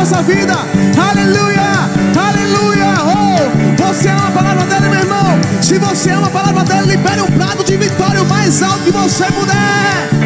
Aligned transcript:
nossa 0.00 0.22
vida. 0.22 0.54
Aleluia. 1.10 1.60
Aleluia. 2.16 2.94
Oh, 3.04 3.84
você 3.84 4.08
ama 4.08 4.28
a 4.28 4.30
palavra 4.30 4.64
dele, 4.64 4.88
meu 4.88 5.00
irmão. 5.00 5.38
Se 5.60 5.78
você 5.78 6.10
ama 6.10 6.28
a 6.28 6.30
palavra 6.30 6.64
dele, 6.64 6.96
libere 6.96 7.20
um 7.20 7.26
prato 7.26 7.62
de 7.62 7.76
vitória 7.76 8.22
o 8.22 8.26
mais 8.26 8.62
alto 8.62 8.80
que 8.80 8.90
você 8.90 9.26
puder. 9.26 10.19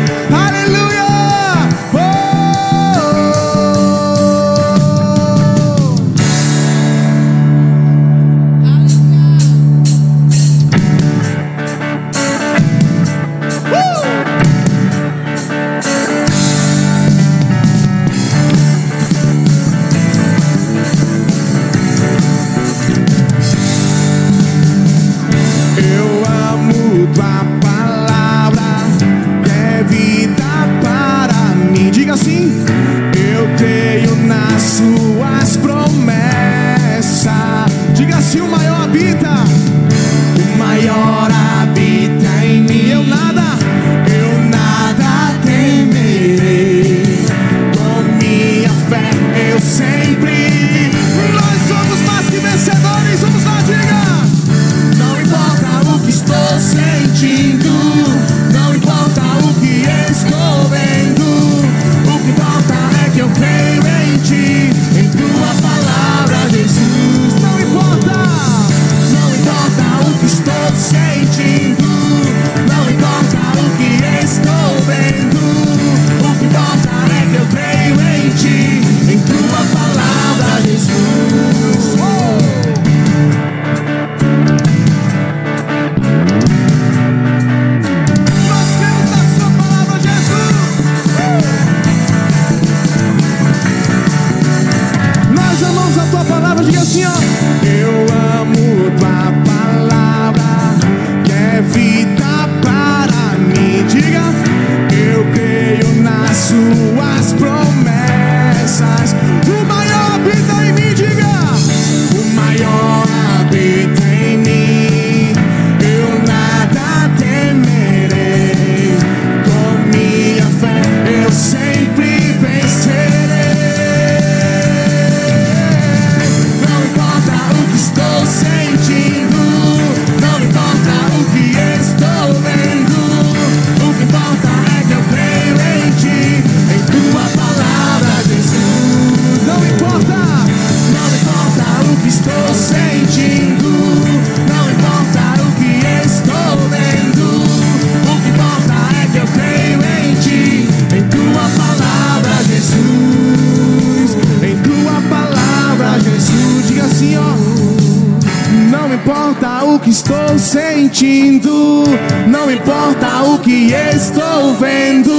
Sentindo, 161.04 161.84
não 162.26 162.50
importa 162.50 163.22
o 163.24 163.38
que 163.38 163.72
estou 163.72 164.54
vendo. 164.54 165.12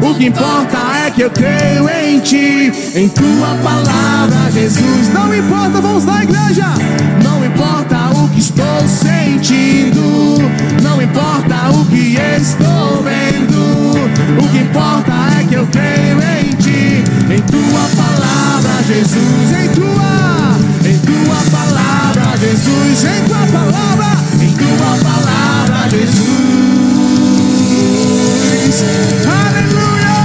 O 0.00 0.14
que 0.14 0.26
importa 0.26 0.78
é 1.06 1.10
que 1.10 1.22
eu 1.22 1.30
creio 1.30 1.88
em 1.88 2.18
ti, 2.20 2.72
em 2.94 3.08
tua 3.08 3.54
palavra, 3.62 4.50
Jesus. 4.50 5.12
Não 5.12 5.34
importa, 5.34 5.80
vamos 5.80 6.04
lá, 6.04 6.22
igreja. 6.22 6.66
Não 7.22 7.44
importa 7.44 7.96
o 8.18 8.28
que 8.30 8.40
estou 8.40 8.88
sentindo, 8.88 10.38
não 10.82 11.00
importa 11.02 11.70
o 11.74 11.84
que 11.86 12.16
estou 12.16 13.02
vendo. 13.02 14.42
O 14.42 14.48
que 14.48 14.58
importa 14.58 15.12
é 15.38 15.44
que 15.44 15.54
eu 15.54 15.66
creio 15.66 16.18
em 16.40 16.54
ti, 16.56 17.04
em 17.30 17.40
tua 17.42 18.02
palavra, 18.02 18.82
Jesus. 18.86 19.52
Em 19.62 19.68
tua, 19.68 20.88
em 20.88 20.98
tua 20.98 21.58
palavra, 21.58 22.38
Jesus. 22.38 23.04
Em 23.04 23.28
tua 23.28 23.46
palavra, 23.60 24.31
em 24.42 24.52
tua 24.54 24.96
palavra, 25.02 25.88
Jesus. 25.88 26.32
Aleluia! 29.26 30.18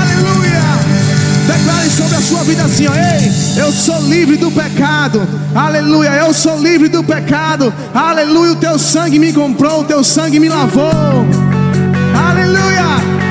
Aleluia! 0.00 0.62
Declare 1.46 1.90
sobre 1.90 2.16
a 2.16 2.20
sua 2.20 2.44
vida 2.44 2.64
assim, 2.64 2.86
ó. 2.86 2.92
Eu 3.58 3.72
sou 3.72 4.00
livre 4.02 4.36
do 4.36 4.50
pecado. 4.50 5.26
Aleluia, 5.54 6.10
eu 6.10 6.32
sou 6.32 6.60
livre 6.60 6.88
do 6.88 7.02
pecado. 7.02 7.72
Aleluia, 7.94 8.52
o 8.52 8.56
teu 8.56 8.78
sangue 8.78 9.18
me 9.18 9.32
comprou, 9.32 9.80
o 9.80 9.84
teu 9.84 10.04
sangue 10.04 10.38
me 10.38 10.48
lavou. 10.48 11.26
Aleluia! 12.28 13.27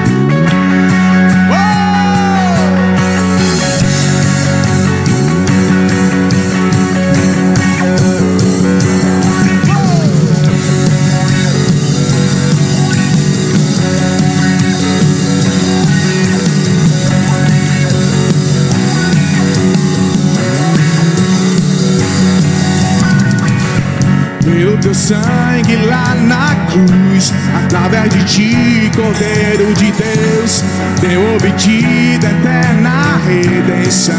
Teu 24.87 24.95
sangue 24.95 25.75
lá 25.85 26.15
na 26.15 26.55
cruz, 26.71 27.33
através 27.65 28.09
de 28.09 28.23
ti, 28.23 28.91
Cordeiro 28.95 29.73
de 29.73 29.91
Deus, 29.91 30.63
deu 31.01 31.35
obtida 31.35 32.27
eterna 32.27 33.19
redenção. 33.27 34.15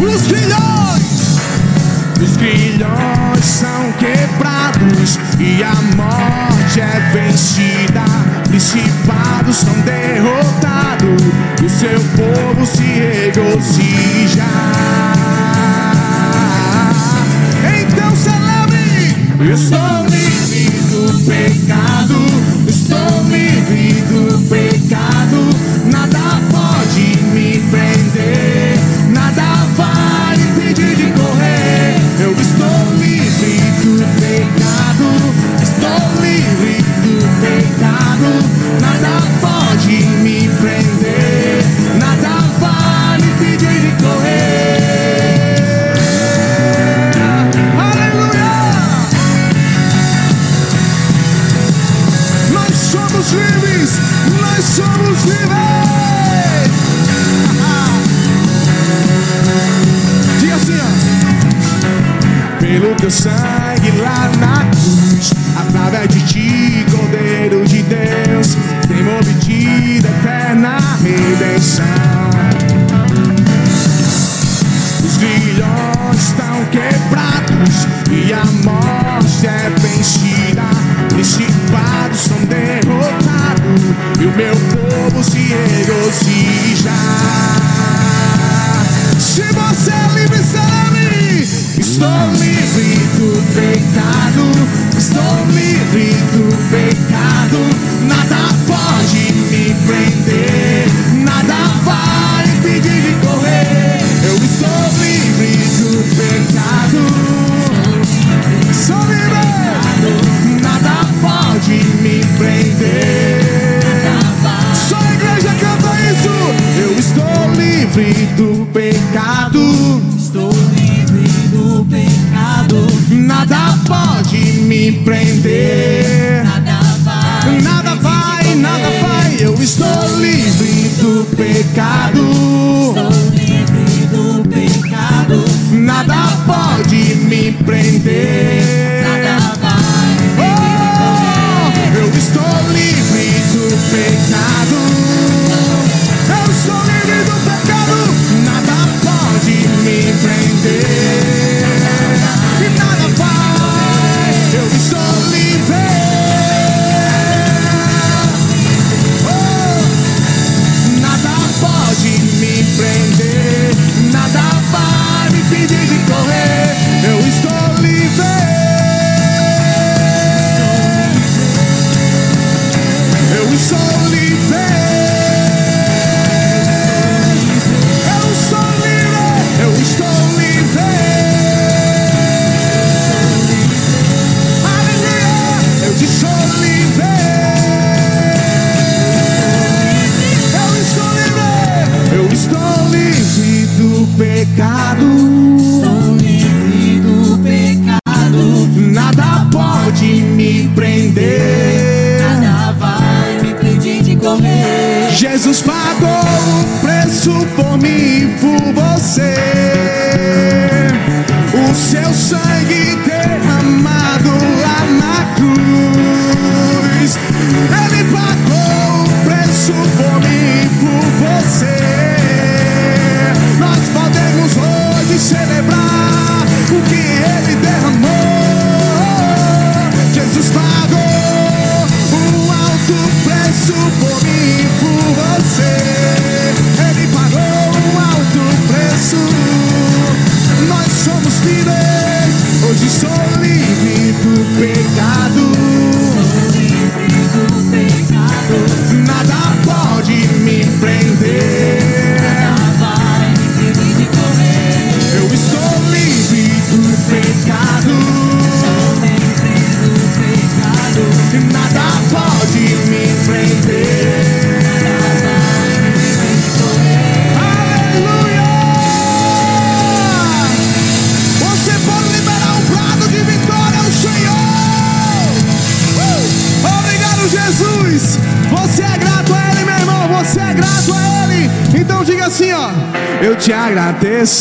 Os 0.00 0.28
grilhões, 0.28 1.40
Os 2.22 2.36
grilhões 2.36 3.44
são 3.44 3.92
quebrados 3.98 5.18
e 5.40 5.60
a 5.64 5.74
morte 5.96 6.80
é 6.80 7.10
vencida. 7.12 8.04
Principados 8.48 9.56
são 9.56 9.74
derrotados 9.80 11.22
e 11.60 11.64
o 11.64 11.70
seu 11.70 12.00
povo 12.16 12.64
se 12.64 12.84
regozija. 12.84 14.44
Estou 19.40 20.04
livre 20.10 20.68
do 20.90 21.24
pecado, 21.24 22.26
estou 22.66 23.22
livre 23.30 23.92
do 24.02 24.48
pecado. 24.48 25.48
Nada 25.92 26.42
pode 26.50 27.16
me 27.32 27.62
prender, 27.70 28.78
nada 29.10 29.64
vai 29.76 30.34
impedir 30.34 30.96
de 30.96 31.12
correr. 31.12 31.94
Eu 32.18 32.32
estou 32.32 32.94
livre 32.98 33.60
do 33.84 34.04
pecado, 34.18 35.06
estou 35.62 36.00
livre 36.20 36.82
do 37.04 37.16
pecado. 37.40 38.30
Nada 38.80 39.22
pode 39.40 40.04
me 40.24 40.48
prender. 40.60 41.47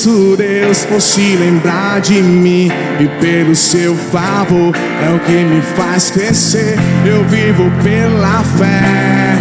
Santo 0.07 0.37
Deus 0.37 0.85
por 0.85 1.01
se 1.01 1.35
lembrar 1.35 1.99
de 1.99 2.21
mim 2.21 2.71
e 2.97 3.07
pelo 3.19 3.53
seu 3.53 3.93
favor 3.93 4.73
é 5.03 5.13
o 5.13 5.19
que 5.19 5.43
me 5.43 5.61
faz 5.75 6.09
crescer. 6.09 6.77
Eu 7.05 7.25
vivo 7.25 7.69
pela 7.83 8.41
fé, 8.57 9.35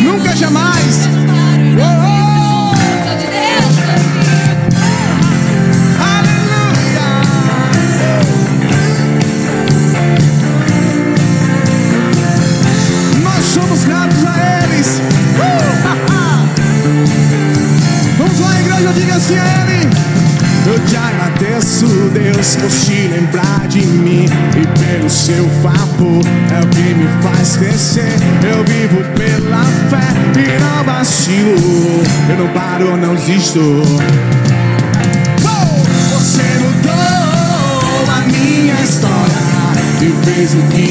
nunca 0.00 0.36
jamais. 0.36 1.08
Oh, 1.76 1.82
oh. 1.82 2.18
Hallelujah. 6.00 7.22
Nós 13.24 13.44
somos 13.44 13.84
gratos 13.84 14.24
a 14.24 14.62
eles. 14.62 15.02
Uh, 15.38 15.78
Vamos 18.16 18.38
lá, 18.40 18.60
igreja, 18.60 18.92
diga 18.92 19.16
assim 19.16 19.36
a 19.36 19.44
eles 19.44 19.67
agradeço, 21.78 22.10
Deus, 22.12 22.56
por 22.56 22.70
te 22.70 23.08
lembrar 23.08 23.68
de 23.68 23.86
mim 23.86 24.26
e 24.56 24.66
pelo 24.78 25.08
seu 25.08 25.48
favor. 25.62 26.24
É 26.50 26.64
o 26.64 26.68
que 26.68 26.94
me 26.94 27.06
faz 27.22 27.56
crescer. 27.56 28.16
Eu 28.42 28.64
vivo 28.64 29.02
pela 29.14 29.64
fé 29.88 30.08
e 30.40 30.58
não 30.60 30.84
vacilo. 30.84 32.02
Eu 32.28 32.36
não 32.38 32.48
paro, 32.52 32.96
não 32.96 33.14
desisto. 33.14 33.60
Oh, 35.44 36.18
você 36.18 36.42
mudou 36.58 36.92
a 38.12 38.20
minha 38.26 38.80
história 38.82 39.38
e 40.02 40.24
fez 40.24 40.54
o 40.54 40.62
que 40.68 40.87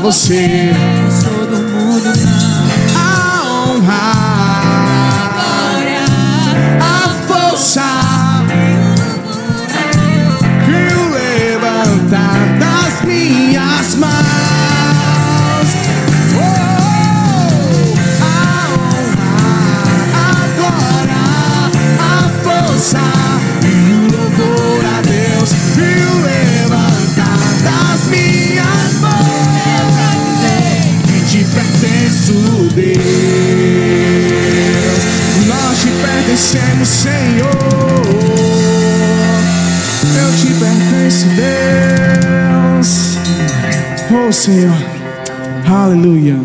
você. 0.00 1.07
Senhor. 44.38 44.72
Aleluia. 45.68 46.36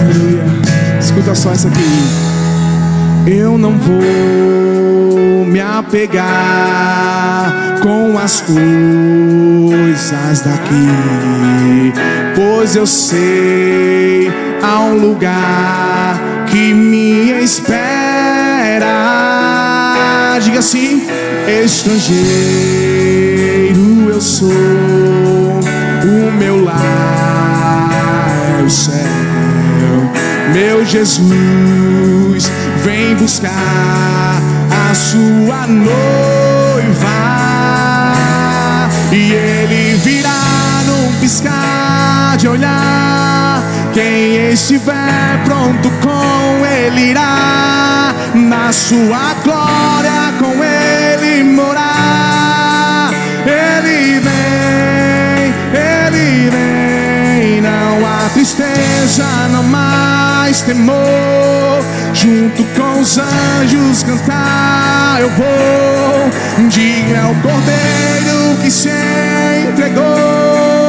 Aleluia. 0.00 0.98
Escuta 0.98 1.34
só 1.34 1.52
essa 1.52 1.68
aqui. 1.68 1.80
Eu 3.26 3.58
não 3.58 3.76
vou 3.78 5.44
me 5.44 5.60
apegar 5.60 7.52
com 7.82 8.18
as 8.18 8.40
coisas 8.40 9.67
daqui, 10.44 11.92
pois 12.36 12.76
eu 12.76 12.86
sei 12.86 14.30
há 14.62 14.80
um 14.80 14.94
lugar 14.94 16.20
que 16.46 16.72
me 16.72 17.32
espera. 17.42 18.86
Diga 20.40 20.60
assim: 20.60 21.04
estrangeiro 21.64 22.18
eu 24.10 24.20
sou, 24.20 24.48
o 24.48 26.32
meu 26.38 26.62
lar 26.64 27.90
é 28.60 28.62
o 28.62 28.70
céu. 28.70 29.02
Meu 30.52 30.84
Jesus, 30.84 32.52
vem 32.84 33.16
buscar 33.16 34.40
a 34.90 34.94
sua 34.94 35.66
noiva 35.66 36.37
piscar 41.28 42.38
de 42.38 42.48
olhar. 42.48 43.62
Quem 43.92 44.50
estiver 44.50 45.44
pronto 45.44 45.90
com 46.00 46.64
ele 46.64 47.10
irá 47.10 48.14
na 48.34 48.72
sua 48.72 49.34
glória 49.44 50.32
com 50.38 50.64
ele 50.64 51.44
morar. 51.44 53.10
Ele 53.44 54.20
vem, 54.20 55.54
ele 55.74 56.48
vem, 56.48 57.60
não 57.60 58.06
há 58.06 58.30
tristeza, 58.32 59.26
não 59.50 59.64
mais 59.64 60.62
temor. 60.62 61.84
Junto 62.14 62.64
com 62.74 63.00
os 63.02 63.18
anjos 63.18 64.02
cantar, 64.02 65.18
eu 65.20 65.28
vou. 65.32 66.68
Diga 66.70 67.20
ao 67.20 67.34
cordeiro 67.34 68.56
que 68.62 68.70
se 68.70 68.88
entregou. 69.68 70.87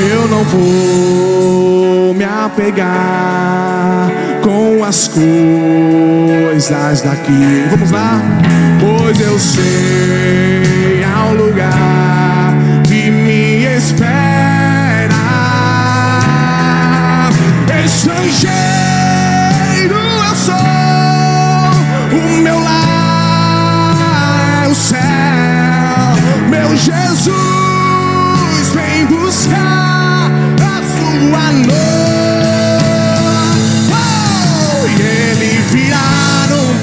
Eu 0.00 0.28
não 0.28 0.44
vou 0.44 2.14
me 2.14 2.24
apegar 2.24 4.08
com 4.48 4.82
as 4.82 5.08
coisas 5.08 7.02
daqui. 7.02 7.66
Vamos 7.70 7.90
lá? 7.90 8.18
Pois 8.80 9.20
eu 9.20 9.38
sei 9.38 11.04
um 11.04 11.34
lugar 11.34 12.54
que 12.82 13.10
me 13.10 13.66
espera. 13.76 14.08
Estrangeiro 17.84 18.48
eu 20.28 20.34
sou, 20.34 20.54
o 22.12 22.16
meu 22.42 22.58
lar 22.58 23.96
é 24.64 24.68
o 24.68 24.74
céu, 24.74 24.98
meu 26.48 26.74
Jesus 26.74 27.36
vem 28.74 29.04
buscar 29.06 30.30
a 30.62 30.82
sua 30.82 31.52
noiva. 31.52 31.87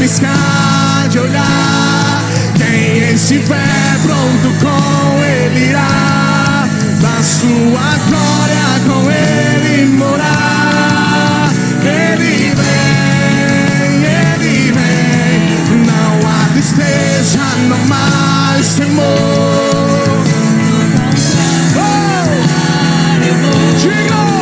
arriscar 0.06 1.10
de 1.10 1.20
olhar. 1.20 2.22
Quem 2.56 3.14
estiver 3.14 4.00
pronto 4.04 4.54
com 4.62 5.24
ele 5.24 5.70
irá, 5.70 6.68
na 7.02 7.24
sua 7.24 7.98
glória 8.08 8.80
com 8.86 9.10
ele 9.12 9.86
morar. 9.98 11.50
Ele 11.84 12.54
vem, 12.54 14.06
ele 14.06 14.72
vem, 14.72 15.86
não 15.86 16.30
há 16.30 16.50
tristeza, 16.54 17.40
não 17.68 17.86
mais 17.88 18.76
temor. 18.76 19.06
Oh! 21.78 21.86
Diga! 23.80 24.35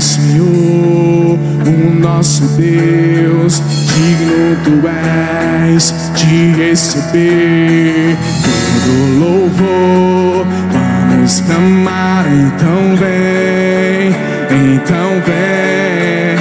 Senhor, 0.00 1.38
o 1.66 2.00
nosso 2.00 2.42
Deus. 2.56 3.62
Digno 3.94 4.56
tu 4.64 4.86
és 4.86 5.94
de 6.14 6.52
receber 6.52 8.16
todo 8.44 9.18
louvor. 9.18 10.46
Vamos 10.72 11.40
clamar, 11.40 12.26
então 12.28 12.96
vem, 12.96 14.14
então 14.50 15.20
vem. 15.26 16.38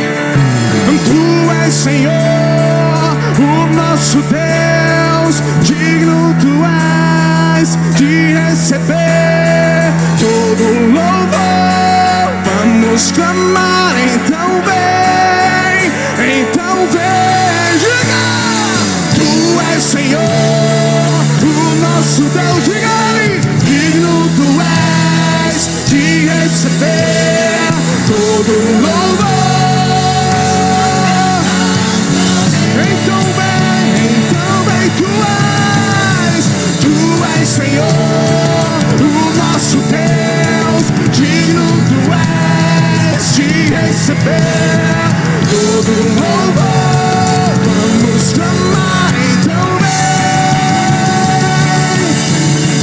Tu 1.05 1.51
és, 1.65 1.73
Senhor, 1.73 2.11
o 3.39 3.75
nosso 3.75 4.21
Deus. 4.23 5.41
Digno 5.63 6.35
tu 6.39 6.63
és 7.59 7.77
de 7.95 8.33
receber 8.33 9.91
todo 10.19 10.93
louvor 10.93 11.26
nos 12.97 13.11
então 13.11 14.49
vem, 14.65 16.41
então 16.41 16.75
vem, 16.87 17.77
diga, 17.77 18.23
tu 19.13 19.61
és 19.71 19.83
Senhor, 19.83 20.21
o 21.43 21.75
nosso 21.75 22.23
Deus, 22.23 22.63
diga-lhe, 22.63 23.39
digno 23.63 24.27
tu 24.35 24.47
és 25.53 25.69
de 25.89 26.25
receber 26.25 27.69
todo 28.07 28.51
louvor. 28.81 29.27
Então 32.81 33.21
vem, 33.37 33.85
então 34.17 34.53
vem, 34.65 34.89
tu 34.97 35.09
és, 36.35 36.45
tu 36.81 36.95
és 37.39 37.47
Senhor, 37.47 37.85
o 39.01 39.37
nosso 39.37 39.77
Deus. 39.91 40.16
ninguém. 43.81 44.07
Tudo 45.49 45.91
novo, 46.15 46.67
vamos 47.63 48.33
clamar 48.33 49.13
então 49.33 49.67
vem. 49.79 50.21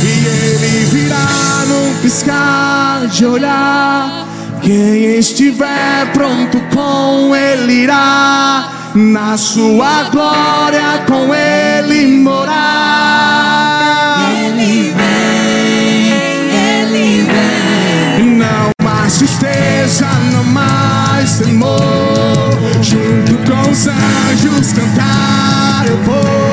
E 0.03 0.05
ele 0.26 0.84
virá 0.86 1.64
num 1.68 1.95
piscar 2.01 3.07
de 3.07 3.26
olhar. 3.26 4.26
Quem 4.62 5.18
estiver 5.18 6.11
pronto 6.12 6.59
com 6.74 7.34
ele 7.36 7.82
irá. 7.84 8.70
Na 8.95 9.36
sua 9.36 10.05
glória 10.05 11.03
com 11.09 11.34
ele 11.34 12.18
morar. 12.18 12.55
Ele 14.32 14.95
vem, 14.97 16.12
ele 16.80 17.24
vem. 17.24 18.24
Não 18.36 18.70
mais 18.82 19.18
tristeza, 19.18 20.07
não 20.32 20.45
mais. 20.45 20.84
Senhor, 21.35 21.80
junto 22.80 23.35
com 23.51 23.68
os 23.68 23.89
anjos 23.89 24.72
cantar 24.72 25.85
eu 25.89 25.97
vou. 26.05 26.43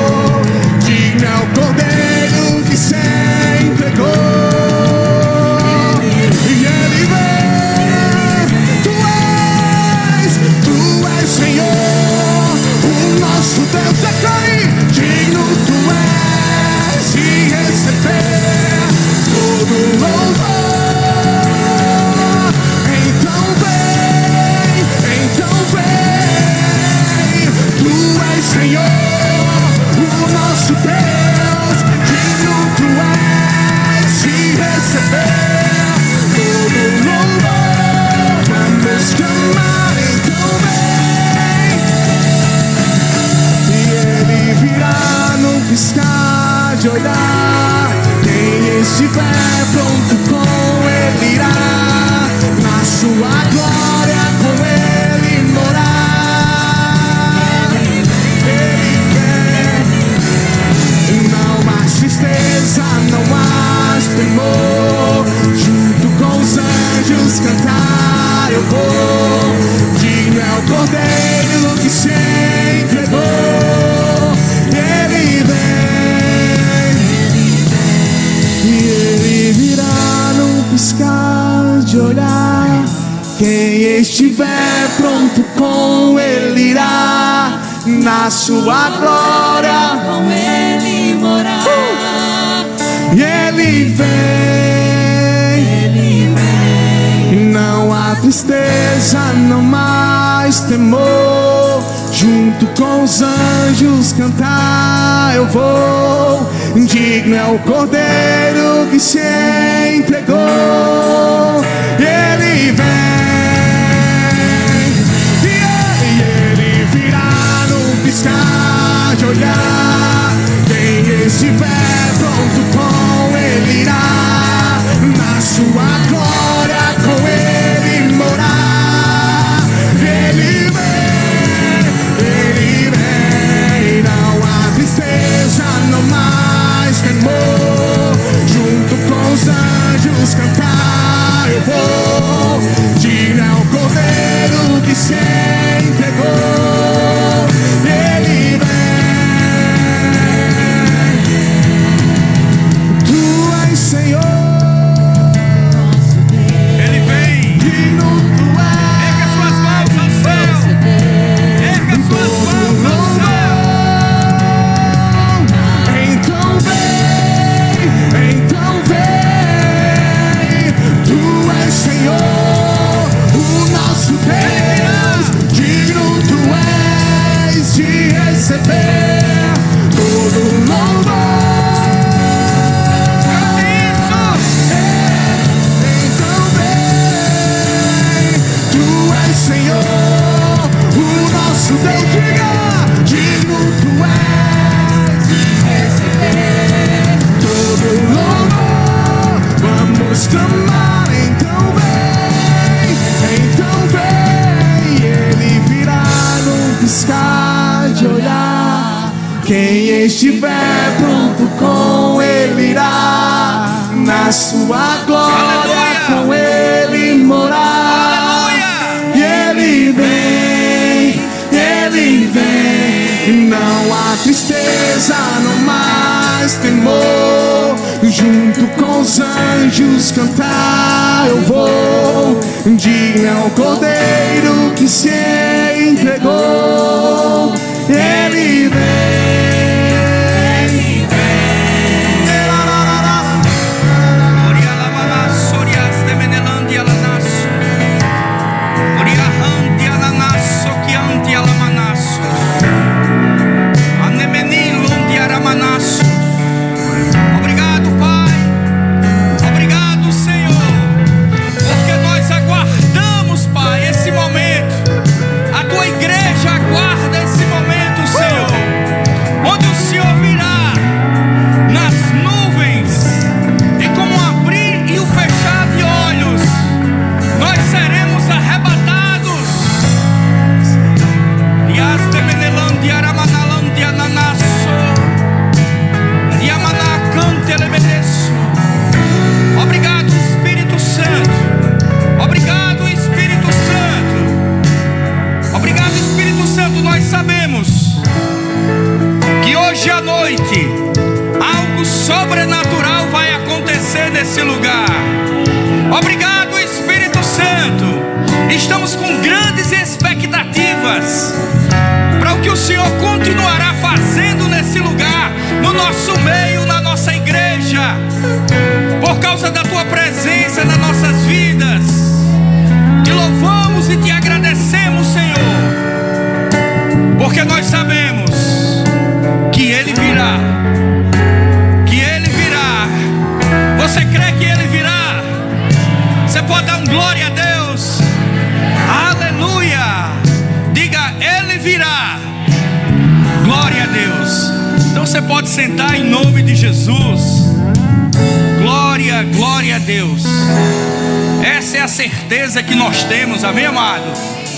Certeza 352.52 352.62
que 352.62 352.74
nós 352.74 353.04
temos, 353.04 353.44
amém, 353.44 353.64
amado? 353.64 354.04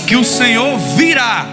Que 0.07 0.17
o 0.17 0.25
Senhor 0.25 0.77
virá 0.97 1.47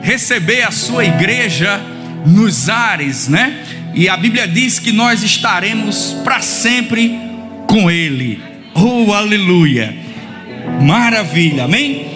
receber 0.00 0.62
a 0.62 0.70
sua 0.70 1.04
igreja 1.04 1.80
nos 2.24 2.68
ares, 2.68 3.26
né? 3.26 3.64
E 3.92 4.08
a 4.08 4.16
Bíblia 4.16 4.46
diz 4.46 4.78
que 4.78 4.92
nós 4.92 5.24
estaremos 5.24 6.16
para 6.22 6.40
sempre 6.40 7.18
com 7.66 7.90
Ele. 7.90 8.40
Oh, 8.74 9.12
aleluia! 9.12 9.96
Maravilha, 10.80 11.64
amém? 11.64 12.06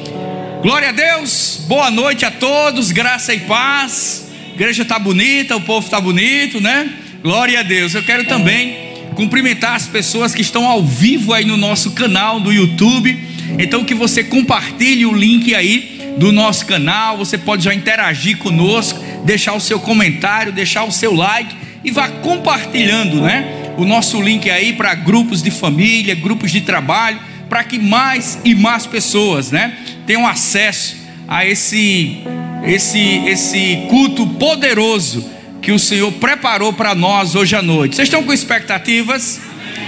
Glória 0.62 0.90
a 0.90 0.92
Deus, 0.92 1.64
boa 1.66 1.90
noite 1.90 2.24
a 2.24 2.30
todos, 2.30 2.92
graça 2.92 3.34
e 3.34 3.40
paz. 3.40 4.30
A 4.50 4.54
igreja 4.54 4.82
está 4.82 4.98
bonita, 4.98 5.56
o 5.56 5.60
povo 5.60 5.84
está 5.84 6.00
bonito, 6.00 6.60
né? 6.60 6.88
Glória 7.20 7.60
a 7.60 7.62
Deus. 7.64 7.94
Eu 7.94 8.04
quero 8.04 8.24
também 8.26 8.76
cumprimentar 9.16 9.74
as 9.74 9.88
pessoas 9.88 10.32
que 10.34 10.42
estão 10.42 10.68
ao 10.68 10.84
vivo 10.84 11.32
aí 11.32 11.44
no 11.44 11.56
nosso 11.56 11.92
canal 11.92 12.38
do 12.38 12.52
YouTube. 12.52 13.25
Então 13.58 13.84
que 13.84 13.94
você 13.94 14.24
compartilhe 14.24 15.06
o 15.06 15.14
link 15.14 15.54
aí 15.54 16.14
do 16.16 16.32
nosso 16.32 16.66
canal. 16.66 17.16
Você 17.18 17.38
pode 17.38 17.64
já 17.64 17.74
interagir 17.74 18.38
conosco, 18.38 19.02
deixar 19.24 19.54
o 19.54 19.60
seu 19.60 19.78
comentário, 19.78 20.52
deixar 20.52 20.84
o 20.84 20.92
seu 20.92 21.14
like 21.14 21.54
e 21.84 21.90
vá 21.90 22.08
compartilhando, 22.08 23.20
né? 23.20 23.72
O 23.76 23.84
nosso 23.84 24.20
link 24.20 24.50
aí 24.50 24.72
para 24.72 24.94
grupos 24.94 25.42
de 25.42 25.50
família, 25.50 26.14
grupos 26.14 26.50
de 26.50 26.62
trabalho, 26.62 27.20
para 27.48 27.62
que 27.62 27.78
mais 27.78 28.38
e 28.44 28.54
mais 28.54 28.86
pessoas, 28.86 29.50
né, 29.52 29.76
tenham 30.06 30.26
acesso 30.26 30.96
a 31.28 31.46
esse 31.46 32.18
esse 32.64 33.22
esse 33.26 33.86
culto 33.88 34.26
poderoso 34.26 35.30
que 35.62 35.70
o 35.72 35.78
Senhor 35.78 36.10
preparou 36.12 36.72
para 36.72 36.94
nós 36.94 37.34
hoje 37.34 37.54
à 37.54 37.62
noite. 37.62 37.96
Vocês 37.96 38.06
estão 38.06 38.22
com 38.22 38.32
expectativas? 38.32 39.40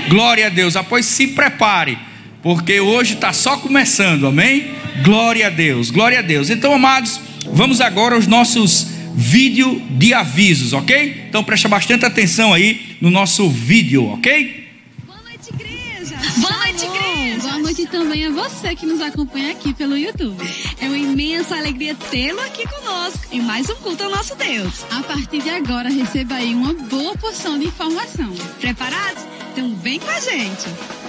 Glória 0.09 0.47
a 0.47 0.51
Deus. 0.51 0.77
Após 0.77 1.07
se 1.07 1.29
prepare, 1.29 1.99
porque 2.43 2.81
hoje 2.81 3.15
está 3.15 3.33
só 3.33 3.57
começando, 3.57 4.27
amém? 4.27 4.71
Glória 5.03 5.47
a 5.47 5.51
Deus, 5.51 5.91
glória 5.91 6.19
a 6.19 6.23
Deus. 6.23 6.51
Então, 6.51 6.73
amados, 6.75 7.21
vamos 7.53 7.81
agora 7.81 8.15
aos 8.15 8.27
nossos 8.27 8.99
vídeo 9.15 9.83
de 9.91 10.15
avisos, 10.15 10.73
ok? 10.73 11.25
Então 11.29 11.43
preste 11.43 11.67
bastante 11.67 12.07
atenção 12.07 12.55
aí 12.55 12.97
no 13.01 13.11
nosso 13.11 13.51
vídeo, 13.51 14.13
ok? 14.13 14.69
Boa 15.05 15.19
noite, 15.23 15.49
igreja! 15.53 16.17
Boa 16.37 16.57
noite, 16.59 16.85
igreja! 16.85 17.49
Boa 17.49 17.59
noite 17.59 17.87
também 17.87 18.27
a 18.27 18.31
você 18.31 18.77
que 18.77 18.87
nos 18.87 19.01
acompanha 19.01 19.51
aqui 19.51 19.75
pelo 19.75 19.99
YouTube. 19.99 20.37
É 20.81 20.87
uma 20.87 20.97
imensa 20.97 21.57
alegria 21.57 21.97
tê-lo 22.13 22.41
aqui 22.43 22.65
conosco 22.69 23.27
em 23.33 23.41
mais 23.41 23.69
um 23.69 23.75
culto 23.77 24.05
ao 24.05 24.11
nosso 24.11 24.37
Deus. 24.37 24.87
A 24.89 25.03
partir 25.03 25.43
de 25.43 25.51
agora, 25.51 25.89
receba 25.89 26.37
aí 26.37 26.55
uma 26.55 26.73
boa 26.73 27.17
porção 27.17 27.59
de 27.59 27.67
informação. 27.67 28.33
Preparados? 28.61 29.25
Então 29.53 29.75
vem 29.83 29.99
com 29.99 30.11
a 30.11 30.21
gente! 30.21 31.08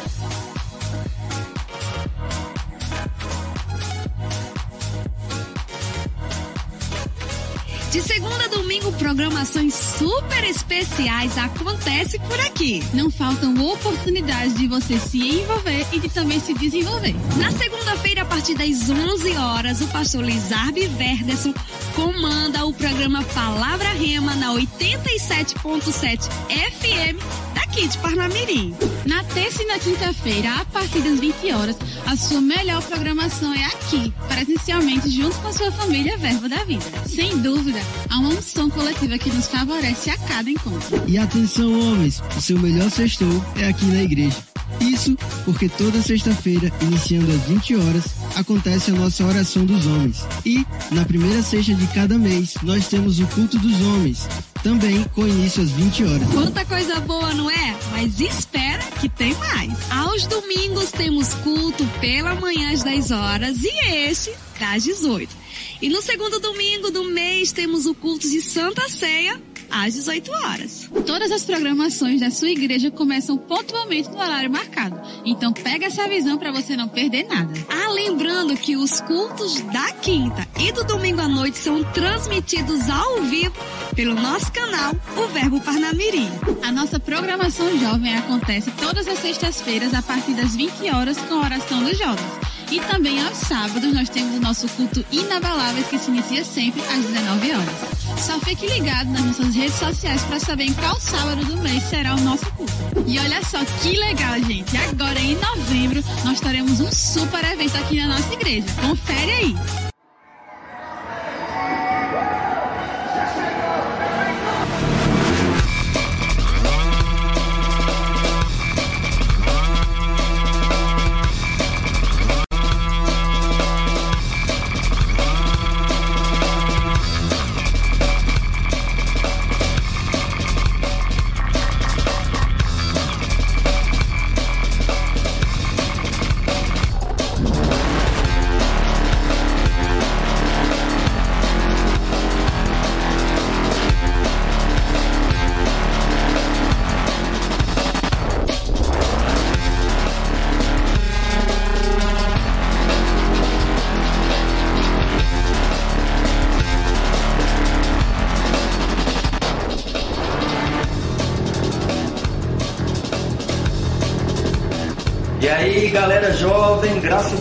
De 7.91 8.03
segunda 8.03 8.45
a 8.45 8.47
domingo, 8.49 8.91
programações 8.93 9.73
super 9.73 10.43
especiais 10.43 11.35
acontecem 11.39 12.19
por 12.19 12.39
aqui. 12.41 12.83
Não 12.93 13.09
faltam 13.09 13.55
oportunidades 13.55 14.53
de 14.53 14.67
você 14.67 14.99
se 14.99 15.17
envolver 15.17 15.87
e 15.91 15.99
de 15.99 16.07
também 16.07 16.39
se 16.39 16.53
desenvolver. 16.53 17.15
Na 17.37 17.51
segunda-feira, 17.51 18.21
a 18.21 18.25
partir 18.25 18.53
das 18.55 18.89
11 18.89 19.35
horas, 19.37 19.81
o 19.81 19.87
pastor 19.87 20.23
Lizarbe 20.23 20.85
Verderson 20.85 21.53
comanda 21.95 22.63
o 22.63 22.73
programa 22.73 23.23
Palavra 23.23 23.89
Rema 23.89 24.35
na 24.35 24.53
87.7 24.53 26.29
FM 26.29 27.48
daqui 27.59 27.87
de 27.87 27.97
Parnamirim. 27.97 28.73
Na 29.05 29.23
terça 29.23 29.63
e 29.63 29.65
na 29.65 29.79
quinta-feira, 29.79 30.53
a 30.55 30.65
partir 30.65 31.01
das 31.01 31.19
20 31.19 31.51
horas, 31.51 31.77
a 32.05 32.15
sua 32.15 32.41
melhor 32.41 32.81
programação 32.83 33.53
é 33.53 33.65
aqui, 33.65 34.13
presencialmente 34.27 35.09
junto 35.09 35.35
com 35.39 35.47
a 35.49 35.53
sua 35.53 35.71
família 35.71 36.17
Verbo 36.17 36.47
da 36.47 36.63
Vida. 36.63 36.85
Sem 37.05 37.37
dúvida, 37.39 37.79
há 38.09 38.19
uma 38.19 38.29
unção 38.29 38.69
coletiva 38.69 39.17
que 39.17 39.29
nos 39.29 39.47
favorece 39.47 40.09
a 40.09 40.17
cada 40.17 40.49
encontro. 40.49 41.03
E 41.07 41.17
atenção, 41.17 41.71
homens, 41.79 42.21
o 42.37 42.41
seu 42.41 42.57
melhor 42.59 42.89
sextou 42.89 43.43
é 43.57 43.67
aqui 43.67 43.85
na 43.85 44.03
igreja. 44.03 44.48
Isso 44.79 45.15
porque 45.45 45.67
toda 45.69 46.01
sexta-feira, 46.01 46.71
iniciando 46.81 47.31
às 47.31 47.41
20 47.43 47.75
horas, 47.75 48.05
acontece 48.35 48.91
a 48.91 48.93
nossa 48.95 49.25
oração 49.25 49.65
dos 49.65 49.85
homens. 49.85 50.25
E, 50.45 50.65
na 50.91 51.05
primeira 51.05 51.41
sexta 51.41 51.73
de 51.73 51.87
cada 51.87 52.17
mês, 52.17 52.55
nós 52.63 52.87
temos 52.87 53.19
o 53.19 53.27
culto 53.27 53.57
dos 53.59 53.81
homens, 53.81 54.27
também 54.63 55.03
com 55.15 55.27
início 55.27 55.63
às 55.63 55.71
20 55.71 56.03
horas. 56.05 56.27
Quanta 56.33 56.65
coisa 56.65 56.99
boa, 57.01 57.33
não 57.33 57.49
é? 57.49 57.75
Mas 57.91 58.19
espera 58.19 58.83
que 58.99 59.09
tem 59.09 59.33
mais. 59.35 59.73
Aos 59.89 60.25
domingos 60.27 60.91
temos 60.91 61.33
culto 61.35 61.85
pela 61.99 62.35
manhã 62.35 62.71
às 62.71 62.83
10 62.83 63.11
horas 63.11 63.57
e 63.63 63.87
este 63.87 64.31
às 64.61 64.83
18. 64.83 65.35
E 65.81 65.89
no 65.89 66.01
segundo 66.01 66.39
domingo 66.39 66.91
do 66.91 67.05
mês 67.05 67.51
temos 67.51 67.85
o 67.85 67.95
culto 67.95 68.29
de 68.29 68.41
Santa 68.41 68.87
Ceia 68.89 69.41
às 69.69 69.93
18 69.93 70.31
horas. 70.31 70.89
Todas 71.05 71.31
as 71.31 71.43
programações 71.43 72.21
da 72.21 72.29
sua 72.29 72.49
igreja 72.49 72.91
começam 72.91 73.37
pontualmente 73.37 74.09
no 74.09 74.17
horário 74.17 74.49
marcado. 74.49 74.99
Então 75.25 75.53
pega 75.53 75.87
essa 75.87 76.07
visão 76.07 76.37
para 76.37 76.51
você 76.51 76.75
não 76.75 76.87
perder 76.87 77.27
nada. 77.27 77.53
Ah, 77.69 77.91
lembrando 77.91 78.55
que 78.55 78.75
os 78.75 79.01
cultos 79.01 79.61
da 79.61 79.91
quinta 79.93 80.47
e 80.59 80.71
do 80.71 80.83
domingo 80.83 81.21
à 81.21 81.27
noite 81.27 81.57
são 81.57 81.83
transmitidos 81.91 82.89
ao 82.89 83.21
vivo 83.23 83.55
pelo 83.95 84.15
nosso 84.15 84.51
canal, 84.51 84.93
o 85.17 85.27
Verbo 85.27 85.59
Parnamirim. 85.61 86.29
A 86.63 86.71
nossa 86.71 86.99
programação 86.99 87.77
jovem 87.79 88.15
acontece 88.15 88.71
todas 88.71 89.07
as 89.07 89.19
sextas-feiras 89.19 89.93
a 89.93 90.01
partir 90.01 90.33
das 90.33 90.55
20 90.55 90.89
horas 90.91 91.17
com 91.17 91.35
a 91.35 91.45
oração 91.45 91.83
dos 91.83 91.97
jovens. 91.97 92.38
E 92.71 92.79
também 92.81 93.23
aos 93.23 93.37
sábados 93.37 93.93
nós 93.93 94.09
temos 94.09 94.35
o 94.35 94.39
nosso 94.39 94.67
culto 94.69 95.03
Inabaláveis 95.11 95.87
que 95.87 95.97
se 95.97 96.11
inicia 96.11 96.43
sempre 96.43 96.81
às 96.83 97.03
19 97.05 97.51
horas. 97.51 97.75
Só 98.17 98.39
fique 98.39 98.67
ligado 98.67 99.09
nas 99.09 99.21
nossas 99.21 99.55
redes 99.55 99.75
sociais 99.75 100.21
para 100.23 100.39
saber 100.39 100.65
em 100.65 100.73
qual 100.73 100.99
sábado 100.99 101.43
do 101.45 101.57
mês 101.57 101.83
será 101.83 102.15
o 102.15 102.19
nosso 102.21 102.45
culto. 102.51 102.73
E 103.07 103.17
olha 103.17 103.43
só 103.43 103.63
que 103.81 103.97
legal, 103.97 104.39
gente! 104.39 104.77
Agora 104.77 105.19
em 105.19 105.35
novembro 105.35 106.03
nós 106.23 106.39
teremos 106.39 106.79
um 106.79 106.91
super 106.91 107.43
evento 107.43 107.75
aqui 107.77 107.97
na 107.97 108.07
nossa 108.07 108.33
igreja. 108.33 108.67
Confere 108.81 109.31
aí! 109.31 109.88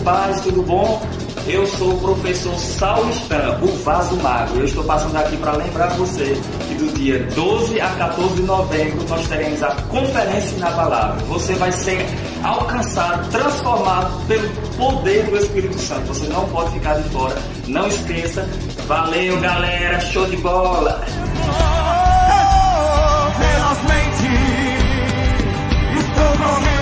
Paz, 0.09 0.41
tudo 0.41 0.63
bom? 0.63 1.01
Eu 1.47 1.65
sou 1.67 1.93
o 1.93 1.99
professor 1.99 2.57
Saulo 2.57 3.11
Stan, 3.11 3.59
o 3.61 3.67
Vaso 3.83 4.15
Mago. 4.17 4.57
Eu 4.57 4.65
estou 4.65 4.83
passando 4.83 5.15
aqui 5.15 5.37
para 5.37 5.51
lembrar 5.53 5.87
você 5.89 6.35
que 6.67 6.75
do 6.75 6.91
dia 6.93 7.19
12 7.35 7.79
a 7.79 7.89
14 7.89 8.35
de 8.35 8.41
novembro 8.41 9.05
nós 9.07 9.27
teremos 9.27 9.61
a 9.61 9.69
Conferência 9.89 10.55
Inabalável. 10.55 11.25
Você 11.27 11.53
vai 11.53 11.71
ser 11.71 12.03
alcançado, 12.43 13.29
transformado 13.29 14.27
pelo 14.27 14.49
poder 14.77 15.25
do 15.25 15.37
Espírito 15.37 15.79
Santo. 15.79 16.07
Você 16.07 16.27
não 16.27 16.47
pode 16.49 16.71
ficar 16.71 16.95
de 16.95 17.09
fora. 17.09 17.37
Não 17.67 17.87
esqueça. 17.87 18.47
Valeu, 18.87 19.39
galera. 19.39 19.99
Show 19.99 20.25
de 20.25 20.37
bola. 20.37 21.03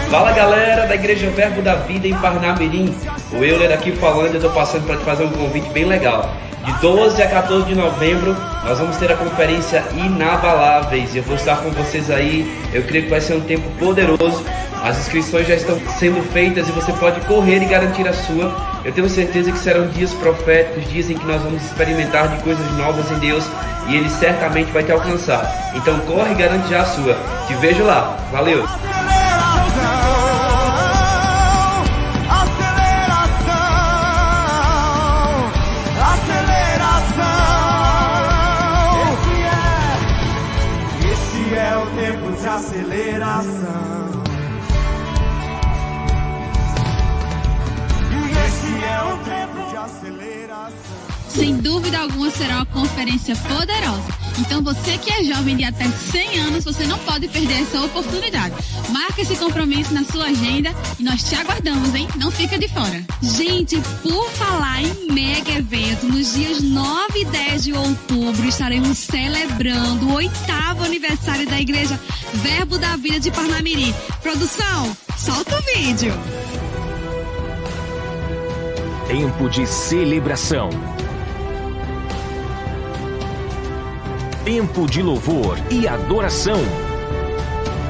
Fala 0.09 0.31
galera 0.31 0.87
da 0.87 0.95
Igreja 0.95 1.29
Verbo 1.31 1.61
da 1.61 1.75
Vida 1.75 2.07
em 2.07 2.15
Parnamirim, 2.15 2.95
o 3.31 3.43
Euler 3.43 3.71
aqui 3.71 3.91
falando, 3.91 4.29
eu 4.29 4.35
estou 4.35 4.51
passando 4.51 4.85
para 4.85 4.97
te 4.97 5.03
fazer 5.03 5.23
um 5.23 5.31
convite 5.31 5.69
bem 5.69 5.85
legal. 5.85 6.29
De 6.63 6.73
12 6.81 7.21
a 7.21 7.27
14 7.29 7.65
de 7.65 7.75
novembro, 7.75 8.35
nós 8.65 8.77
vamos 8.77 8.97
ter 8.97 9.09
a 9.09 9.15
conferência 9.15 9.83
Inabaláveis. 9.95 11.15
Eu 11.15 11.23
vou 11.23 11.35
estar 11.35 11.55
com 11.57 11.69
vocês 11.69 12.11
aí. 12.11 12.45
Eu 12.73 12.83
creio 12.83 13.05
que 13.05 13.09
vai 13.09 13.21
ser 13.21 13.35
um 13.35 13.39
tempo 13.41 13.69
poderoso. 13.79 14.43
As 14.83 14.99
inscrições 14.99 15.47
já 15.47 15.55
estão 15.55 15.79
sendo 15.97 16.21
feitas 16.31 16.67
e 16.67 16.71
você 16.71 16.91
pode 16.93 17.21
correr 17.21 17.61
e 17.63 17.65
garantir 17.65 18.07
a 18.07 18.13
sua. 18.13 18.53
Eu 18.83 18.91
tenho 18.91 19.09
certeza 19.09 19.51
que 19.51 19.59
serão 19.59 19.87
dias 19.87 20.13
proféticos, 20.13 20.89
dias 20.89 21.09
em 21.09 21.17
que 21.17 21.25
nós 21.25 21.41
vamos 21.41 21.63
experimentar 21.63 22.27
de 22.27 22.43
coisas 22.43 22.69
novas 22.73 23.09
em 23.11 23.19
Deus 23.19 23.45
e 23.87 23.95
Ele 23.95 24.09
certamente 24.09 24.71
vai 24.71 24.83
te 24.83 24.91
alcançar. 24.91 25.71
Então 25.73 25.97
corre 26.01 26.33
e 26.33 26.35
garante 26.35 26.69
já 26.69 26.81
a 26.81 26.85
sua. 26.85 27.17
Te 27.47 27.53
vejo 27.55 27.83
lá. 27.83 28.17
Valeu! 28.31 28.96
Dúvida 51.77 51.99
alguma 51.99 52.31
será 52.31 52.55
uma 52.55 52.65
conferência 52.65 53.35
poderosa. 53.35 54.03
Então 54.39 54.63
você 54.63 54.97
que 54.97 55.13
é 55.13 55.23
jovem 55.23 55.55
de 55.55 55.63
até 55.63 55.87
100 55.87 56.39
anos, 56.39 56.63
você 56.63 56.87
não 56.87 56.97
pode 56.97 57.27
perder 57.27 57.61
essa 57.61 57.79
oportunidade. 57.81 58.55
Marque 58.89 59.21
esse 59.21 59.35
compromisso 59.35 59.93
na 59.93 60.03
sua 60.03 60.25
agenda 60.25 60.73
e 60.97 61.03
nós 61.03 61.21
te 61.21 61.35
aguardamos, 61.35 61.93
hein? 61.93 62.07
Não 62.15 62.31
fica 62.31 62.57
de 62.57 62.67
fora. 62.67 63.05
Gente, 63.21 63.79
por 64.01 64.27
falar 64.31 64.81
em 64.81 65.11
mega 65.11 65.51
evento, 65.51 66.07
nos 66.07 66.33
dias 66.33 66.63
9 66.63 67.19
e 67.19 67.25
10 67.25 67.63
de 67.63 67.73
outubro 67.73 68.47
estaremos 68.47 68.97
celebrando 68.97 70.07
o 70.07 70.13
oitavo 70.15 70.83
aniversário 70.83 71.47
da 71.47 71.61
Igreja 71.61 71.99
Verbo 72.33 72.79
da 72.79 72.95
Vida 72.95 73.19
de 73.19 73.29
Parnamirim. 73.29 73.93
Produção, 74.23 74.97
solta 75.15 75.59
o 75.59 75.61
vídeo. 75.61 76.13
Tempo 79.07 79.47
de 79.47 79.67
celebração. 79.67 80.96
Tempo 84.47 84.87
de 84.87 85.01
louvor 85.01 85.59
e 85.69 85.89
adoração. 85.89 86.61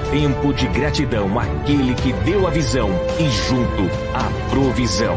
Tempo 0.09 0.51
de 0.51 0.67
gratidão 0.69 1.37
àquele 1.37 1.93
que 1.93 2.11
deu 2.11 2.47
a 2.47 2.49
visão 2.49 2.89
e 3.19 3.29
junto 3.29 3.83
a 4.11 4.49
provisão. 4.49 5.15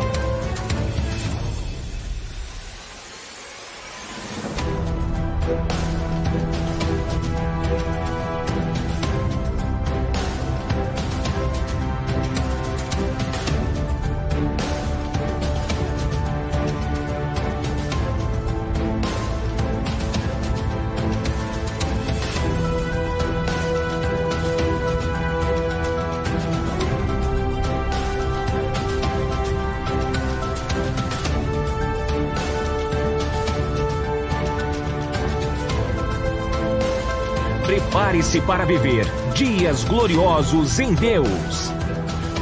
Prepare-se 38.31 38.41
para 38.43 38.65
viver 38.65 39.07
dias 39.35 39.83
gloriosos 39.83 40.79
em 40.79 40.95
Deus. 40.95 41.73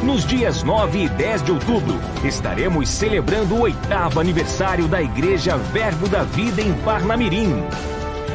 Nos 0.02 0.26
dias 0.26 0.62
9 0.62 1.04
e 1.04 1.08
10 1.08 1.44
de 1.44 1.52
outubro, 1.52 1.98
estaremos 2.22 2.90
celebrando 2.90 3.54
o 3.54 3.60
oitavo 3.60 4.20
aniversário 4.20 4.86
da 4.86 5.00
Igreja 5.00 5.56
Verbo 5.56 6.06
da 6.06 6.24
Vida 6.24 6.60
em 6.60 6.74
Parnamirim. 6.82 7.54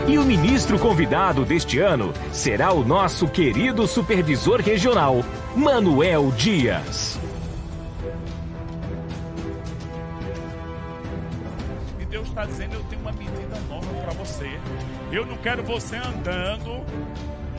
E 0.08 0.18
o 0.18 0.24
ministro 0.24 0.80
convidado 0.80 1.46
deste 1.46 1.80
ano 1.80 2.12
será 2.32 2.74
o 2.74 2.84
nosso 2.84 3.28
querido 3.28 3.86
supervisor 3.86 4.60
regional, 4.60 5.24
Manuel 5.56 6.32
Dias. 6.32 7.20
E 12.00 12.06
Deus 12.06 12.28
está 12.28 12.46
dizendo: 12.46 12.74
eu 12.74 12.84
tenho 12.90 13.02
uma 13.02 13.12
medida 13.12 13.60
nova 13.70 13.94
para 14.02 14.14
você. 14.14 14.60
Eu 15.12 15.26
não 15.28 15.38
quero 15.38 15.64
você 15.64 15.98
andando 15.98 16.83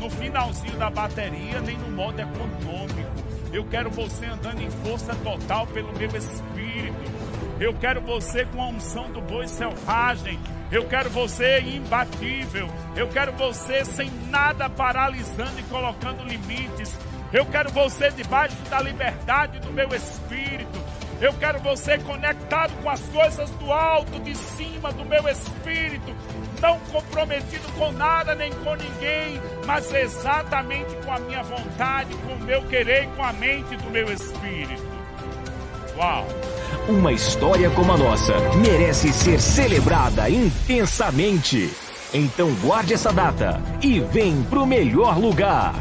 no 0.05 0.11
finalzinho 0.11 0.77
da 0.77 0.91
bateria, 0.91 1.61
nem 1.63 1.79
no 1.79 1.91
modo 1.91 2.21
econômico. 2.21 3.11
Eu 3.51 3.65
quero 3.65 3.91
você 3.91 4.27
andando 4.27 4.61
em 4.61 4.71
força 4.71 5.15
total 5.17 5.67
pelo 5.67 5.93
meu 5.95 6.09
espírito. 6.09 7.11
Eu 7.59 7.73
quero 7.73 8.03
você 8.03 8.45
com 8.45 8.61
a 8.61 8.69
unção 8.69 9.11
do 9.11 9.23
boi 9.23 9.49
selvagem. 9.49 10.39
Eu 10.71 10.87
quero 10.87 11.09
você 11.09 11.61
imbatível. 11.61 12.69
Eu 12.95 13.09
quero 13.09 13.33
você 13.33 13.83
sem 13.85 14.11
nada 14.29 14.69
paralisando 14.69 15.59
e 15.59 15.63
colocando 15.65 16.25
limites. 16.25 16.99
Eu 17.33 17.47
quero 17.47 17.71
você 17.71 18.11
debaixo 18.11 18.57
da 18.69 18.81
liberdade 18.83 19.59
do 19.61 19.73
meu 19.73 19.89
espírito. 19.89 20.79
Eu 21.21 21.33
quero 21.35 21.61
você 21.61 21.97
conectado 21.99 22.73
com 22.83 22.91
as 22.91 23.01
coisas 23.09 23.49
do 23.53 23.73
alto, 23.73 24.21
de 24.21 24.35
cima 24.35 24.93
do 24.93 25.05
meu 25.05 25.27
espírito, 25.29 26.15
não 26.61 26.79
comprometido 26.91 27.67
com 27.79 27.93
nada 27.93 28.35
nem 28.35 28.53
com 28.53 28.75
ninguém, 28.75 29.41
mas 29.67 29.93
exatamente 29.93 30.95
com 31.05 31.13
a 31.13 31.19
minha 31.21 31.43
vontade, 31.43 32.15
com 32.27 32.35
o 32.35 32.41
meu 32.41 32.63
querer 32.63 33.05
e 33.05 33.07
com 33.09 33.23
a 33.23 33.33
mente 33.33 33.77
do 33.77 33.91
meu 33.91 34.13
espírito. 34.13 34.83
Uau! 35.97 36.27
Uma 36.89 37.13
história 37.13 37.71
como 37.71 37.93
a 37.93 37.97
nossa 37.97 38.35
merece 38.57 39.13
ser 39.13 39.41
celebrada 39.41 40.29
intensamente. 40.29 41.73
Então 42.13 42.53
guarde 42.63 42.95
essa 42.95 43.13
data 43.13 43.61
e 43.81 44.01
vem 44.01 44.43
pro 44.45 44.67
melhor 44.67 45.19
lugar. 45.19 45.75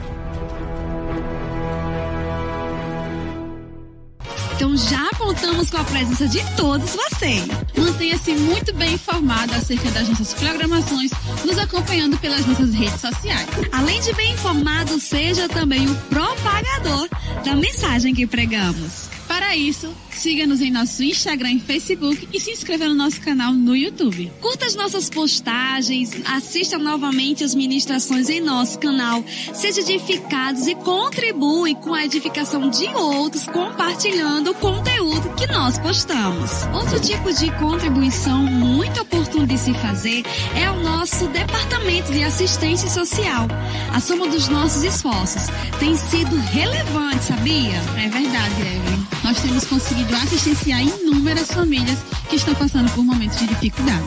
Então 4.64 4.78
já 4.78 5.10
contamos 5.18 5.70
com 5.70 5.76
a 5.76 5.84
presença 5.84 6.26
de 6.26 6.42
todos 6.56 6.92
vocês. 6.92 7.46
Mantenha-se 7.78 8.32
muito 8.32 8.74
bem 8.74 8.94
informado 8.94 9.54
acerca 9.56 9.92
das 9.92 10.08
nossas 10.08 10.34
programações, 10.36 11.12
nos 11.44 11.58
acompanhando 11.58 12.18
pelas 12.18 12.46
nossas 12.46 12.74
redes 12.74 13.02
sociais. 13.02 13.46
Além 13.74 14.00
de 14.00 14.14
bem 14.14 14.32
informado, 14.32 14.98
seja 15.02 15.50
também 15.50 15.86
o 15.86 15.96
propagador 16.06 17.10
da 17.44 17.58
mensagem 17.58 18.16
que 18.16 18.26
pregamos. 18.26 19.13
Isso, 19.56 19.94
siga-nos 20.12 20.62
em 20.62 20.72
nosso 20.72 21.04
Instagram 21.04 21.52
e 21.52 21.60
Facebook 21.60 22.28
e 22.34 22.40
se 22.40 22.52
inscreva 22.52 22.88
no 22.88 22.96
nosso 22.96 23.22
canal 23.22 23.54
no 23.54 23.76
YouTube. 23.76 24.32
Curta 24.42 24.66
as 24.66 24.76
nossas 24.76 25.10
postagens, 25.10 26.12
assista 26.26 26.78
novamente 26.80 27.44
as 27.44 27.54
ministrações 27.54 28.30
em 28.30 28.42
nosso 28.42 28.80
canal, 28.80 29.24
seja 29.54 29.82
edificados 29.82 30.66
e 30.66 30.74
contribui 30.76 31.76
com 31.76 31.94
a 31.94 32.06
edificação 32.06 32.68
de 32.70 32.88
outros 32.88 33.46
compartilhando 33.46 34.52
o 34.52 34.56
conteúdo 34.56 35.36
que 35.36 35.46
nós 35.48 35.78
postamos. 35.78 36.52
Outro 36.74 37.00
tipo 37.00 37.32
de 37.34 37.52
contribuição 37.60 38.44
muito 38.44 39.02
oportuno 39.02 39.46
de 39.46 39.58
se 39.58 39.74
fazer 39.76 40.24
é 40.56 40.70
o 40.72 40.82
nosso 40.82 41.28
departamento 41.28 42.12
de 42.12 42.24
assistência 42.24 42.90
social. 42.90 43.48
A 43.94 44.00
soma 44.00 44.28
dos 44.28 44.48
nossos 44.48 44.84
esforços 44.84 45.44
tem 45.80 45.96
sido 45.96 46.36
relevante, 46.38 47.26
sabia? 47.26 47.78
É 48.04 48.10
verdade, 48.10 48.62
Evelyn. 48.62 49.03
Nós 49.24 49.42
temos 49.42 49.64
conseguido 49.66 50.16
assistenciar 50.16 50.82
inúmeras 50.82 51.48
famílias 51.48 52.00
que 52.30 52.36
estão 52.36 52.54
passando 52.56 52.92
por 52.92 53.04
momentos 53.04 53.40
de 53.40 53.48
dificuldade. 53.48 54.04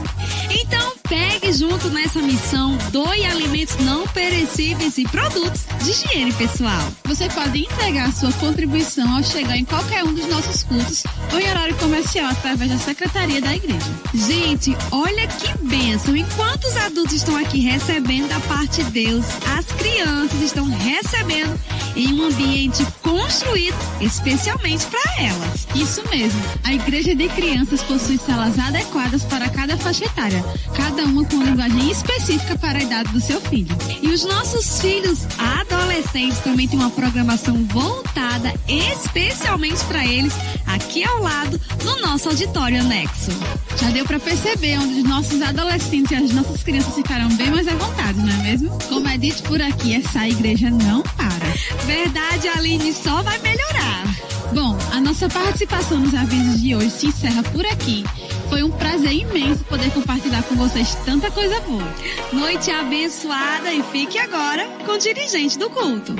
Então, 0.51 0.93
pegue 1.09 1.53
junto 1.53 1.89
nessa 1.91 2.21
missão, 2.21 2.77
doe 2.91 3.25
alimentos 3.25 3.77
não 3.79 4.07
perecíveis 4.09 4.99
e 4.99 5.05
produtos 5.05 5.63
de 5.83 5.91
higiene 5.91 6.33
pessoal. 6.33 6.93
Você 7.05 7.29
pode 7.29 7.61
entregar 7.61 8.13
sua 8.13 8.33
contribuição 8.33 9.17
ao 9.17 9.23
chegar 9.23 9.57
em 9.57 9.65
qualquer 9.65 10.05
um 10.05 10.13
dos 10.13 10.27
nossos 10.27 10.65
cultos 10.65 11.05
ou 11.33 11.41
em 11.41 11.49
horário 11.49 11.75
comercial 11.77 12.31
através 12.31 12.71
da 12.71 12.79
secretaria 12.79 13.41
da 13.41 13.55
igreja. 13.55 13.87
Gente, 14.15 14.77
olha 14.91 15.27
que 15.27 15.57
bênção! 15.65 16.17
Enquanto 16.17 16.65
os 16.65 16.77
adultos 16.77 17.15
estão 17.15 17.37
aqui 17.37 17.61
recebendo 17.61 18.29
da 18.29 18.41
parte 18.41 18.83
de 18.83 18.91
Deus, 18.91 19.25
as 19.57 19.65
crianças 19.67 20.41
estão 20.43 20.67
recebendo 20.67 21.59
em 21.95 22.13
um 22.13 22.25
ambiente 22.25 22.85
construído 23.03 23.77
especialmente 24.01 24.87
para 24.87 25.06
elas. 25.19 25.67
Isso 25.75 26.03
mesmo. 26.09 26.41
A 26.65 26.73
igreja 26.73 27.15
de 27.15 27.29
crianças 27.29 27.83
possui 27.83 28.19
salas 28.19 28.59
adequadas 28.59 29.25
para 29.25 29.49
cada 29.49 29.77
faixa 29.77 30.05
etária, 30.05 30.45
cada 30.75 31.05
uma 31.05 31.25
com 31.25 31.43
linguagem 31.43 31.91
específica 31.91 32.57
para 32.57 32.79
a 32.79 32.83
idade 32.83 33.13
do 33.13 33.21
seu 33.21 33.41
filho. 33.41 33.77
E 34.03 34.09
os 34.09 34.25
nossos 34.25 34.81
filhos 34.81 35.27
adolescentes 35.39 36.39
também 36.41 36.69
têm 36.69 36.79
uma 36.79 36.91
programação 36.91 37.57
voltada 37.65 38.55
especialmente 38.69 39.85
para 39.85 40.05
eles 40.05 40.33
aqui 40.67 41.05
ao 41.05 41.23
lado 41.23 41.61
no 41.85 42.01
nosso 42.01 42.29
auditório 42.29 42.81
anexo. 42.81 43.31
Já 43.77 43.91
deu 43.91 44.05
para 44.05 44.19
perceber 44.19 44.79
onde 44.79 45.01
os 45.01 45.05
nossos 45.05 45.41
adolescentes 45.43 46.11
e 46.11 46.15
as 46.15 46.31
nossas 46.33 46.63
crianças 46.63 46.95
ficarão 46.95 47.29
bem 47.37 47.51
mais 47.51 47.69
à 47.69 47.75
vontade, 47.75 48.19
não 48.19 48.29
é 48.29 48.37
mesmo? 48.43 48.79
Como 48.89 49.09
é 49.09 49.17
dito 49.17 49.43
por 49.45 49.61
aqui, 49.61 49.95
essa 49.95 50.27
igreja 50.29 50.71
não 50.71 51.03
para. 51.03 51.47
Verdade, 51.85 52.49
Aline, 52.49 52.93
só 52.93 53.23
vai 53.23 53.39
melhorar. 53.39 54.05
Bom, 54.53 54.77
a 54.93 55.01
nossa 55.01 55.29
participação 55.29 55.99
nos 55.99 56.15
avisos 56.15 56.63
de 56.63 56.75
hoje 56.75 56.91
se 56.91 57.07
encerra 57.07 57.43
por 57.43 57.67
aqui. 57.67 58.05
Foi 58.49 58.63
um 58.63 58.71
prazer 58.71 59.13
imenso 59.13 59.65
poder 59.65 59.91
compartilhar 59.91 60.43
com 60.45 60.55
vocês 60.55 60.95
tanta 61.05 61.31
coisa 61.31 61.61
boa. 61.61 61.87
Noite 62.33 62.71
abençoada 62.71 63.73
e 63.73 63.83
fique 63.85 64.19
agora 64.19 64.67
com 64.85 64.93
o 64.93 64.99
dirigente 64.99 65.59
do 65.59 65.69
culto. 65.69 66.15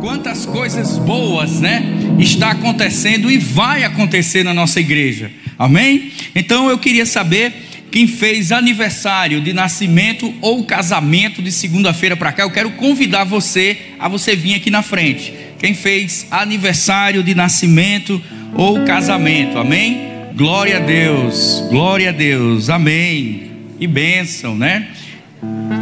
Quantas 0.00 0.46
coisas 0.46 0.98
boas, 0.98 1.60
né? 1.60 1.82
Está 2.18 2.52
acontecendo 2.52 3.30
e 3.30 3.38
vai 3.38 3.84
acontecer 3.84 4.42
na 4.44 4.54
nossa 4.54 4.80
igreja. 4.80 5.30
Amém? 5.58 6.12
Então 6.34 6.70
eu 6.70 6.78
queria 6.78 7.04
saber 7.04 7.69
quem 7.90 8.06
fez 8.06 8.52
aniversário 8.52 9.40
de 9.40 9.52
nascimento 9.52 10.32
ou 10.40 10.64
casamento 10.64 11.42
de 11.42 11.50
segunda-feira 11.50 12.16
para 12.16 12.32
cá. 12.32 12.44
Eu 12.44 12.50
quero 12.50 12.70
convidar 12.70 13.24
você 13.24 13.76
a 13.98 14.08
você 14.08 14.36
vir 14.36 14.54
aqui 14.54 14.70
na 14.70 14.82
frente. 14.82 15.34
Quem 15.58 15.74
fez 15.74 16.26
aniversário 16.30 17.22
de 17.22 17.34
nascimento 17.34 18.22
ou 18.54 18.84
casamento. 18.84 19.58
Amém? 19.58 20.08
Glória 20.34 20.76
a 20.76 20.80
Deus. 20.80 21.64
Glória 21.68 22.10
a 22.10 22.12
Deus. 22.12 22.70
Amém. 22.70 23.50
E 23.78 23.86
bênção, 23.86 24.56
né? 24.56 24.86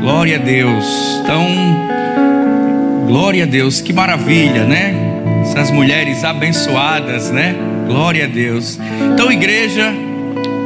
Glória 0.00 0.36
a 0.36 0.38
Deus. 0.38 0.84
Então, 1.22 1.46
glória 3.06 3.44
a 3.44 3.46
Deus. 3.46 3.80
Que 3.80 3.92
maravilha, 3.92 4.64
né? 4.64 4.94
Essas 5.42 5.70
mulheres 5.70 6.24
abençoadas, 6.24 7.30
né? 7.30 7.54
Glória 7.86 8.24
a 8.24 8.28
Deus. 8.28 8.78
Então, 9.12 9.30
igreja, 9.30 9.94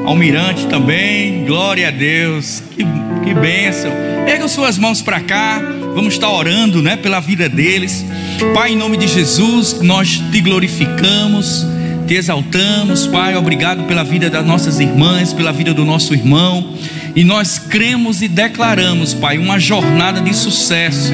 Almirante 0.05 0.67
também, 0.67 1.45
glória 1.45 1.89
a 1.89 1.91
Deus, 1.91 2.63
que, 2.73 2.85
que 3.25 3.35
bênção. 3.35 3.91
Erga 4.27 4.49
suas 4.49 4.77
mãos 4.77 5.01
para 5.01 5.21
cá, 5.21 5.61
vamos 5.95 6.15
estar 6.15 6.29
orando, 6.29 6.83
né, 6.83 6.97
pela 6.97 7.21
vida 7.21 7.49
deles. 7.49 8.05
Pai, 8.53 8.73
em 8.73 8.77
nome 8.77 8.97
de 8.97 9.07
Jesus, 9.07 9.81
nós 9.81 10.21
te 10.33 10.41
glorificamos, 10.41 11.65
te 12.07 12.15
exaltamos, 12.15 13.07
Pai. 13.07 13.37
Obrigado 13.37 13.85
pela 13.85 14.03
vida 14.03 14.29
das 14.29 14.45
nossas 14.45 14.81
irmãs, 14.81 15.33
pela 15.33 15.53
vida 15.53 15.73
do 15.73 15.85
nosso 15.85 16.13
irmão. 16.13 16.75
E 17.15 17.23
nós 17.23 17.59
cremos 17.59 18.23
e 18.23 18.29
declaramos, 18.29 19.15
Pai, 19.15 19.39
uma 19.39 19.61
jornada 19.61 20.21
de 20.21 20.35
sucesso, 20.35 21.13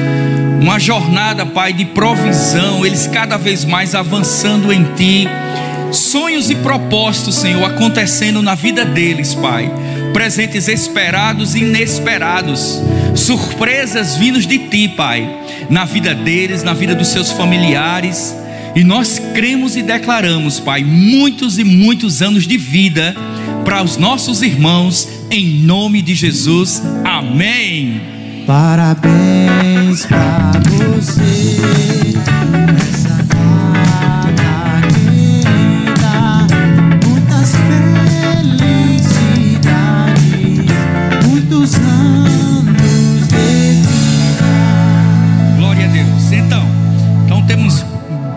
uma 0.61 0.79
jornada, 0.79 1.45
Pai, 1.45 1.73
de 1.73 1.85
provisão, 1.85 2.83
eles 2.83 3.05
cada 3.05 3.37
vez 3.37 3.63
mais 3.65 3.93
avançando 3.93 4.73
em 4.73 4.83
Ti 4.95 5.27
sonhos 5.91 6.49
e 6.49 6.55
propósitos, 6.55 7.35
Senhor, 7.35 7.63
acontecendo 7.63 8.41
na 8.41 8.55
vida 8.55 8.85
deles, 8.85 9.33
Pai. 9.33 9.71
Presentes 10.13 10.67
esperados 10.67 11.55
e 11.55 11.59
inesperados, 11.59 12.81
surpresas 13.15 14.17
vindos 14.17 14.45
de 14.45 14.57
Ti, 14.57 14.87
Pai, 14.87 15.29
na 15.69 15.85
vida 15.85 16.13
deles, 16.15 16.63
na 16.63 16.73
vida 16.73 16.95
dos 16.95 17.09
seus 17.09 17.31
familiares. 17.31 18.35
E 18.75 18.83
nós 18.83 19.19
cremos 19.33 19.75
e 19.75 19.81
declaramos, 19.81 20.59
Pai, 20.59 20.83
muitos 20.83 21.57
e 21.57 21.63
muitos 21.63 22.21
anos 22.21 22.47
de 22.47 22.57
vida 22.57 23.15
para 23.65 23.83
os 23.83 23.97
nossos 23.97 24.41
irmãos, 24.41 25.07
em 25.29 25.45
nome 25.61 26.01
de 26.01 26.15
Jesus. 26.15 26.81
Amém. 27.03 28.01
Parabéns 28.47 30.05
pra 30.05 30.51
você. 30.65 32.08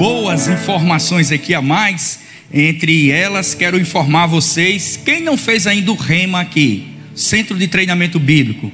Boas 0.03 0.49
informações 0.49 1.31
aqui 1.31 1.55
a 1.55 1.63
mais. 1.63 2.19
Entre 2.53 3.13
elas, 3.13 3.55
quero 3.55 3.79
informar 3.79 4.27
vocês, 4.27 4.97
quem 4.97 5.23
não 5.23 5.37
fez 5.37 5.65
ainda 5.65 5.93
o 5.93 5.95
rema 5.95 6.41
aqui, 6.41 6.89
Centro 7.15 7.57
de 7.57 7.69
Treinamento 7.69 8.19
Bíblico. 8.19 8.73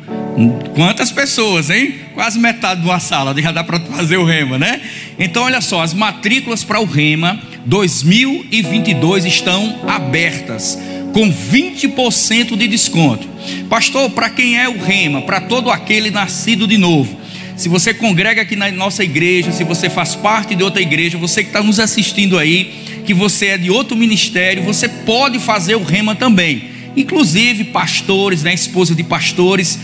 Quantas 0.75 1.13
pessoas, 1.13 1.69
hein? 1.69 1.97
Quase 2.15 2.39
metade 2.39 2.81
de 2.81 2.87
uma 2.87 2.99
sala, 2.99 3.39
já 3.39 3.53
dá 3.53 3.63
para 3.63 3.79
fazer 3.79 4.17
o 4.17 4.25
rema, 4.25 4.57
né? 4.57 4.81
Então, 5.19 5.43
olha 5.43 5.61
só, 5.61 5.83
as 5.83 5.93
matrículas 5.93 6.65
para 6.65 6.81
o 6.81 6.87
rema 6.87 7.39
2022 7.67 9.27
estão 9.27 9.81
abertas, 9.87 10.79
com 11.13 11.31
20% 11.31 12.57
de 12.57 12.67
desconto. 12.67 13.29
Pastor, 13.69 14.09
para 14.13 14.31
quem 14.31 14.59
é 14.59 14.67
o 14.67 14.83
rema? 14.83 15.21
Para 15.21 15.43
todo 15.43 15.71
aquele 15.71 16.11
nascido 16.11 16.67
de 16.67 16.79
novo. 16.79 17.28
Se 17.59 17.69
você 17.69 17.93
congrega 17.93 18.41
aqui 18.41 18.55
na 18.55 18.71
nossa 18.71 19.03
igreja, 19.03 19.51
se 19.51 19.65
você 19.65 19.91
faz 19.91 20.15
parte 20.15 20.55
de 20.55 20.63
outra 20.63 20.81
igreja, 20.81 21.19
você 21.19 21.43
que 21.43 21.49
está 21.49 21.61
nos 21.61 21.81
assistindo 21.81 22.39
aí, 22.39 23.03
que 23.05 23.13
você 23.13 23.47
é 23.47 23.59
de 23.59 23.69
outro 23.69 23.97
ministério, 23.97 24.63
você 24.63 24.89
pode 24.89 25.41
fazer 25.41 25.75
o 25.75 25.83
rema 25.83 26.15
também 26.15 26.79
inclusive 26.97 27.65
pastores, 27.65 28.43
né, 28.43 28.53
esposa 28.53 28.93
de 28.93 29.05
pastores. 29.05 29.79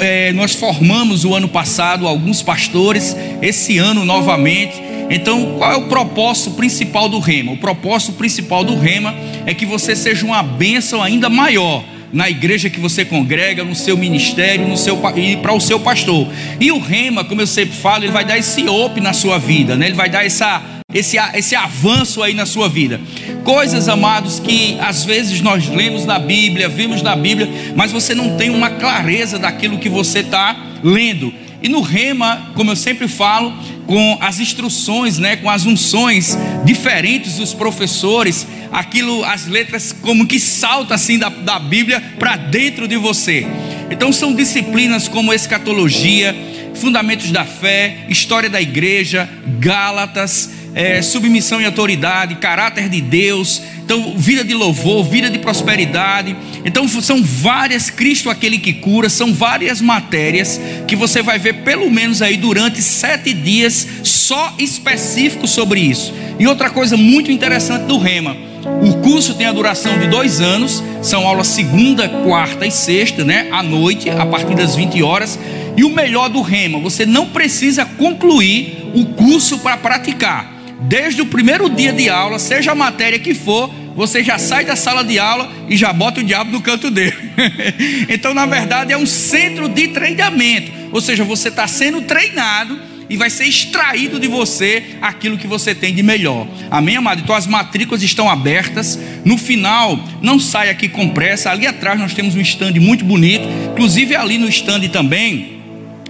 É, 0.00 0.30
nós 0.32 0.54
formamos 0.54 1.24
o 1.24 1.34
ano 1.34 1.48
passado 1.48 2.06
alguns 2.06 2.42
pastores, 2.42 3.16
esse 3.40 3.78
ano 3.78 4.04
novamente. 4.04 4.74
Então, 5.08 5.54
qual 5.56 5.72
é 5.72 5.76
o 5.76 5.88
propósito 5.88 6.50
principal 6.50 7.08
do 7.08 7.18
rema? 7.18 7.52
O 7.52 7.56
propósito 7.56 8.12
principal 8.12 8.62
do 8.62 8.76
rema 8.78 9.14
é 9.46 9.54
que 9.54 9.64
você 9.64 9.96
seja 9.96 10.26
uma 10.26 10.42
bênção 10.42 11.02
ainda 11.02 11.30
maior 11.30 11.82
na 12.12 12.28
igreja 12.28 12.68
que 12.68 12.80
você 12.80 13.04
congrega, 13.04 13.64
no 13.64 13.74
seu 13.74 13.96
ministério, 13.96 14.66
no 14.66 14.76
seu 14.76 15.00
e 15.16 15.36
para 15.36 15.52
o 15.52 15.60
seu 15.60 15.78
pastor. 15.80 16.28
E 16.60 16.72
o 16.72 16.78
rema, 16.78 17.24
como 17.24 17.40
eu 17.40 17.46
sempre 17.46 17.76
falo, 17.76 18.04
ele 18.04 18.12
vai 18.12 18.24
dar 18.24 18.38
esse 18.38 18.68
op 18.68 19.00
na 19.00 19.12
sua 19.12 19.38
vida, 19.38 19.76
né? 19.76 19.86
Ele 19.86 19.94
vai 19.94 20.08
dar 20.08 20.24
essa 20.24 20.80
esse, 20.92 21.16
esse 21.34 21.54
avanço 21.54 22.22
aí 22.22 22.34
na 22.34 22.44
sua 22.44 22.68
vida. 22.68 23.00
Coisas, 23.44 23.88
amados, 23.88 24.40
que 24.40 24.76
às 24.80 25.04
vezes 25.04 25.40
nós 25.40 25.68
lemos 25.68 26.04
na 26.04 26.18
Bíblia, 26.18 26.68
vimos 26.68 27.00
na 27.00 27.14
Bíblia, 27.14 27.48
mas 27.76 27.92
você 27.92 28.14
não 28.14 28.36
tem 28.36 28.50
uma 28.50 28.70
clareza 28.70 29.38
daquilo 29.38 29.78
que 29.78 29.88
você 29.88 30.18
está 30.18 30.56
lendo. 30.82 31.32
E 31.62 31.68
no 31.68 31.80
rema, 31.80 32.52
como 32.54 32.70
eu 32.70 32.76
sempre 32.76 33.06
falo, 33.06 33.52
com 33.86 34.18
as 34.20 34.40
instruções, 34.40 35.18
né, 35.18 35.36
com 35.36 35.50
as 35.50 35.66
unções 35.66 36.38
diferentes 36.64 37.36
dos 37.36 37.52
professores, 37.52 38.46
aquilo, 38.72 39.24
as 39.24 39.46
letras 39.46 39.92
como 39.92 40.26
que 40.26 40.38
salta 40.38 40.94
assim 40.94 41.18
da, 41.18 41.28
da 41.28 41.58
Bíblia 41.58 42.00
para 42.18 42.36
dentro 42.36 42.86
de 42.86 42.96
você. 42.96 43.46
Então 43.90 44.12
são 44.12 44.34
disciplinas 44.34 45.08
como 45.08 45.34
escatologia, 45.34 46.34
fundamentos 46.74 47.30
da 47.30 47.44
fé, 47.44 48.06
história 48.08 48.48
da 48.48 48.62
igreja, 48.62 49.28
Gálatas, 49.58 50.50
é, 50.74 51.02
submissão 51.02 51.60
e 51.60 51.64
autoridade, 51.64 52.36
caráter 52.36 52.88
de 52.88 53.00
Deus, 53.00 53.62
então 53.84 54.14
vida 54.16 54.44
de 54.44 54.54
louvor, 54.54 55.04
vida 55.04 55.28
de 55.28 55.38
prosperidade. 55.38 56.36
Então 56.64 56.86
são 56.88 57.22
várias, 57.22 57.90
Cristo 57.90 58.30
aquele 58.30 58.58
que 58.58 58.74
cura, 58.74 59.08
são 59.08 59.34
várias 59.34 59.80
matérias 59.80 60.60
que 60.86 60.94
você 60.94 61.22
vai 61.22 61.38
ver 61.38 61.64
pelo 61.64 61.90
menos 61.90 62.22
aí 62.22 62.36
durante 62.36 62.80
sete 62.80 63.32
dias 63.32 63.86
só 64.04 64.54
específicos 64.58 65.50
sobre 65.50 65.80
isso. 65.80 66.14
E 66.38 66.46
outra 66.46 66.70
coisa 66.70 66.96
muito 66.96 67.32
interessante 67.32 67.86
do 67.86 67.98
Rema. 67.98 68.36
O 68.82 68.98
curso 68.98 69.34
tem 69.34 69.46
a 69.46 69.52
duração 69.52 69.98
de 69.98 70.06
dois 70.06 70.40
anos, 70.40 70.82
são 71.02 71.26
aulas 71.26 71.48
segunda, 71.48 72.08
quarta 72.08 72.66
e 72.66 72.70
sexta, 72.70 73.24
né? 73.24 73.48
À 73.50 73.62
noite, 73.62 74.08
a 74.08 74.24
partir 74.26 74.54
das 74.54 74.76
20 74.76 75.02
horas. 75.02 75.38
E 75.76 75.82
o 75.82 75.90
melhor 75.90 76.28
do 76.28 76.42
Rema, 76.42 76.78
você 76.78 77.06
não 77.06 77.26
precisa 77.26 77.84
concluir 77.84 78.90
o 78.94 79.06
curso 79.06 79.58
para 79.58 79.76
praticar 79.76 80.59
desde 80.82 81.22
o 81.22 81.26
primeiro 81.26 81.68
dia 81.68 81.92
de 81.92 82.08
aula, 82.08 82.38
seja 82.38 82.72
a 82.72 82.74
matéria 82.74 83.18
que 83.18 83.34
for, 83.34 83.70
você 83.94 84.22
já 84.22 84.38
sai 84.38 84.64
da 84.64 84.76
sala 84.76 85.02
de 85.04 85.18
aula 85.18 85.50
e 85.68 85.76
já 85.76 85.92
bota 85.92 86.20
o 86.20 86.24
diabo 86.24 86.50
no 86.50 86.60
canto 86.60 86.90
dele. 86.90 87.16
então, 88.08 88.32
na 88.32 88.46
verdade, 88.46 88.92
é 88.92 88.96
um 88.96 89.06
centro 89.06 89.68
de 89.68 89.88
treinamento, 89.88 90.70
ou 90.92 91.00
seja, 91.00 91.24
você 91.24 91.48
está 91.48 91.66
sendo 91.66 92.02
treinado 92.02 92.90
e 93.10 93.16
vai 93.16 93.28
ser 93.28 93.44
extraído 93.44 94.20
de 94.20 94.28
você 94.28 94.84
aquilo 95.02 95.36
que 95.36 95.48
você 95.48 95.74
tem 95.74 95.92
de 95.92 96.00
melhor. 96.00 96.46
Amém, 96.70 96.96
amado? 96.96 97.20
Então 97.20 97.34
as 97.34 97.44
matrículas 97.44 98.04
estão 98.04 98.30
abertas. 98.30 98.96
No 99.24 99.36
final, 99.36 99.98
não 100.22 100.38
sai 100.38 100.70
aqui 100.70 100.88
com 100.88 101.08
pressa. 101.08 101.50
Ali 101.50 101.66
atrás 101.66 101.98
nós 101.98 102.14
temos 102.14 102.36
um 102.36 102.40
stand 102.40 102.74
muito 102.74 103.04
bonito. 103.04 103.48
Inclusive 103.72 104.14
ali 104.14 104.38
no 104.38 104.48
stand 104.48 104.88
também. 104.90 105.60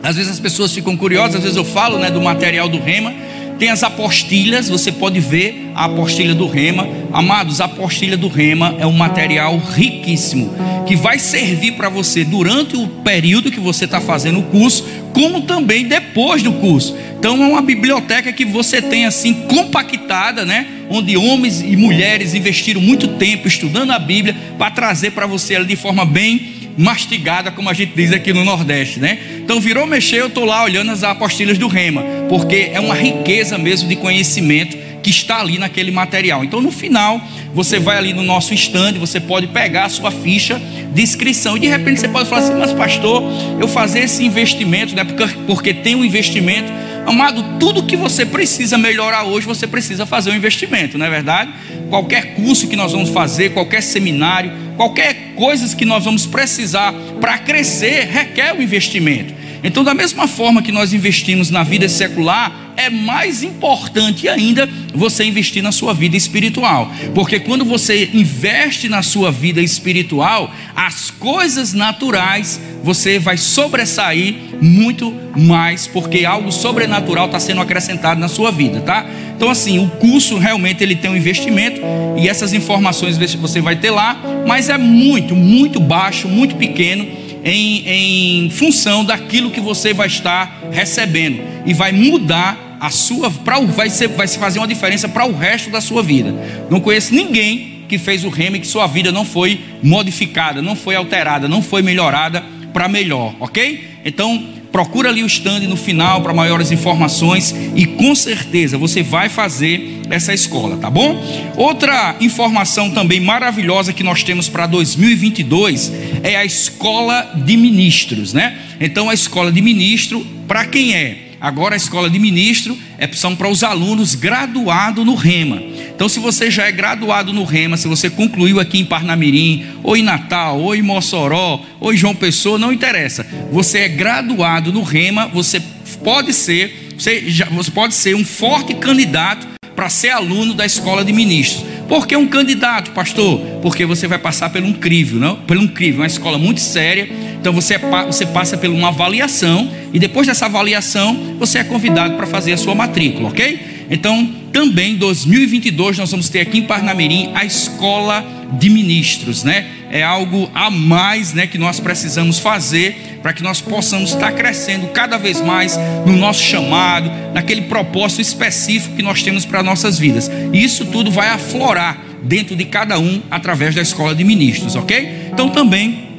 Às 0.02 0.16
vezes 0.16 0.30
as 0.30 0.38
pessoas 0.38 0.74
ficam 0.74 0.94
curiosas, 0.94 1.36
às 1.36 1.42
vezes 1.42 1.56
eu 1.56 1.64
falo 1.64 1.98
né, 1.98 2.10
do 2.10 2.20
material 2.20 2.68
do 2.68 2.78
Rema. 2.78 3.14
Tem 3.60 3.68
as 3.68 3.82
apostilhas, 3.82 4.70
você 4.70 4.90
pode 4.90 5.20
ver 5.20 5.70
a 5.74 5.84
apostilha 5.84 6.34
do 6.34 6.46
Rema. 6.46 6.88
Amados, 7.12 7.60
a 7.60 7.66
apostilha 7.66 8.16
do 8.16 8.26
Rema 8.26 8.74
é 8.78 8.86
um 8.86 8.92
material 8.92 9.58
riquíssimo 9.58 10.50
que 10.86 10.96
vai 10.96 11.18
servir 11.18 11.72
para 11.72 11.90
você 11.90 12.24
durante 12.24 12.74
o 12.74 12.88
período 12.88 13.52
que 13.52 13.60
você 13.60 13.84
está 13.84 14.00
fazendo 14.00 14.38
o 14.38 14.44
curso, 14.44 14.86
como 15.12 15.42
também 15.42 15.84
depois 15.84 16.42
do 16.42 16.52
curso. 16.54 16.96
Então 17.18 17.44
é 17.44 17.46
uma 17.48 17.60
biblioteca 17.60 18.32
que 18.32 18.46
você 18.46 18.80
tem 18.80 19.04
assim 19.04 19.34
compactada, 19.46 20.46
né? 20.46 20.66
Onde 20.88 21.18
homens 21.18 21.60
e 21.60 21.76
mulheres 21.76 22.32
investiram 22.32 22.80
muito 22.80 23.08
tempo 23.08 23.46
estudando 23.46 23.90
a 23.90 23.98
Bíblia 23.98 24.34
para 24.56 24.70
trazer 24.70 25.10
para 25.10 25.26
você 25.26 25.52
ela 25.52 25.66
de 25.66 25.76
forma 25.76 26.06
bem 26.06 26.59
mastigada, 26.76 27.50
como 27.50 27.68
a 27.68 27.74
gente 27.74 27.92
diz 27.94 28.12
aqui 28.12 28.32
no 28.32 28.44
Nordeste, 28.44 29.00
né? 29.00 29.18
Então 29.38 29.60
virou 29.60 29.86
mexer, 29.86 30.20
eu 30.20 30.28
estou 30.28 30.44
lá 30.44 30.64
olhando 30.64 30.90
as 30.90 31.02
apostilhas 31.02 31.58
do 31.58 31.68
Rema, 31.68 32.02
porque 32.28 32.70
é 32.72 32.80
uma 32.80 32.94
riqueza 32.94 33.58
mesmo 33.58 33.88
de 33.88 33.96
conhecimento 33.96 34.76
que 35.02 35.10
está 35.10 35.40
ali 35.40 35.58
naquele 35.58 35.90
material. 35.90 36.44
Então 36.44 36.60
no 36.60 36.70
final, 36.70 37.20
você 37.54 37.78
vai 37.78 37.96
ali 37.96 38.12
no 38.12 38.22
nosso 38.22 38.54
stand, 38.54 38.94
você 38.94 39.18
pode 39.18 39.48
pegar 39.48 39.86
a 39.86 39.88
sua 39.88 40.10
ficha 40.10 40.60
de 40.92 41.02
inscrição 41.02 41.56
e 41.56 41.60
de 41.60 41.68
repente 41.68 42.00
você 42.00 42.08
pode 42.08 42.28
falar 42.28 42.42
assim, 42.42 42.54
mas 42.54 42.72
pastor, 42.72 43.22
eu 43.60 43.68
fazer 43.68 44.00
esse 44.00 44.24
investimento, 44.24 44.94
né? 44.94 45.04
Porque, 45.04 45.26
porque 45.46 45.74
tem 45.74 45.94
um 45.94 46.04
investimento 46.04 46.72
Amado, 47.06 47.58
tudo 47.58 47.82
que 47.82 47.96
você 47.96 48.24
precisa 48.24 48.78
melhorar 48.78 49.24
hoje, 49.24 49.46
você 49.46 49.66
precisa 49.66 50.06
fazer 50.06 50.30
um 50.30 50.34
investimento, 50.34 50.96
não 50.96 51.06
é 51.06 51.10
verdade? 51.10 51.52
Qualquer 51.88 52.34
curso 52.34 52.68
que 52.68 52.76
nós 52.76 52.92
vamos 52.92 53.10
fazer, 53.10 53.50
qualquer 53.50 53.82
seminário, 53.82 54.52
qualquer 54.76 55.34
coisa 55.34 55.74
que 55.74 55.84
nós 55.84 56.04
vamos 56.04 56.26
precisar 56.26 56.92
para 57.20 57.38
crescer, 57.38 58.08
requer 58.10 58.54
um 58.54 58.62
investimento. 58.62 59.39
Então, 59.62 59.84
da 59.84 59.94
mesma 59.94 60.26
forma 60.26 60.62
que 60.62 60.72
nós 60.72 60.92
investimos 60.92 61.50
na 61.50 61.62
vida 61.62 61.88
secular, 61.88 62.70
é 62.76 62.88
mais 62.88 63.42
importante 63.42 64.26
ainda 64.26 64.68
você 64.94 65.24
investir 65.24 65.62
na 65.62 65.70
sua 65.70 65.92
vida 65.92 66.16
espiritual. 66.16 66.90
Porque 67.14 67.38
quando 67.38 67.64
você 67.64 68.08
investe 68.14 68.88
na 68.88 69.02
sua 69.02 69.30
vida 69.30 69.60
espiritual, 69.60 70.50
as 70.74 71.10
coisas 71.10 71.74
naturais 71.74 72.58
você 72.82 73.18
vai 73.18 73.36
sobressair 73.36 74.34
muito 74.62 75.14
mais, 75.36 75.86
porque 75.86 76.24
algo 76.24 76.50
sobrenatural 76.50 77.26
está 77.26 77.38
sendo 77.38 77.60
acrescentado 77.60 78.18
na 78.18 78.28
sua 78.28 78.50
vida, 78.50 78.80
tá? 78.80 79.06
Então, 79.36 79.50
assim, 79.50 79.78
o 79.78 79.88
curso 79.88 80.38
realmente 80.38 80.82
ele 80.82 80.96
tem 80.96 81.10
um 81.10 81.16
investimento 81.16 81.80
e 82.18 82.28
essas 82.28 82.54
informações 82.54 83.18
você 83.18 83.60
vai 83.60 83.76
ter 83.76 83.90
lá, 83.90 84.20
mas 84.46 84.70
é 84.70 84.78
muito, 84.78 85.36
muito 85.36 85.78
baixo, 85.78 86.28
muito 86.28 86.56
pequeno 86.56 87.19
em, 87.44 88.44
em 88.46 88.50
função 88.50 89.04
daquilo 89.04 89.50
que 89.50 89.60
você 89.60 89.92
vai 89.92 90.06
estar 90.06 90.62
recebendo 90.70 91.40
e 91.64 91.72
vai 91.72 91.92
mudar 91.92 92.78
a 92.80 92.90
sua, 92.90 93.30
pra, 93.30 93.60
vai, 93.60 93.90
ser, 93.90 94.08
vai 94.08 94.26
se 94.26 94.38
fazer 94.38 94.58
uma 94.58 94.68
diferença 94.68 95.08
para 95.08 95.26
o 95.26 95.36
resto 95.36 95.70
da 95.70 95.80
sua 95.80 96.02
vida. 96.02 96.34
Não 96.70 96.80
conheço 96.80 97.14
ninguém 97.14 97.84
que 97.88 97.98
fez 97.98 98.24
o 98.24 98.28
remo 98.28 98.56
e 98.56 98.60
que 98.60 98.66
sua 98.66 98.86
vida 98.86 99.10
não 99.10 99.24
foi 99.24 99.60
modificada, 99.82 100.62
não 100.62 100.76
foi 100.76 100.94
alterada, 100.94 101.48
não 101.48 101.60
foi 101.60 101.82
melhorada 101.82 102.42
para 102.72 102.88
melhor, 102.88 103.34
ok? 103.40 103.98
Então 104.04 104.59
procura 104.72 105.08
ali 105.08 105.22
o 105.22 105.26
stand 105.26 105.60
no 105.60 105.76
final 105.76 106.22
para 106.22 106.32
maiores 106.32 106.70
informações 106.70 107.54
e 107.74 107.86
com 107.86 108.14
certeza 108.14 108.78
você 108.78 109.02
vai 109.02 109.28
fazer 109.28 110.00
essa 110.10 110.34
escola, 110.34 110.76
tá 110.76 110.90
bom? 110.90 111.22
Outra 111.56 112.16
informação 112.20 112.90
também 112.90 113.20
maravilhosa 113.20 113.92
que 113.92 114.02
nós 114.02 114.22
temos 114.22 114.48
para 114.48 114.66
2022 114.66 115.92
é 116.22 116.36
a 116.36 116.44
escola 116.44 117.32
de 117.44 117.56
ministros, 117.56 118.32
né? 118.32 118.58
Então 118.80 119.08
a 119.08 119.14
escola 119.14 119.52
de 119.52 119.60
ministro 119.60 120.26
para 120.46 120.64
quem 120.66 120.94
é? 120.94 121.29
Agora 121.40 121.74
a 121.74 121.76
escola 121.76 122.10
de 122.10 122.18
ministro 122.18 122.76
é, 122.98 123.08
são 123.12 123.34
para 123.34 123.48
os 123.48 123.64
alunos 123.64 124.14
graduados 124.14 125.06
no 125.06 125.14
Rema. 125.14 125.62
Então, 125.94 126.08
se 126.08 126.20
você 126.20 126.50
já 126.50 126.66
é 126.66 126.72
graduado 126.72 127.32
no 127.32 127.44
Rema, 127.44 127.76
se 127.76 127.88
você 127.88 128.10
concluiu 128.10 128.60
aqui 128.60 128.78
em 128.78 128.84
Parnamirim, 128.84 129.64
ou 129.82 129.96
em 129.96 130.02
Natal, 130.02 130.60
ou 130.60 130.74
em 130.74 130.82
Mossoró, 130.82 131.64
ou 131.80 131.92
em 131.92 131.96
João 131.96 132.14
Pessoa, 132.14 132.58
não 132.58 132.72
interessa. 132.72 133.26
Você 133.50 133.78
é 133.78 133.88
graduado 133.88 134.72
no 134.72 134.82
Rema, 134.82 135.26
você 135.26 135.62
pode 136.04 136.32
ser, 136.32 136.90
você, 136.96 137.24
já, 137.30 137.46
você 137.46 137.70
pode 137.70 137.94
ser 137.94 138.14
um 138.14 138.24
forte 138.24 138.74
candidato 138.74 139.46
para 139.74 139.88
ser 139.88 140.10
aluno 140.10 140.52
da 140.52 140.66
escola 140.66 141.02
de 141.02 141.12
ministros. 141.12 141.64
Por 141.88 142.06
que 142.06 142.14
um 142.14 142.26
candidato, 142.26 142.92
pastor? 142.92 143.40
Porque 143.62 143.84
você 143.84 144.06
vai 144.06 144.18
passar 144.18 144.50
pelo 144.50 144.66
um 144.68 144.74
não? 145.14 145.36
Pelo 145.36 145.66
crivo, 145.70 145.98
uma 145.98 146.06
escola 146.06 146.38
muito 146.38 146.60
séria. 146.60 147.08
Então 147.40 147.54
você, 147.54 147.78
você 148.06 148.26
passa 148.26 148.58
por 148.58 148.68
uma 148.68 148.88
avaliação 148.88 149.70
e 149.94 149.98
depois 149.98 150.26
dessa 150.26 150.44
avaliação 150.44 151.36
você 151.38 151.58
é 151.58 151.64
convidado 151.64 152.14
para 152.14 152.26
fazer 152.26 152.52
a 152.52 152.56
sua 152.58 152.74
matrícula, 152.74 153.30
ok? 153.30 153.86
Então 153.90 154.30
também 154.52 154.92
em 154.92 154.96
2022 154.96 155.96
nós 155.96 156.10
vamos 156.10 156.28
ter 156.28 156.40
aqui 156.40 156.58
em 156.58 156.62
Parnamirim 156.62 157.30
a 157.34 157.44
escola 157.44 158.22
de 158.58 158.68
ministros, 158.68 159.42
né? 159.42 159.66
É 159.90 160.02
algo 160.02 160.50
a 160.54 160.70
mais, 160.70 161.32
né, 161.32 161.46
que 161.46 161.56
nós 161.56 161.80
precisamos 161.80 162.38
fazer 162.38 163.18
para 163.22 163.32
que 163.32 163.42
nós 163.42 163.60
possamos 163.60 164.10
estar 164.10 164.32
crescendo 164.32 164.88
cada 164.88 165.16
vez 165.16 165.40
mais 165.40 165.78
no 166.06 166.16
nosso 166.16 166.42
chamado, 166.42 167.10
naquele 167.32 167.62
propósito 167.62 168.20
específico 168.20 168.96
que 168.96 169.02
nós 169.02 169.22
temos 169.22 169.46
para 169.46 169.62
nossas 169.62 169.98
vidas. 169.98 170.30
E 170.52 170.62
isso 170.62 170.84
tudo 170.86 171.10
vai 171.10 171.28
aflorar 171.28 171.98
dentro 172.22 172.54
de 172.54 172.66
cada 172.66 172.98
um 172.98 173.22
através 173.30 173.74
da 173.74 173.80
escola 173.80 174.14
de 174.14 174.24
ministros, 174.24 174.76
ok? 174.76 175.30
Então 175.32 175.48
também 175.48 176.09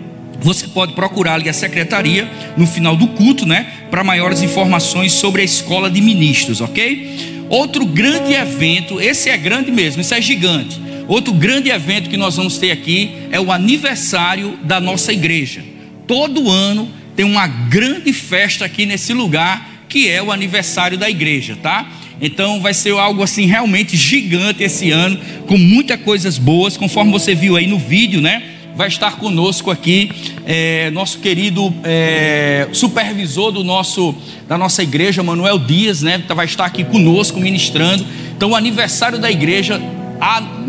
você 0.42 0.68
pode 0.68 0.94
procurar 0.94 1.36
ali 1.36 1.48
a 1.48 1.54
secretaria 1.54 2.30
no 2.58 2.66
final 2.66 2.96
do 2.96 3.08
culto, 3.08 3.46
né, 3.46 3.68
para 3.90 4.04
maiores 4.04 4.42
informações 4.42 5.14
sobre 5.14 5.42
a 5.42 5.46
escola 5.46 5.90
de 5.90 6.02
ministros, 6.02 6.62
ok? 6.62 7.46
Outro 7.50 7.86
grande 7.86 8.34
evento, 8.34 9.00
esse 9.00 9.30
é 9.30 9.38
grande 9.38 9.72
mesmo, 9.72 10.02
isso 10.02 10.14
é 10.14 10.22
gigante. 10.22 10.80
Outro 11.08 11.34
grande 11.34 11.70
evento 11.70 12.10
que 12.10 12.18
nós 12.18 12.38
vamos 12.38 12.58
ter 12.58 12.72
aqui 12.72 13.12
é 13.32 13.40
o 13.40 13.52
aniversário 13.52 14.58
da 14.64 14.80
nossa 14.80 15.12
igreja. 15.12 15.62
Todo 16.08 16.50
ano 16.50 16.90
tem 17.16 17.26
uma 17.26 17.48
grande 17.48 18.14
festa 18.14 18.66
aqui 18.66 18.86
nesse 18.86 19.14
lugar, 19.14 19.86
que 19.90 20.10
é 20.10 20.24
o 20.24 20.32
aniversário 20.32 20.98
da 20.98 21.10
igreja, 21.10 21.58
tá? 21.62 21.86
Então 22.22 22.62
vai 22.62 22.74
ser 22.74 22.92
algo 22.92 23.22
assim 23.22 23.46
realmente 23.46 23.98
gigante 23.98 24.64
esse 24.64 24.92
ano, 24.92 25.20
com 25.48 25.58
muitas 25.58 26.00
coisas 26.00 26.38
boas, 26.38 26.78
conforme 26.78 27.12
você 27.12 27.36
viu 27.36 27.58
aí 27.58 27.68
no 27.68 27.78
vídeo, 27.78 28.22
né? 28.22 28.44
Vai 28.76 28.88
estar 28.88 29.18
conosco 29.18 29.70
aqui 29.70 30.12
é, 30.46 30.90
nosso 30.92 31.20
querido 31.20 31.74
é, 31.84 32.68
supervisor 32.72 33.52
do 33.52 33.64
nosso, 33.64 34.16
da 34.48 34.58
nossa 34.58 34.82
igreja, 34.82 35.22
Manuel 35.22 35.60
Dias, 35.60 36.02
né? 36.02 36.24
Vai 36.36 36.46
estar 36.46 36.66
aqui 36.66 36.84
conosco 36.84 37.40
ministrando. 37.40 38.06
Então, 38.36 38.52
o 38.52 38.56
aniversário 38.56 39.20
da 39.20 39.30
igreja 39.30 39.80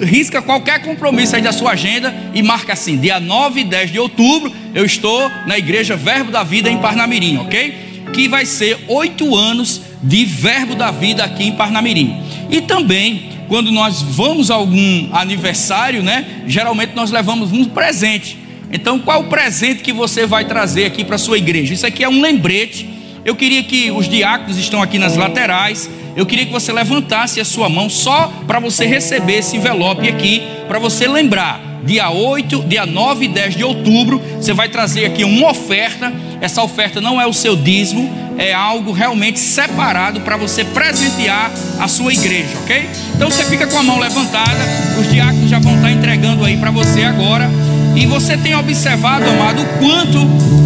risca 0.01 0.41
qualquer 0.41 0.83
compromisso 0.83 1.37
aí 1.37 1.43
da 1.43 1.53
sua 1.53 1.73
agenda 1.73 2.15
e 2.35 2.43
marca 2.43 2.73
assim: 2.73 2.97
dia 2.97 3.21
9 3.21 3.61
e 3.61 3.65
10 3.65 3.93
de 3.93 3.99
outubro, 3.99 4.53
eu 4.75 4.85
estou 4.85 5.31
na 5.47 5.59
Igreja 5.59 5.97
Verbo 5.97 6.31
da 6.31 6.43
Vida 6.43 6.71
em 6.71 6.79
Parnamirim, 6.79 7.39
ok? 7.39 8.09
Que 8.13 8.29
vai 8.29 8.47
ser 8.47 8.79
oito 8.89 9.35
anos 9.37 9.81
de 10.03 10.25
Verbo 10.25 10.75
da 10.75 10.91
Vida 10.91 11.25
aqui 11.25 11.45
em 11.45 11.53
Parnamirim. 11.53 12.23
E 12.51 12.61
também, 12.61 13.32
quando 13.53 13.71
nós 13.71 14.01
vamos 14.01 14.51
a 14.51 14.55
algum 14.55 15.15
aniversário, 15.15 16.03
né? 16.03 16.25
Geralmente 16.47 16.95
nós 16.95 17.11
levamos 17.11 17.53
um 17.53 17.67
presente. 17.67 18.39
Então, 18.73 18.99
qual 18.99 19.21
o 19.21 19.25
presente 19.25 19.83
que 19.83 19.93
você 19.93 20.25
vai 20.25 20.47
trazer 20.47 20.87
aqui 20.87 21.05
para 21.05 21.17
a 21.17 21.19
sua 21.19 21.37
igreja? 21.37 21.75
Isso 21.75 21.87
aqui 21.87 22.03
é 22.03 22.09
um 22.09 22.23
lembrete. 22.23 22.89
Eu 23.27 23.37
queria 23.37 23.63
que 23.63 23.91
os 23.91 24.09
diáconos 24.09 24.57
estão 24.57 24.81
aqui 24.81 24.99
nas 24.99 25.19
laterais 25.19 25.91
eu 26.15 26.27
queria 26.27 26.45
que 26.45 26.53
você 26.53 26.71
levantasse 26.73 27.41
a 27.41 27.45
sua 27.45 27.69
mão 27.69 27.89
só 27.89 28.31
para 28.47 28.61
você 28.61 28.85
receber 28.87 29.39
esse 29.39 29.57
envelope 29.57 30.07
aqui, 30.09 30.43
para 30.69 30.79
você 30.79 31.09
lembrar. 31.09 31.61
Dia 31.85 32.11
8, 32.11 32.65
dia 32.65 32.87
9 32.87 33.25
e 33.25 33.29
10 33.29 33.57
de 33.57 33.65
outubro, 33.65 34.21
você 34.37 34.53
vai 34.53 34.69
trazer 34.69 35.07
aqui 35.07 35.25
uma 35.25 35.51
oferta. 35.51 36.13
Essa 36.41 36.63
oferta 36.63 37.01
não 37.01 37.21
é 37.21 37.27
o 37.27 37.33
seu 37.33 37.57
dízimo, 37.57 38.13
é 38.43 38.53
algo 38.53 38.91
realmente 38.91 39.39
separado 39.39 40.21
para 40.23 40.37
você 40.37 40.65
presentear 40.65 41.51
a 41.79 41.87
sua 41.87 42.13
igreja, 42.13 42.59
ok? 42.63 42.91
Então 43.15 43.31
você 43.31 43.45
fica 43.45 43.69
com 43.69 43.79
a 43.79 43.83
mão 43.85 44.01
levantada, 44.01 44.59
os 44.99 45.09
diáconos 45.09 45.49
já 45.49 45.61
vão 45.61 45.77
estar 45.77 45.93
entregando 45.93 46.45
aí 46.45 46.57
para 46.57 46.73
você 46.73 47.05
agora. 47.05 47.49
E 47.95 48.07
você 48.07 48.37
tem 48.37 48.55
observado, 48.55 49.29
amado, 49.29 49.63
o 49.63 49.67
quanto 49.79 50.19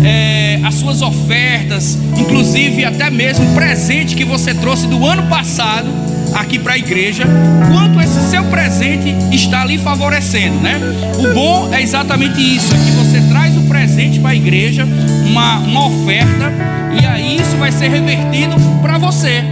é, 0.05 0.61
as 0.65 0.75
suas 0.75 1.03
ofertas, 1.03 1.99
inclusive 2.17 2.85
até 2.85 3.11
mesmo 3.11 3.51
o 3.51 3.55
presente 3.55 4.15
que 4.15 4.25
você 4.25 4.55
trouxe 4.55 4.87
do 4.87 5.05
ano 5.05 5.25
passado 5.25 5.89
aqui 6.35 6.59
para 6.59 6.75
a 6.75 6.79
igreja, 6.79 7.25
quanto 7.73 8.01
esse 8.01 8.31
seu 8.31 8.45
presente 8.45 9.15
está 9.33 9.65
lhe 9.65 9.79
favorecendo, 9.79 10.61
né? 10.61 10.79
O 11.19 11.35
bom 11.35 11.73
é 11.73 11.83
exatamente 11.83 12.41
isso, 12.41 12.73
é 12.75 12.79
que 12.79 12.91
você 12.93 13.21
traz 13.29 13.57
o 13.57 13.63
presente 13.63 14.21
para 14.21 14.31
a 14.31 14.35
igreja, 14.35 14.87
uma, 15.27 15.59
uma 15.59 15.87
oferta, 15.87 16.53
e 17.01 17.07
aí 17.07 17.37
isso 17.37 17.57
vai 17.57 17.73
ser 17.73 17.89
revertido 17.89 18.55
para 18.83 18.99
você. 18.99 19.45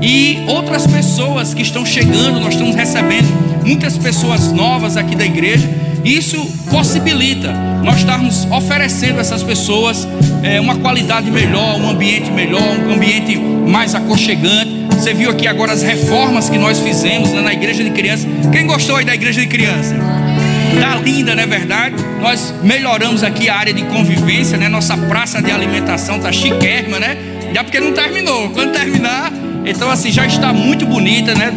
E 0.00 0.44
outras 0.46 0.86
pessoas 0.86 1.52
que 1.52 1.62
estão 1.62 1.84
chegando, 1.84 2.40
nós 2.40 2.54
estamos 2.54 2.74
recebendo 2.74 3.57
muitas 3.68 3.98
pessoas 3.98 4.50
novas 4.50 4.96
aqui 4.96 5.14
da 5.14 5.26
igreja 5.26 5.68
isso 6.02 6.38
possibilita 6.70 7.52
nós 7.84 7.98
estarmos 7.98 8.46
oferecendo 8.50 9.18
a 9.18 9.20
essas 9.20 9.42
pessoas 9.42 10.08
é, 10.42 10.58
uma 10.58 10.76
qualidade 10.76 11.30
melhor, 11.30 11.78
um 11.78 11.90
ambiente 11.90 12.30
melhor, 12.30 12.62
um 12.62 12.94
ambiente 12.94 13.36
mais 13.36 13.94
aconchegante. 13.94 14.86
Você 14.90 15.12
viu 15.12 15.30
aqui 15.30 15.46
agora 15.46 15.72
as 15.72 15.82
reformas 15.82 16.48
que 16.48 16.56
nós 16.56 16.80
fizemos 16.80 17.30
né, 17.30 17.42
na 17.42 17.52
igreja 17.52 17.84
de 17.84 17.90
criança. 17.90 18.26
Quem 18.50 18.66
gostou 18.66 18.96
aí 18.96 19.04
da 19.04 19.14
igreja 19.14 19.40
de 19.42 19.46
criança? 19.48 19.94
Tá 20.80 20.96
linda, 20.96 21.34
não 21.34 21.42
é 21.42 21.46
verdade? 21.46 21.96
Nós 22.20 22.54
melhoramos 22.62 23.22
aqui 23.22 23.48
a 23.48 23.56
área 23.56 23.74
de 23.74 23.82
convivência, 23.84 24.56
né? 24.56 24.68
Nossa 24.68 24.96
praça 24.96 25.42
de 25.42 25.50
alimentação 25.50 26.18
tá 26.18 26.32
chiquérrima, 26.32 26.98
né? 26.98 27.16
Já 27.52 27.62
porque 27.64 27.80
não 27.80 27.92
terminou. 27.92 28.50
Quando 28.50 28.72
terminar, 28.72 29.32
então 29.66 29.90
assim 29.90 30.10
já 30.10 30.26
está 30.26 30.52
muito 30.52 30.86
bonita, 30.86 31.34
né? 31.34 31.52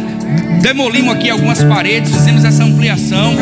Demolimos 0.60 1.14
aqui 1.14 1.28
algumas 1.28 1.62
paredes, 1.64 2.14
fizemos 2.14 2.44
essa 2.44 2.62
ampliação. 2.64 3.34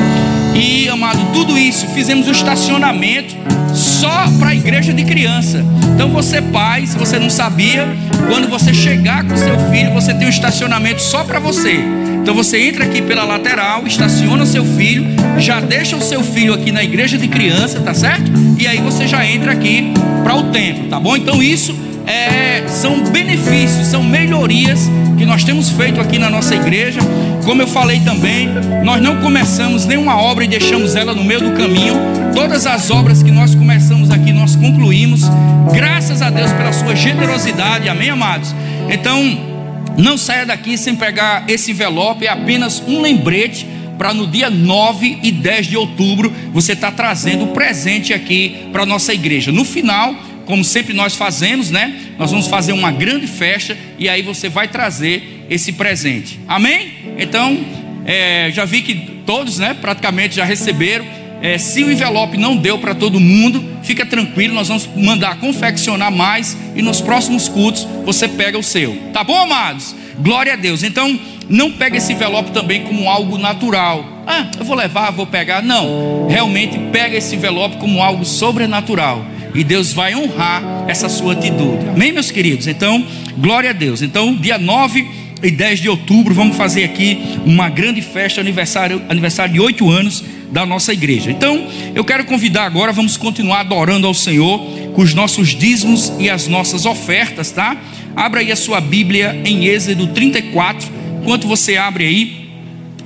E, 0.55 0.88
amado, 0.88 1.20
tudo 1.32 1.57
isso, 1.57 1.86
fizemos 1.88 2.26
um 2.26 2.32
estacionamento 2.32 3.36
só 3.74 4.26
para 4.38 4.51
a 4.51 4.55
igreja 4.55 4.93
de 4.93 5.05
criança. 5.05 5.64
Então, 5.95 6.11
você, 6.11 6.41
pai, 6.41 6.86
se 6.86 6.97
você 6.99 7.18
não 7.18 7.30
sabia, 7.30 7.86
quando 8.28 8.49
você 8.49 8.72
chegar 8.72 9.24
com 9.24 9.36
seu 9.36 9.59
filho, 9.70 9.93
você 9.93 10.14
tem 10.14 10.26
um 10.26 10.30
estacionamento 10.30 11.03
só 11.03 11.24
para 11.24 11.38
você. 11.38 11.80
Então, 12.22 12.34
você 12.34 12.68
entra 12.68 12.84
aqui 12.84 13.01
pela 13.03 13.24
lateral, 13.24 13.86
estaciona 13.86 14.43
o 14.43 14.47
seu 14.47 14.64
filho, 14.64 15.05
já 15.38 15.61
deixa 15.61 15.97
o 15.97 16.01
seu 16.01 16.22
filho 16.22 16.55
aqui 16.55 16.72
na 16.72 16.82
igreja 16.82 17.16
de 17.16 17.28
criança, 17.28 17.80
tá 17.80 17.95
certo? 17.95 18.30
E 18.59 18.66
aí 18.66 18.78
você 18.78 19.07
já 19.07 19.24
entra 19.26 19.53
aqui 19.53 19.93
para 20.22 20.34
o 20.36 20.45
templo, 20.45 20.88
tá 20.88 20.99
bom? 20.99 21.16
Então, 21.16 21.43
isso 21.43 21.74
é, 22.11 22.67
são 22.67 23.05
benefícios, 23.05 23.87
são 23.87 24.03
melhorias 24.03 24.91
que 25.17 25.25
nós 25.25 25.45
temos 25.45 25.71
feito 25.71 26.01
aqui 26.01 26.19
na 26.19 26.29
nossa 26.29 26.55
igreja. 26.55 27.01
Como 27.45 27.63
eu 27.63 27.69
falei 27.69 28.01
também, 28.01 28.49
nós 28.85 29.01
não 29.01 29.21
começamos 29.21 29.87
nenhuma 29.87 30.21
obra 30.21 30.45
e 30.45 30.49
deixamos 30.49 30.97
ela 30.97 31.15
no 31.15 31.23
meio 31.23 31.41
do 31.41 31.57
caminho. 31.57 31.95
Todas 32.35 32.67
as 32.67 32.91
obras 32.91 33.23
que 33.23 33.31
nós 33.31 33.55
começamos 33.55 34.11
aqui, 34.11 34.33
nós 34.33 34.57
concluímos. 34.57 35.23
Graças 35.73 36.21
a 36.21 36.31
Deus 36.31 36.53
pela 36.53 36.73
sua 36.73 36.97
generosidade, 36.97 37.89
amém, 37.89 38.11
amados? 38.11 38.55
Então, 38.89 39.39
não 39.97 40.19
saia 40.19 40.45
daqui 40.45 40.77
sem 40.77 40.97
pegar 40.97 41.45
esse 41.47 41.71
envelope, 41.71 42.27
é 42.27 42.31
apenas 42.31 42.83
um 42.87 43.01
lembrete 43.01 43.67
para 43.97 44.15
no 44.15 44.27
dia 44.27 44.49
9 44.49 45.19
e 45.23 45.31
10 45.31 45.67
de 45.67 45.77
outubro 45.77 46.33
você 46.53 46.73
estar 46.73 46.91
tá 46.91 46.97
trazendo 46.97 47.45
o 47.45 47.49
presente 47.49 48.15
aqui 48.15 48.69
para 48.73 48.83
a 48.85 48.87
nossa 48.87 49.13
igreja. 49.13 49.53
No 49.53 49.65
final, 49.65 50.15
como 50.51 50.65
sempre 50.65 50.93
nós 50.93 51.15
fazemos, 51.15 51.71
né? 51.71 51.95
Nós 52.19 52.33
vamos 52.33 52.49
fazer 52.49 52.73
uma 52.73 52.91
grande 52.91 53.29
festa 53.29 53.79
e 53.97 54.09
aí 54.09 54.21
você 54.21 54.49
vai 54.49 54.67
trazer 54.67 55.47
esse 55.49 55.75
presente. 55.75 56.41
Amém? 56.49 56.93
Então, 57.17 57.57
é, 58.05 58.51
já 58.53 58.65
vi 58.65 58.83
que 58.83 58.95
todos, 59.25 59.59
né, 59.59 59.77
praticamente 59.81 60.35
já 60.35 60.45
receberam. 60.45 61.07
É, 61.41 61.57
se 61.57 61.85
o 61.85 61.93
envelope 61.93 62.37
não 62.37 62.57
deu 62.57 62.79
para 62.79 62.97
todo 62.97 63.21
mundo, 63.21 63.65
fica 63.85 64.05
tranquilo, 64.05 64.53
nós 64.53 64.67
vamos 64.67 64.89
mandar 64.97 65.39
confeccionar 65.39 66.11
mais 66.11 66.57
e 66.75 66.83
nos 66.83 67.01
próximos 67.01 67.49
cultos 67.49 67.87
você 68.05 68.27
pega 68.27 68.59
o 68.59 68.63
seu. 68.63 68.97
Tá 69.13 69.23
bom, 69.23 69.39
amados? 69.39 69.95
Glória 70.19 70.55
a 70.55 70.57
Deus. 70.57 70.83
Então, 70.83 71.17
não 71.49 71.71
pega 71.71 71.97
esse 71.97 72.13
envelope 72.13 72.51
também 72.51 72.83
como 72.83 73.09
algo 73.09 73.39
natural. 73.39 74.05
Ah, 74.27 74.51
eu 74.59 74.65
vou 74.65 74.75
levar, 74.75 75.13
vou 75.13 75.27
pegar. 75.29 75.63
Não. 75.63 76.27
Realmente 76.29 76.77
pega 76.91 77.17
esse 77.17 77.37
envelope 77.37 77.77
como 77.77 78.03
algo 78.03 78.25
sobrenatural 78.25 79.25
e 79.55 79.65
Deus 79.65 79.93
vai 79.93 80.15
honrar 80.15 80.63
essa 80.89 81.09
sua 81.09 81.33
atitude. 81.33 81.89
Amém, 81.89 82.13
meus 82.13 82.31
queridos? 82.31 82.67
Então, 82.67 83.05
glória 83.39 83.71
a 83.71 83.73
Deus. 83.73 84.03
Então, 84.03 84.35
dia 84.35 84.59
9 84.59 85.07
e 85.43 85.51
10 85.51 85.81
de 85.81 85.89
outubro, 85.89 86.35
vamos 86.35 86.57
fazer 86.57 86.85
aqui 86.85 87.19
uma 87.45 87.69
grande 87.69 88.03
festa, 88.03 88.41
aniversário, 88.41 89.03
aniversário 89.09 89.55
de 89.55 89.61
oito 89.61 89.91
anos 89.91 90.23
da 90.51 90.67
nossa 90.67 90.93
igreja. 90.93 91.31
Então, 91.31 91.67
eu 91.95 92.05
quero 92.05 92.25
convidar 92.25 92.65
agora, 92.65 92.93
vamos 92.93 93.17
continuar 93.17 93.61
adorando 93.61 94.07
ao 94.07 94.15
Senhor 94.15 94.59
com 94.95 95.03
os 95.03 95.15
nossos 95.15 95.49
dízimos 95.49 96.13
e 96.19 96.29
as 96.29 96.47
nossas 96.47 96.85
ofertas, 96.85 97.51
tá? 97.51 97.77
Abra 98.15 98.41
aí 98.41 98.51
a 98.51 98.57
sua 98.57 98.81
Bíblia 98.81 99.41
em 99.45 99.67
Êxodo 99.67 100.09
34. 100.09 100.89
Enquanto 101.23 101.47
você 101.47 101.77
abre 101.77 102.05
aí, 102.05 102.51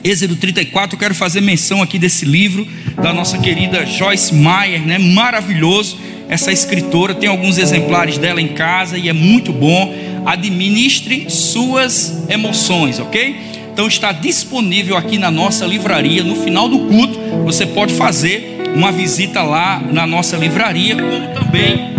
Êxodo 0.03 0.37
34, 0.37 0.97
eu 0.97 0.99
quero 0.99 1.15
fazer 1.15 1.41
menção 1.41 1.83
aqui 1.83 1.99
desse 1.99 2.25
livro 2.25 2.67
da 3.01 3.13
nossa 3.13 3.39
querida 3.39 3.87
Joyce 3.87 4.35
Meyer, 4.35 4.81
né? 4.81 4.99
Maravilhoso 4.99 5.99
essa 6.29 6.51
escritora, 6.51 7.15
tem 7.15 7.29
alguns 7.29 7.59
exemplares 7.59 8.19
dela 8.19 8.41
em 8.41 8.49
casa 8.49 8.97
e 8.99 9.09
é 9.09 9.13
muito 9.13 9.53
bom. 9.53 9.95
Administre 10.25 11.27
suas 11.29 12.25
emoções, 12.29 12.99
ok? 12.99 13.37
Então 13.73 13.87
está 13.87 14.13
disponível 14.13 14.97
aqui 14.97 15.19
na 15.19 15.31
nossa 15.31 15.67
livraria. 15.67 16.23
No 16.23 16.37
final 16.37 16.69
do 16.69 16.79
culto, 16.81 17.19
você 17.45 17.67
pode 17.67 17.95
fazer 17.95 18.63
uma 18.75 18.91
visita 18.91 19.43
lá 19.43 19.83
na 19.93 20.07
nossa 20.07 20.37
livraria, 20.37 20.97
como 20.97 21.35
também 21.35 21.93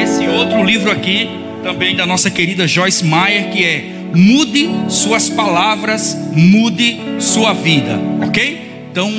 esse 0.00 0.26
outro 0.28 0.62
livro 0.62 0.90
aqui, 0.90 1.28
também 1.62 1.96
da 1.96 2.06
nossa 2.06 2.30
querida 2.30 2.66
Joyce 2.66 3.04
Meyer, 3.04 3.50
que 3.50 3.64
é 3.64 3.84
mude 4.14 4.70
suas 4.88 5.28
palavras, 5.28 6.16
mude 6.32 6.98
sua 7.18 7.52
vida, 7.52 7.98
ok? 8.26 8.86
Então, 8.90 9.10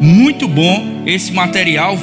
muito 0.00 0.46
bom 0.46 1.02
esse 1.06 1.32
material, 1.32 1.98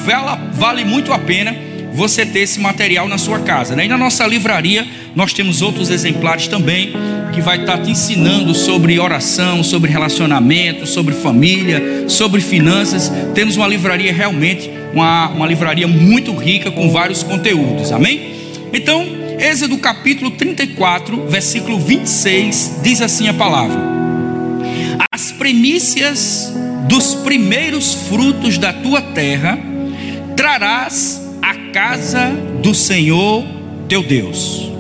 vale 0.53 0.84
muito 0.84 1.13
a 1.13 1.20
pena 1.20 1.68
você 1.94 2.26
ter 2.26 2.40
esse 2.40 2.60
material 2.60 3.08
na 3.08 3.18
sua 3.18 3.40
casa. 3.40 3.76
Né? 3.76 3.86
E 3.86 3.88
na 3.88 3.98
nossa 3.98 4.26
livraria 4.26 4.88
nós 5.16 5.34
temos 5.34 5.62
outros 5.62 5.90
exemplares 5.90 6.48
também 6.48 6.94
que 7.34 7.42
vai 7.42 7.60
estar 7.60 7.78
te 7.80 7.92
ensinando 7.92 8.54
sobre 8.54 9.00
oração, 9.00 9.64
sobre 9.64 9.92
relacionamento, 9.92 10.86
sobre 10.88 11.14
família, 11.14 12.06
sobre 12.08 12.42
finanças. 12.42 13.12
Temos 13.34 13.56
uma 13.56 13.68
livraria 13.68 14.14
realmente, 14.14 14.70
uma, 14.94 15.30
uma 15.30 15.48
livraria 15.48 15.88
muito 15.88 16.34
rica 16.36 16.72
com 16.72 16.90
vários 16.90 17.24
conteúdos. 17.24 17.92
Amém? 17.92 18.34
Então, 18.74 19.06
Êxodo 19.40 19.78
capítulo 19.78 20.32
34, 20.32 21.28
versículo 21.28 21.80
26, 21.80 22.82
diz 22.84 23.02
assim 23.02 23.30
a 23.30 23.34
palavra: 23.34 23.80
As 25.12 25.32
primícias 25.32 26.54
dos 26.90 27.16
primeiros 27.16 27.94
frutos 28.10 28.58
da 28.58 28.74
tua 28.74 29.02
terra 29.02 29.58
trarás 30.36 31.28
casa 31.72 32.32
do 32.61 32.74
Senhor 32.74 33.45
teu 33.88 34.03
Deus. 34.03 34.72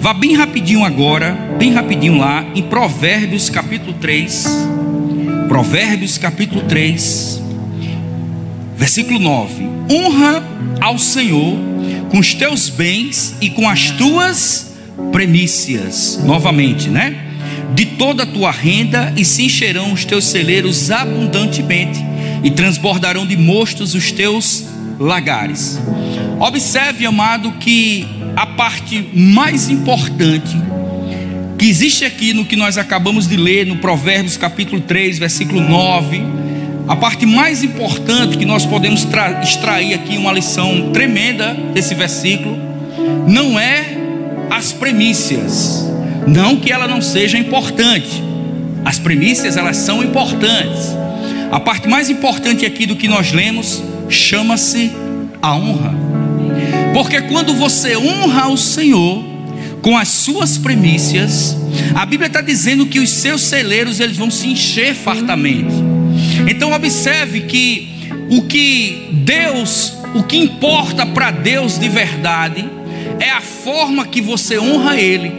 Vá 0.00 0.12
bem 0.12 0.34
rapidinho 0.34 0.84
agora, 0.84 1.32
bem 1.58 1.72
rapidinho 1.72 2.18
lá 2.18 2.44
em 2.54 2.62
Provérbios 2.62 3.50
capítulo 3.50 3.94
3. 3.94 4.46
Provérbios 5.48 6.18
capítulo 6.18 6.62
3, 6.62 7.42
versículo 8.76 9.18
9: 9.18 9.64
Honra 9.90 10.42
ao 10.80 10.98
Senhor 10.98 11.56
com 12.10 12.18
os 12.18 12.34
teus 12.34 12.68
bens 12.68 13.34
e 13.40 13.50
com 13.50 13.68
as 13.68 13.90
tuas 13.90 14.74
premissas. 15.12 16.20
Novamente, 16.24 16.88
né? 16.88 17.16
De 17.74 17.84
toda 17.84 18.22
a 18.22 18.26
tua 18.26 18.50
renda 18.50 19.12
e 19.16 19.24
se 19.24 19.44
encherão 19.44 19.92
os 19.92 20.04
teus 20.04 20.26
celeiros 20.26 20.90
abundantemente 20.90 22.00
e 22.42 22.50
transbordarão 22.50 23.26
de 23.26 23.36
mostos 23.36 23.94
os 23.94 24.10
teus 24.10 24.64
lagares. 24.98 25.78
Observe, 26.40 27.04
amado, 27.04 27.52
que 27.52 28.06
a 28.36 28.46
parte 28.46 29.08
mais 29.12 29.68
importante 29.68 30.56
que 31.58 31.68
existe 31.68 32.04
aqui 32.04 32.32
no 32.32 32.44
que 32.44 32.54
nós 32.54 32.78
acabamos 32.78 33.26
de 33.26 33.36
ler 33.36 33.66
no 33.66 33.76
Provérbios 33.76 34.36
capítulo 34.36 34.80
3, 34.80 35.18
versículo 35.18 35.60
9, 35.60 36.22
a 36.86 36.94
parte 36.94 37.26
mais 37.26 37.64
importante 37.64 38.38
que 38.38 38.44
nós 38.44 38.64
podemos 38.64 39.06
extrair 39.42 39.94
aqui 39.94 40.16
uma 40.16 40.32
lição 40.32 40.92
tremenda 40.92 41.54
desse 41.74 41.94
versículo 41.94 42.56
não 43.26 43.58
é 43.58 43.98
as 44.50 44.72
premissas, 44.72 45.84
não 46.26 46.56
que 46.56 46.72
ela 46.72 46.86
não 46.86 47.02
seja 47.02 47.36
importante. 47.36 48.22
As 48.84 48.98
premissas 48.98 49.56
elas 49.56 49.76
são 49.76 50.02
importantes. 50.02 50.96
A 51.50 51.58
parte 51.58 51.88
mais 51.88 52.08
importante 52.08 52.64
aqui 52.64 52.86
do 52.86 52.96
que 52.96 53.08
nós 53.08 53.32
lemos 53.32 53.82
chama-se 54.08 54.92
a 55.42 55.54
honra. 55.54 56.07
Porque 56.92 57.22
quando 57.22 57.54
você 57.54 57.96
honra 57.96 58.48
o 58.48 58.56
Senhor 58.56 59.24
com 59.82 59.96
as 59.96 60.08
suas 60.08 60.58
premissas, 60.58 61.56
a 61.94 62.04
Bíblia 62.04 62.26
está 62.26 62.40
dizendo 62.40 62.86
que 62.86 62.98
os 62.98 63.10
seus 63.10 63.42
celeiros 63.42 64.00
eles 64.00 64.16
vão 64.16 64.30
se 64.30 64.48
encher 64.48 64.94
fartamente. 64.94 65.74
Então 66.48 66.72
observe 66.72 67.42
que 67.42 67.88
o 68.30 68.42
que 68.42 69.08
Deus, 69.12 69.94
o 70.14 70.22
que 70.22 70.36
importa 70.36 71.06
para 71.06 71.30
Deus 71.30 71.78
de 71.78 71.88
verdade 71.88 72.68
é 73.20 73.30
a 73.30 73.40
forma 73.40 74.06
que 74.06 74.20
você 74.20 74.58
honra 74.58 75.00
Ele. 75.00 75.32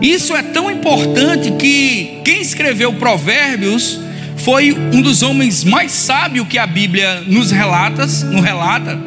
Isso 0.00 0.34
é 0.34 0.42
tão 0.42 0.70
importante 0.70 1.52
que 1.52 2.20
quem 2.24 2.40
escreveu 2.40 2.92
Provérbios 2.94 4.00
foi 4.42 4.72
um 4.72 5.02
dos 5.02 5.22
homens 5.22 5.64
mais 5.64 5.92
sábios 5.92 6.46
que 6.48 6.58
a 6.58 6.66
Bíblia 6.66 7.22
nos 7.26 7.50
relata, 7.50 8.06
nos 8.06 8.44
relata. 8.44 8.98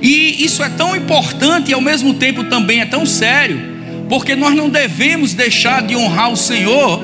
E 0.00 0.44
isso 0.44 0.62
é 0.62 0.68
tão 0.68 0.94
importante 0.96 1.70
e 1.70 1.74
ao 1.74 1.80
mesmo 1.80 2.14
tempo 2.14 2.44
também 2.44 2.80
é 2.80 2.86
tão 2.86 3.06
sério, 3.06 3.60
porque 4.08 4.34
nós 4.34 4.54
não 4.54 4.68
devemos 4.68 5.34
deixar 5.34 5.82
de 5.82 5.96
honrar 5.96 6.30
o 6.30 6.36
Senhor 6.36 7.00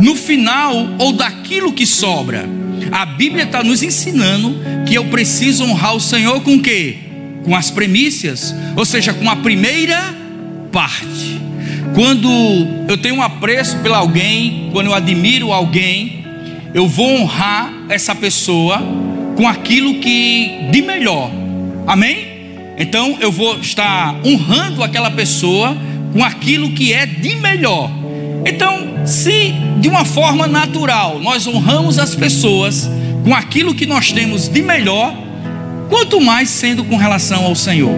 no 0.00 0.16
final 0.16 0.88
ou 0.98 1.12
daquilo 1.12 1.72
que 1.72 1.86
sobra. 1.86 2.48
A 2.90 3.06
Bíblia 3.06 3.44
está 3.44 3.62
nos 3.62 3.82
ensinando 3.82 4.56
que 4.86 4.94
eu 4.94 5.04
preciso 5.06 5.64
honrar 5.64 5.94
o 5.94 6.00
Senhor 6.00 6.40
com 6.42 6.56
o 6.56 6.62
quê? 6.62 6.96
Com 7.44 7.56
as 7.56 7.70
premissas, 7.70 8.54
ou 8.76 8.84
seja, 8.84 9.14
com 9.14 9.28
a 9.30 9.36
primeira 9.36 10.14
parte. 10.70 11.40
Quando 11.94 12.28
eu 12.88 12.96
tenho 12.98 13.16
um 13.16 13.22
apreço 13.22 13.76
por 13.78 13.92
alguém, 13.92 14.68
quando 14.72 14.86
eu 14.86 14.94
admiro 14.94 15.52
alguém, 15.52 16.21
eu 16.74 16.88
vou 16.88 17.20
honrar 17.20 17.72
essa 17.88 18.14
pessoa 18.14 18.82
com 19.36 19.46
aquilo 19.46 19.94
que 19.94 20.68
de 20.70 20.82
melhor. 20.82 21.30
Amém? 21.86 22.32
Então 22.78 23.16
eu 23.20 23.30
vou 23.30 23.58
estar 23.58 24.16
honrando 24.24 24.82
aquela 24.82 25.10
pessoa 25.10 25.76
com 26.12 26.24
aquilo 26.24 26.70
que 26.70 26.92
é 26.92 27.06
de 27.06 27.36
melhor. 27.36 27.90
Então, 28.44 29.06
se 29.06 29.54
de 29.80 29.88
uma 29.88 30.04
forma 30.04 30.46
natural 30.46 31.18
nós 31.20 31.46
honramos 31.46 31.98
as 31.98 32.14
pessoas 32.14 32.90
com 33.24 33.34
aquilo 33.34 33.74
que 33.74 33.86
nós 33.86 34.10
temos 34.10 34.48
de 34.48 34.62
melhor, 34.62 35.14
quanto 35.88 36.20
mais 36.20 36.48
sendo 36.48 36.82
com 36.84 36.96
relação 36.96 37.44
ao 37.44 37.54
Senhor. 37.54 37.94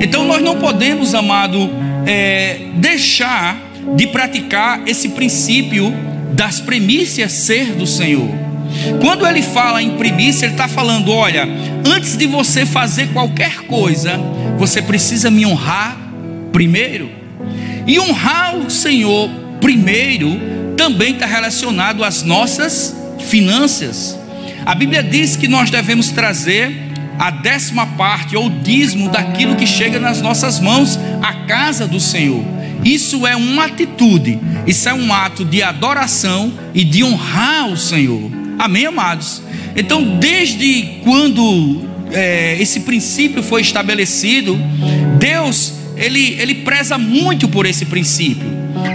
Então 0.00 0.24
nós 0.24 0.42
não 0.42 0.58
podemos, 0.58 1.14
amado, 1.14 1.70
é, 2.06 2.60
deixar 2.74 3.56
de 3.96 4.06
praticar 4.06 4.82
esse 4.86 5.08
princípio 5.10 5.92
das 6.32 6.60
primícias 6.60 7.32
ser 7.32 7.72
do 7.72 7.86
Senhor. 7.86 8.28
Quando 9.00 9.26
ele 9.26 9.42
fala 9.42 9.82
em 9.82 9.96
primícia, 9.96 10.46
ele 10.46 10.54
está 10.54 10.68
falando: 10.68 11.10
olha, 11.10 11.48
antes 11.84 12.16
de 12.16 12.26
você 12.26 12.66
fazer 12.66 13.08
qualquer 13.08 13.60
coisa, 13.62 14.18
você 14.58 14.82
precisa 14.82 15.30
me 15.30 15.46
honrar 15.46 15.96
primeiro. 16.52 17.10
E 17.86 17.98
honrar 17.98 18.56
o 18.56 18.70
Senhor 18.70 19.30
primeiro 19.60 20.38
também 20.76 21.14
está 21.14 21.26
relacionado 21.26 22.04
às 22.04 22.22
nossas 22.22 22.94
finanças. 23.18 24.18
A 24.64 24.74
Bíblia 24.74 25.02
diz 25.02 25.36
que 25.36 25.48
nós 25.48 25.70
devemos 25.70 26.10
trazer 26.10 26.88
a 27.18 27.30
décima 27.30 27.86
parte 27.86 28.36
ou 28.36 28.48
dízimo 28.48 29.10
daquilo 29.10 29.56
que 29.56 29.66
chega 29.66 29.98
nas 29.98 30.22
nossas 30.22 30.60
mãos 30.60 30.98
à 31.22 31.46
casa 31.46 31.86
do 31.86 31.98
Senhor. 31.98 32.44
Isso 32.84 33.26
é 33.26 33.34
uma 33.34 33.64
atitude, 33.64 34.38
isso 34.66 34.88
é 34.88 34.94
um 34.94 35.12
ato 35.12 35.44
de 35.44 35.62
adoração 35.62 36.52
e 36.74 36.84
de 36.84 37.02
honrar 37.02 37.68
o 37.68 37.76
Senhor. 37.76 38.30
Amém, 38.58 38.86
amados? 38.86 39.42
Então, 39.76 40.18
desde 40.18 41.00
quando 41.04 41.88
é, 42.10 42.56
esse 42.60 42.80
princípio 42.80 43.42
foi 43.42 43.60
estabelecido, 43.60 44.58
Deus 45.18 45.74
ele, 45.96 46.36
ele 46.40 46.54
preza 46.56 46.96
muito 46.96 47.48
por 47.48 47.66
esse 47.66 47.84
princípio. 47.84 48.46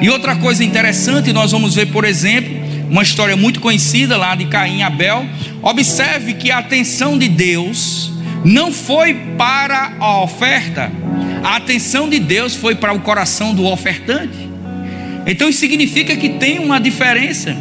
E 0.01 0.09
outra 0.09 0.35
coisa 0.35 0.63
interessante, 0.63 1.33
nós 1.33 1.51
vamos 1.51 1.75
ver, 1.75 1.87
por 1.87 2.05
exemplo, 2.05 2.53
uma 2.89 3.03
história 3.03 3.35
muito 3.35 3.59
conhecida 3.59 4.17
lá 4.17 4.35
de 4.35 4.45
Caim 4.45 4.79
e 4.79 4.83
Abel. 4.83 5.25
Observe 5.61 6.33
que 6.33 6.51
a 6.51 6.59
atenção 6.59 7.17
de 7.17 7.27
Deus 7.27 8.11
não 8.45 8.71
foi 8.71 9.13
para 9.37 9.93
a 9.99 10.21
oferta, 10.21 10.91
a 11.43 11.57
atenção 11.57 12.09
de 12.09 12.19
Deus 12.19 12.55
foi 12.55 12.73
para 12.73 12.93
o 12.93 13.01
coração 13.01 13.53
do 13.53 13.65
ofertante. 13.65 14.49
Então 15.27 15.49
isso 15.49 15.59
significa 15.59 16.15
que 16.15 16.29
tem 16.29 16.59
uma 16.59 16.79
diferença. 16.79 17.55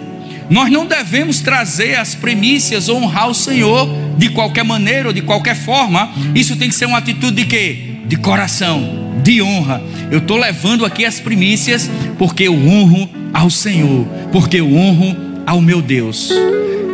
Nós 0.48 0.70
não 0.70 0.86
devemos 0.86 1.40
trazer 1.40 1.96
as 1.96 2.14
premissas 2.14 2.88
ou 2.88 2.98
honrar 2.98 3.28
o 3.28 3.34
Senhor 3.34 3.88
de 4.16 4.28
qualquer 4.28 4.64
maneira 4.64 5.08
ou 5.08 5.14
de 5.14 5.22
qualquer 5.22 5.56
forma. 5.56 6.12
Isso 6.34 6.56
tem 6.56 6.68
que 6.68 6.74
ser 6.74 6.86
uma 6.86 6.98
atitude 6.98 7.42
de 7.42 7.44
quê? 7.44 7.78
De 8.06 8.16
coração, 8.16 9.14
de 9.22 9.42
honra. 9.42 9.82
Eu 10.10 10.18
estou 10.18 10.36
levando 10.36 10.84
aqui 10.84 11.04
as 11.04 11.18
primícias 11.18 11.90
porque 12.18 12.44
eu 12.44 12.54
honro 12.54 13.08
ao 13.32 13.50
Senhor, 13.50 14.06
porque 14.30 14.60
eu 14.60 14.72
honro 14.72 15.16
ao 15.46 15.60
meu 15.60 15.82
Deus. 15.82 16.30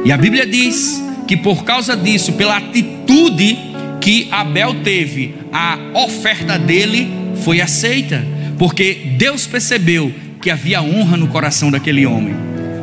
E 0.04 0.12
a 0.12 0.16
Bíblia 0.16 0.46
diz 0.46 1.02
que 1.26 1.36
por 1.36 1.64
causa 1.64 1.96
disso, 1.96 2.32
pela 2.32 2.56
atitude 2.56 3.58
que 4.00 4.28
Abel 4.30 4.82
teve, 4.82 5.34
a 5.52 5.78
oferta 5.94 6.58
dele 6.58 7.08
foi 7.42 7.60
aceita, 7.60 8.24
porque 8.58 9.14
Deus 9.16 9.46
percebeu 9.46 10.12
que 10.40 10.50
havia 10.50 10.82
honra 10.82 11.16
no 11.16 11.28
coração 11.28 11.70
daquele 11.70 12.06
homem. 12.06 12.34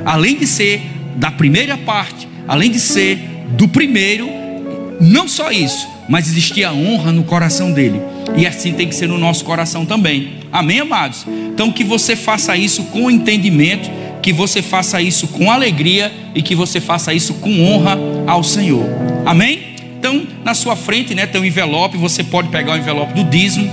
Além 0.06 0.36
de 0.36 0.46
ser 0.46 0.82
da 1.16 1.32
primeira 1.32 1.78
parte, 1.78 2.28
além 2.48 2.70
de 2.70 2.80
ser 2.80 3.18
do 3.52 3.68
primeiro, 3.68 4.30
não 5.02 5.28
só 5.28 5.52
isso, 5.52 5.88
mas 6.08 6.28
existia 6.28 6.74
honra 6.74 7.12
no 7.12 7.24
coração 7.24 7.72
dele. 7.72 8.00
E 8.38 8.46
assim 8.46 8.74
tem 8.74 8.88
que 8.88 8.96
ser 8.96 9.08
no 9.08 9.18
nosso 9.18 9.44
coração 9.44 9.86
também. 9.86 10.34
Amém, 10.52 10.80
amados? 10.80 11.26
Então 11.28 11.72
que 11.72 11.84
você 11.84 12.16
faça 12.16 12.56
isso 12.56 12.84
com 12.86 13.10
entendimento, 13.10 13.90
que 14.22 14.34
você 14.34 14.62
faça 14.62 15.02
isso 15.02 15.28
com 15.28 15.52
alegria 15.52 16.12
e 16.34 16.42
que 16.42 16.56
você 16.56 16.82
faça 16.82 17.14
isso 17.14 17.36
com 17.36 17.62
honra 17.62 17.98
ao 18.28 18.44
Senhor. 18.44 18.86
Amém? 19.26 19.75
Então, 20.06 20.22
na 20.44 20.54
sua 20.54 20.76
frente, 20.76 21.16
né, 21.16 21.26
tem 21.26 21.42
um 21.42 21.46
envelope, 21.46 21.98
você 21.98 22.24
pode 22.24 22.50
pegar 22.50 22.74
o 22.74 22.78
envelope 22.78 23.12
do 23.16 23.24
dízimo. 23.24 23.72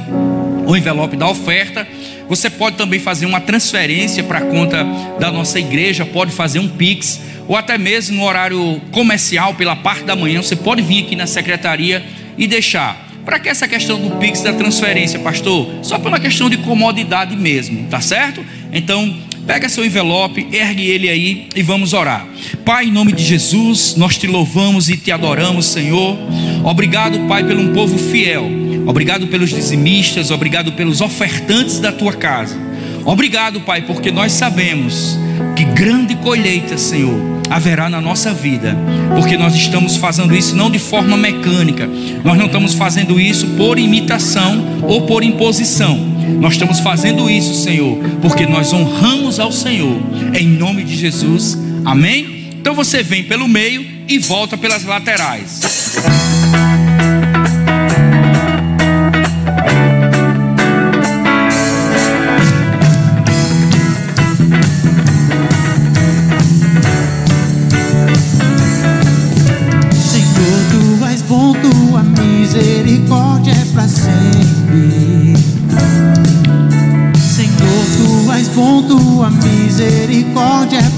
o 0.66 0.74
envelope 0.74 1.14
da 1.14 1.28
oferta. 1.28 1.86
Você 2.26 2.48
pode 2.48 2.76
também 2.76 2.98
fazer 2.98 3.26
uma 3.26 3.38
transferência 3.38 4.22
para 4.24 4.38
a 4.38 4.40
conta 4.40 4.82
da 5.20 5.30
nossa 5.30 5.58
igreja, 5.58 6.06
pode 6.06 6.32
fazer 6.32 6.58
um 6.58 6.68
Pix, 6.68 7.20
ou 7.46 7.54
até 7.54 7.76
mesmo 7.76 8.16
no 8.16 8.24
horário 8.24 8.80
comercial, 8.92 9.52
pela 9.52 9.76
parte 9.76 10.04
da 10.04 10.16
manhã, 10.16 10.40
você 10.40 10.56
pode 10.56 10.80
vir 10.80 11.04
aqui 11.04 11.14
na 11.14 11.26
secretaria 11.26 12.02
e 12.38 12.46
deixar. 12.46 13.08
Para 13.26 13.38
que 13.38 13.50
essa 13.50 13.68
questão 13.68 14.00
do 14.00 14.16
Pix 14.16 14.40
da 14.40 14.54
transferência, 14.54 15.18
pastor? 15.18 15.68
Só 15.82 15.98
pela 15.98 16.18
questão 16.18 16.48
de 16.48 16.56
comodidade 16.56 17.36
mesmo, 17.36 17.88
tá 17.88 18.00
certo? 18.00 18.42
Então, 18.72 19.14
pega 19.46 19.68
seu 19.68 19.84
envelope, 19.84 20.46
ergue 20.52 20.86
ele 20.86 21.08
aí 21.08 21.48
e 21.54 21.62
vamos 21.62 21.92
orar. 21.92 22.26
Pai, 22.64 22.86
em 22.86 22.92
nome 22.92 23.12
de 23.12 23.24
Jesus, 23.24 23.94
nós 23.96 24.16
te 24.16 24.26
louvamos 24.26 24.88
e 24.88 24.96
te 24.96 25.10
adoramos, 25.10 25.66
Senhor. 25.66 26.16
Obrigado, 26.64 27.18
Pai, 27.28 27.44
pelo 27.44 27.62
um 27.62 27.72
povo 27.72 27.98
fiel. 27.98 28.50
Obrigado 28.86 29.26
pelos 29.28 29.50
dizimistas, 29.50 30.30
obrigado 30.30 30.72
pelos 30.72 31.00
ofertantes 31.00 31.78
da 31.78 31.92
tua 31.92 32.12
casa. 32.12 32.56
Obrigado, 33.04 33.60
Pai, 33.60 33.82
porque 33.82 34.10
nós 34.10 34.32
sabemos 34.32 35.18
que 35.56 35.64
grande 35.64 36.14
colheita, 36.16 36.78
Senhor, 36.78 37.42
haverá 37.50 37.88
na 37.88 38.00
nossa 38.00 38.32
vida, 38.32 38.76
porque 39.14 39.36
nós 39.36 39.54
estamos 39.54 39.96
fazendo 39.96 40.34
isso 40.34 40.56
não 40.56 40.70
de 40.70 40.78
forma 40.78 41.16
mecânica, 41.16 41.88
nós 42.24 42.38
não 42.38 42.46
estamos 42.46 42.74
fazendo 42.74 43.20
isso 43.20 43.46
por 43.58 43.78
imitação 43.78 44.82
ou 44.82 45.02
por 45.02 45.22
imposição, 45.22 46.11
nós 46.22 46.54
estamos 46.54 46.80
fazendo 46.80 47.28
isso, 47.30 47.54
Senhor, 47.54 47.98
porque 48.20 48.46
nós 48.46 48.72
honramos 48.72 49.38
ao 49.38 49.52
Senhor, 49.52 50.00
em 50.34 50.46
nome 50.46 50.84
de 50.84 50.96
Jesus, 50.96 51.58
amém? 51.84 52.50
Então 52.54 52.74
você 52.74 53.02
vem 53.02 53.24
pelo 53.24 53.48
meio 53.48 53.84
e 54.08 54.18
volta 54.18 54.56
pelas 54.56 54.84
laterais. 54.84 55.60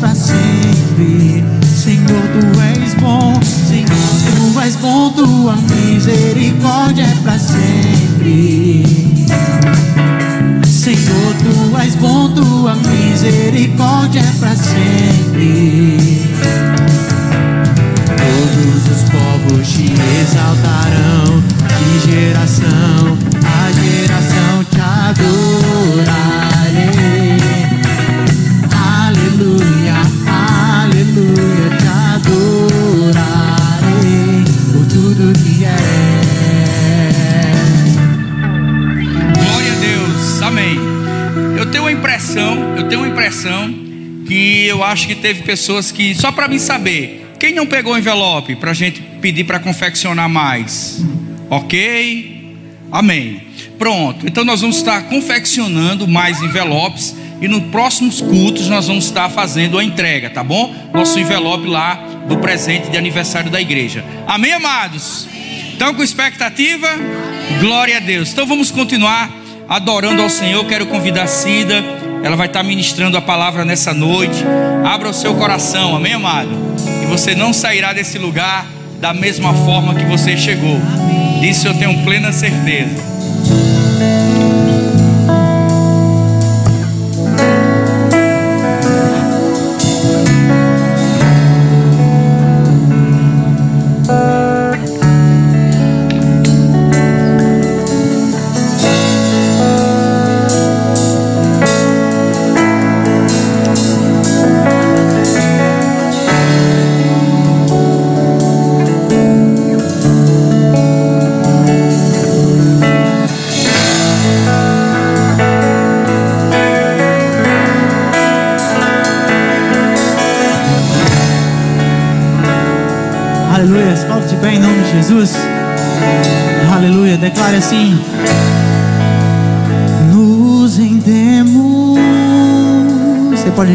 Pra 0.04 0.14
sempre. 0.14 1.42
Senhor, 1.64 2.22
tu 2.34 2.60
és 2.60 2.94
bom, 3.00 3.40
Senhor, 3.42 3.88
tu 4.36 4.60
és 4.60 4.76
bom, 4.76 5.10
tua 5.12 5.56
misericórdia 5.56 7.04
é 7.04 7.14
pra 7.22 7.38
sempre. 7.38 8.84
Senhor, 10.66 11.34
tu 11.42 11.78
és 11.78 11.94
bom, 11.94 12.28
tua 12.34 12.74
misericórdia 12.74 14.20
é 14.20 14.32
pra 14.38 14.54
sempre. 14.54 15.94
Acho 44.94 45.08
que 45.08 45.14
teve 45.16 45.42
pessoas 45.42 45.90
que, 45.90 46.14
só 46.14 46.30
para 46.30 46.46
mim 46.46 46.58
saber, 46.58 47.26
quem 47.38 47.52
não 47.52 47.66
pegou 47.66 47.94
o 47.94 47.98
envelope 47.98 48.54
para 48.54 48.70
a 48.70 48.74
gente 48.74 49.02
pedir 49.20 49.42
para 49.42 49.58
confeccionar 49.58 50.28
mais? 50.28 51.04
Ok? 51.50 52.54
Amém. 52.92 53.42
Pronto, 53.76 54.24
então 54.24 54.44
nós 54.44 54.60
vamos 54.60 54.76
estar 54.76 55.02
confeccionando 55.08 56.06
mais 56.06 56.40
envelopes 56.40 57.16
e 57.40 57.48
nos 57.48 57.64
próximos 57.64 58.20
cultos 58.20 58.68
nós 58.68 58.86
vamos 58.86 59.06
estar 59.06 59.28
fazendo 59.28 59.80
a 59.80 59.84
entrega, 59.84 60.30
tá 60.30 60.44
bom? 60.44 60.72
Nosso 60.94 61.18
envelope 61.18 61.66
lá 61.66 61.96
do 62.28 62.38
presente 62.38 62.88
de 62.88 62.96
aniversário 62.96 63.50
da 63.50 63.60
igreja. 63.60 64.04
Amém, 64.28 64.52
amados? 64.52 65.26
Estão 65.72 65.92
com 65.92 66.04
expectativa? 66.04 66.88
Glória 67.58 67.96
a 67.96 68.00
Deus. 68.00 68.30
Então 68.30 68.46
vamos 68.46 68.70
continuar 68.70 69.28
adorando 69.68 70.22
ao 70.22 70.30
Senhor. 70.30 70.64
Quero 70.66 70.86
convidar 70.86 71.26
Cida, 71.26 71.82
ela 72.24 72.36
vai 72.36 72.46
estar 72.46 72.62
ministrando 72.62 73.18
a 73.18 73.20
palavra 73.20 73.66
nessa 73.66 73.92
noite. 73.92 74.42
Abra 74.82 75.10
o 75.10 75.12
seu 75.12 75.34
coração, 75.34 75.94
amém, 75.94 76.14
amado? 76.14 76.48
E 77.02 77.06
você 77.06 77.34
não 77.34 77.52
sairá 77.52 77.92
desse 77.92 78.16
lugar 78.16 78.66
da 78.98 79.12
mesma 79.12 79.52
forma 79.52 79.94
que 79.94 80.06
você 80.06 80.34
chegou. 80.34 80.80
Disso 81.42 81.68
eu 81.68 81.74
tenho 81.74 82.02
plena 82.02 82.32
certeza. 82.32 83.13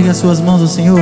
Ligar 0.09 0.15
suas 0.15 0.41
mãos 0.41 0.59
ao 0.59 0.67
Senhor. 0.67 0.99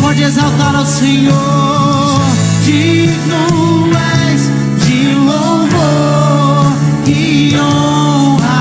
Pode 0.00 0.22
exaltar 0.22 0.74
ao 0.74 0.86
Senhor. 0.86 2.20
Digno 2.64 3.90
és 4.32 4.50
de 4.84 5.14
louvor 5.14 6.72
e 7.06 7.54
honra. 7.56 8.60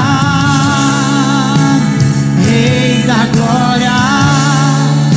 Rei 2.46 3.04
da 3.04 3.26
glória, 3.34 3.98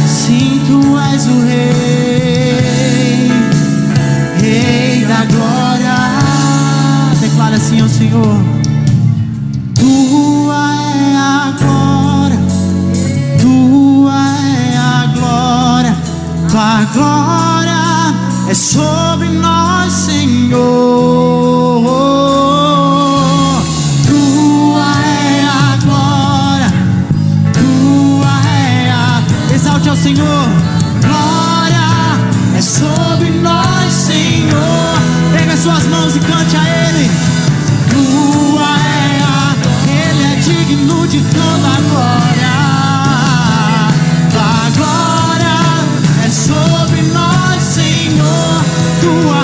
sim, 0.07 0.63
tu 0.67 0.99
és 1.13 1.27
o 1.27 1.45
Rei. 1.45 3.31
Rei 4.41 5.05
da 5.05 5.25
glória. 5.25 5.97
Declara 7.21 7.57
assim 7.57 7.81
ao 7.81 7.89
Senhor. 7.89 8.42
Glória 17.03 18.15
é 18.49 18.55
sobre 18.55 19.29
nós, 19.29 19.93
Senhor. 19.93 20.61
Tua 24.07 24.91
é 25.05 25.45
a 25.45 25.77
glória, 25.85 26.73
tua 27.53 28.35
é 28.49 28.91
a. 28.91 29.23
Exalte 29.55 29.89
ao 29.89 29.97
Senhor. 29.97 30.49
Glória 31.01 31.89
é 32.57 32.61
sobre 32.61 33.31
nós, 33.31 33.93
Senhor. 33.93 34.95
Pega 35.33 35.57
suas 35.57 35.85
mãos 35.87 36.15
e 36.15 36.21
cante 36.21 36.57
a 36.57 36.65
Ele. 36.87 37.11
Tua 37.91 38.71
é 38.79 39.23
a. 39.23 39.57
Ele 39.89 40.23
é 40.33 40.37
digno 40.37 41.07
de 41.09 41.21
toda 41.21 41.81
glória. 41.91 42.42
Tua 49.03 49.42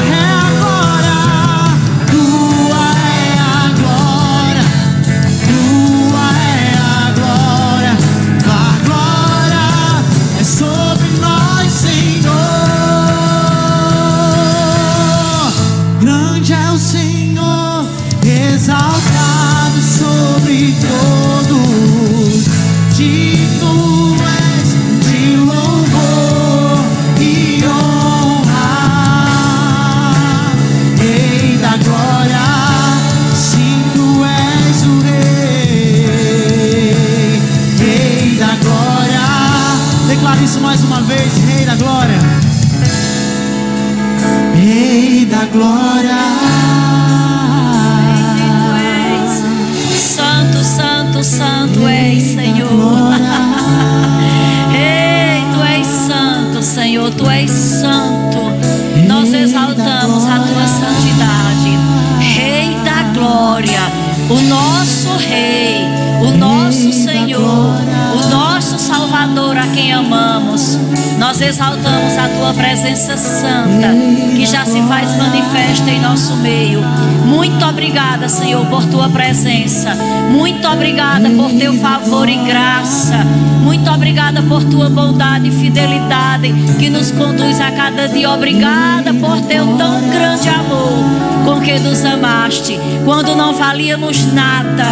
obrigada, 77.99 78.29
Senhor, 78.29 78.65
por 78.66 78.85
tua 78.87 79.09
presença. 79.09 79.93
Muito 80.31 80.66
obrigada 80.69 81.29
por 81.31 81.51
teu 81.51 81.75
favor 81.75 82.29
e 82.29 82.37
graça. 82.37 83.16
Muito 83.65 83.91
obrigada 83.91 84.41
por 84.43 84.62
tua 84.65 84.89
bondade 84.89 85.49
e 85.49 85.51
fidelidade 85.51 86.55
que 86.79 86.89
nos 86.89 87.11
conduz 87.11 87.61
a 87.61 87.73
cada 87.73 88.07
dia. 88.07 88.31
Obrigada 88.31 89.12
por 89.15 89.41
teu 89.43 89.66
tão 89.77 90.01
grande 90.11 90.49
amor 90.49 91.05
com 91.45 91.61
que 91.61 91.77
nos 91.81 92.05
amaste. 92.05 92.79
Quando 93.05 93.35
não 93.35 93.55
valíamos 93.55 94.33
nada, 94.33 94.87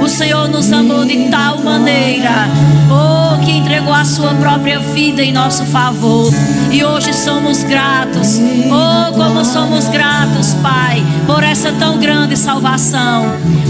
o 0.00 0.08
Senhor 0.08 0.48
nos 0.48 0.72
amou 0.72 1.04
de 1.04 1.28
tal 1.30 1.58
maneira. 1.58 2.48
Oh, 2.88 3.44
que 3.44 3.50
entregou 3.50 3.92
a 3.92 4.04
sua 4.04 4.34
própria 4.34 4.78
vida 4.78 5.20
em 5.20 5.32
nosso 5.32 5.64
favor. 5.66 6.30
E 6.72 6.82
hoje 6.82 7.12
somos 7.12 7.62
gratos. 7.64 8.40
Oh, 8.70 9.12
como 9.12 9.44
somos 9.44 9.88
gratos, 9.88 10.54
Pai, 10.54 11.04
por 11.26 11.44
essa 11.44 11.70
tão 11.72 11.98
grande 11.98 12.34
salvação. 12.34 13.26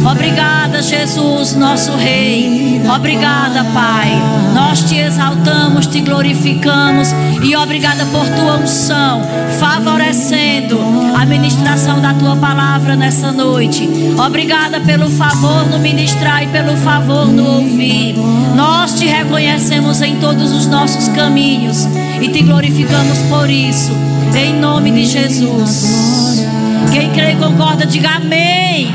Obrigada, 0.09 0.81
Jesus, 0.81 1.57
nosso 1.57 1.91
Rei. 1.97 2.81
Obrigada, 2.95 3.65
Pai. 3.75 4.13
Nós 4.55 4.83
te 4.83 4.99
exaltamos, 4.99 5.89
te 5.89 6.01
glorificamos 6.01 7.09
e 7.43 7.57
obrigada 7.57 8.07
por 8.07 8.25
tua 8.29 8.59
unção, 8.59 9.23
favorecendo 9.59 10.79
a 11.17 11.27
ministração 11.27 12.01
da 12.01 12.15
tua 12.15 12.37
palavra 12.37 12.95
nessa 12.95 13.33
noite. 13.33 13.89
Obrigada 14.25 14.81
pelo 14.81 15.11
favor 15.11 15.69
no 15.69 15.81
ministrar 15.81 16.45
e 16.45 16.47
pelo 16.49 16.77
favor 16.77 17.27
no 17.27 17.63
ouvir. 17.63 18.15
Nós 18.55 18.95
te 18.95 19.07
reconhecemos 19.07 20.01
em 20.03 20.17
todos 20.17 20.53
os 20.53 20.69
nossos 20.69 21.09
caminhos 21.09 21.89
e 22.23 22.29
te 22.29 22.43
glorificamos 22.43 23.19
por 23.29 23.51
isso, 23.51 23.91
em 24.37 24.55
nome 24.55 24.93
de 24.93 25.07
Jesus. 25.07 26.47
Quem 26.93 27.11
crê 27.11 27.33
e 27.33 27.37
concorda, 27.37 27.85
diga 27.85 28.11
amém. 28.11 28.95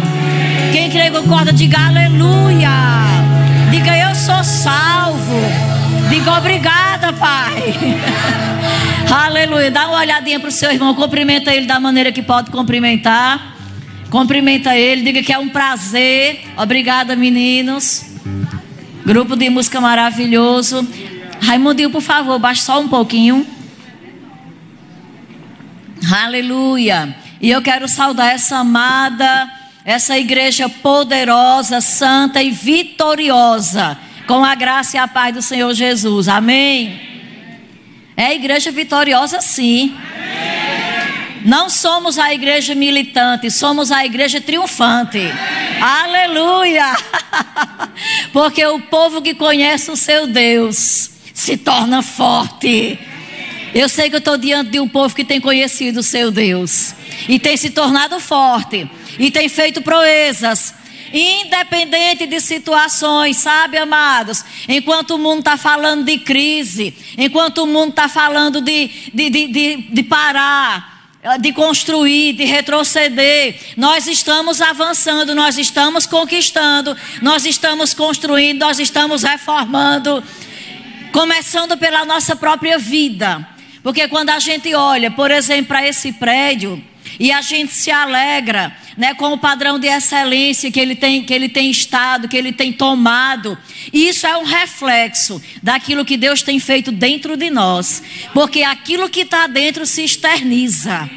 Quem 0.71 0.89
crê 0.89 1.07
e 1.07 1.11
concorda, 1.11 1.51
diga 1.51 1.77
aleluia. 1.77 2.69
Diga 3.69 3.97
eu 3.97 4.15
sou 4.15 4.41
salvo. 4.45 5.41
Diga 6.09 6.37
obrigada, 6.37 7.11
Pai. 7.11 7.73
Aleluia. 9.11 9.69
Dá 9.69 9.89
uma 9.89 9.99
olhadinha 9.99 10.39
para 10.39 10.47
o 10.47 10.51
seu 10.51 10.71
irmão, 10.71 10.93
cumprimenta 10.93 11.53
ele 11.53 11.65
da 11.65 11.81
maneira 11.81 12.13
que 12.13 12.21
pode 12.21 12.49
cumprimentar. 12.49 13.57
Cumprimenta 14.09 14.73
ele, 14.75 15.01
diga 15.01 15.21
que 15.21 15.33
é 15.33 15.37
um 15.37 15.49
prazer. 15.49 16.45
Obrigada, 16.55 17.13
meninos. 17.13 18.05
Grupo 19.05 19.35
de 19.35 19.49
música 19.49 19.81
maravilhoso. 19.81 20.87
Raimundinho, 21.41 21.89
por 21.89 22.01
favor, 22.01 22.39
baixe 22.39 22.61
só 22.61 22.80
um 22.80 22.88
pouquinho. 22.88 23.45
Aleluia. 26.11 27.15
E 27.41 27.49
eu 27.49 27.61
quero 27.61 27.88
saudar 27.88 28.34
essa 28.34 28.57
amada, 28.57 29.49
essa 29.85 30.18
igreja 30.18 30.68
poderosa, 30.69 31.81
santa 31.81 32.41
e 32.41 32.51
vitoriosa, 32.51 33.97
com 34.26 34.43
a 34.43 34.55
graça 34.55 34.97
e 34.97 34.99
a 34.99 35.07
paz 35.07 35.34
do 35.34 35.41
Senhor 35.41 35.73
Jesus. 35.73 36.27
Amém. 36.27 36.99
É 38.15 38.27
a 38.27 38.34
igreja 38.34 38.72
vitoriosa, 38.72 39.41
sim. 39.41 39.95
Não 41.45 41.69
somos 41.69 42.18
a 42.18 42.34
igreja 42.34 42.73
militante, 42.73 43.51
somos 43.51 43.91
a 43.91 44.03
igreja 44.03 44.41
triunfante. 44.41 45.22
Aleluia! 45.80 46.97
Porque 48.34 48.65
o 48.65 48.81
povo 48.81 49.22
que 49.22 49.35
conhece 49.35 49.91
o 49.91 49.95
seu 49.95 50.27
Deus 50.27 51.16
se 51.38 51.55
torna 51.55 52.01
forte. 52.01 52.97
Eu 53.72 53.88
sei 53.88 54.09
que 54.09 54.15
eu 54.15 54.19
estou 54.19 54.39
diante 54.39 54.72
de 54.72 54.80
um 54.80 54.89
povo 54.89 55.14
que 55.14 55.23
tem 55.23 55.39
conhecido 55.39 55.99
o 55.99 56.03
seu 56.03 56.31
Deus 56.31 56.95
e 57.30 57.38
tem 57.38 57.55
se 57.55 57.69
tornado 57.69 58.19
forte 58.19 58.89
e 59.19 59.30
tem 59.30 59.47
feito 59.47 59.80
proezas. 59.84 60.73
Independente 61.14 62.26
de 62.26 62.41
situações, 62.41 63.38
sabe, 63.38 63.77
amados? 63.77 64.43
Enquanto 64.68 65.11
o 65.11 65.19
mundo 65.19 65.39
está 65.39 65.57
falando 65.57 66.03
de 66.03 66.18
crise, 66.18 66.91
enquanto 67.15 67.59
o 67.59 67.68
mundo 67.68 67.91
está 67.91 68.09
falando 68.09 68.59
de, 68.59 68.89
de, 69.14 69.30
de, 69.30 69.47
de, 69.47 69.76
de 69.91 70.03
parar, 70.03 71.14
de 71.39 71.53
construir, 71.53 72.34
de 72.34 72.45
retroceder. 72.45 73.59
Nós 73.77 74.07
estamos 74.07 74.59
avançando, 74.59 75.35
nós 75.35 75.55
estamos 75.55 76.07
conquistando, 76.07 76.97
nós 77.22 77.45
estamos 77.45 77.93
construindo, 77.93 78.59
nós 78.59 78.80
estamos 78.80 79.22
reformando, 79.22 80.23
começando 81.11 81.77
pela 81.77 82.05
nossa 82.05 82.35
própria 82.35 82.77
vida. 82.77 83.47
Porque 83.84 84.07
quando 84.07 84.29
a 84.31 84.39
gente 84.39 84.73
olha, 84.73 85.09
por 85.11 85.31
exemplo, 85.31 85.67
para 85.67 85.88
esse 85.88 86.11
prédio, 86.13 86.84
E 87.19 87.31
a 87.31 87.41
gente 87.41 87.73
se 87.73 87.89
alegra, 87.89 88.75
né, 88.95 89.13
com 89.13 89.34
o 89.34 89.38
padrão 89.38 89.79
de 89.79 89.88
excelência 89.88 90.71
que 90.71 90.79
ele 90.79 90.95
tem, 90.95 91.23
que 91.23 91.34
ele 91.34 91.49
tem 91.49 91.69
estado, 91.71 92.27
que 92.27 92.38
ele 92.38 92.51
tem 92.51 92.71
tomado. 92.71 93.57
Isso 93.91 94.27
é 94.27 94.38
um 94.38 94.43
reflexo 94.43 95.41
daquilo 95.61 96.05
que 96.05 96.17
Deus 96.17 96.41
tem 96.41 96.59
feito 96.59 96.91
dentro 96.91 97.35
de 97.35 97.49
nós, 97.49 98.03
porque 98.34 98.63
aquilo 98.63 99.09
que 99.09 99.21
está 99.21 99.47
dentro 99.47 99.85
se 99.85 100.03
externiza. 100.03 101.09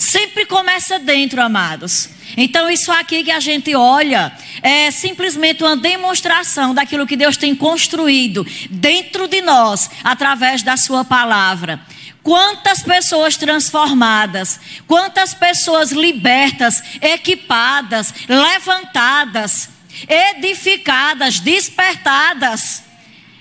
Sempre 0.00 0.46
começa 0.46 0.98
dentro, 0.98 1.42
amados. 1.42 2.08
Então, 2.34 2.70
isso 2.70 2.90
aqui 2.90 3.22
que 3.22 3.30
a 3.30 3.38
gente 3.38 3.74
olha 3.74 4.32
é 4.62 4.90
simplesmente 4.90 5.62
uma 5.62 5.76
demonstração 5.76 6.72
daquilo 6.72 7.06
que 7.06 7.18
Deus 7.18 7.36
tem 7.36 7.54
construído 7.54 8.42
dentro 8.70 9.28
de 9.28 9.42
nós, 9.42 9.90
através 10.02 10.62
da 10.62 10.78
Sua 10.78 11.04
palavra. 11.04 11.82
Quantas 12.22 12.82
pessoas 12.82 13.36
transformadas, 13.36 14.58
quantas 14.86 15.34
pessoas 15.34 15.92
libertas, 15.92 16.82
equipadas, 17.02 18.14
levantadas, 18.26 19.68
edificadas, 20.08 21.40
despertadas. 21.40 22.84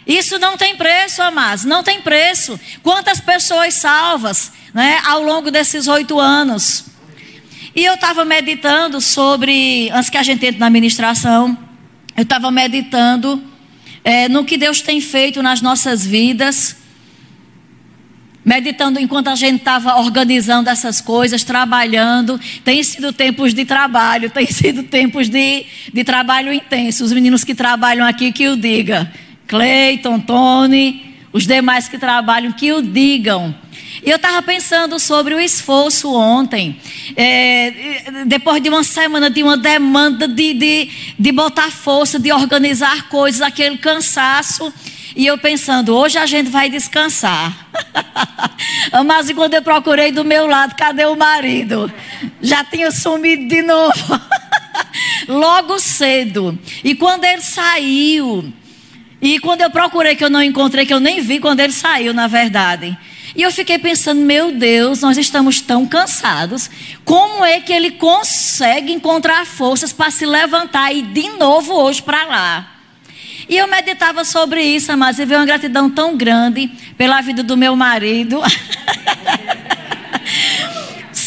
Isso 0.05 0.39
não 0.39 0.57
tem 0.57 0.75
preço, 0.75 1.21
amados, 1.21 1.65
não 1.65 1.83
tem 1.83 2.01
preço. 2.01 2.59
Quantas 2.81 3.19
pessoas 3.19 3.75
salvas 3.75 4.51
né, 4.73 4.99
ao 5.05 5.21
longo 5.21 5.51
desses 5.51 5.87
oito 5.87 6.19
anos. 6.19 6.85
E 7.75 7.85
eu 7.85 7.93
estava 7.93 8.25
meditando 8.25 8.99
sobre, 8.99 9.89
antes 9.91 10.09
que 10.09 10.17
a 10.17 10.23
gente 10.23 10.45
entre 10.45 10.59
na 10.59 10.69
ministração, 10.69 11.57
eu 12.17 12.23
estava 12.23 12.49
meditando 12.49 13.41
é, 14.03 14.27
no 14.27 14.43
que 14.43 14.57
Deus 14.57 14.81
tem 14.81 14.99
feito 14.99 15.41
nas 15.43 15.61
nossas 15.61 16.05
vidas 16.05 16.77
meditando 18.49 18.99
enquanto 18.99 19.27
a 19.27 19.35
gente 19.35 19.57
estava 19.57 19.99
organizando 19.99 20.71
essas 20.71 20.99
coisas, 20.99 21.43
trabalhando. 21.43 22.39
Tem 22.63 22.81
sido 22.81 23.13
tempos 23.13 23.53
de 23.53 23.63
trabalho, 23.63 24.29
tem 24.31 24.47
sido 24.47 24.81
tempos 24.83 25.29
de, 25.29 25.65
de 25.93 26.03
trabalho 26.03 26.51
intenso. 26.51 27.03
Os 27.03 27.13
meninos 27.13 27.43
que 27.43 27.53
trabalham 27.53 28.07
aqui, 28.07 28.31
que 28.31 28.47
o 28.47 28.57
diga. 28.57 29.11
Cleiton, 29.49 30.19
Tony, 30.19 31.15
os 31.33 31.47
demais 31.47 31.89
que 31.89 31.97
trabalham, 31.97 32.51
que 32.51 32.71
o 32.71 32.83
digam. 32.83 33.53
E 34.05 34.09
eu 34.11 34.15
estava 34.15 34.43
pensando 34.43 34.99
sobre 34.99 35.33
o 35.33 35.39
esforço 35.39 36.13
ontem, 36.13 36.79
é, 37.17 38.23
depois 38.27 38.61
de 38.61 38.69
uma 38.69 38.83
semana 38.83 39.27
de 39.27 39.41
uma 39.41 39.57
demanda 39.57 40.27
de, 40.27 40.53
de, 40.53 40.89
de 41.17 41.31
botar 41.31 41.71
força, 41.71 42.19
de 42.19 42.31
organizar 42.31 43.09
coisas, 43.09 43.41
aquele 43.41 43.77
cansaço. 43.79 44.71
E 45.15 45.25
eu 45.25 45.37
pensando, 45.39 45.95
hoje 45.95 46.19
a 46.19 46.27
gente 46.27 46.49
vai 46.49 46.69
descansar. 46.69 47.67
Mas 49.03 49.31
quando 49.31 49.55
eu 49.55 49.63
procurei 49.63 50.11
do 50.11 50.23
meu 50.23 50.45
lado, 50.45 50.75
cadê 50.75 51.05
o 51.05 51.15
marido? 51.15 51.91
Já 52.39 52.63
tinha 52.63 52.91
sumido 52.91 53.47
de 53.47 53.63
novo. 53.63 54.21
Logo 55.27 55.79
cedo. 55.79 56.57
E 56.83 56.93
quando 56.93 57.25
ele 57.25 57.41
saiu, 57.41 58.53
e 59.21 59.39
quando 59.39 59.61
eu 59.61 59.69
procurei 59.69 60.15
que 60.15 60.23
eu 60.23 60.29
não 60.29 60.41
encontrei, 60.41 60.85
que 60.85 60.93
eu 60.93 60.99
nem 60.99 61.21
vi 61.21 61.39
quando 61.39 61.59
ele 61.59 61.73
saiu, 61.73 62.13
na 62.13 62.27
verdade. 62.27 62.97
E 63.35 63.41
eu 63.41 63.51
fiquei 63.51 63.77
pensando, 63.77 64.21
meu 64.21 64.51
Deus, 64.51 65.01
nós 65.01 65.17
estamos 65.17 65.61
tão 65.61 65.85
cansados. 65.85 66.69
Como 67.05 67.45
é 67.45 67.59
que 67.59 67.71
ele 67.71 67.91
consegue 67.91 68.91
encontrar 68.91 69.45
forças 69.45 69.93
para 69.93 70.09
se 70.09 70.25
levantar 70.25 70.93
e 70.93 71.01
de 71.01 71.29
novo 71.37 71.73
hoje 71.73 72.01
para 72.01 72.25
lá? 72.25 72.71
E 73.47 73.57
eu 73.57 73.67
meditava 73.67 74.23
sobre 74.23 74.61
isso, 74.61 74.95
mas 74.95 75.19
e 75.19 75.25
veio 75.25 75.39
uma 75.39 75.45
gratidão 75.45 75.89
tão 75.89 76.15
grande 76.15 76.67
pela 76.97 77.21
vida 77.21 77.43
do 77.43 77.57
meu 77.57 77.75
marido. 77.75 78.41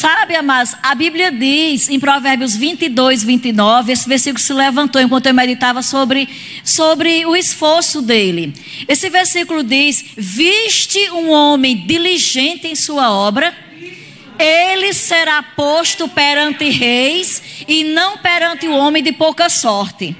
Sabe, 0.02 0.34
amados, 0.34 0.74
a 0.82 0.96
Bíblia 0.96 1.30
diz 1.30 1.88
em 1.88 2.00
Provérbios 2.00 2.56
22, 2.56 3.22
29, 3.22 3.92
esse 3.92 4.08
versículo 4.08 4.40
se 4.40 4.52
levantou 4.52 5.00
enquanto 5.00 5.26
eu 5.26 5.32
meditava 5.32 5.80
sobre, 5.80 6.28
sobre 6.64 7.24
o 7.24 7.36
esforço 7.36 8.02
dele. 8.02 8.52
Esse 8.88 9.08
versículo 9.08 9.62
diz: 9.62 10.04
Viste 10.16 11.08
um 11.12 11.30
homem 11.30 11.86
diligente 11.86 12.66
em 12.66 12.74
sua 12.74 13.12
obra, 13.12 13.54
ele 14.36 14.92
será 14.92 15.40
posto 15.40 16.08
perante 16.08 16.68
reis 16.68 17.64
e 17.68 17.84
não 17.84 18.18
perante 18.18 18.66
o 18.66 18.74
homem 18.74 19.04
de 19.04 19.12
pouca 19.12 19.48
sorte. 19.48 20.16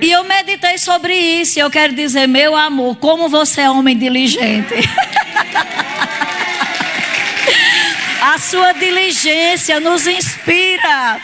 E 0.00 0.08
eu 0.08 0.22
meditei 0.22 0.78
sobre 0.78 1.16
isso. 1.16 1.58
Eu 1.58 1.68
quero 1.68 1.96
dizer, 1.96 2.28
meu 2.28 2.54
amor, 2.54 2.94
como 2.98 3.28
você 3.28 3.62
é 3.62 3.70
homem 3.70 3.98
diligente. 3.98 4.72
A 8.22 8.38
sua 8.38 8.72
diligência 8.72 9.80
nos 9.80 10.06
inspira. 10.06 11.20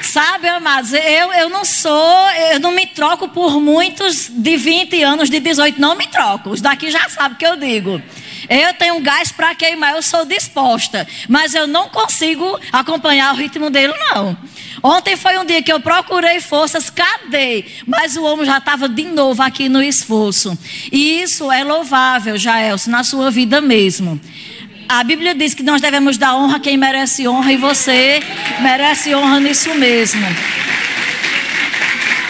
Sabe, 0.00 0.48
amados, 0.48 0.94
eu, 0.94 1.30
eu 1.30 1.50
não 1.50 1.62
sou, 1.62 2.30
eu 2.50 2.58
não 2.58 2.72
me 2.72 2.86
troco 2.86 3.28
por 3.28 3.60
muitos 3.60 4.30
de 4.30 4.56
20 4.56 5.02
anos, 5.02 5.28
de 5.28 5.38
18, 5.38 5.78
não 5.78 5.94
me 5.94 6.06
troco. 6.06 6.48
Os 6.48 6.62
daqui 6.62 6.90
já 6.90 7.06
sabem 7.10 7.34
o 7.34 7.38
que 7.38 7.46
eu 7.46 7.56
digo. 7.56 8.00
Eu 8.48 8.72
tenho 8.72 8.98
gás 9.00 9.30
para 9.30 9.54
queimar, 9.54 9.94
eu 9.94 10.02
sou 10.02 10.24
disposta. 10.24 11.06
Mas 11.28 11.54
eu 11.54 11.66
não 11.66 11.90
consigo 11.90 12.58
acompanhar 12.72 13.34
o 13.34 13.36
ritmo 13.36 13.68
dele, 13.68 13.92
não. 14.10 14.34
Ontem 14.82 15.16
foi 15.18 15.36
um 15.36 15.44
dia 15.44 15.62
que 15.62 15.72
eu 15.72 15.80
procurei 15.80 16.40
forças, 16.40 16.88
cadê? 16.88 17.66
Mas 17.86 18.16
o 18.16 18.24
homem 18.24 18.46
já 18.46 18.56
estava 18.56 18.88
de 18.88 19.04
novo 19.04 19.42
aqui 19.42 19.68
no 19.68 19.82
esforço. 19.82 20.58
E 20.90 21.20
isso 21.20 21.52
é 21.52 21.62
louvável, 21.62 22.38
Jaelson, 22.38 22.90
na 22.90 23.04
sua 23.04 23.30
vida 23.30 23.60
mesmo. 23.60 24.18
A 24.88 25.02
Bíblia 25.04 25.34
diz 25.34 25.54
que 25.54 25.62
nós 25.62 25.80
devemos 25.80 26.18
dar 26.18 26.36
honra 26.36 26.56
a 26.56 26.60
quem 26.60 26.76
merece 26.76 27.26
honra 27.26 27.52
e 27.52 27.56
você 27.56 28.20
merece 28.60 29.14
honra 29.14 29.40
nisso 29.40 29.74
mesmo. 29.74 30.26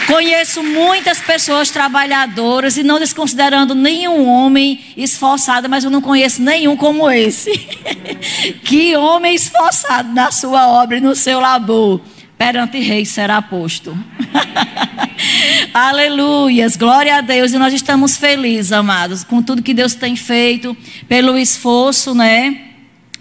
Conheço 0.07 0.61
muitas 0.61 1.19
pessoas 1.19 1.69
trabalhadoras 1.69 2.77
e 2.77 2.83
não 2.83 2.99
desconsiderando 2.99 3.73
nenhum 3.73 4.27
homem 4.27 4.79
esforçado, 4.97 5.69
mas 5.69 5.83
eu 5.83 5.89
não 5.89 6.01
conheço 6.01 6.41
nenhum 6.41 6.75
como 6.75 7.09
esse. 7.09 7.51
que 8.63 8.95
homem 8.95 9.33
esforçado 9.33 10.13
na 10.13 10.31
sua 10.31 10.67
obra 10.67 10.97
e 10.97 11.01
no 11.01 11.15
seu 11.15 11.39
labor 11.39 12.01
perante 12.37 12.79
rei 12.79 13.05
será 13.05 13.41
posto. 13.41 13.97
Aleluias, 15.73 16.75
glória 16.75 17.17
a 17.17 17.21
Deus. 17.21 17.53
E 17.53 17.57
nós 17.57 17.73
estamos 17.73 18.17
felizes, 18.17 18.71
amados, 18.71 19.23
com 19.23 19.41
tudo 19.41 19.61
que 19.61 19.73
Deus 19.73 19.95
tem 19.95 20.15
feito, 20.15 20.75
pelo 21.07 21.37
esforço, 21.37 22.13
né? 22.13 22.69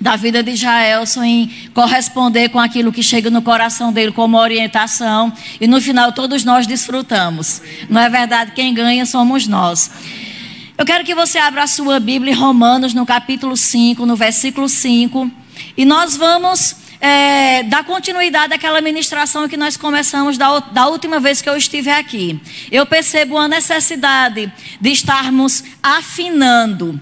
Da 0.01 0.17
vida 0.17 0.43
de 0.43 0.57
Jaelson 0.57 1.23
em 1.23 1.51
corresponder 1.73 2.49
com 2.49 2.59
aquilo 2.59 2.93
que 2.93 3.03
chega 3.03 3.31
no 3.31 3.41
coração 3.41 3.93
dele 3.93 4.11
como 4.11 4.37
orientação. 4.37 5.33
E 5.61 5.67
no 5.67 5.81
final 5.81 6.13
todos 6.13 6.45
nós 6.45 6.67
desfrutamos. 6.67 7.63
Não 7.89 8.01
é 8.01 8.09
verdade? 8.09 8.53
Quem 8.53 8.75
ganha 8.75 9.07
somos 9.07 9.47
nós. 9.47 9.91
Eu 10.77 10.85
quero 10.85 11.05
que 11.05 11.15
você 11.15 11.39
abra 11.39 11.63
a 11.63 11.67
sua 11.69 12.01
Bíblia 12.01 12.33
em 12.33 12.37
Romanos, 12.37 12.93
no 12.93 13.07
capítulo 13.07 13.57
5, 13.57 14.05
no 14.05 14.17
versículo 14.17 14.69
5. 14.69 15.31
E 15.77 15.85
nós 15.85 16.17
vamos 16.17 16.82
é, 17.05 17.65
dar 17.65 17.83
continuidade 17.83 18.55
àquela 18.55 18.81
ministração 18.81 19.49
que 19.49 19.57
nós 19.57 19.77
começamos 19.77 20.39
da, 20.39 20.61
da 20.61 20.87
última 20.87 21.19
vez 21.19 21.43
que 21.43 21.51
eu 21.51 21.57
estive 21.57 21.91
aqui. 21.91 22.41
Eu 22.71 22.87
percebo 22.87 23.37
a 23.37 23.49
necessidade 23.49 24.51
de 24.81 24.91
estarmos 24.91 25.65
afinando 25.83 27.01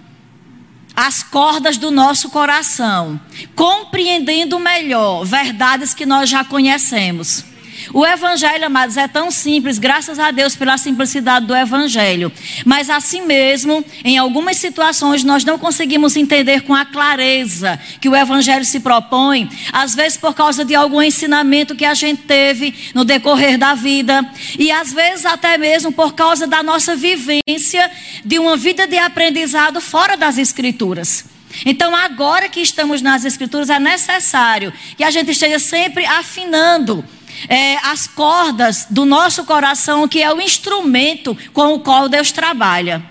as 0.96 1.22
cordas 1.22 1.76
do 1.76 1.90
nosso 1.90 2.30
coração, 2.30 3.20
compreendendo 3.54 4.58
melhor 4.58 5.22
verdades 5.24 5.92
que 5.92 6.06
nós 6.06 6.30
já 6.30 6.44
conhecemos. 6.44 7.44
O 7.92 8.06
Evangelho, 8.06 8.66
amados, 8.66 8.96
é 8.96 9.08
tão 9.08 9.30
simples, 9.30 9.78
graças 9.78 10.18
a 10.18 10.30
Deus 10.30 10.54
pela 10.54 10.78
simplicidade 10.78 11.46
do 11.46 11.56
Evangelho. 11.56 12.30
Mas 12.64 12.88
assim 12.88 13.22
mesmo, 13.22 13.84
em 14.04 14.16
algumas 14.16 14.58
situações, 14.58 15.24
nós 15.24 15.44
não 15.44 15.58
conseguimos 15.58 16.16
entender 16.16 16.62
com 16.62 16.74
a 16.74 16.84
clareza 16.84 17.78
que 18.00 18.08
o 18.08 18.14
Evangelho 18.14 18.64
se 18.64 18.80
propõe, 18.80 19.48
às 19.72 19.94
vezes 19.94 20.16
por 20.16 20.34
causa 20.34 20.64
de 20.64 20.74
algum 20.74 21.02
ensinamento 21.02 21.74
que 21.74 21.84
a 21.84 21.94
gente 21.94 22.22
teve 22.22 22.90
no 22.94 23.04
decorrer 23.04 23.58
da 23.58 23.74
vida, 23.74 24.24
e 24.58 24.70
às 24.70 24.92
vezes 24.92 25.26
até 25.26 25.58
mesmo 25.58 25.90
por 25.90 26.14
causa 26.14 26.46
da 26.46 26.62
nossa 26.62 26.94
vivência 26.94 27.90
de 28.24 28.38
uma 28.38 28.56
vida 28.56 28.86
de 28.86 28.98
aprendizado 28.98 29.80
fora 29.80 30.16
das 30.16 30.38
Escrituras. 30.38 31.24
Então, 31.66 31.94
agora 31.96 32.48
que 32.48 32.60
estamos 32.60 33.02
nas 33.02 33.24
Escrituras, 33.24 33.70
é 33.70 33.80
necessário 33.80 34.72
que 34.96 35.02
a 35.02 35.10
gente 35.10 35.32
esteja 35.32 35.58
sempre 35.58 36.06
afinando 36.06 37.04
é, 37.48 37.76
as 37.86 38.06
cordas 38.06 38.86
do 38.90 39.04
nosso 39.04 39.44
coração, 39.44 40.08
que 40.08 40.22
é 40.22 40.32
o 40.32 40.40
instrumento 40.40 41.36
com 41.52 41.74
o 41.74 41.80
qual 41.80 42.08
Deus 42.08 42.32
trabalha. 42.32 43.02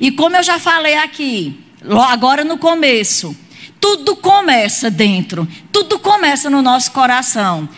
E 0.00 0.10
como 0.10 0.36
eu 0.36 0.42
já 0.42 0.58
falei 0.58 0.94
aqui, 0.94 1.60
agora 2.08 2.44
no 2.44 2.58
começo, 2.58 3.36
tudo 3.80 4.16
começa 4.16 4.90
dentro, 4.90 5.46
tudo 5.70 5.98
começa 5.98 6.48
no 6.48 6.62
nosso 6.62 6.90
coração. 6.92 7.68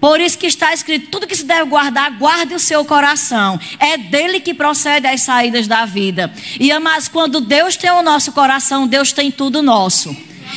Por 0.00 0.20
isso 0.20 0.38
que 0.38 0.46
está 0.46 0.72
escrito: 0.72 1.10
tudo 1.10 1.26
que 1.26 1.34
se 1.34 1.44
deve 1.44 1.64
guardar, 1.64 2.10
guarde 2.12 2.54
o 2.54 2.58
seu 2.58 2.84
coração. 2.84 3.58
É 3.78 3.96
dele 3.96 4.40
que 4.40 4.54
procede 4.54 5.06
as 5.06 5.22
saídas 5.22 5.66
da 5.66 5.84
vida. 5.84 6.32
E 6.60 6.70
amados, 6.70 7.08
quando 7.08 7.40
Deus 7.40 7.76
tem 7.76 7.90
o 7.90 8.02
nosso 8.02 8.32
coração, 8.32 8.86
Deus 8.86 9.12
tem 9.12 9.30
tudo 9.30 9.62
nosso. 9.62 10.16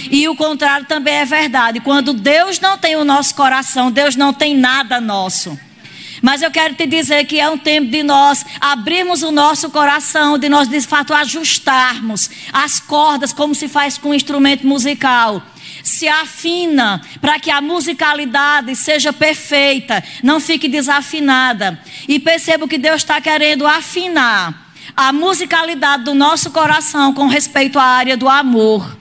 E 0.10 0.28
o 0.28 0.36
contrário 0.36 0.86
também 0.86 1.16
é 1.16 1.26
verdade. 1.26 1.80
Quando 1.80 2.14
Deus 2.14 2.60
não 2.60 2.78
tem 2.78 2.96
o 2.96 3.06
nosso 3.06 3.36
coração, 3.36 3.92
Deus 3.92 4.16
não 4.16 4.34
tem 4.34 4.56
nada 4.56 5.00
nosso. 5.00 5.58
Mas 6.22 6.44
eu 6.44 6.52
quero 6.52 6.76
te 6.76 6.86
dizer 6.86 7.26
que 7.26 7.40
é 7.40 7.50
um 7.50 7.58
tempo 7.58 7.90
de 7.90 8.04
nós 8.04 8.46
abrirmos 8.60 9.24
o 9.24 9.32
nosso 9.32 9.72
coração, 9.72 10.38
de 10.38 10.48
nós 10.48 10.68
de 10.68 10.80
fato 10.82 11.14
ajustarmos 11.14 12.30
as 12.54 12.80
cordas, 12.80 13.34
como 13.34 13.56
se 13.56 13.68
faz 13.68 13.98
com 13.98 14.10
um 14.10 14.14
instrumento 14.14 14.68
musical. 14.68 15.42
Se 15.84 16.08
afina 16.08 17.02
para 17.20 17.40
que 17.40 17.50
a 17.50 17.60
musicalidade 17.60 18.76
seja 18.76 19.12
perfeita, 19.12 20.04
não 20.22 20.40
fique 20.40 20.68
desafinada. 20.68 21.80
E 22.08 22.20
perceba 22.20 22.68
que 22.68 22.78
Deus 22.78 22.98
está 22.98 23.20
querendo 23.20 23.66
afinar 23.66 24.72
a 24.96 25.12
musicalidade 25.12 26.04
do 26.04 26.14
nosso 26.14 26.52
coração 26.52 27.14
com 27.14 27.26
respeito 27.26 27.80
à 27.80 27.84
área 27.84 28.16
do 28.16 28.30
amor. 28.30 29.01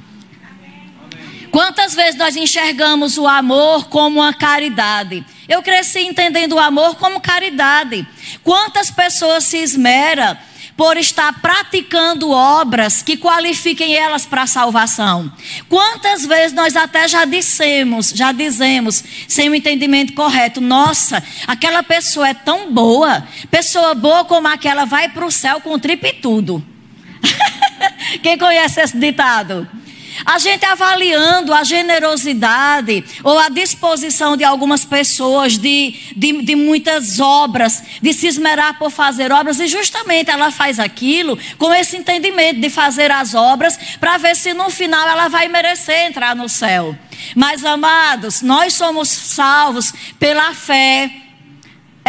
Quantas 1.51 1.95
vezes 1.95 2.17
nós 2.17 2.37
enxergamos 2.37 3.19
o 3.19 3.27
amor 3.27 3.89
como 3.89 4.21
uma 4.21 4.33
caridade? 4.33 5.25
Eu 5.49 5.63
cresci 5.63 6.01
entendendo 6.01 6.53
o 6.53 6.59
amor 6.59 6.97
como 6.97 7.21
caridade. 7.21 8.07
Quantas 8.45 8.91
pessoas 8.91 9.45
se 9.45 9.59
esmeram 9.59 10.37
por 10.81 10.97
estar 10.97 11.43
praticando 11.43 12.31
obras 12.31 13.03
que 13.03 13.15
qualifiquem 13.15 13.95
elas 13.97 14.25
para 14.25 14.45
a 14.45 14.47
salvação. 14.47 15.31
Quantas 15.69 16.25
vezes 16.25 16.55
nós 16.55 16.75
até 16.75 17.07
já 17.07 17.27
dissemos, 17.27 18.09
já 18.15 18.33
dizemos, 18.33 19.05
sem 19.29 19.51
o 19.51 19.55
entendimento 19.55 20.15
correto, 20.15 20.59
nossa, 20.59 21.23
aquela 21.47 21.83
pessoa 21.83 22.31
é 22.31 22.33
tão 22.33 22.73
boa, 22.73 23.23
pessoa 23.51 23.95
boa 23.95 24.25
como 24.25 24.49
aquela 24.49 24.87
vai 24.87 25.11
para 25.11 25.27
o 25.27 25.31
céu 25.31 25.61
com 25.61 25.79
tripa 25.79 26.09
e 26.09 26.15
tudo. 26.15 26.65
Quem 28.23 28.39
conhece 28.39 28.81
esse 28.81 28.97
ditado? 28.97 29.69
A 30.25 30.39
gente 30.39 30.65
avaliando 30.65 31.53
a 31.53 31.65
generosidade 31.65 33.05
ou 33.23 33.39
a 33.39 33.49
disposição 33.49 34.37
de 34.37 34.45
algumas 34.45 34.85
pessoas 34.85 35.59
de, 35.59 35.95
de, 36.17 36.43
de, 36.43 36.55
muitas 36.55 37.21
obras, 37.21 37.83
de 38.01 38.13
se 38.13 38.27
esmerar 38.27 38.79
por 38.79 38.91
fazer 38.91 39.33
obras, 39.33 39.61
e 39.61 39.67
justamente 39.67 40.31
ela 40.31 40.51
faz 40.51 40.79
aquilo 40.79 41.39
com 41.59 41.73
esse 41.73 41.97
entendimento 41.97 42.61
de 42.61 42.71
fazer 42.71 43.11
as 43.11 43.35
obras 43.35 43.79
para 43.99 44.19
ver 44.19 44.37
se 44.37 44.53
no 44.55 44.71
final 44.71 45.09
ela 45.09 45.29
vai 45.29 45.49
merecer 45.49 46.07
entrar 46.07 46.35
no 46.35 46.49
céu. 46.49 46.97
Mas, 47.35 47.65
amados, 47.65 48.43
nós 48.43 48.75
somos 48.75 49.09
salvos 49.09 49.93
pela 50.19 50.55
fé. 50.55 51.11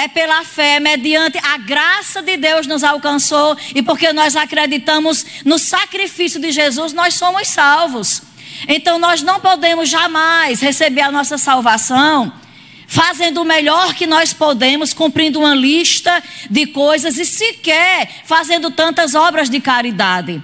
É 0.02 0.08
pela 0.08 0.44
fé, 0.44 0.80
mediante 0.80 1.38
a 1.38 1.60
graça 1.60 2.24
de 2.24 2.36
Deus 2.36 2.66
nos 2.66 2.84
alcançou 2.84 3.56
e 3.76 3.84
porque 3.84 4.12
nós 4.12 4.36
acreditamos 4.36 5.24
no 5.46 5.60
sacrifício 5.60 6.42
de 6.42 6.52
Jesus, 6.52 6.92
nós 6.92 7.14
somos 7.14 7.48
salvos. 7.48 8.24
Então 8.68 8.98
nós 8.98 9.22
não 9.22 9.40
podemos 9.40 9.88
jamais 9.88 10.60
receber 10.60 11.02
a 11.02 11.12
nossa 11.12 11.38
salvação 11.38 12.34
fazendo 12.88 13.42
o 13.42 13.46
melhor 13.46 13.94
que 13.94 14.08
nós 14.08 14.34
podemos, 14.34 14.92
cumprindo 14.92 15.38
uma 15.38 15.54
lista 15.54 16.24
de 16.50 16.66
coisas 16.66 17.20
e 17.20 17.26
sequer 17.26 18.24
fazendo 18.26 18.72
tantas 18.72 19.14
obras 19.14 19.52
de 19.52 19.62
caridade. 19.62 20.44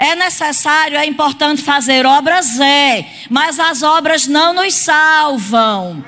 É 0.00 0.16
necessário, 0.16 0.98
é 0.98 1.06
importante 1.06 1.62
fazer 1.62 2.04
obras, 2.04 2.58
é, 2.58 3.06
mas 3.30 3.60
as 3.60 3.84
obras 3.84 4.26
não 4.26 4.52
nos 4.52 4.74
salvam. 4.74 6.04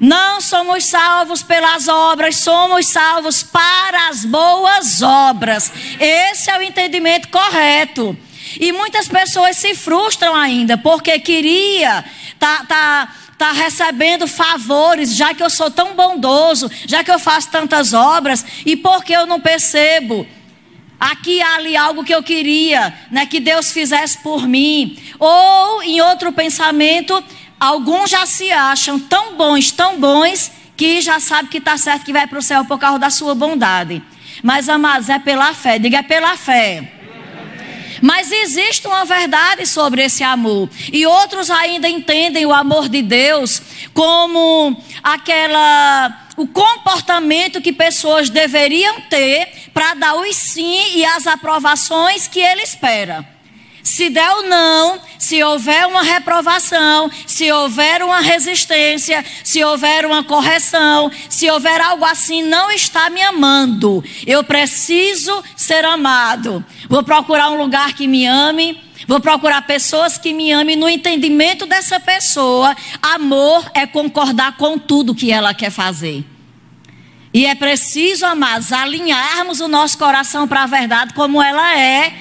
Não 0.00 0.40
somos 0.40 0.86
salvos 0.86 1.42
pelas 1.42 1.86
obras, 1.86 2.36
somos 2.36 2.86
salvos 2.86 3.42
para 3.42 4.08
as 4.08 4.24
boas 4.24 5.02
obras. 5.02 5.70
Esse 6.00 6.50
é 6.50 6.58
o 6.58 6.62
entendimento 6.62 7.28
correto. 7.28 8.16
E 8.58 8.72
muitas 8.72 9.06
pessoas 9.06 9.58
se 9.58 9.74
frustram 9.74 10.34
ainda 10.34 10.78
porque 10.78 11.18
queria 11.18 12.02
tá, 12.38 12.64
tá, 12.66 13.14
tá 13.36 13.52
recebendo 13.52 14.26
favores, 14.26 15.14
já 15.14 15.34
que 15.34 15.42
eu 15.42 15.50
sou 15.50 15.70
tão 15.70 15.94
bondoso, 15.94 16.70
já 16.86 17.04
que 17.04 17.10
eu 17.10 17.18
faço 17.18 17.50
tantas 17.50 17.92
obras, 17.92 18.44
e 18.64 18.76
porque 18.76 19.14
eu 19.14 19.26
não 19.26 19.38
percebo 19.38 20.26
aqui 21.00 21.40
há 21.40 21.56
ali 21.56 21.76
algo 21.76 22.04
que 22.04 22.14
eu 22.14 22.22
queria, 22.22 22.92
né, 23.10 23.24
que 23.24 23.40
Deus 23.40 23.72
fizesse 23.72 24.18
por 24.18 24.46
mim. 24.46 24.98
Ou 25.18 25.82
em 25.82 26.00
outro 26.02 26.30
pensamento, 26.32 27.24
Alguns 27.60 28.08
já 28.08 28.24
se 28.24 28.50
acham 28.50 28.98
tão 28.98 29.36
bons, 29.36 29.70
tão 29.70 30.00
bons, 30.00 30.50
que 30.78 31.02
já 31.02 31.20
sabe 31.20 31.50
que 31.50 31.58
está 31.58 31.76
certo 31.76 32.06
que 32.06 32.12
vai 32.12 32.26
para 32.26 32.38
o 32.38 32.42
céu 32.42 32.64
por 32.64 32.78
causa 32.78 32.98
da 32.98 33.10
sua 33.10 33.34
bondade. 33.34 34.02
Mas, 34.42 34.66
amados, 34.66 35.10
é 35.10 35.18
pela 35.18 35.52
fé. 35.52 35.78
Diga, 35.78 35.98
é 35.98 36.02
pela 36.02 36.38
fé. 36.38 36.90
Mas 38.00 38.32
existe 38.32 38.86
uma 38.86 39.04
verdade 39.04 39.66
sobre 39.66 40.02
esse 40.02 40.24
amor. 40.24 40.70
E 40.90 41.04
outros 41.04 41.50
ainda 41.50 41.86
entendem 41.86 42.46
o 42.46 42.52
amor 42.52 42.88
de 42.88 43.02
Deus 43.02 43.60
como 43.92 44.82
aquela 45.02 46.28
o 46.38 46.46
comportamento 46.46 47.60
que 47.60 47.70
pessoas 47.70 48.30
deveriam 48.30 49.02
ter 49.02 49.68
para 49.74 49.92
dar 49.92 50.14
os 50.14 50.34
sim 50.34 50.96
e 50.96 51.04
as 51.04 51.26
aprovações 51.26 52.26
que 52.26 52.40
ele 52.40 52.62
espera. 52.62 53.39
Se 53.82 54.10
der 54.10 54.30
ou 54.30 54.42
não, 54.44 55.00
se 55.18 55.42
houver 55.42 55.86
uma 55.86 56.02
reprovação, 56.02 57.10
se 57.26 57.50
houver 57.50 58.02
uma 58.02 58.20
resistência, 58.20 59.24
se 59.42 59.62
houver 59.64 60.04
uma 60.04 60.22
correção, 60.22 61.10
se 61.28 61.50
houver 61.50 61.80
algo 61.80 62.04
assim, 62.04 62.42
não 62.42 62.70
está 62.70 63.08
me 63.10 63.22
amando. 63.22 64.04
Eu 64.26 64.44
preciso 64.44 65.42
ser 65.56 65.84
amado. 65.84 66.64
Vou 66.88 67.02
procurar 67.02 67.50
um 67.50 67.56
lugar 67.56 67.94
que 67.94 68.06
me 68.06 68.26
ame. 68.26 68.80
Vou 69.06 69.18
procurar 69.18 69.62
pessoas 69.62 70.18
que 70.18 70.32
me 70.32 70.52
amem 70.52 70.76
no 70.76 70.88
entendimento 70.88 71.66
dessa 71.66 71.98
pessoa. 71.98 72.76
Amor 73.02 73.70
é 73.74 73.86
concordar 73.86 74.56
com 74.56 74.78
tudo 74.78 75.14
que 75.14 75.32
ela 75.32 75.54
quer 75.54 75.70
fazer. 75.70 76.24
E 77.32 77.46
é 77.46 77.54
preciso, 77.54 78.26
amados, 78.26 78.72
alinharmos 78.72 79.60
o 79.60 79.68
nosso 79.68 79.96
coração 79.96 80.48
para 80.48 80.64
a 80.64 80.66
verdade 80.66 81.14
como 81.14 81.40
ela 81.40 81.78
é 81.78 82.12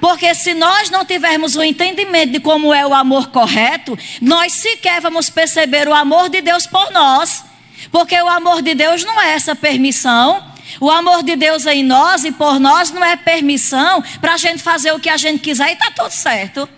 porque 0.00 0.34
se 0.34 0.54
nós 0.54 0.88
não 0.88 1.04
tivermos 1.04 1.54
o 1.56 1.62
entendimento 1.62 2.32
de 2.32 2.40
como 2.40 2.72
é 2.72 2.86
o 2.86 2.94
amor 2.94 3.28
correto, 3.28 3.98
nós 4.20 4.54
sequer 4.54 5.00
vamos 5.00 5.28
perceber 5.28 5.86
o 5.86 5.94
amor 5.94 6.30
de 6.30 6.40
Deus 6.40 6.66
por 6.66 6.90
nós. 6.90 7.44
Porque 7.92 8.20
o 8.20 8.28
amor 8.28 8.62
de 8.62 8.74
Deus 8.74 9.04
não 9.04 9.20
é 9.20 9.32
essa 9.32 9.54
permissão. 9.54 10.42
O 10.80 10.90
amor 10.90 11.22
de 11.22 11.36
Deus 11.36 11.66
em 11.66 11.82
nós 11.82 12.24
e 12.24 12.32
por 12.32 12.58
nós 12.58 12.90
não 12.90 13.04
é 13.04 13.16
permissão 13.16 14.02
para 14.20 14.34
a 14.34 14.36
gente 14.36 14.62
fazer 14.62 14.92
o 14.92 15.00
que 15.00 15.08
a 15.08 15.16
gente 15.16 15.40
quiser 15.40 15.70
e 15.70 15.72
está 15.72 15.90
tudo 15.90 16.10
certo. 16.10 16.68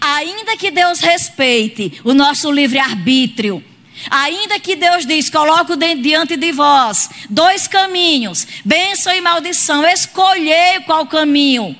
Ainda 0.00 0.56
que 0.56 0.70
Deus 0.70 1.00
respeite 1.00 2.00
o 2.04 2.14
nosso 2.14 2.50
livre-arbítrio, 2.50 3.62
ainda 4.10 4.58
que 4.58 4.76
Deus 4.76 5.04
diz: 5.04 5.28
coloco 5.28 5.76
diante 5.76 6.36
de 6.36 6.52
vós 6.52 7.10
dois 7.28 7.68
caminhos, 7.68 8.46
bênção 8.64 9.12
e 9.12 9.20
maldição, 9.20 9.84
escolhei 9.84 10.80
qual 10.86 11.06
caminho 11.06 11.76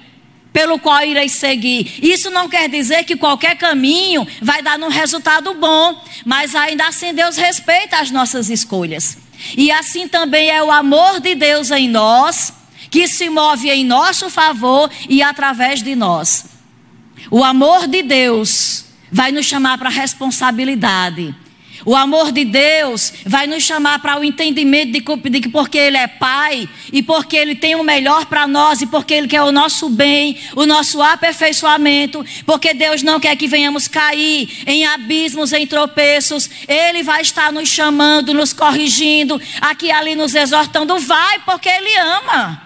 pelo 0.55 0.78
qual 0.78 1.02
ireis 1.02 1.32
seguir. 1.32 1.98
Isso 2.01 2.31
não 2.31 2.48
quer 2.48 2.68
dizer 2.68 3.02
que 3.02 3.16
qualquer 3.16 3.59
caminho 3.59 4.24
vai 4.40 4.62
dar 4.62 4.78
um 4.78 4.89
resultado 4.89 5.52
bom, 5.55 6.01
mas 6.24 6.55
ainda 6.55 6.86
assim 6.86 7.12
Deus 7.12 7.36
respeita 7.36 7.98
as 7.98 8.12
nossas 8.12 8.48
escolhas. 8.48 9.18
E 9.56 9.72
assim 9.72 10.06
também 10.06 10.48
é 10.48 10.62
o 10.62 10.70
amor 10.70 11.18
de 11.18 11.35
Deus 11.35 11.72
em 11.72 11.89
nós, 11.89 12.52
que 12.89 13.09
se 13.09 13.28
move 13.28 13.68
em 13.68 13.85
nosso 13.85 14.31
favor 14.31 14.89
e 15.09 15.24
através 15.24 15.82
de 15.82 15.97
nós. 15.97 16.47
O 17.32 17.43
amor 17.43 17.89
de 17.89 18.05
Deus 18.05 18.85
vai 19.10 19.32
nos 19.32 19.47
chamar 19.47 19.76
para 19.76 19.90
responsabilidade. 19.90 21.35
O 21.85 21.94
amor 21.94 22.32
de 22.32 22.44
Deus 22.44 23.12
vai 23.27 23.47
nos 23.47 23.62
chamar 23.62 23.98
para 23.98 24.19
o 24.19 24.24
entendimento 24.24 24.93
de 24.93 25.40
que 25.40 25.48
porque 25.48 25.77
Ele 25.77 25.97
é 25.97 26.06
Pai 26.06 26.69
e 26.93 27.02
porque 27.02 27.36
Ele 27.36 27.55
tem 27.55 27.74
o 27.74 27.85
melhor 27.85 28.27
para 28.27 28.47
nós 28.47 28.81
e 28.81 28.86
porque 28.86 29.12
Ele 29.12 29.28
quer 29.28 29.43
o 29.43 29.52
nosso 29.52 29.90
bem, 29.90 30.39
o 30.56 30.65
nosso 30.65 31.02
aperfeiçoamento, 31.02 32.24
porque 32.47 32.73
Deus 32.73 33.02
não 33.02 33.20
quer 33.20 33.36
que 33.36 33.47
venhamos 33.47 33.86
cair 33.86 34.62
em 34.66 34.86
abismos, 34.86 35.52
em 35.52 35.66
tropeços. 35.66 36.48
Ele 36.66 37.02
vai 37.02 37.20
estar 37.20 37.52
nos 37.52 37.69
chamando, 37.69 38.32
nos 38.32 38.52
corrigindo, 38.52 39.40
aqui 39.61 39.90
ali 39.90 40.15
nos 40.15 40.35
exortando. 40.35 40.98
Vai 40.98 41.40
porque 41.40 41.69
Ele 41.69 41.97
ama. 41.98 42.63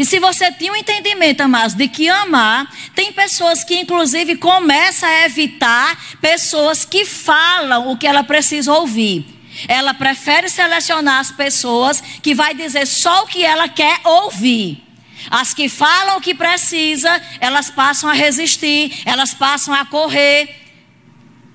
E 0.00 0.04
se 0.06 0.18
você 0.18 0.50
tinha 0.50 0.72
um 0.72 0.76
entendimento, 0.76 1.42
amados, 1.42 1.74
de 1.74 1.86
que 1.86 2.08
amar, 2.08 2.74
tem 2.94 3.12
pessoas 3.12 3.62
que 3.62 3.76
inclusive 3.76 4.34
começam 4.36 5.06
a 5.06 5.26
evitar 5.26 6.16
pessoas 6.22 6.86
que 6.86 7.04
falam 7.04 7.92
o 7.92 7.98
que 7.98 8.06
ela 8.06 8.24
precisa 8.24 8.72
ouvir. 8.72 9.26
Ela 9.68 9.92
prefere 9.92 10.48
selecionar 10.48 11.20
as 11.20 11.30
pessoas 11.30 12.02
que 12.22 12.34
vai 12.34 12.54
dizer 12.54 12.86
só 12.86 13.24
o 13.24 13.26
que 13.26 13.44
ela 13.44 13.68
quer 13.68 14.00
ouvir. 14.02 14.82
As 15.30 15.52
que 15.52 15.68
falam 15.68 16.16
o 16.16 16.20
que 16.22 16.34
precisa, 16.34 17.20
elas 17.38 17.68
passam 17.68 18.08
a 18.08 18.14
resistir, 18.14 19.02
elas 19.04 19.34
passam 19.34 19.74
a 19.74 19.84
correr, 19.84 20.48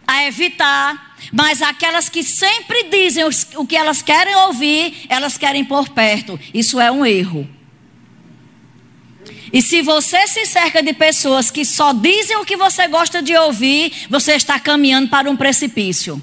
a 0.06 0.24
evitar. 0.26 1.18
Mas 1.34 1.64
aquelas 1.64 2.10
que 2.10 2.22
sempre 2.22 2.84
dizem 2.92 3.24
o 3.56 3.66
que 3.66 3.76
elas 3.76 4.04
querem 4.04 4.36
ouvir, 4.36 5.08
elas 5.10 5.36
querem 5.36 5.66
por 5.66 5.90
perto. 5.90 6.40
Isso 6.54 6.80
é 6.80 6.92
um 6.92 7.04
erro. 7.04 7.55
E 9.54 9.62
se 9.62 9.82
você 9.82 10.28
se 10.28 10.46
cerca 10.46 10.82
de 10.82 10.94
pessoas 10.94 11.52
que 11.52 11.64
só 11.64 11.94
dizem 11.94 12.38
o 12.38 12.46
que 12.46 12.58
você 12.58 12.88
gosta 12.88 13.22
de 13.22 13.36
ouvir, 13.36 14.08
você 14.10 14.34
está 14.34 14.60
caminhando 14.60 15.10
para 15.10 15.30
um 15.30 15.36
precipício. 15.36 16.22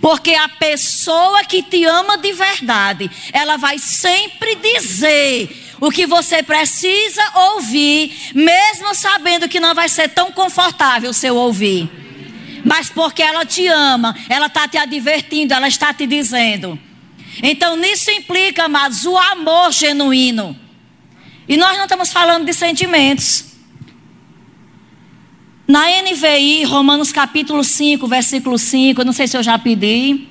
Porque 0.00 0.34
a 0.34 0.48
pessoa 0.48 1.44
que 1.44 1.62
te 1.62 1.84
ama 1.84 2.16
de 2.16 2.32
verdade, 2.32 3.10
ela 3.32 3.56
vai 3.56 3.78
sempre 3.78 4.54
dizer 4.56 5.74
o 5.80 5.90
que 5.90 6.06
você 6.06 6.42
precisa 6.42 7.22
ouvir, 7.34 8.30
mesmo 8.34 8.94
sabendo 8.94 9.48
que 9.48 9.60
não 9.60 9.74
vai 9.74 9.88
ser 9.88 10.08
tão 10.08 10.30
confortável 10.30 11.12
seu 11.12 11.36
ouvir. 11.36 11.90
Mas 12.64 12.88
porque 12.88 13.22
ela 13.22 13.44
te 13.44 13.66
ama, 13.66 14.16
ela 14.28 14.46
está 14.46 14.68
te 14.68 14.78
advertindo, 14.78 15.52
ela 15.52 15.66
está 15.66 15.92
te 15.92 16.06
dizendo. 16.06 16.78
Então 17.42 17.76
nisso 17.76 18.10
implica, 18.10 18.64
amados, 18.64 19.04
o 19.04 19.16
amor 19.18 19.72
genuíno. 19.72 20.56
E 21.52 21.56
nós 21.58 21.76
não 21.76 21.84
estamos 21.84 22.10
falando 22.10 22.46
de 22.46 22.54
sentimentos. 22.54 23.44
Na 25.68 25.82
NVI, 26.00 26.64
Romanos 26.64 27.12
capítulo 27.12 27.62
5, 27.62 28.08
versículo 28.08 28.56
5, 28.56 29.04
não 29.04 29.12
sei 29.12 29.28
se 29.28 29.36
eu 29.36 29.42
já 29.42 29.58
pedi. 29.58 30.28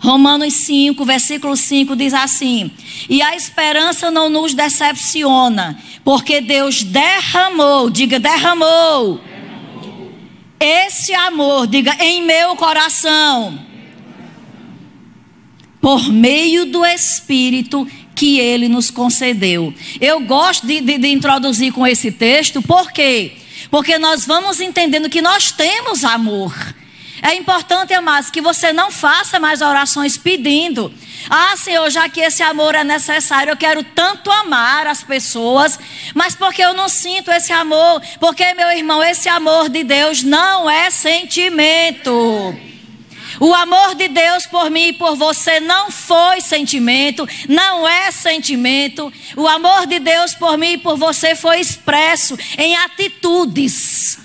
Romanos 0.00 0.52
5, 0.54 1.04
versículo 1.04 1.56
5 1.56 1.94
diz 1.94 2.12
assim: 2.12 2.72
E 3.08 3.22
a 3.22 3.36
esperança 3.36 4.10
não 4.10 4.28
nos 4.28 4.52
decepciona, 4.52 5.78
porque 6.02 6.40
Deus 6.40 6.82
derramou, 6.82 7.88
diga 7.88 8.18
derramou, 8.18 9.20
derramou. 9.20 10.12
esse 10.58 11.14
amor, 11.14 11.68
diga 11.68 11.94
em 12.00 12.26
meu 12.26 12.56
coração, 12.56 13.56
por 15.80 16.12
meio 16.12 16.66
do 16.66 16.84
Espírito 16.84 17.86
que 18.18 18.40
ele 18.40 18.68
nos 18.68 18.90
concedeu. 18.90 19.72
Eu 20.00 20.18
gosto 20.18 20.66
de, 20.66 20.80
de, 20.80 20.98
de 20.98 21.08
introduzir 21.08 21.72
com 21.72 21.86
esse 21.86 22.10
texto, 22.10 22.60
por 22.60 22.90
quê? 22.90 23.32
Porque 23.70 23.96
nós 23.96 24.26
vamos 24.26 24.60
entendendo 24.60 25.08
que 25.08 25.22
nós 25.22 25.52
temos 25.52 26.04
amor. 26.04 26.52
É 27.22 27.34
importante, 27.34 27.94
amados, 27.94 28.28
que 28.30 28.40
você 28.40 28.72
não 28.72 28.90
faça 28.90 29.38
mais 29.38 29.60
orações 29.60 30.16
pedindo. 30.16 30.92
Ah, 31.30 31.56
Senhor, 31.56 31.88
já 31.90 32.08
que 32.08 32.20
esse 32.20 32.42
amor 32.42 32.74
é 32.74 32.82
necessário, 32.82 33.52
eu 33.52 33.56
quero 33.56 33.84
tanto 33.84 34.30
amar 34.32 34.88
as 34.88 35.04
pessoas, 35.04 35.78
mas 36.12 36.34
porque 36.34 36.62
eu 36.62 36.74
não 36.74 36.88
sinto 36.88 37.30
esse 37.30 37.52
amor? 37.52 38.02
Porque, 38.18 38.52
meu 38.54 38.70
irmão, 38.70 39.02
esse 39.02 39.28
amor 39.28 39.68
de 39.68 39.84
Deus 39.84 40.24
não 40.24 40.68
é 40.68 40.90
sentimento. 40.90 42.12
O 43.40 43.54
amor 43.54 43.94
de 43.94 44.08
Deus 44.08 44.46
por 44.46 44.70
mim 44.70 44.88
e 44.88 44.92
por 44.92 45.16
você 45.16 45.60
não 45.60 45.90
foi 45.90 46.40
sentimento, 46.40 47.26
não 47.48 47.86
é 47.86 48.10
sentimento. 48.10 49.12
O 49.36 49.46
amor 49.46 49.86
de 49.86 49.98
Deus 49.98 50.34
por 50.34 50.58
mim 50.58 50.72
e 50.72 50.78
por 50.78 50.96
você 50.96 51.34
foi 51.34 51.60
expresso 51.60 52.36
em 52.56 52.76
atitudes. 52.76 54.18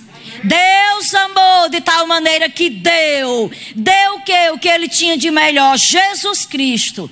Deus 0.44 1.14
amou 1.14 1.70
de 1.70 1.80
tal 1.80 2.06
maneira 2.06 2.50
que 2.50 2.70
deu, 2.70 3.52
deu 3.76 4.16
o 4.16 4.22
que? 4.22 4.50
O 4.52 4.60
que 4.60 4.68
ele 4.68 4.90
tinha 4.90 5.18
de 5.18 5.32
melhor? 5.32 5.78
Jesus 5.78 6.46
Cristo 6.46 7.10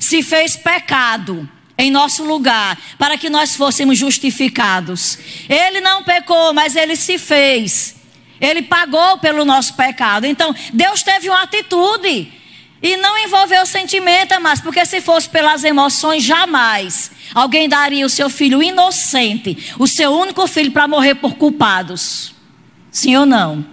se 0.00 0.22
fez 0.22 0.56
pecado 0.56 1.48
em 1.76 1.90
nosso 1.90 2.24
lugar, 2.24 2.80
para 2.98 3.18
que 3.18 3.28
nós 3.28 3.56
fôssemos 3.56 3.98
justificados. 3.98 5.18
Ele 5.48 5.80
não 5.80 6.04
pecou, 6.04 6.52
mas 6.52 6.76
ele 6.76 6.94
se 6.94 7.18
fez. 7.18 7.93
Ele 8.40 8.62
pagou 8.62 9.18
pelo 9.18 9.44
nosso 9.44 9.74
pecado. 9.74 10.26
Então, 10.26 10.54
Deus 10.72 11.02
teve 11.02 11.28
uma 11.28 11.42
atitude. 11.42 12.32
E 12.82 12.98
não 12.98 13.18
envolveu 13.18 13.64
sentimento, 13.64 14.38
mas 14.42 14.60
porque 14.60 14.84
se 14.84 15.00
fosse 15.00 15.26
pelas 15.28 15.64
emoções, 15.64 16.22
jamais 16.22 17.10
alguém 17.34 17.66
daria 17.66 18.04
o 18.04 18.10
seu 18.10 18.28
filho 18.28 18.62
inocente, 18.62 19.72
o 19.78 19.86
seu 19.86 20.12
único 20.12 20.46
filho, 20.46 20.70
para 20.70 20.86
morrer 20.86 21.14
por 21.14 21.36
culpados. 21.36 22.34
Sim 22.90 23.16
ou 23.16 23.24
não? 23.24 23.64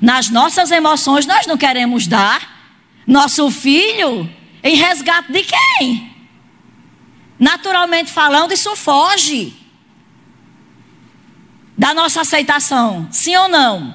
Nas 0.00 0.30
nossas 0.30 0.70
emoções, 0.70 1.26
nós 1.26 1.46
não 1.46 1.56
queremos 1.56 2.06
dar 2.06 2.72
nosso 3.04 3.50
filho 3.50 4.28
em 4.62 4.76
resgate 4.76 5.32
de 5.32 5.42
quem? 5.42 6.14
Naturalmente 7.38 8.12
falando, 8.12 8.52
isso 8.52 8.74
foge 8.76 9.54
da 11.76 11.92
nossa 11.92 12.22
aceitação, 12.22 13.06
sim 13.10 13.36
ou 13.36 13.48
não? 13.48 13.94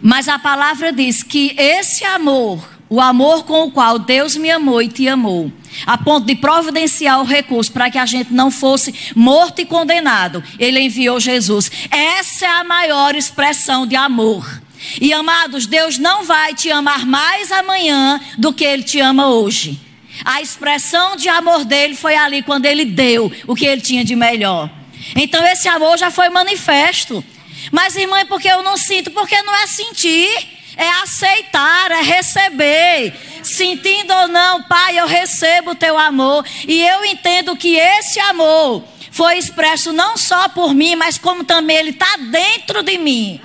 Mas 0.00 0.28
a 0.28 0.38
palavra 0.38 0.92
diz 0.92 1.22
que 1.22 1.54
esse 1.58 2.04
amor, 2.04 2.62
o 2.88 3.00
amor 3.00 3.44
com 3.44 3.64
o 3.64 3.70
qual 3.70 3.98
Deus 3.98 4.36
me 4.36 4.50
amou 4.50 4.82
e 4.82 4.88
te 4.88 5.08
amou, 5.08 5.50
a 5.86 5.96
ponto 5.98 6.26
de 6.26 6.34
providenciar 6.34 7.20
o 7.20 7.24
recurso 7.24 7.72
para 7.72 7.90
que 7.90 7.98
a 7.98 8.06
gente 8.06 8.32
não 8.32 8.50
fosse 8.50 8.94
morto 9.16 9.60
e 9.60 9.66
condenado, 9.66 10.42
ele 10.58 10.80
enviou 10.80 11.18
Jesus. 11.18 11.70
Essa 11.90 12.46
é 12.46 12.48
a 12.48 12.64
maior 12.64 13.14
expressão 13.14 13.86
de 13.86 13.96
amor. 13.96 14.62
E 15.00 15.12
amados, 15.12 15.66
Deus 15.66 15.98
não 15.98 16.24
vai 16.24 16.54
te 16.54 16.70
amar 16.70 17.06
mais 17.06 17.50
amanhã 17.50 18.20
do 18.36 18.52
que 18.52 18.64
ele 18.64 18.82
te 18.82 19.00
ama 19.00 19.28
hoje. 19.28 19.80
A 20.24 20.40
expressão 20.40 21.16
de 21.16 21.28
amor 21.28 21.64
dele 21.64 21.96
foi 21.96 22.14
ali 22.14 22.42
quando 22.42 22.66
ele 22.66 22.84
deu 22.84 23.32
o 23.46 23.54
que 23.54 23.64
ele 23.64 23.80
tinha 23.80 24.04
de 24.04 24.14
melhor. 24.14 24.70
Então 25.16 25.44
esse 25.46 25.68
amor 25.68 25.98
já 25.98 26.10
foi 26.10 26.28
manifesto. 26.28 27.24
Mas, 27.70 27.96
irmã, 27.96 28.18
é 28.18 28.24
porque 28.24 28.48
eu 28.48 28.62
não 28.62 28.76
sinto? 28.76 29.10
Porque 29.10 29.40
não 29.42 29.54
é 29.54 29.66
sentir, 29.66 30.28
é 30.76 30.88
aceitar, 31.02 31.90
é 31.90 32.02
receber. 32.02 33.14
Sentindo 33.42 34.12
ou 34.12 34.28
não, 34.28 34.62
Pai, 34.64 34.98
eu 34.98 35.06
recebo 35.06 35.72
o 35.72 35.74
teu 35.74 35.96
amor. 35.98 36.44
E 36.66 36.82
eu 36.82 37.04
entendo 37.04 37.56
que 37.56 37.76
esse 37.76 38.18
amor 38.20 38.84
foi 39.10 39.38
expresso 39.38 39.92
não 39.92 40.16
só 40.16 40.48
por 40.48 40.74
mim, 40.74 40.96
mas 40.96 41.18
como 41.18 41.44
também 41.44 41.76
ele 41.76 41.90
está 41.90 42.16
dentro 42.16 42.82
de 42.82 42.98
mim. 42.98 43.40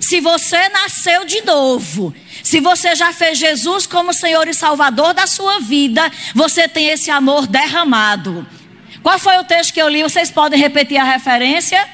Se 0.00 0.20
você 0.20 0.68
nasceu 0.68 1.24
de 1.24 1.40
novo, 1.42 2.14
se 2.42 2.60
você 2.60 2.94
já 2.94 3.12
fez 3.12 3.38
Jesus 3.38 3.86
como 3.86 4.12
Senhor 4.12 4.48
e 4.48 4.52
Salvador 4.52 5.14
da 5.14 5.26
sua 5.26 5.60
vida, 5.60 6.10
você 6.34 6.68
tem 6.68 6.88
esse 6.88 7.10
amor 7.10 7.46
derramado. 7.46 8.46
Qual 9.02 9.18
foi 9.18 9.36
o 9.38 9.44
texto 9.44 9.72
que 9.74 9.82
eu 9.82 9.88
li? 9.88 10.02
Vocês 10.02 10.30
podem 10.30 10.58
repetir 10.58 10.96
a 10.96 11.04
referência? 11.04 11.84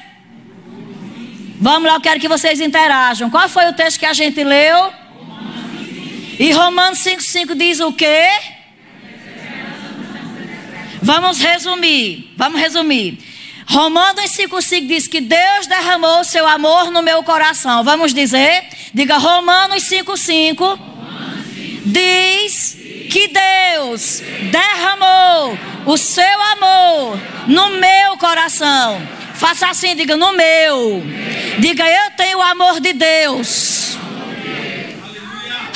Vamos 1.59 1.89
lá, 1.89 1.95
eu 1.95 2.01
quero 2.01 2.19
que 2.19 2.27
vocês 2.27 2.61
interajam. 2.61 3.29
Qual 3.29 3.49
foi 3.49 3.67
o 3.67 3.73
texto 3.73 3.99
que 3.99 4.05
a 4.05 4.13
gente 4.13 4.43
leu? 4.43 4.93
E 6.39 6.51
Romanos 6.51 6.99
5,5 6.99 7.55
diz 7.55 7.79
o 7.79 7.91
quê? 7.91 8.29
Vamos 11.01 11.39
resumir. 11.39 12.33
Vamos 12.37 12.61
resumir. 12.61 13.17
Romanos 13.67 14.31
5,5 14.31 14.87
diz 14.87 15.07
que 15.07 15.19
Deus 15.19 15.67
derramou 15.67 16.23
seu 16.23 16.47
amor 16.47 16.91
no 16.91 17.01
meu 17.01 17.23
coração. 17.23 17.83
Vamos 17.83 18.13
dizer? 18.13 18.63
Diga 18.93 19.17
Romanos 19.17 19.83
5,5 19.83 20.79
diz 21.85 22.77
que 23.09 23.27
Deus 23.27 24.21
derramou 24.51 25.57
o 25.85 25.97
seu 25.97 26.41
amor 26.53 27.19
no 27.47 27.69
meu 27.71 28.17
coração. 28.17 29.01
Faça 29.35 29.67
assim, 29.67 29.95
diga 29.95 30.15
no 30.15 30.33
meu. 30.33 31.03
Diga 31.59 31.89
eu 31.89 32.11
tenho 32.11 32.37
o 32.37 32.41
amor 32.41 32.79
de 32.79 32.93
Deus. 32.93 33.97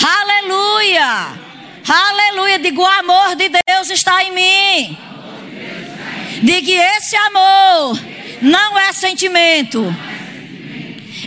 Aleluia. 0.01 1.29
Aleluia. 1.87 2.59
Diga 2.59 2.79
o 2.81 2.85
amor 2.85 3.35
de 3.35 3.49
Deus 3.49 3.89
está 3.89 4.23
em 4.23 4.31
mim. 4.31 4.97
Diga 6.43 6.71
esse 6.97 7.15
amor 7.15 8.13
não 8.43 8.77
é 8.77 8.91
sentimento. 8.91 9.95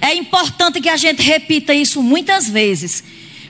É 0.02 0.14
importante 0.14 0.80
que 0.80 0.88
a 0.90 0.98
gente 0.98 1.22
repita 1.22 1.72
isso 1.72 2.02
muitas 2.02 2.48
vezes. 2.48 3.02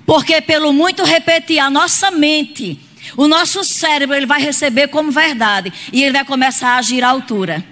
Porque 0.07 0.41
pelo 0.41 0.73
muito 0.73 1.03
repetir, 1.03 1.59
a 1.59 1.69
nossa 1.69 2.11
mente, 2.11 2.79
o 3.17 3.27
nosso 3.27 3.65
cérebro, 3.65 4.17
ele 4.17 4.27
vai 4.27 4.41
receber 4.41 4.89
como 4.89 5.11
verdade. 5.11 5.73
E 5.93 6.03
ele 6.03 6.13
vai 6.13 6.25
começar 6.25 6.71
a 6.71 6.77
agir 6.77 7.05
à 7.05 7.09
altura. 7.09 7.65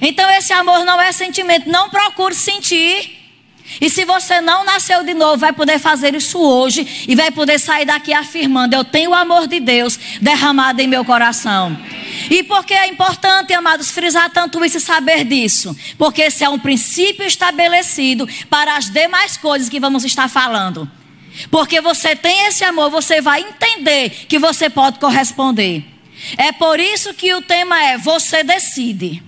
Então 0.00 0.28
esse 0.30 0.52
amor 0.52 0.84
não 0.84 1.00
é 1.00 1.12
sentimento. 1.12 1.68
Não 1.68 1.90
procure 1.90 2.34
sentir. 2.34 3.22
E 3.80 3.88
se 3.88 4.04
você 4.04 4.42
não 4.42 4.62
nasceu 4.64 5.02
de 5.02 5.14
novo, 5.14 5.38
vai 5.38 5.52
poder 5.52 5.78
fazer 5.78 6.14
isso 6.14 6.38
hoje. 6.38 7.06
E 7.08 7.14
vai 7.14 7.30
poder 7.30 7.58
sair 7.58 7.86
daqui 7.86 8.12
afirmando: 8.12 8.74
Eu 8.74 8.84
tenho 8.84 9.10
o 9.10 9.14
amor 9.14 9.46
de 9.46 9.58
Deus 9.58 9.98
derramado 10.20 10.80
em 10.80 10.86
meu 10.86 11.04
coração. 11.04 11.76
E 12.30 12.42
por 12.42 12.64
que 12.64 12.74
é 12.74 12.86
importante, 12.86 13.52
amados, 13.52 13.90
frisar 13.90 14.30
tanto 14.30 14.64
isso 14.64 14.78
e 14.78 14.80
saber 14.80 15.24
disso? 15.24 15.76
Porque 15.98 16.22
esse 16.22 16.44
é 16.44 16.48
um 16.48 16.58
princípio 16.58 17.26
estabelecido 17.26 18.28
para 18.48 18.76
as 18.76 18.90
demais 18.90 19.36
coisas 19.36 19.68
que 19.68 19.80
vamos 19.80 20.04
estar 20.04 20.28
falando. 20.28 20.88
Porque 21.50 21.80
você 21.80 22.14
tem 22.14 22.46
esse 22.46 22.64
amor, 22.64 22.90
você 22.90 23.20
vai 23.20 23.40
entender 23.40 24.10
que 24.28 24.38
você 24.38 24.70
pode 24.70 24.98
corresponder. 24.98 25.84
É 26.36 26.52
por 26.52 26.78
isso 26.78 27.12
que 27.14 27.34
o 27.34 27.42
tema 27.42 27.82
é 27.82 27.98
você 27.98 28.42
decide. 28.42 29.22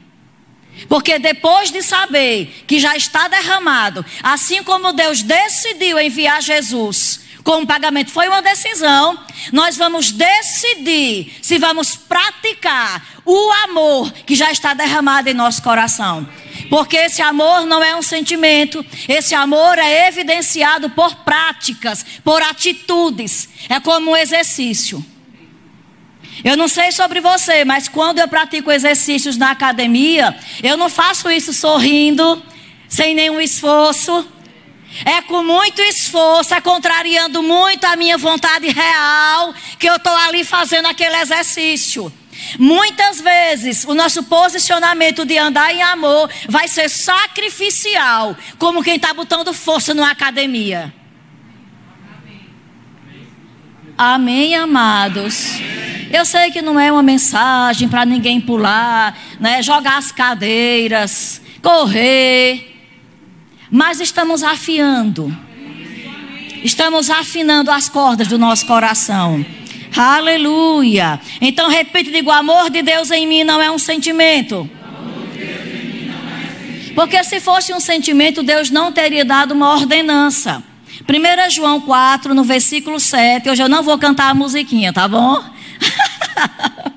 Porque 0.88 1.18
depois 1.18 1.70
de 1.70 1.82
saber 1.82 2.64
que 2.66 2.78
já 2.78 2.96
está 2.96 3.28
derramado, 3.28 4.04
assim 4.22 4.62
como 4.62 4.92
Deus 4.92 5.22
decidiu 5.22 5.98
enviar 5.98 6.42
Jesus 6.42 7.25
como 7.46 7.64
pagamento. 7.64 8.10
Foi 8.10 8.26
uma 8.26 8.42
decisão. 8.42 9.16
Nós 9.52 9.76
vamos 9.76 10.10
decidir 10.10 11.32
se 11.40 11.58
vamos 11.58 11.94
praticar 11.94 13.20
o 13.24 13.52
amor 13.64 14.12
que 14.26 14.34
já 14.34 14.50
está 14.50 14.74
derramado 14.74 15.30
em 15.30 15.34
nosso 15.34 15.62
coração. 15.62 16.28
Porque 16.68 16.96
esse 16.96 17.22
amor 17.22 17.64
não 17.64 17.82
é 17.84 17.94
um 17.94 18.02
sentimento, 18.02 18.84
esse 19.08 19.32
amor 19.32 19.78
é 19.78 20.08
evidenciado 20.08 20.90
por 20.90 21.14
práticas, 21.16 22.04
por 22.24 22.42
atitudes. 22.42 23.48
É 23.68 23.78
como 23.78 24.10
um 24.10 24.16
exercício. 24.16 25.04
Eu 26.42 26.56
não 26.56 26.66
sei 26.66 26.90
sobre 26.90 27.20
você, 27.20 27.64
mas 27.64 27.88
quando 27.88 28.18
eu 28.18 28.26
pratico 28.26 28.72
exercícios 28.72 29.36
na 29.36 29.52
academia, 29.52 30.36
eu 30.64 30.76
não 30.76 30.88
faço 30.88 31.30
isso 31.30 31.52
sorrindo, 31.52 32.42
sem 32.88 33.14
nenhum 33.14 33.40
esforço. 33.40 34.26
É 35.04 35.20
com 35.22 35.42
muito 35.42 35.82
esforço, 35.82 36.54
é 36.54 36.60
contrariando 36.60 37.42
muito 37.42 37.84
a 37.84 37.96
minha 37.96 38.16
vontade 38.16 38.68
real, 38.68 39.54
que 39.78 39.88
eu 39.88 39.96
estou 39.96 40.14
ali 40.14 40.44
fazendo 40.44 40.86
aquele 40.86 41.16
exercício. 41.16 42.12
Muitas 42.58 43.20
vezes 43.20 43.84
o 43.84 43.94
nosso 43.94 44.22
posicionamento 44.24 45.24
de 45.24 45.38
andar 45.38 45.74
em 45.74 45.82
amor 45.82 46.30
vai 46.48 46.68
ser 46.68 46.88
sacrificial, 46.88 48.36
como 48.58 48.82
quem 48.82 48.96
está 48.96 49.12
botando 49.12 49.52
força 49.52 49.94
numa 49.94 50.10
academia. 50.10 50.92
Amém, 53.98 54.54
amados. 54.54 55.58
Eu 56.12 56.24
sei 56.26 56.50
que 56.50 56.60
não 56.60 56.78
é 56.78 56.92
uma 56.92 57.02
mensagem 57.02 57.88
para 57.88 58.04
ninguém 58.04 58.40
pular, 58.40 59.18
né, 59.40 59.62
jogar 59.62 59.96
as 59.96 60.12
cadeiras, 60.12 61.40
correr, 61.62 62.75
mas 63.76 64.00
estamos 64.00 64.42
afiando. 64.42 65.30
Estamos 66.64 67.10
afinando 67.10 67.70
as 67.70 67.90
cordas 67.90 68.26
do 68.26 68.38
nosso 68.38 68.64
coração. 68.64 69.44
Aleluia. 69.94 71.20
Então 71.42 71.68
repite, 71.68 72.10
digo, 72.10 72.30
o 72.30 72.32
amor 72.32 72.70
de 72.70 72.80
Deus 72.80 73.10
em 73.10 73.26
mim 73.26 73.44
não 73.44 73.60
é 73.60 73.70
um 73.70 73.78
sentimento. 73.78 74.68
Porque 76.94 77.22
se 77.22 77.38
fosse 77.38 77.74
um 77.74 77.78
sentimento, 77.78 78.42
Deus 78.42 78.70
não 78.70 78.90
teria 78.90 79.26
dado 79.26 79.52
uma 79.52 79.74
ordenança. 79.74 80.62
1 81.06 81.50
João 81.50 81.78
4, 81.78 82.34
no 82.34 82.44
versículo 82.44 82.98
7. 82.98 83.50
Hoje 83.50 83.62
eu 83.62 83.68
não 83.68 83.82
vou 83.82 83.98
cantar 83.98 84.30
a 84.30 84.34
musiquinha, 84.34 84.90
tá 84.90 85.06
bom? 85.06 85.44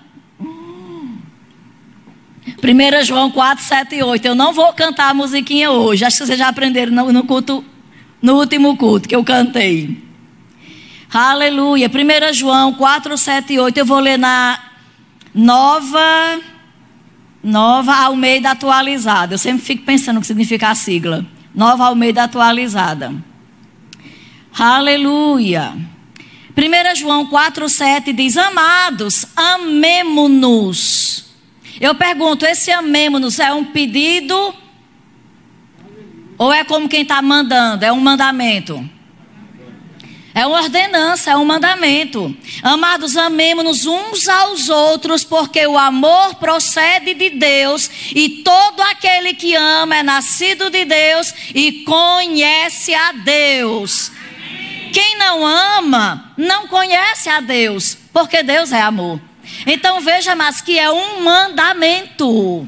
1 2.58 3.06
João 3.06 3.32
4, 3.32 3.64
7 3.64 3.96
e 3.96 4.04
8. 4.04 4.26
Eu 4.26 4.36
não 4.36 4.54
vou 4.54 4.72
cantar 4.74 5.10
a 5.10 5.14
musiquinha 5.14 5.72
hoje. 5.72 6.06
Acho 6.06 6.18
que 6.20 6.26
vocês 6.26 6.40
já 6.40 6.48
aprenderam 6.48 6.92
no, 6.92 7.12
no 7.12 7.24
culto, 7.24 7.64
no 8.22 8.36
último 8.36 8.78
culto 8.78 9.08
que 9.08 9.16
eu 9.16 9.24
cantei. 9.24 9.98
Aleluia. 11.12 11.90
1 11.90 12.34
João 12.34 12.74
4, 12.74 13.18
7 13.18 13.54
e 13.54 13.60
8. 13.60 13.78
Eu 13.78 13.86
vou 13.86 14.00
ler 14.00 14.18
na 14.18 14.60
nova. 15.34 16.40
Nova 17.42 17.96
Almeida 17.96 18.52
atualizada. 18.52 19.36
Eu 19.36 19.38
sempre 19.38 19.64
fico 19.64 19.84
pensando 19.84 20.18
o 20.18 20.22
que 20.22 20.28
significa 20.28 20.70
a 20.70 20.76
sigla. 20.76 21.26
Nova 21.56 21.86
Almeida 21.86 22.24
atualizada. 22.24 23.14
Aleluia. 24.58 25.74
1 26.58 26.96
João 26.96 27.26
4, 27.28 27.70
7 27.70 28.12
diz: 28.12 28.36
Amados, 28.36 29.26
amemo-nos. 29.36 31.29
Eu 31.80 31.96
pergunto: 31.96 32.46
esse 32.46 32.72
amemo-nos 32.72 33.40
é 33.40 33.52
um 33.54 33.66
pedido? 33.66 34.54
Ou 36.38 36.54
é 36.54 36.64
como 36.64 36.88
quem 36.88 37.02
está 37.02 37.22
mandando? 37.22 37.84
É 37.84 37.92
um 37.92 38.00
mandamento? 38.00 38.90
É 40.34 40.46
uma 40.46 40.62
ordenança, 40.62 41.32
é 41.32 41.36
um 41.36 41.44
mandamento. 41.44 42.36
Amados, 42.62 43.18
amemos-nos 43.18 43.86
uns 43.86 44.30
aos 44.30 44.70
outros, 44.70 45.24
porque 45.24 45.66
o 45.66 45.78
amor 45.78 46.36
procede 46.36 47.14
de 47.14 47.32
Deus, 47.32 47.90
e 48.16 48.42
todo 48.44 48.80
aquele 48.82 49.34
que 49.34 49.56
ama 49.56 49.98
é 49.98 50.04
nascido 50.04 50.70
de 50.70 50.86
Deus 50.86 51.34
e 51.54 51.84
conhece 51.84 52.94
a 52.94 53.12
Deus. 53.12 54.12
Quem 54.94 55.18
não 55.18 55.46
ama, 55.46 56.34
não 56.38 56.68
conhece 56.68 57.28
a 57.30 57.42
Deus, 57.42 57.98
porque 58.14 58.44
Deus 58.44 58.72
é 58.72 58.82
amor. 58.82 59.29
Então 59.66 60.02
veja, 60.02 60.36
mas 60.36 60.62
que 60.62 60.78
é 60.78 60.92
um 60.92 61.22
mandamento. 61.22 62.68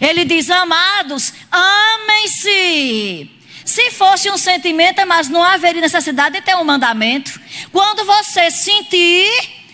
Ele 0.00 0.24
diz: 0.24 0.50
Amados, 0.50 1.32
amem-se. 1.50 3.30
Se 3.64 3.90
fosse 3.90 4.30
um 4.30 4.38
sentimento, 4.38 5.06
mas 5.06 5.28
não 5.28 5.42
haveria 5.42 5.82
necessidade 5.82 6.36
de 6.36 6.42
ter 6.42 6.56
um 6.56 6.64
mandamento. 6.64 7.38
Quando 7.70 8.04
você 8.04 8.50
sentir, 8.50 9.28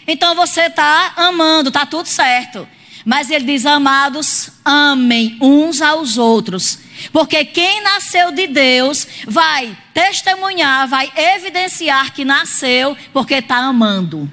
então 0.07 0.35
você 0.35 0.63
está 0.63 1.13
amando, 1.17 1.69
está 1.69 1.87
tudo 1.87 2.09
certo. 2.09 2.69
Mas 3.05 3.31
ele 3.31 3.45
diz: 3.45 3.67
Amados, 3.67 4.51
amem 4.65 5.37
uns 5.41 5.83
aos 5.83 6.17
outros. 6.19 6.79
Porque 7.13 7.45
quem 7.45 7.83
nasceu 7.83 8.33
de 8.33 8.47
Deus 8.47 9.07
vai 9.27 9.77
testemunhar, 9.93 10.89
vai 10.89 11.13
evidenciar 11.15 12.13
que 12.13 12.25
nasceu 12.25 12.97
porque 13.13 13.35
está 13.35 13.57
amando. 13.57 14.31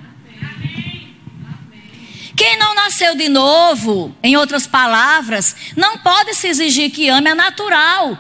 Quem 2.35 2.57
não 2.57 2.73
nasceu 2.75 3.15
de 3.15 3.29
novo, 3.29 4.15
em 4.23 4.37
outras 4.37 4.65
palavras, 4.65 5.55
não 5.75 5.97
pode 5.97 6.33
se 6.33 6.47
exigir 6.47 6.91
que 6.91 7.09
ame, 7.09 7.29
é 7.29 7.35
natural. 7.35 8.17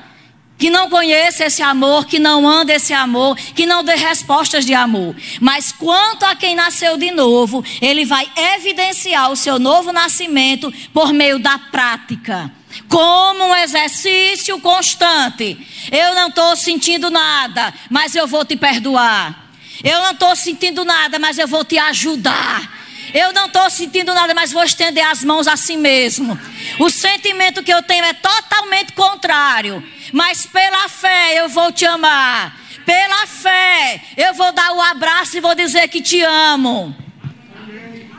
Que 0.57 0.69
não 0.69 0.89
conheça 0.91 1.45
esse 1.45 1.63
amor, 1.63 2.05
que 2.05 2.19
não 2.19 2.47
anda 2.47 2.73
esse 2.73 2.93
amor, 2.93 3.35
que 3.35 3.65
não 3.65 3.83
dê 3.83 3.95
respostas 3.95 4.63
de 4.63 4.75
amor. 4.75 5.15
Mas 5.39 5.71
quanto 5.71 6.23
a 6.23 6.35
quem 6.35 6.53
nasceu 6.53 6.97
de 6.97 7.09
novo, 7.09 7.65
ele 7.81 8.05
vai 8.05 8.29
evidenciar 8.55 9.31
o 9.31 9.35
seu 9.35 9.57
novo 9.57 9.91
nascimento 9.91 10.71
por 10.93 11.13
meio 11.13 11.39
da 11.39 11.57
prática 11.57 12.51
como 12.87 13.43
um 13.45 13.55
exercício 13.55 14.59
constante. 14.59 15.57
Eu 15.91 16.15
não 16.15 16.29
estou 16.29 16.55
sentindo 16.55 17.09
nada, 17.09 17.73
mas 17.89 18.15
eu 18.15 18.27
vou 18.27 18.45
te 18.45 18.55
perdoar. 18.55 19.49
Eu 19.83 19.99
não 20.01 20.11
estou 20.11 20.35
sentindo 20.35 20.85
nada, 20.85 21.17
mas 21.17 21.37
eu 21.37 21.47
vou 21.47 21.65
te 21.65 21.77
ajudar. 21.77 22.80
Eu 23.13 23.33
não 23.33 23.47
estou 23.47 23.69
sentindo 23.69 24.13
nada, 24.13 24.33
mas 24.33 24.51
vou 24.51 24.63
estender 24.63 25.05
as 25.05 25.23
mãos 25.23 25.47
a 25.47 25.57
si 25.57 25.75
mesmo. 25.75 26.39
O 26.79 26.89
sentimento 26.89 27.63
que 27.63 27.73
eu 27.73 27.83
tenho 27.83 28.05
é 28.05 28.13
totalmente 28.13 28.93
contrário. 28.93 29.83
Mas 30.13 30.45
pela 30.45 30.87
fé 30.87 31.39
eu 31.39 31.49
vou 31.49 31.71
te 31.71 31.85
amar. 31.85 32.57
Pela 32.85 33.27
fé 33.27 34.01
eu 34.17 34.33
vou 34.33 34.51
dar 34.51 34.71
o 34.71 34.77
um 34.77 34.81
abraço 34.81 35.37
e 35.37 35.41
vou 35.41 35.55
dizer 35.55 35.87
que 35.87 36.01
te 36.01 36.21
amo. 36.21 36.95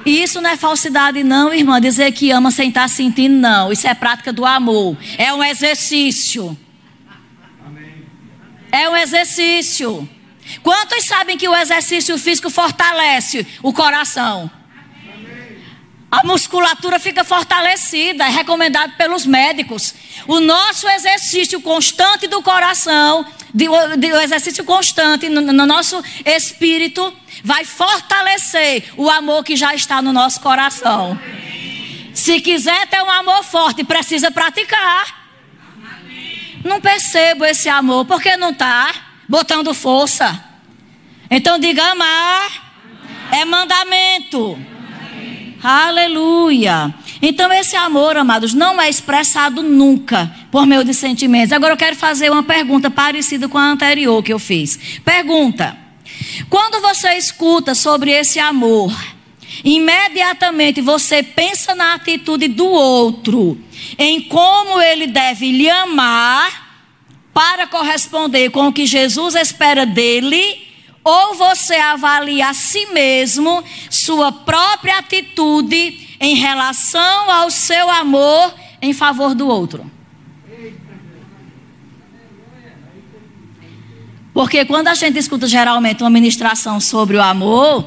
E 0.04 0.22
isso 0.22 0.40
não 0.40 0.50
é 0.50 0.56
falsidade, 0.56 1.22
não, 1.22 1.54
irmã. 1.54 1.80
Dizer 1.80 2.12
que 2.12 2.30
ama 2.30 2.50
sem 2.50 2.68
estar 2.68 2.88
sentindo, 2.88 3.36
não. 3.36 3.72
Isso 3.72 3.86
é 3.86 3.94
prática 3.94 4.32
do 4.32 4.44
amor. 4.44 4.96
É 5.16 5.32
um 5.32 5.42
exercício. 5.42 6.56
É 8.70 8.88
um 8.88 8.96
exercício. 8.96 10.08
Quantos 10.62 11.04
sabem 11.04 11.36
que 11.36 11.48
o 11.48 11.54
exercício 11.54 12.16
físico 12.18 12.50
fortalece 12.50 13.46
o 13.62 13.72
coração? 13.72 14.50
A 16.12 16.26
musculatura 16.26 16.98
fica 16.98 17.24
fortalecida, 17.24 18.26
é 18.26 18.28
recomendado 18.28 18.92
pelos 18.98 19.24
médicos. 19.24 19.94
O 20.28 20.40
nosso 20.40 20.86
exercício 20.86 21.58
constante 21.62 22.26
do 22.26 22.42
coração, 22.42 23.24
de, 23.54 23.64
de, 23.96 24.12
o 24.12 24.20
exercício 24.20 24.62
constante 24.62 25.30
no, 25.30 25.40
no 25.40 25.64
nosso 25.64 26.04
espírito, 26.26 27.16
vai 27.42 27.64
fortalecer 27.64 28.92
o 28.98 29.08
amor 29.08 29.42
que 29.42 29.56
já 29.56 29.74
está 29.74 30.02
no 30.02 30.12
nosso 30.12 30.38
coração. 30.42 31.18
Se 32.12 32.42
quiser 32.42 32.86
ter 32.88 33.02
um 33.02 33.10
amor 33.10 33.42
forte, 33.42 33.82
precisa 33.82 34.30
praticar. 34.30 35.30
Não 36.62 36.78
percebo 36.78 37.42
esse 37.46 37.70
amor, 37.70 38.04
porque 38.04 38.36
não 38.36 38.50
está 38.50 38.92
botando 39.26 39.72
força. 39.72 40.44
Então 41.30 41.58
diga 41.58 41.82
amar 41.82 42.72
é 43.32 43.46
mandamento. 43.46 44.71
Aleluia. 45.62 46.92
Então 47.20 47.52
esse 47.52 47.76
amor, 47.76 48.16
amados, 48.16 48.52
não 48.52 48.80
é 48.80 48.90
expressado 48.90 49.62
nunca 49.62 50.34
por 50.50 50.66
meio 50.66 50.82
de 50.82 50.92
sentimentos. 50.92 51.52
Agora 51.52 51.74
eu 51.74 51.78
quero 51.78 51.94
fazer 51.94 52.32
uma 52.32 52.42
pergunta 52.42 52.90
parecida 52.90 53.48
com 53.48 53.56
a 53.56 53.70
anterior 53.70 54.22
que 54.24 54.32
eu 54.32 54.40
fiz. 54.40 55.00
Pergunta: 55.04 55.78
quando 56.50 56.80
você 56.80 57.14
escuta 57.14 57.76
sobre 57.76 58.10
esse 58.10 58.40
amor, 58.40 58.92
imediatamente 59.64 60.80
você 60.80 61.22
pensa 61.22 61.76
na 61.76 61.94
atitude 61.94 62.48
do 62.48 62.66
outro, 62.66 63.56
em 63.96 64.22
como 64.22 64.80
ele 64.80 65.06
deve 65.06 65.52
lhe 65.52 65.70
amar 65.70 66.72
para 67.32 67.68
corresponder 67.68 68.50
com 68.50 68.66
o 68.66 68.72
que 68.72 68.84
Jesus 68.84 69.36
espera 69.36 69.86
dele, 69.86 70.71
ou 71.04 71.34
você 71.34 71.74
avalia 71.74 72.48
a 72.48 72.54
si 72.54 72.86
mesmo, 72.86 73.62
sua 73.90 74.30
própria 74.30 74.98
atitude 74.98 76.16
em 76.20 76.36
relação 76.36 77.30
ao 77.30 77.50
seu 77.50 77.90
amor 77.90 78.54
em 78.80 78.92
favor 78.92 79.34
do 79.34 79.48
outro. 79.48 79.90
Porque 84.32 84.64
quando 84.64 84.88
a 84.88 84.94
gente 84.94 85.18
escuta 85.18 85.46
geralmente 85.46 86.02
uma 86.02 86.08
ministração 86.08 86.80
sobre 86.80 87.16
o 87.16 87.22
amor, 87.22 87.84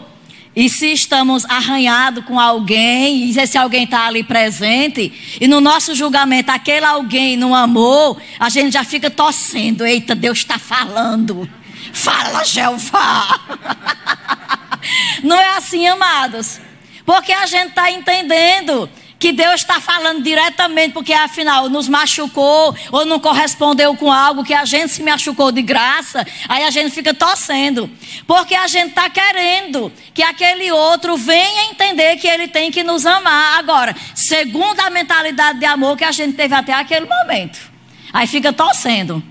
e 0.56 0.70
se 0.70 0.94
estamos 0.94 1.44
arranhados 1.46 2.24
com 2.24 2.40
alguém, 2.40 3.30
e 3.30 3.48
se 3.48 3.58
alguém 3.58 3.84
está 3.84 4.06
ali 4.06 4.24
presente, 4.24 5.12
e 5.42 5.48
no 5.48 5.60
nosso 5.60 5.94
julgamento 5.96 6.52
aquele 6.52 6.86
alguém 6.86 7.36
não 7.36 7.54
amou, 7.54 8.18
a 8.40 8.50
gente 8.50 8.72
já 8.72 8.84
fica 8.84 9.10
torcendo. 9.10 9.86
Eita, 9.86 10.14
Deus 10.16 10.38
está 10.38 10.60
falando. 10.60 11.50
Fala, 11.96 12.44
Jeová. 12.44 13.40
Não 15.24 15.40
é 15.40 15.58
assim, 15.58 15.88
amados. 15.88 16.60
Porque 17.06 17.32
a 17.32 17.46
gente 17.46 17.70
está 17.70 17.90
entendendo 17.90 18.90
que 19.18 19.32
Deus 19.32 19.62
está 19.62 19.80
falando 19.80 20.22
diretamente, 20.22 20.94
porque 20.94 21.14
afinal 21.14 21.70
nos 21.70 21.88
machucou 21.88 22.76
ou 22.92 23.06
não 23.06 23.18
correspondeu 23.18 23.96
com 23.96 24.12
algo 24.12 24.44
que 24.44 24.54
a 24.54 24.66
gente 24.66 24.92
se 24.92 25.02
machucou 25.02 25.54
de 25.54 25.62
graça, 25.62 26.28
aí 26.50 26.64
a 26.64 26.70
gente 26.70 26.92
fica 26.92 27.14
torcendo, 27.14 27.90
porque 28.28 28.54
a 28.54 28.68
gente 28.68 28.90
está 28.90 29.10
querendo 29.10 29.92
que 30.14 30.22
aquele 30.22 30.70
outro 30.72 31.16
venha 31.16 31.72
entender 31.72 32.18
que 32.18 32.28
ele 32.28 32.50
tem 32.50 32.70
que 32.70 32.84
nos 32.84 33.06
amar. 33.06 33.58
Agora, 33.58 33.96
segundo 34.14 34.82
a 34.82 34.90
mentalidade 34.90 35.60
de 35.60 35.66
amor 35.66 35.98
que 35.98 36.04
a 36.04 36.12
gente 36.12 36.36
teve 36.36 36.54
até 36.54 36.74
aquele 36.74 37.08
momento, 37.08 37.72
aí 38.12 38.28
fica 38.28 38.52
torcendo. 38.52 39.24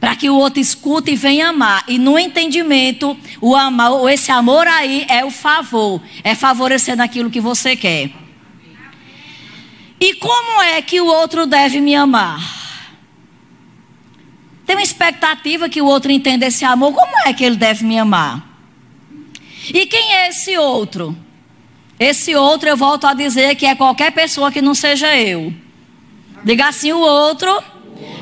Para 0.00 0.16
que 0.16 0.30
o 0.30 0.34
outro 0.34 0.58
escute 0.58 1.12
e 1.12 1.16
venha 1.16 1.50
amar. 1.50 1.84
E 1.86 1.98
no 1.98 2.18
entendimento, 2.18 3.16
o 3.40 3.54
amor, 3.54 4.10
esse 4.10 4.32
amor 4.32 4.66
aí 4.66 5.04
é 5.08 5.24
o 5.24 5.30
favor. 5.30 6.00
É 6.24 6.34
favorecer 6.34 6.96
naquilo 6.96 7.30
que 7.30 7.40
você 7.40 7.76
quer. 7.76 8.10
E 10.00 10.14
como 10.14 10.62
é 10.62 10.80
que 10.80 10.98
o 11.00 11.06
outro 11.06 11.46
deve 11.46 11.78
me 11.80 11.94
amar? 11.94 12.40
Tem 14.64 14.74
uma 14.74 14.82
expectativa 14.82 15.68
que 15.68 15.82
o 15.82 15.86
outro 15.86 16.10
entenda 16.10 16.46
esse 16.46 16.64
amor, 16.64 16.94
como 16.94 17.12
é 17.26 17.34
que 17.34 17.44
ele 17.44 17.56
deve 17.56 17.84
me 17.84 17.98
amar? 17.98 18.42
E 19.68 19.84
quem 19.84 20.14
é 20.14 20.28
esse 20.28 20.56
outro? 20.56 21.14
Esse 21.98 22.34
outro, 22.34 22.66
eu 22.66 22.76
volto 22.78 23.06
a 23.06 23.12
dizer 23.12 23.56
que 23.56 23.66
é 23.66 23.74
qualquer 23.74 24.10
pessoa 24.12 24.50
que 24.50 24.62
não 24.62 24.74
seja 24.74 25.14
eu. 25.14 25.52
Diga 26.42 26.68
assim: 26.68 26.92
o 26.92 27.00
outro 27.00 27.62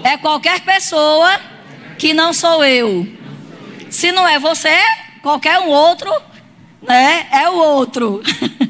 é 0.02 0.16
qualquer 0.16 0.60
pessoa 0.60 1.38
que 1.99 2.15
não 2.15 2.33
sou 2.33 2.65
eu. 2.65 3.07
Se 3.91 4.12
não 4.12 4.27
é 4.27 4.39
você, 4.39 4.79
qualquer 5.20 5.59
um 5.59 5.69
outro, 5.69 6.11
né? 6.81 7.27
É 7.33 7.51
o 7.51 7.55
outro. 7.55 8.23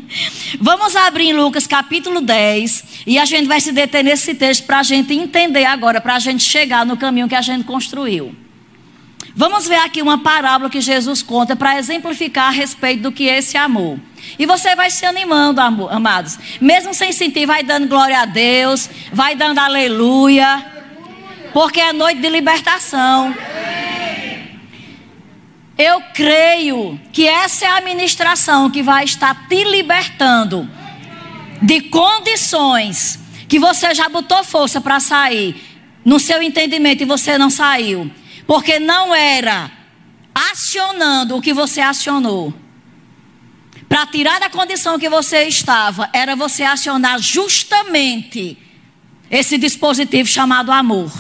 Vamos 0.59 0.97
abrir 0.97 1.29
em 1.29 1.33
Lucas 1.35 1.67
capítulo 1.67 2.21
10 2.21 3.05
e 3.07 3.19
a 3.19 3.25
gente 3.25 3.47
vai 3.47 3.61
se 3.61 3.71
deter 3.71 4.03
nesse 4.03 4.35
texto 4.35 4.65
para 4.65 4.79
a 4.79 4.83
gente 4.83 5.13
entender 5.13 5.67
agora, 5.67 6.01
para 6.01 6.15
a 6.15 6.19
gente 6.19 6.43
chegar 6.43 6.87
no 6.87 6.97
caminho 6.97 7.29
que 7.29 7.35
a 7.35 7.43
gente 7.43 7.65
construiu. 7.65 8.35
Vamos 9.35 9.69
ver 9.69 9.77
aqui 9.77 10.03
uma 10.03 10.19
parábola 10.19 10.69
que 10.69 10.81
Jesus 10.81 11.23
conta 11.23 11.55
para 11.55 11.79
exemplificar 11.79 12.47
a 12.47 12.51
respeito 12.51 13.03
do 13.03 13.13
que 13.13 13.29
é 13.29 13.39
esse 13.39 13.57
amor. 13.57 13.99
E 14.37 14.47
você 14.47 14.75
vai 14.75 14.91
se 14.91 15.07
animando, 15.07 15.61
amados. 15.61 16.39
Mesmo 16.61 16.93
sem 16.93 17.13
sentir, 17.13 17.47
vai 17.47 17.63
dando 17.63 17.87
glória 17.87 18.19
a 18.19 18.25
Deus, 18.25 18.91
vai 19.13 19.37
dando 19.37 19.59
aleluia, 19.59 20.78
porque 21.53 21.81
é 21.81 21.93
noite 21.93 22.21
de 22.21 22.29
libertação. 22.29 23.35
Eu 25.77 26.01
creio 26.13 27.01
que 27.13 27.29
essa 27.29 27.65
é 27.65 27.69
a 27.69 27.77
administração 27.77 28.69
que 28.71 28.83
vai 28.83 29.05
estar 29.05 29.47
te 29.49 29.63
libertando 29.63 30.69
de 31.63 31.83
condições 31.83 33.19
que 33.49 33.59
você 33.59 33.95
já 33.95 34.09
botou 34.09 34.43
força 34.45 34.81
para 34.81 35.01
sair 35.01 35.57
no 36.05 36.19
seu 36.19 36.43
entendimento 36.43 37.03
e 37.03 37.07
você 37.07 37.39
não 37.39 37.49
saiu, 37.49 38.11
porque 38.47 38.79
não 38.79 39.15
era 39.15 39.71
acionando 40.35 41.37
o 41.37 41.41
que 41.41 41.53
você 41.53 41.81
acionou. 41.81 42.53
Para 43.89 44.07
tirar 44.07 44.39
da 44.39 44.51
condição 44.51 44.99
que 44.99 45.09
você 45.09 45.45
estava, 45.45 46.11
era 46.13 46.37
você 46.37 46.63
acionar 46.63 47.19
justamente 47.21 48.59
esse 49.31 49.59
dispositivo 49.59 50.29
chamado 50.29 50.73
amor. 50.73 51.13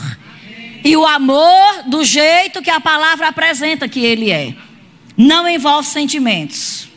E 0.84 0.96
o 0.96 1.06
amor, 1.06 1.82
do 1.86 2.04
jeito 2.04 2.62
que 2.62 2.70
a 2.70 2.80
palavra 2.80 3.28
apresenta 3.28 3.88
que 3.88 4.00
ele 4.00 4.30
é, 4.30 4.54
não 5.16 5.48
envolve 5.48 5.88
sentimentos. 5.88 6.88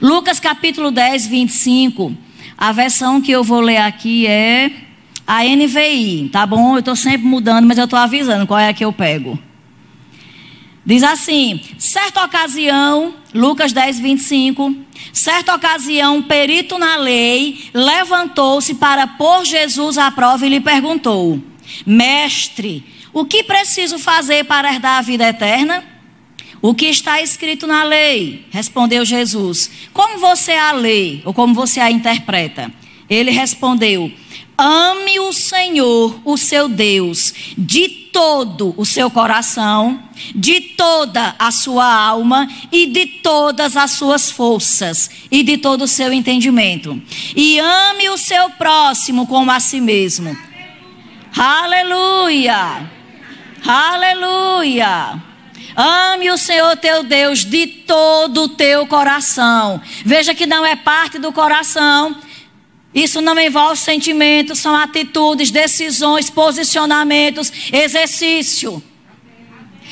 Lucas 0.00 0.38
capítulo 0.38 0.90
10, 0.90 1.26
25. 1.26 2.14
A 2.56 2.72
versão 2.72 3.20
que 3.20 3.32
eu 3.32 3.42
vou 3.42 3.60
ler 3.60 3.78
aqui 3.78 4.26
é 4.26 4.70
a 5.26 5.44
NVI, 5.44 6.28
tá 6.32 6.46
bom? 6.46 6.74
Eu 6.74 6.80
estou 6.80 6.96
sempre 6.96 7.26
mudando, 7.26 7.66
mas 7.66 7.78
eu 7.78 7.84
estou 7.84 7.98
avisando 7.98 8.46
qual 8.46 8.60
é 8.60 8.68
a 8.68 8.74
que 8.74 8.84
eu 8.84 8.92
pego. 8.92 9.38
Diz 10.88 11.02
assim: 11.02 11.60
certa 11.76 12.24
ocasião, 12.24 13.14
Lucas 13.34 13.74
10, 13.74 14.00
25. 14.00 14.74
Certa 15.12 15.54
ocasião, 15.54 16.16
um 16.16 16.22
perito 16.22 16.78
na 16.78 16.96
lei 16.96 17.68
levantou-se 17.74 18.74
para 18.74 19.06
pôr 19.06 19.44
Jesus 19.44 19.98
à 19.98 20.10
prova 20.10 20.46
e 20.46 20.48
lhe 20.48 20.60
perguntou: 20.60 21.42
Mestre, 21.84 22.82
o 23.12 23.26
que 23.26 23.44
preciso 23.44 23.98
fazer 23.98 24.44
para 24.44 24.72
herdar 24.72 24.96
a 24.96 25.02
vida 25.02 25.28
eterna? 25.28 25.84
O 26.62 26.74
que 26.74 26.86
está 26.86 27.20
escrito 27.20 27.66
na 27.66 27.84
lei? 27.84 28.46
Respondeu 28.50 29.04
Jesus. 29.04 29.70
Como 29.92 30.18
você 30.18 30.52
a 30.52 30.72
lê 30.72 31.20
ou 31.22 31.34
como 31.34 31.52
você 31.52 31.80
a 31.80 31.90
interpreta? 31.90 32.72
Ele 33.10 33.30
respondeu: 33.30 34.10
Ame 34.58 35.20
o 35.20 35.32
Senhor, 35.32 36.20
o 36.24 36.36
seu 36.36 36.68
Deus, 36.68 37.32
de 37.56 37.88
todo 37.88 38.74
o 38.76 38.84
seu 38.84 39.08
coração, 39.08 40.02
de 40.34 40.60
toda 40.60 41.36
a 41.38 41.52
sua 41.52 41.86
alma 41.86 42.48
e 42.72 42.86
de 42.86 43.06
todas 43.06 43.76
as 43.76 43.92
suas 43.92 44.32
forças 44.32 45.08
e 45.30 45.44
de 45.44 45.58
todo 45.58 45.82
o 45.82 45.88
seu 45.88 46.12
entendimento. 46.12 47.00
E 47.36 47.60
ame 47.60 48.08
o 48.08 48.18
seu 48.18 48.50
próximo 48.50 49.28
como 49.28 49.52
a 49.52 49.60
si 49.60 49.80
mesmo. 49.80 50.36
Aleluia! 51.36 52.90
Aleluia! 53.64 55.22
Ame 55.76 56.32
o 56.32 56.36
Senhor 56.36 56.76
teu 56.78 57.04
Deus 57.04 57.44
de 57.44 57.64
todo 57.68 58.42
o 58.42 58.48
teu 58.48 58.84
coração. 58.88 59.80
Veja 60.04 60.34
que 60.34 60.44
não 60.44 60.66
é 60.66 60.74
parte 60.74 61.20
do 61.20 61.32
coração. 61.32 62.16
Isso 62.94 63.20
não 63.20 63.38
envolve 63.38 63.76
sentimentos, 63.76 64.58
são 64.58 64.74
atitudes, 64.74 65.50
decisões, 65.50 66.30
posicionamentos, 66.30 67.52
exercício. 67.72 68.82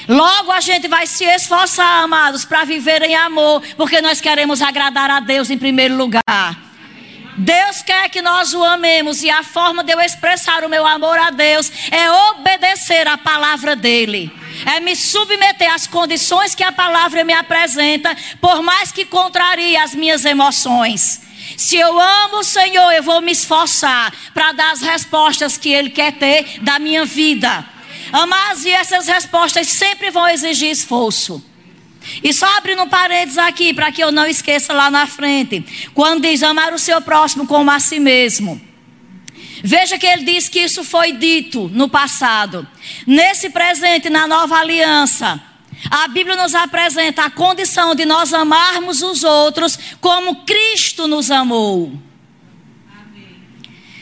Logo 0.08 0.52
a 0.52 0.60
gente 0.60 0.88
vai 0.88 1.06
se 1.06 1.24
esforçar, 1.24 2.04
amados, 2.04 2.44
para 2.44 2.64
viver 2.64 3.02
em 3.02 3.14
amor, 3.14 3.62
porque 3.76 4.00
nós 4.00 4.20
queremos 4.20 4.62
agradar 4.62 5.10
a 5.10 5.20
Deus 5.20 5.50
em 5.50 5.58
primeiro 5.58 5.96
lugar. 5.96 6.66
Deus 7.38 7.82
quer 7.82 8.08
que 8.08 8.22
nós 8.22 8.54
o 8.54 8.64
amemos 8.64 9.22
e 9.22 9.28
a 9.28 9.42
forma 9.42 9.84
de 9.84 9.92
eu 9.92 10.00
expressar 10.00 10.64
o 10.64 10.70
meu 10.70 10.86
amor 10.86 11.18
a 11.18 11.30
Deus 11.30 11.70
é 11.90 12.10
obedecer 12.10 13.06
a 13.06 13.18
palavra 13.18 13.76
dele. 13.76 14.32
É 14.64 14.80
me 14.80 14.96
submeter 14.96 15.70
às 15.70 15.86
condições 15.86 16.54
que 16.54 16.64
a 16.64 16.72
palavra 16.72 17.24
me 17.24 17.34
apresenta, 17.34 18.16
por 18.40 18.62
mais 18.62 18.90
que 18.90 19.04
contrarie 19.04 19.76
as 19.76 19.94
minhas 19.94 20.24
emoções. 20.24 21.20
Se 21.56 21.76
eu 21.76 22.00
amo 22.00 22.38
o 22.38 22.44
Senhor, 22.44 22.90
eu 22.92 23.02
vou 23.02 23.20
me 23.20 23.32
esforçar 23.32 24.12
para 24.32 24.52
dar 24.52 24.72
as 24.72 24.80
respostas 24.80 25.56
que 25.56 25.70
Ele 25.70 25.90
quer 25.90 26.12
ter 26.12 26.60
da 26.62 26.78
minha 26.78 27.04
vida. 27.04 27.64
Amados, 28.12 28.64
e 28.64 28.70
essas 28.70 29.06
respostas 29.06 29.66
sempre 29.68 30.10
vão 30.10 30.28
exigir 30.28 30.70
esforço. 30.70 31.44
E 32.22 32.32
só 32.32 32.46
abrindo 32.56 32.82
um 32.82 32.88
parênteses 32.88 33.38
aqui, 33.38 33.74
para 33.74 33.90
que 33.90 34.02
eu 34.02 34.12
não 34.12 34.26
esqueça 34.26 34.72
lá 34.72 34.90
na 34.90 35.06
frente. 35.06 35.90
Quando 35.92 36.22
diz 36.22 36.42
amar 36.42 36.72
o 36.72 36.78
seu 36.78 37.00
próximo 37.00 37.46
como 37.46 37.70
a 37.70 37.80
si 37.80 37.98
mesmo. 37.98 38.60
Veja 39.62 39.98
que 39.98 40.06
ele 40.06 40.24
diz 40.24 40.48
que 40.48 40.60
isso 40.60 40.84
foi 40.84 41.12
dito 41.12 41.68
no 41.72 41.88
passado. 41.88 42.66
Nesse 43.06 43.50
presente, 43.50 44.08
na 44.08 44.26
nova 44.26 44.56
aliança, 44.56 45.42
a 45.90 46.08
Bíblia 46.08 46.36
nos 46.36 46.54
apresenta 46.54 47.24
a 47.24 47.30
condição 47.30 47.94
de 47.94 48.04
nós 48.04 48.32
amarmos 48.32 49.02
os 49.02 49.22
outros 49.22 49.78
como 50.00 50.44
Cristo 50.44 51.06
nos 51.06 51.30
amou. 51.30 51.92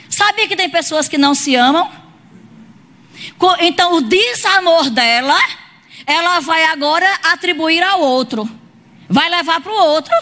Sabia 0.09 0.47
que 0.47 0.57
tem 0.57 0.71
pessoas 0.71 1.09
que 1.09 1.19
não 1.19 1.35
se 1.35 1.57
amam? 1.57 1.91
Então, 3.61 3.95
o 3.95 4.01
desamor 4.01 4.89
dela 4.89 5.37
ela 6.07 6.41
vai 6.41 6.65
agora 6.67 7.09
atribuir 7.23 7.83
ao 7.83 8.01
outro. 8.01 8.49
Vai 9.09 9.29
levar 9.29 9.61
para 9.61 9.73
o 9.73 9.77
outro. 9.77 10.15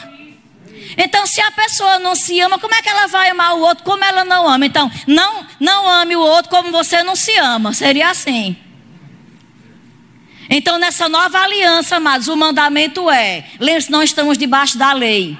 Então, 0.96 1.26
se 1.26 1.40
a 1.40 1.50
pessoa 1.50 1.98
não 1.98 2.14
se 2.14 2.40
ama, 2.40 2.58
como 2.58 2.74
é 2.74 2.82
que 2.82 2.88
ela 2.88 3.06
vai 3.06 3.30
amar 3.30 3.54
o 3.54 3.60
outro 3.60 3.84
como 3.84 4.04
ela 4.04 4.24
não 4.24 4.48
ama? 4.48 4.66
Então, 4.66 4.90
não, 5.06 5.46
não 5.60 5.88
ame 5.88 6.16
o 6.16 6.20
outro 6.20 6.50
como 6.50 6.70
você 6.70 7.02
não 7.02 7.16
se 7.16 7.36
ama. 7.38 7.72
Seria 7.72 8.10
assim. 8.10 8.56
Então, 10.54 10.76
nessa 10.76 11.08
nova 11.08 11.38
aliança, 11.38 11.96
amados, 11.96 12.28
o 12.28 12.36
mandamento 12.36 13.10
é: 13.10 13.42
lembre-se, 13.58 13.90
não 13.90 14.02
estamos 14.02 14.36
debaixo 14.36 14.76
da 14.76 14.92
lei. 14.92 15.34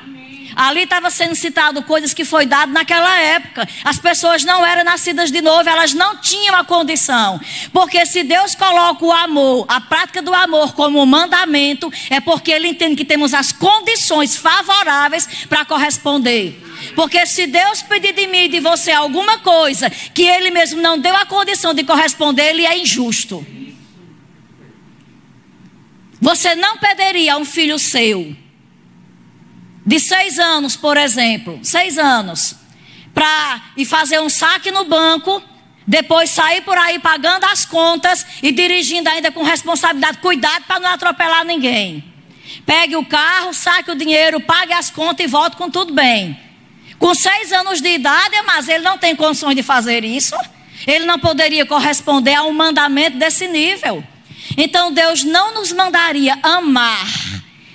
Ali 0.56 0.84
estava 0.84 1.10
sendo 1.10 1.34
citado 1.34 1.82
coisas 1.82 2.14
que 2.14 2.24
foi 2.24 2.46
dado 2.46 2.72
naquela 2.72 3.20
época. 3.20 3.68
As 3.84 3.98
pessoas 3.98 4.42
não 4.42 4.64
eram 4.64 4.84
nascidas 4.84 5.30
de 5.30 5.42
novo, 5.42 5.68
elas 5.68 5.92
não 5.92 6.16
tinham 6.16 6.56
a 6.56 6.64
condição. 6.64 7.38
Porque 7.74 8.06
se 8.06 8.22
Deus 8.22 8.54
coloca 8.54 9.04
o 9.04 9.12
amor, 9.12 9.66
a 9.68 9.82
prática 9.82 10.22
do 10.22 10.32
amor 10.32 10.74
como 10.74 11.02
um 11.02 11.06
mandamento, 11.06 11.92
é 12.08 12.18
porque 12.18 12.50
ele 12.50 12.68
entende 12.68 12.96
que 12.96 13.04
temos 13.04 13.34
as 13.34 13.52
condições 13.52 14.34
favoráveis 14.34 15.26
para 15.46 15.66
corresponder. 15.66 16.58
Porque 16.94 17.26
se 17.26 17.46
Deus 17.46 17.82
pedir 17.82 18.14
de 18.14 18.26
mim 18.28 18.44
e 18.44 18.48
de 18.48 18.60
você 18.60 18.92
alguma 18.92 19.38
coisa 19.40 19.90
que 19.90 20.22
ele 20.22 20.50
mesmo 20.50 20.80
não 20.80 20.98
deu 20.98 21.14
a 21.14 21.26
condição 21.26 21.74
de 21.74 21.84
corresponder, 21.84 22.48
ele 22.48 22.66
é 22.66 22.78
injusto. 22.78 23.46
Você 26.22 26.54
não 26.54 26.78
pediria 26.78 27.34
a 27.34 27.36
um 27.36 27.44
filho 27.44 27.80
seu, 27.80 28.36
de 29.84 29.98
seis 29.98 30.38
anos, 30.38 30.76
por 30.76 30.96
exemplo, 30.96 31.58
seis 31.64 31.98
anos, 31.98 32.54
para 33.12 33.60
ir 33.76 33.84
fazer 33.84 34.20
um 34.20 34.28
saque 34.28 34.70
no 34.70 34.84
banco, 34.84 35.42
depois 35.84 36.30
sair 36.30 36.60
por 36.60 36.78
aí 36.78 37.00
pagando 37.00 37.46
as 37.46 37.64
contas 37.64 38.24
e 38.40 38.52
dirigindo 38.52 39.08
ainda 39.08 39.32
com 39.32 39.42
responsabilidade, 39.42 40.18
cuidado 40.18 40.62
para 40.64 40.78
não 40.78 40.90
atropelar 40.90 41.44
ninguém. 41.44 42.04
Pegue 42.64 42.94
o 42.94 43.04
carro, 43.04 43.52
saque 43.52 43.90
o 43.90 43.96
dinheiro, 43.96 44.40
pague 44.40 44.72
as 44.72 44.90
contas 44.90 45.26
e 45.26 45.28
volte 45.28 45.56
com 45.56 45.68
tudo 45.68 45.92
bem. 45.92 46.38
Com 47.00 47.16
seis 47.16 47.50
anos 47.50 47.80
de 47.80 47.88
idade, 47.88 48.40
mas 48.46 48.68
ele 48.68 48.84
não 48.84 48.96
tem 48.96 49.16
condições 49.16 49.56
de 49.56 49.62
fazer 49.64 50.04
isso. 50.04 50.36
Ele 50.86 51.04
não 51.04 51.18
poderia 51.18 51.66
corresponder 51.66 52.36
a 52.36 52.44
um 52.44 52.52
mandamento 52.52 53.18
desse 53.18 53.48
nível. 53.48 54.04
Então 54.56 54.92
Deus 54.92 55.24
não 55.24 55.54
nos 55.54 55.72
mandaria 55.72 56.38
amar 56.42 57.06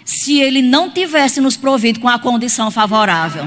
se 0.06 0.40
Ele 0.40 0.62
não 0.62 0.90
tivesse 0.90 1.42
nos 1.42 1.58
provido 1.58 2.00
com 2.00 2.08
a 2.08 2.18
condição 2.18 2.72
favorável. 2.72 3.44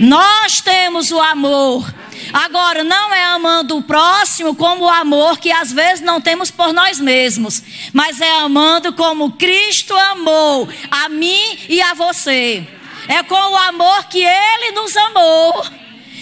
Nós 0.00 0.60
temos 0.60 1.10
o 1.10 1.20
amor. 1.20 1.94
Agora, 2.32 2.82
não 2.82 3.12
é 3.12 3.24
amando 3.24 3.76
o 3.76 3.82
próximo 3.82 4.54
como 4.54 4.84
o 4.84 4.88
amor 4.88 5.38
que 5.38 5.52
às 5.52 5.72
vezes 5.72 6.02
não 6.02 6.20
temos 6.20 6.50
por 6.50 6.72
nós 6.72 6.98
mesmos, 6.98 7.62
mas 7.92 8.20
é 8.20 8.38
amando 8.38 8.92
como 8.94 9.32
Cristo 9.32 9.94
amou 9.94 10.68
a 10.90 11.08
mim 11.08 11.58
e 11.68 11.80
a 11.80 11.94
você. 11.94 12.66
É 13.06 13.22
com 13.22 13.34
o 13.34 13.56
amor 13.56 14.04
que 14.04 14.22
Ele 14.22 14.72
nos 14.72 14.96
amou. 14.96 15.66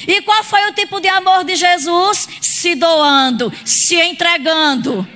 E 0.06 0.20
qual 0.22 0.42
foi 0.44 0.68
o 0.68 0.72
tipo 0.72 1.00
de 1.00 1.08
amor 1.08 1.44
de 1.44 1.56
Jesus? 1.56 2.28
Se 2.40 2.74
doando, 2.74 3.52
se 3.64 3.96
entregando 3.96 5.06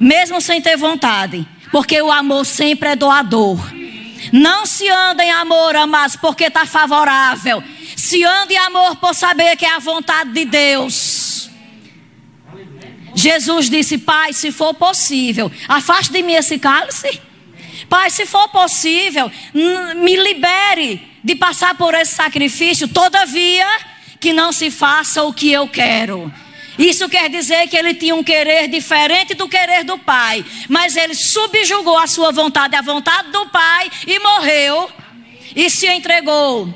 mesmo 0.00 0.40
sem 0.40 0.60
ter 0.60 0.76
vontade, 0.76 1.46
porque 1.70 2.00
o 2.00 2.10
amor 2.10 2.44
sempre 2.44 2.90
é 2.90 2.96
doador. 2.96 3.58
Não 4.32 4.66
se 4.66 4.88
anda 4.88 5.24
em 5.24 5.30
amor, 5.30 5.76
amados, 5.76 6.16
porque 6.16 6.44
está 6.44 6.66
favorável. 6.66 7.62
Se 7.96 8.24
anda 8.24 8.52
em 8.52 8.58
amor 8.58 8.96
por 8.96 9.14
saber 9.14 9.56
que 9.56 9.64
é 9.64 9.74
a 9.74 9.78
vontade 9.78 10.32
de 10.32 10.44
Deus. 10.44 11.50
Jesus 13.14 13.70
disse: 13.70 13.98
Pai, 13.98 14.32
se 14.32 14.52
for 14.52 14.74
possível, 14.74 15.50
afaste 15.68 16.12
de 16.12 16.22
mim 16.22 16.34
esse 16.34 16.58
cálice. 16.58 17.20
Pai, 17.88 18.10
se 18.10 18.26
for 18.26 18.48
possível, 18.48 19.30
me 19.54 20.16
libere 20.16 21.06
de 21.22 21.34
passar 21.34 21.74
por 21.76 21.94
esse 21.94 22.14
sacrifício. 22.14 22.88
Todavia, 22.88 23.66
que 24.18 24.32
não 24.32 24.52
se 24.52 24.70
faça 24.70 25.22
o 25.22 25.32
que 25.32 25.52
eu 25.52 25.68
quero 25.68 26.32
isso 26.78 27.08
quer 27.08 27.30
dizer 27.30 27.68
que 27.68 27.76
ele 27.76 27.94
tinha 27.94 28.14
um 28.14 28.22
querer 28.22 28.68
diferente 28.68 29.34
do 29.34 29.48
querer 29.48 29.84
do 29.84 29.98
pai, 29.98 30.44
mas 30.68 30.96
ele 30.96 31.14
subjugou 31.14 31.96
a 31.96 32.06
sua 32.06 32.30
vontade 32.32 32.76
à 32.76 32.82
vontade 32.82 33.30
do 33.30 33.46
pai 33.46 33.90
e 34.06 34.18
morreu 34.18 34.90
e 35.54 35.70
se 35.70 35.86
entregou. 35.86 36.72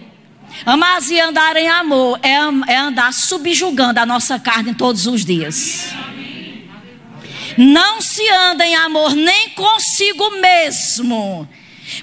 Amar 0.65 1.01
e 1.09 1.21
andar 1.21 1.57
em 1.57 1.69
amor 1.69 2.19
é, 2.23 2.73
é 2.73 2.77
andar 2.77 3.13
subjugando 3.13 4.01
a 4.01 4.07
nossa 4.07 4.39
carne 4.39 4.75
todos 4.75 5.07
os 5.07 5.25
dias. 5.25 5.89
Não 7.57 8.01
se 8.01 8.29
anda 8.31 8.67
em 8.67 8.75
amor 8.77 9.15
nem 9.15 9.51
consigo 9.51 10.31
mesmo. 10.41 11.49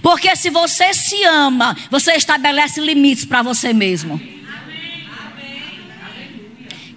Porque 0.02 0.36
se 0.36 0.50
você 0.50 0.94
se 0.94 1.24
ama, 1.24 1.76
você 1.90 2.14
estabelece 2.14 2.82
limites 2.82 3.26
para 3.26 3.42
você 3.42 3.74
mesmo. 3.74 4.22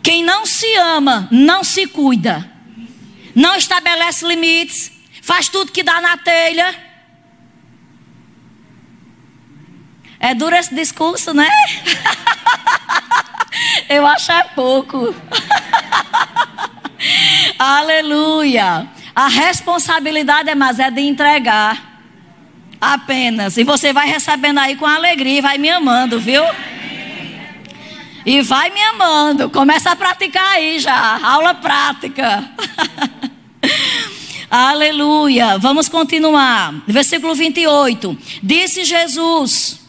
Quem 0.02 0.24
não 0.24 0.46
se 0.46 0.74
ama, 0.76 1.28
não 1.30 1.62
se 1.62 1.86
cuida, 1.86 2.50
não 3.34 3.54
estabelece 3.56 4.26
limites, 4.26 4.90
faz 5.22 5.48
tudo 5.48 5.72
que 5.72 5.82
dá 5.82 6.00
na 6.00 6.16
telha. 6.16 6.74
É 10.18 10.34
duro 10.34 10.54
esse 10.54 10.74
discurso, 10.74 11.32
né? 11.32 11.48
Eu 13.88 14.06
acho 14.06 14.32
é 14.32 14.42
pouco. 14.54 15.14
Aleluia. 17.58 18.88
A 19.14 19.28
responsabilidade 19.28 20.50
é 20.50 20.54
mais 20.54 20.78
é 20.78 20.90
de 20.90 21.00
entregar 21.00 21.90
apenas. 22.80 23.56
E 23.56 23.64
você 23.64 23.92
vai 23.92 24.08
recebendo 24.08 24.58
aí 24.58 24.76
com 24.76 24.86
alegria 24.86 25.42
vai 25.42 25.58
me 25.58 25.68
amando, 25.68 26.18
viu? 26.18 26.42
E 28.24 28.42
vai 28.42 28.70
me 28.70 28.82
amando. 28.82 29.48
Começa 29.50 29.90
a 29.90 29.96
praticar 29.96 30.52
aí 30.52 30.78
já. 30.78 31.18
Aula 31.22 31.54
prática. 31.54 32.50
Aleluia. 34.50 35.58
Vamos 35.58 35.88
continuar. 35.88 36.74
Versículo 36.86 37.34
28. 37.34 38.18
Disse 38.42 38.84
Jesus: 38.84 39.80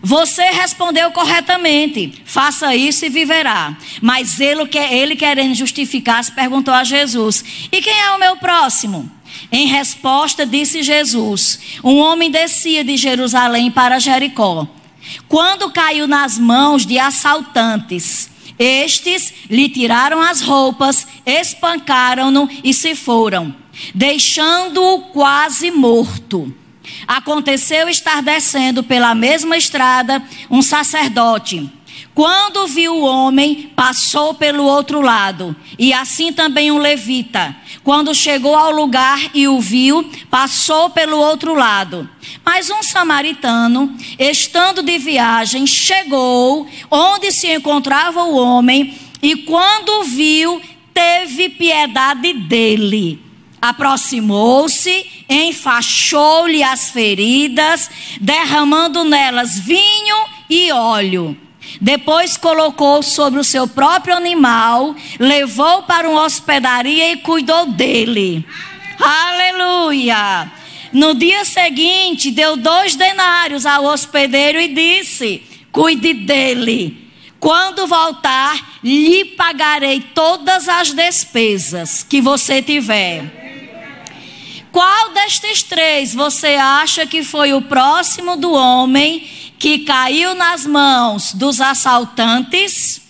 Você 0.00 0.44
respondeu 0.50 1.10
corretamente. 1.10 2.22
Faça 2.24 2.74
isso 2.76 3.04
e 3.04 3.08
viverá. 3.08 3.76
Mas 4.00 4.38
ele, 4.38 4.68
ele 4.90 5.16
querendo 5.16 5.54
justificar-se, 5.54 6.30
perguntou 6.32 6.72
a 6.72 6.84
Jesus: 6.84 7.44
E 7.72 7.82
quem 7.82 8.00
é 8.00 8.10
o 8.12 8.20
meu 8.20 8.36
próximo? 8.36 9.10
Em 9.50 9.66
resposta, 9.66 10.46
disse 10.46 10.84
Jesus: 10.84 11.58
Um 11.82 11.96
homem 11.96 12.30
descia 12.30 12.84
de 12.84 12.96
Jerusalém 12.96 13.72
para 13.72 13.98
Jericó 13.98 14.68
quando 15.28 15.70
caiu 15.70 16.06
nas 16.06 16.38
mãos 16.38 16.84
de 16.84 16.98
assaltantes, 16.98 18.30
estes 18.58 19.32
lhe 19.48 19.68
tiraram 19.68 20.20
as 20.20 20.40
roupas, 20.40 21.06
espancaram-no 21.24 22.48
e 22.64 22.74
se 22.74 22.94
foram, 22.94 23.54
deixando-o 23.94 25.02
quase 25.12 25.70
morto. 25.70 26.54
Aconteceu 27.06 27.88
estar 27.88 28.22
descendo 28.22 28.82
pela 28.82 29.14
mesma 29.14 29.56
estrada 29.56 30.22
um 30.50 30.62
sacerdote. 30.62 31.70
Quando 32.18 32.66
viu 32.66 32.96
o 32.96 33.04
homem, 33.04 33.70
passou 33.76 34.34
pelo 34.34 34.64
outro 34.64 35.00
lado, 35.00 35.54
e 35.78 35.92
assim 35.92 36.32
também 36.32 36.68
um 36.68 36.78
levita. 36.78 37.54
Quando 37.84 38.12
chegou 38.12 38.56
ao 38.56 38.72
lugar 38.72 39.20
e 39.32 39.46
o 39.46 39.60
viu, 39.60 40.02
passou 40.28 40.90
pelo 40.90 41.16
outro 41.16 41.54
lado. 41.54 42.10
Mas 42.44 42.70
um 42.70 42.82
samaritano, 42.82 43.96
estando 44.18 44.82
de 44.82 44.98
viagem, 44.98 45.64
chegou 45.64 46.66
onde 46.90 47.30
se 47.30 47.54
encontrava 47.54 48.24
o 48.24 48.36
homem 48.36 48.98
e, 49.22 49.36
quando 49.36 50.02
viu, 50.02 50.60
teve 50.92 51.50
piedade 51.50 52.32
dele. 52.32 53.22
Aproximou-se, 53.62 55.06
enfaixou-lhe 55.30 56.64
as 56.64 56.90
feridas, 56.90 57.88
derramando 58.20 59.04
nelas 59.04 59.56
vinho 59.56 60.16
e 60.50 60.72
óleo. 60.72 61.47
Depois 61.80 62.36
colocou 62.36 63.02
sobre 63.02 63.38
o 63.38 63.44
seu 63.44 63.68
próprio 63.68 64.16
animal, 64.16 64.94
levou 65.18 65.82
para 65.82 66.08
uma 66.08 66.24
hospedaria 66.24 67.12
e 67.12 67.16
cuidou 67.18 67.66
dele. 67.66 68.44
Aleluia! 68.98 70.50
No 70.92 71.14
dia 71.14 71.44
seguinte, 71.44 72.30
deu 72.30 72.56
dois 72.56 72.96
denários 72.96 73.66
ao 73.66 73.84
hospedeiro 73.84 74.58
e 74.58 74.68
disse: 74.68 75.42
Cuide 75.70 76.14
dele. 76.14 77.08
Quando 77.38 77.86
voltar, 77.86 78.80
lhe 78.82 79.24
pagarei 79.24 80.00
todas 80.00 80.68
as 80.68 80.92
despesas 80.92 82.02
que 82.02 82.20
você 82.20 82.60
tiver. 82.60 83.38
Qual 84.70 85.12
destes 85.12 85.62
três 85.62 86.14
você 86.14 86.54
acha 86.54 87.06
que 87.06 87.22
foi 87.22 87.52
o 87.52 87.62
próximo 87.62 88.36
do 88.36 88.52
homem 88.52 89.26
que 89.58 89.80
caiu 89.80 90.34
nas 90.34 90.66
mãos 90.66 91.32
dos 91.32 91.60
assaltantes? 91.60 93.02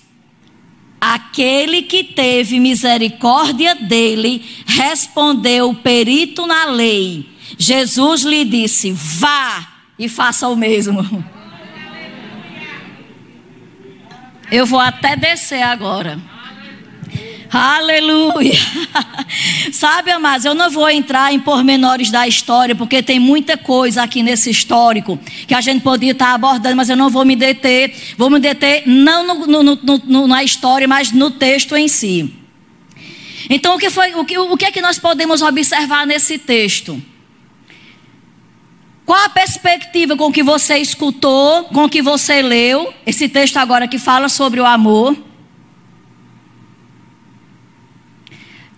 Aquele 1.01 1.83
que 1.83 2.03
teve 2.03 2.59
misericórdia 2.59 3.75
dele, 3.75 4.45
respondeu 4.67 5.71
o 5.71 5.75
perito 5.75 6.47
na 6.47 6.65
lei 6.67 7.39
Jesus 7.57 8.23
lhe 8.23 8.45
disse: 8.45 8.93
vá 8.93 9.67
e 9.99 10.09
faça 10.09 10.49
o 10.49 10.57
mesmo. 10.57 11.25
Eu 14.51 14.65
vou 14.65 14.81
até 14.81 15.17
descer 15.17 15.63
agora. 15.63 16.19
Aleluia. 17.51 18.59
Sabe, 19.73 20.11
amados, 20.11 20.45
eu 20.45 20.55
não 20.55 20.70
vou 20.70 20.89
entrar 20.91 21.33
em 21.33 21.41
pormenores 21.41 22.11
da 22.11 22.29
história, 22.29 22.75
porque 22.75 23.03
tem 23.03 23.19
muita 23.19 23.57
coisa 23.57 24.03
aqui 24.03 24.23
nesse 24.23 24.51
histórico 24.51 25.19
que 25.47 25.55
a 25.55 25.61
gente 25.61 25.83
poderia 25.83 26.12
estar 26.12 26.35
abordando, 26.35 26.77
mas 26.77 26.91
eu 26.91 26.97
não 26.97 27.09
vou 27.09 27.25
me 27.25 27.35
deter. 27.35 27.95
Vou 28.16 28.29
me 28.29 28.39
deter 28.39 28.83
não 28.87 29.47
no, 29.47 29.62
no, 29.62 29.77
no, 30.05 30.29
na 30.29 30.45
história, 30.45 30.87
mas 30.87 31.12
no 31.12 31.31
texto 31.31 31.75
em 31.77 31.89
si. 31.89 32.35
Então, 33.49 33.77
o 33.77 33.79
que, 33.79 33.89
foi, 33.89 34.15
o, 34.15 34.25
que, 34.25 34.39
o 34.39 34.57
que 34.57 34.66
é 34.66 34.70
que 34.70 34.83
nós 34.83 34.99
podemos 34.99 35.41
observar 35.41 36.07
nesse 36.07 36.39
texto? 36.39 37.01
Qual 39.07 39.25
a 39.25 39.31
perspectiva 39.31 40.15
com 40.19 40.31
que 40.31 40.43
você 40.43 40.77
escutou, 40.77 41.65
com 41.65 41.89
que 41.89 42.03
você 42.03 42.43
leu, 42.43 42.93
esse 43.07 43.27
texto 43.27 43.57
agora 43.57 43.89
que 43.89 43.99
fala 43.99 44.29
sobre 44.29 44.61
o 44.61 44.66
amor? 44.66 45.28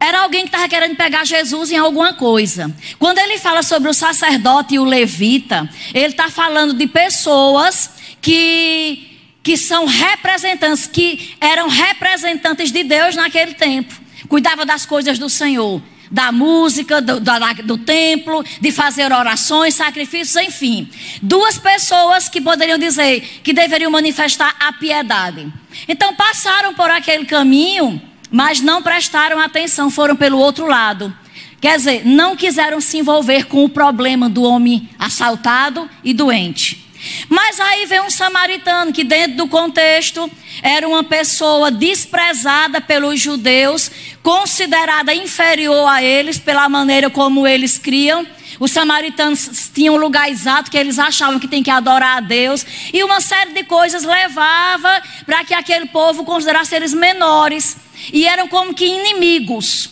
Era 0.00 0.22
alguém 0.22 0.44
que 0.44 0.48
estava 0.48 0.66
querendo 0.66 0.96
pegar 0.96 1.26
Jesus 1.26 1.70
em 1.70 1.76
alguma 1.76 2.14
coisa. 2.14 2.74
Quando 2.98 3.18
ele 3.18 3.38
fala 3.38 3.62
sobre 3.62 3.90
o 3.90 3.92
sacerdote 3.92 4.74
e 4.74 4.78
o 4.78 4.84
levita, 4.84 5.68
ele 5.92 6.06
está 6.06 6.30
falando 6.30 6.72
de 6.72 6.86
pessoas 6.86 7.90
que, 8.22 9.20
que 9.42 9.58
são 9.58 9.84
representantes, 9.84 10.86
que 10.86 11.36
eram 11.38 11.68
representantes 11.68 12.72
de 12.72 12.82
Deus 12.82 13.14
naquele 13.14 13.52
tempo. 13.52 13.94
Cuidava 14.26 14.64
das 14.64 14.86
coisas 14.86 15.18
do 15.18 15.28
Senhor 15.28 15.82
da 16.10 16.32
música, 16.32 17.00
do, 17.00 17.20
do, 17.20 17.32
do, 17.64 17.78
templo, 17.78 18.44
de 18.60 18.72
fazer 18.72 19.12
orações, 19.12 19.76
sacrifícios, 19.76 20.44
enfim. 20.44 20.90
Duas 21.22 21.56
pessoas 21.56 22.28
que 22.28 22.40
poderiam 22.40 22.76
dizer 22.76 23.20
que 23.44 23.52
deveriam 23.52 23.92
manifestar 23.92 24.56
a 24.58 24.72
piedade. 24.72 25.46
Então 25.86 26.12
passaram 26.16 26.74
por 26.74 26.90
aquele 26.90 27.26
caminho 27.26 28.02
mas 28.30 28.60
não 28.60 28.82
prestaram 28.82 29.40
atenção, 29.40 29.90
foram 29.90 30.14
pelo 30.14 30.38
outro 30.38 30.66
lado. 30.66 31.14
Quer 31.60 31.76
dizer, 31.76 32.06
não 32.06 32.36
quiseram 32.36 32.80
se 32.80 32.98
envolver 32.98 33.44
com 33.44 33.64
o 33.64 33.68
problema 33.68 34.28
do 34.30 34.42
homem 34.42 34.88
assaltado 34.98 35.88
e 36.02 36.14
doente. 36.14 36.79
Mas 37.28 37.58
aí 37.58 37.86
vem 37.86 38.00
um 38.00 38.10
samaritano 38.10 38.92
que, 38.92 39.04
dentro 39.04 39.36
do 39.36 39.48
contexto, 39.48 40.30
era 40.62 40.86
uma 40.86 41.02
pessoa 41.02 41.70
desprezada 41.70 42.80
pelos 42.80 43.20
judeus, 43.20 43.90
considerada 44.22 45.14
inferior 45.14 45.86
a 45.88 46.02
eles 46.02 46.38
pela 46.38 46.68
maneira 46.68 47.08
como 47.08 47.46
eles 47.46 47.78
criam. 47.78 48.26
Os 48.58 48.72
samaritanos 48.72 49.70
tinham 49.72 49.94
um 49.94 49.98
lugar 49.98 50.30
exato 50.30 50.70
que 50.70 50.76
eles 50.76 50.98
achavam 50.98 51.38
que 51.38 51.48
tem 51.48 51.62
que 51.62 51.70
adorar 51.70 52.18
a 52.18 52.20
Deus, 52.20 52.66
e 52.92 53.02
uma 53.02 53.20
série 53.20 53.54
de 53.54 53.64
coisas 53.64 54.02
levava 54.04 55.02
para 55.24 55.44
que 55.44 55.54
aquele 55.54 55.86
povo 55.86 56.24
considerasse 56.24 56.74
eles 56.74 56.92
menores 56.92 57.76
e 58.12 58.26
eram 58.26 58.48
como 58.48 58.74
que 58.74 58.84
inimigos. 58.84 59.90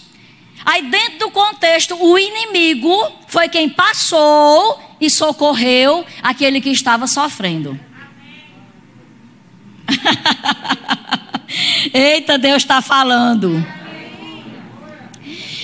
Aí, 0.64 0.82
dentro 0.82 1.20
do 1.20 1.30
contexto, 1.30 1.96
o 1.98 2.18
inimigo 2.18 3.10
foi 3.28 3.48
quem 3.48 3.70
passou 3.70 4.87
e 5.00 5.08
socorreu 5.08 6.04
aquele 6.22 6.60
que 6.60 6.70
estava 6.70 7.06
sofrendo. 7.06 7.78
Eita, 11.92 12.38
Deus 12.38 12.62
está 12.62 12.82
falando. 12.82 13.64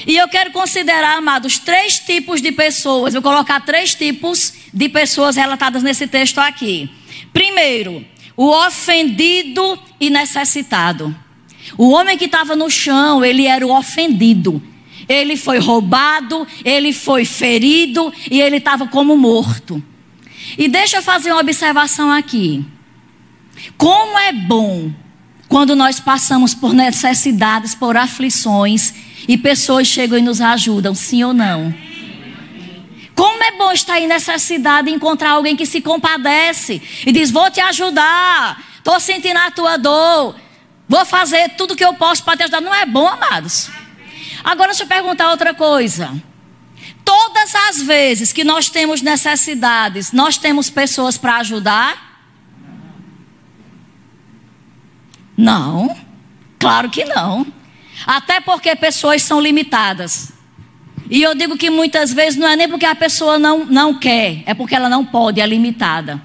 E 0.06 0.16
eu 0.16 0.28
quero 0.28 0.52
considerar, 0.52 1.16
amados, 1.16 1.58
três 1.58 1.98
tipos 1.98 2.42
de 2.42 2.52
pessoas. 2.52 3.14
Vou 3.14 3.22
colocar 3.22 3.60
três 3.60 3.94
tipos 3.94 4.52
de 4.72 4.88
pessoas 4.88 5.36
relatadas 5.36 5.82
nesse 5.82 6.06
texto 6.06 6.38
aqui. 6.38 6.90
Primeiro, 7.32 8.04
o 8.36 8.50
ofendido 8.66 9.78
e 9.98 10.10
necessitado. 10.10 11.14
O 11.78 11.90
homem 11.90 12.18
que 12.18 12.26
estava 12.26 12.54
no 12.54 12.70
chão, 12.70 13.24
ele 13.24 13.46
era 13.46 13.66
o 13.66 13.74
ofendido. 13.74 14.62
Ele 15.08 15.36
foi 15.36 15.58
roubado, 15.58 16.46
ele 16.64 16.92
foi 16.92 17.24
ferido 17.24 18.12
e 18.30 18.40
ele 18.40 18.56
estava 18.56 18.86
como 18.86 19.16
morto. 19.16 19.82
E 20.58 20.68
deixa 20.68 20.98
eu 20.98 21.02
fazer 21.02 21.32
uma 21.32 21.40
observação 21.40 22.10
aqui. 22.10 22.64
Como 23.76 24.18
é 24.18 24.32
bom 24.32 24.90
quando 25.48 25.76
nós 25.76 26.00
passamos 26.00 26.54
por 26.54 26.72
necessidades, 26.72 27.74
por 27.74 27.96
aflições 27.96 28.94
e 29.28 29.36
pessoas 29.36 29.86
chegam 29.86 30.18
e 30.18 30.22
nos 30.22 30.40
ajudam, 30.40 30.94
sim 30.94 31.22
ou 31.24 31.32
não? 31.32 31.74
Como 33.14 33.42
é 33.44 33.52
bom 33.52 33.70
estar 33.70 34.00
em 34.00 34.08
necessidade 34.08 34.90
e 34.90 34.92
encontrar 34.92 35.30
alguém 35.30 35.54
que 35.54 35.66
se 35.66 35.80
compadece 35.80 36.82
e 37.06 37.12
diz: 37.12 37.30
Vou 37.30 37.48
te 37.50 37.60
ajudar, 37.60 38.60
estou 38.78 38.98
sentindo 38.98 39.38
a 39.38 39.50
tua 39.50 39.76
dor. 39.76 40.34
Vou 40.88 41.04
fazer 41.06 41.50
tudo 41.50 41.76
que 41.76 41.84
eu 41.84 41.94
posso 41.94 42.22
para 42.24 42.36
te 42.36 42.42
ajudar. 42.42 42.60
Não 42.60 42.74
é 42.74 42.84
bom, 42.84 43.06
amados? 43.06 43.70
Agora 44.44 44.68
deixa 44.68 44.84
eu 44.84 44.88
perguntar 44.88 45.30
outra 45.30 45.54
coisa. 45.54 46.14
Todas 47.02 47.54
as 47.54 47.82
vezes 47.82 48.32
que 48.32 48.44
nós 48.44 48.68
temos 48.68 49.00
necessidades, 49.00 50.12
nós 50.12 50.36
temos 50.36 50.68
pessoas 50.68 51.16
para 51.16 51.36
ajudar? 51.36 52.20
Não. 55.36 55.96
Claro 56.58 56.90
que 56.90 57.04
não. 57.06 57.46
Até 58.06 58.40
porque 58.40 58.76
pessoas 58.76 59.22
são 59.22 59.40
limitadas. 59.40 60.32
E 61.10 61.22
eu 61.22 61.34
digo 61.34 61.56
que 61.56 61.70
muitas 61.70 62.12
vezes 62.12 62.38
não 62.38 62.48
é 62.48 62.56
nem 62.56 62.68
porque 62.68 62.86
a 62.86 62.94
pessoa 62.94 63.38
não, 63.38 63.64
não 63.64 63.94
quer, 63.94 64.42
é 64.46 64.54
porque 64.54 64.74
ela 64.74 64.88
não 64.88 65.04
pode, 65.04 65.40
é 65.40 65.46
limitada. 65.46 66.20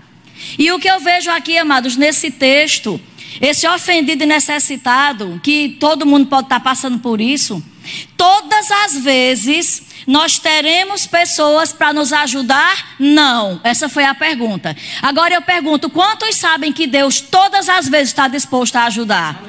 E 0.57 0.71
o 0.71 0.79
que 0.79 0.89
eu 0.89 0.99
vejo 0.99 1.29
aqui, 1.29 1.57
amados, 1.57 1.97
nesse 1.97 2.31
texto, 2.31 2.99
esse 3.41 3.67
ofendido 3.67 4.23
e 4.23 4.27
necessitado, 4.27 5.39
que 5.43 5.77
todo 5.79 6.05
mundo 6.05 6.27
pode 6.27 6.45
estar 6.45 6.59
passando 6.59 6.99
por 6.99 7.21
isso, 7.21 7.63
todas 8.17 8.69
as 8.71 8.97
vezes 8.97 9.83
nós 10.07 10.39
teremos 10.39 11.05
pessoas 11.05 11.71
para 11.71 11.93
nos 11.93 12.11
ajudar? 12.11 12.95
Não. 12.99 13.59
Essa 13.63 13.87
foi 13.87 14.05
a 14.05 14.15
pergunta. 14.15 14.75
Agora 15.01 15.33
eu 15.33 15.41
pergunto: 15.41 15.89
quantos 15.89 16.35
sabem 16.35 16.71
que 16.73 16.87
Deus 16.87 17.21
todas 17.21 17.69
as 17.69 17.87
vezes 17.87 18.09
está 18.09 18.27
disposto 18.27 18.75
a 18.75 18.85
ajudar? 18.85 19.41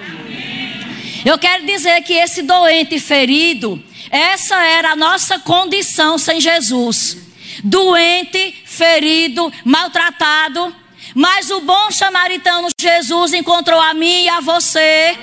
Eu 1.24 1.38
quero 1.38 1.66
dizer 1.66 2.02
que 2.02 2.14
esse 2.14 2.42
doente 2.42 2.98
ferido, 2.98 3.82
essa 4.10 4.56
era 4.64 4.92
a 4.92 4.96
nossa 4.96 5.38
condição 5.38 6.18
sem 6.18 6.40
Jesus. 6.40 7.18
Doente, 7.62 8.54
ferido, 8.64 9.52
maltratado, 9.64 10.74
mas 11.14 11.50
o 11.50 11.60
bom 11.60 11.90
samaritano 11.90 12.68
Jesus 12.80 13.32
encontrou 13.32 13.80
a 13.80 13.94
mim 13.94 14.24
e 14.24 14.28
a 14.28 14.40
você. 14.40 15.16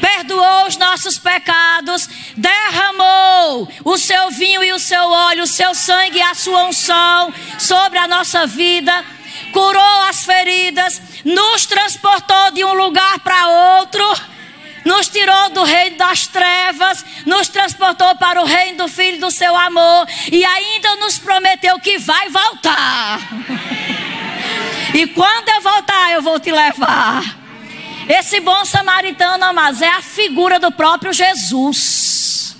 Perdoou 0.00 0.66
os 0.66 0.76
nossos 0.76 1.18
pecados, 1.18 2.08
derramou 2.36 3.68
o 3.84 3.98
seu 3.98 4.30
vinho 4.30 4.64
e 4.64 4.72
o 4.72 4.78
seu 4.78 5.02
óleo, 5.02 5.42
o 5.42 5.46
seu 5.46 5.74
sangue 5.74 6.18
e 6.18 6.22
a 6.22 6.34
sua 6.34 6.64
unção 6.64 7.32
sobre 7.58 7.98
a 7.98 8.08
nossa 8.08 8.46
vida, 8.46 9.04
curou 9.52 10.02
as 10.08 10.24
feridas, 10.24 11.02
nos 11.24 11.66
transportou 11.66 12.50
de 12.52 12.64
um 12.64 12.72
lugar 12.72 13.18
para 13.20 13.78
outro. 13.78 14.30
Nos 14.84 15.08
tirou 15.08 15.50
do 15.50 15.62
reino 15.62 15.98
das 15.98 16.26
trevas, 16.26 17.04
nos 17.26 17.48
transportou 17.48 18.16
para 18.16 18.40
o 18.40 18.46
reino 18.46 18.78
do 18.78 18.88
Filho 18.88 19.20
do 19.20 19.30
seu 19.30 19.54
amor. 19.54 20.06
E 20.32 20.42
ainda 20.42 20.96
nos 20.96 21.18
prometeu 21.18 21.78
que 21.80 21.98
vai 21.98 22.30
voltar. 22.30 23.20
E 24.94 25.06
quando 25.08 25.48
eu 25.48 25.60
voltar, 25.60 26.12
eu 26.12 26.22
vou 26.22 26.40
te 26.40 26.50
levar. 26.50 27.38
Esse 28.08 28.40
bom 28.40 28.64
samaritano, 28.64 29.44
amados, 29.44 29.80
é 29.80 29.88
a 29.88 30.02
figura 30.02 30.58
do 30.58 30.72
próprio 30.72 31.12
Jesus. 31.12 32.56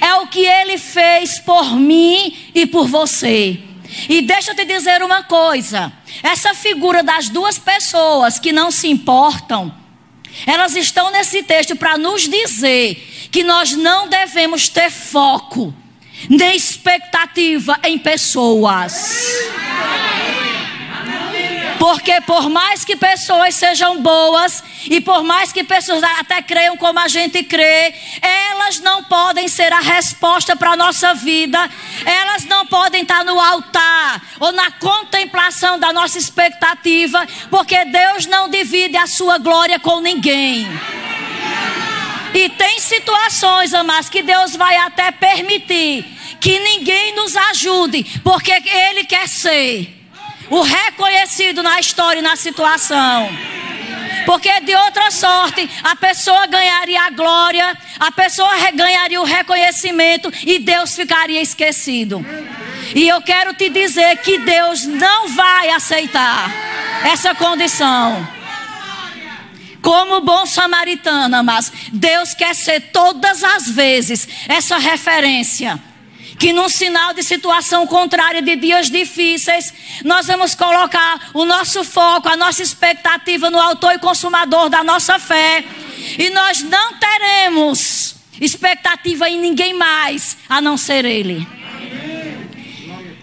É 0.00 0.14
o 0.14 0.28
que 0.28 0.40
ele 0.40 0.78
fez 0.78 1.40
por 1.40 1.74
mim 1.74 2.50
e 2.54 2.64
por 2.66 2.86
você. 2.86 3.60
E 4.08 4.22
deixa 4.22 4.52
eu 4.52 4.54
te 4.54 4.64
dizer 4.64 5.02
uma 5.02 5.24
coisa: 5.24 5.92
essa 6.22 6.54
figura 6.54 7.02
das 7.02 7.28
duas 7.28 7.58
pessoas 7.58 8.38
que 8.38 8.52
não 8.52 8.70
se 8.70 8.88
importam, 8.88 9.74
elas 10.46 10.76
estão 10.76 11.10
nesse 11.10 11.42
texto 11.42 11.74
para 11.74 11.98
nos 11.98 12.28
dizer 12.28 13.28
que 13.32 13.42
nós 13.42 13.72
não 13.72 14.08
devemos 14.08 14.68
ter 14.68 14.90
foco 14.90 15.74
nem 16.28 16.56
expectativa 16.56 17.78
em 17.84 17.98
pessoas. 17.98 19.16
Porque 21.78 22.20
por 22.22 22.50
mais 22.50 22.84
que 22.84 22.96
pessoas 22.96 23.54
sejam 23.54 24.02
boas 24.02 24.62
e 24.90 25.00
por 25.00 25.22
mais 25.22 25.52
que 25.52 25.62
pessoas 25.62 26.02
até 26.02 26.42
creiam 26.42 26.76
como 26.76 26.98
a 26.98 27.06
gente 27.06 27.42
crê, 27.44 27.94
elas 28.20 28.80
não 28.80 29.04
podem 29.04 29.46
ser 29.46 29.72
a 29.72 29.78
resposta 29.78 30.56
para 30.56 30.72
a 30.72 30.76
nossa 30.76 31.14
vida. 31.14 31.70
Elas 32.04 32.44
não 32.44 32.66
podem 32.66 33.02
estar 33.02 33.24
no 33.24 33.38
altar 33.38 34.20
ou 34.40 34.50
na 34.52 34.72
contemplação 34.72 35.78
da 35.78 35.92
nossa 35.92 36.18
expectativa, 36.18 37.26
porque 37.48 37.84
Deus 37.84 38.26
não 38.26 38.48
divide 38.48 38.96
a 38.96 39.06
sua 39.06 39.38
glória 39.38 39.78
com 39.78 40.00
ninguém. 40.00 40.66
E 42.34 42.48
tem 42.50 42.78
situações, 42.80 43.72
amados, 43.72 44.08
que 44.08 44.22
Deus 44.22 44.54
vai 44.54 44.76
até 44.76 45.10
permitir 45.10 46.04
que 46.40 46.58
ninguém 46.58 47.14
nos 47.14 47.36
ajude, 47.36 48.20
porque 48.22 48.52
Ele 48.52 49.04
quer 49.04 49.28
ser 49.28 49.97
o 50.50 50.62
reconhecido 50.62 51.62
na 51.62 51.78
história 51.80 52.20
e 52.20 52.22
na 52.22 52.36
situação. 52.36 53.28
Porque 54.26 54.60
de 54.60 54.74
outra 54.74 55.10
sorte, 55.10 55.68
a 55.82 55.96
pessoa 55.96 56.46
ganharia 56.46 57.00
a 57.02 57.10
glória, 57.10 57.76
a 57.98 58.12
pessoa 58.12 58.50
ganharia 58.74 59.20
o 59.20 59.24
reconhecimento 59.24 60.30
e 60.46 60.58
Deus 60.58 60.94
ficaria 60.94 61.40
esquecido. 61.40 62.24
E 62.94 63.08
eu 63.08 63.22
quero 63.22 63.54
te 63.54 63.68
dizer 63.68 64.18
que 64.18 64.38
Deus 64.38 64.84
não 64.84 65.28
vai 65.28 65.70
aceitar 65.70 66.50
essa 67.04 67.34
condição. 67.34 68.26
Como 69.80 70.20
bom 70.20 70.44
samaritano, 70.44 71.42
mas 71.42 71.72
Deus 71.92 72.34
quer 72.34 72.54
ser 72.54 72.80
todas 72.92 73.42
as 73.42 73.70
vezes 73.70 74.28
essa 74.48 74.76
referência 74.76 75.80
que 76.38 76.52
num 76.52 76.68
sinal 76.68 77.12
de 77.12 77.22
situação 77.22 77.86
contrária 77.86 78.40
de 78.40 78.56
dias 78.56 78.88
difíceis, 78.88 79.74
nós 80.04 80.26
vamos 80.26 80.54
colocar 80.54 81.30
o 81.34 81.44
nosso 81.44 81.82
foco, 81.82 82.28
a 82.28 82.36
nossa 82.36 82.62
expectativa 82.62 83.50
no 83.50 83.58
autor 83.58 83.94
e 83.94 83.98
consumador 83.98 84.68
da 84.68 84.84
nossa 84.84 85.18
fé, 85.18 85.64
e 86.18 86.30
nós 86.30 86.62
não 86.62 86.94
teremos 86.94 88.14
expectativa 88.40 89.28
em 89.28 89.40
ninguém 89.40 89.74
mais 89.74 90.38
a 90.48 90.60
não 90.60 90.76
ser 90.76 91.04
ele. 91.04 91.46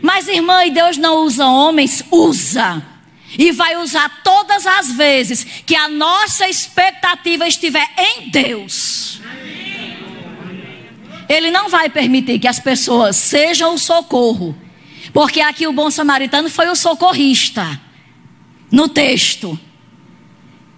Mas 0.02 0.28
irmã, 0.28 0.66
e 0.66 0.72
Deus 0.72 0.98
não 0.98 1.24
usa 1.24 1.48
homens? 1.48 2.04
Usa. 2.12 2.84
E 3.38 3.52
vai 3.52 3.76
usar 3.78 4.22
todas 4.24 4.68
as 4.68 4.92
vezes 4.92 5.44
que 5.66 5.76
a 5.76 5.88
nossa 5.88 6.48
expectativa 6.48 7.48
estiver 7.48 7.88
em 7.98 8.30
Deus. 8.30 9.20
Ele 11.28 11.52
não 11.52 11.70
vai 11.70 11.90
permitir 11.90 12.40
que 12.40 12.48
as 12.48 12.60
pessoas 12.60 13.16
sejam 13.16 13.74
o 13.74 13.80
socorro. 13.80 14.56
Porque 15.14 15.42
aqui 15.42 15.68
o 15.68 15.74
bom 15.74 15.90
samaritano 15.90 16.50
foi 16.50 16.68
o 16.68 16.76
socorrista. 16.76 17.80
No 18.72 18.90
texto. 18.90 19.60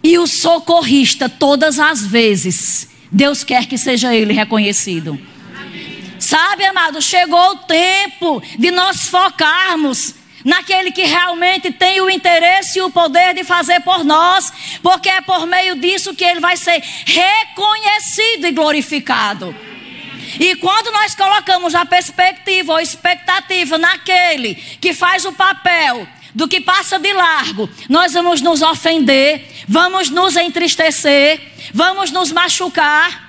E 0.03 0.17
o 0.17 0.27
socorrista, 0.27 1.27
todas 1.27 1.79
as 1.79 2.05
vezes, 2.05 2.89
Deus 3.11 3.43
quer 3.43 3.65
que 3.65 3.77
seja 3.77 4.15
ele 4.15 4.33
reconhecido. 4.33 5.19
Sabe, 6.19 6.65
amado, 6.65 7.01
chegou 7.01 7.51
o 7.51 7.57
tempo 7.57 8.41
de 8.57 8.71
nós 8.71 9.07
focarmos 9.07 10.15
naquele 10.43 10.91
que 10.91 11.03
realmente 11.03 11.71
tem 11.71 11.99
o 11.99 12.09
interesse 12.09 12.79
e 12.79 12.81
o 12.81 12.89
poder 12.89 13.33
de 13.33 13.43
fazer 13.43 13.81
por 13.81 14.03
nós, 14.03 14.51
porque 14.81 15.09
é 15.09 15.19
por 15.21 15.45
meio 15.45 15.75
disso 15.75 16.15
que 16.15 16.23
ele 16.23 16.39
vai 16.39 16.55
ser 16.55 16.81
reconhecido 17.05 18.47
e 18.47 18.51
glorificado. 18.51 19.53
E 20.39 20.55
quando 20.55 20.91
nós 20.91 21.15
colocamos 21.15 21.73
a 21.73 21.85
perspectiva 21.85 22.73
ou 22.73 22.79
expectativa 22.79 23.77
naquele 23.77 24.55
que 24.55 24.93
faz 24.93 25.25
o 25.25 25.31
papel 25.31 26.07
do 26.35 26.47
que 26.47 26.61
passa 26.61 26.99
de 26.99 27.11
largo, 27.13 27.69
nós 27.89 28.13
vamos 28.13 28.41
nos 28.41 28.61
ofender, 28.61 29.47
vamos 29.67 30.09
nos 30.09 30.35
entristecer, 30.35 31.39
vamos 31.73 32.11
nos 32.11 32.31
machucar. 32.31 33.25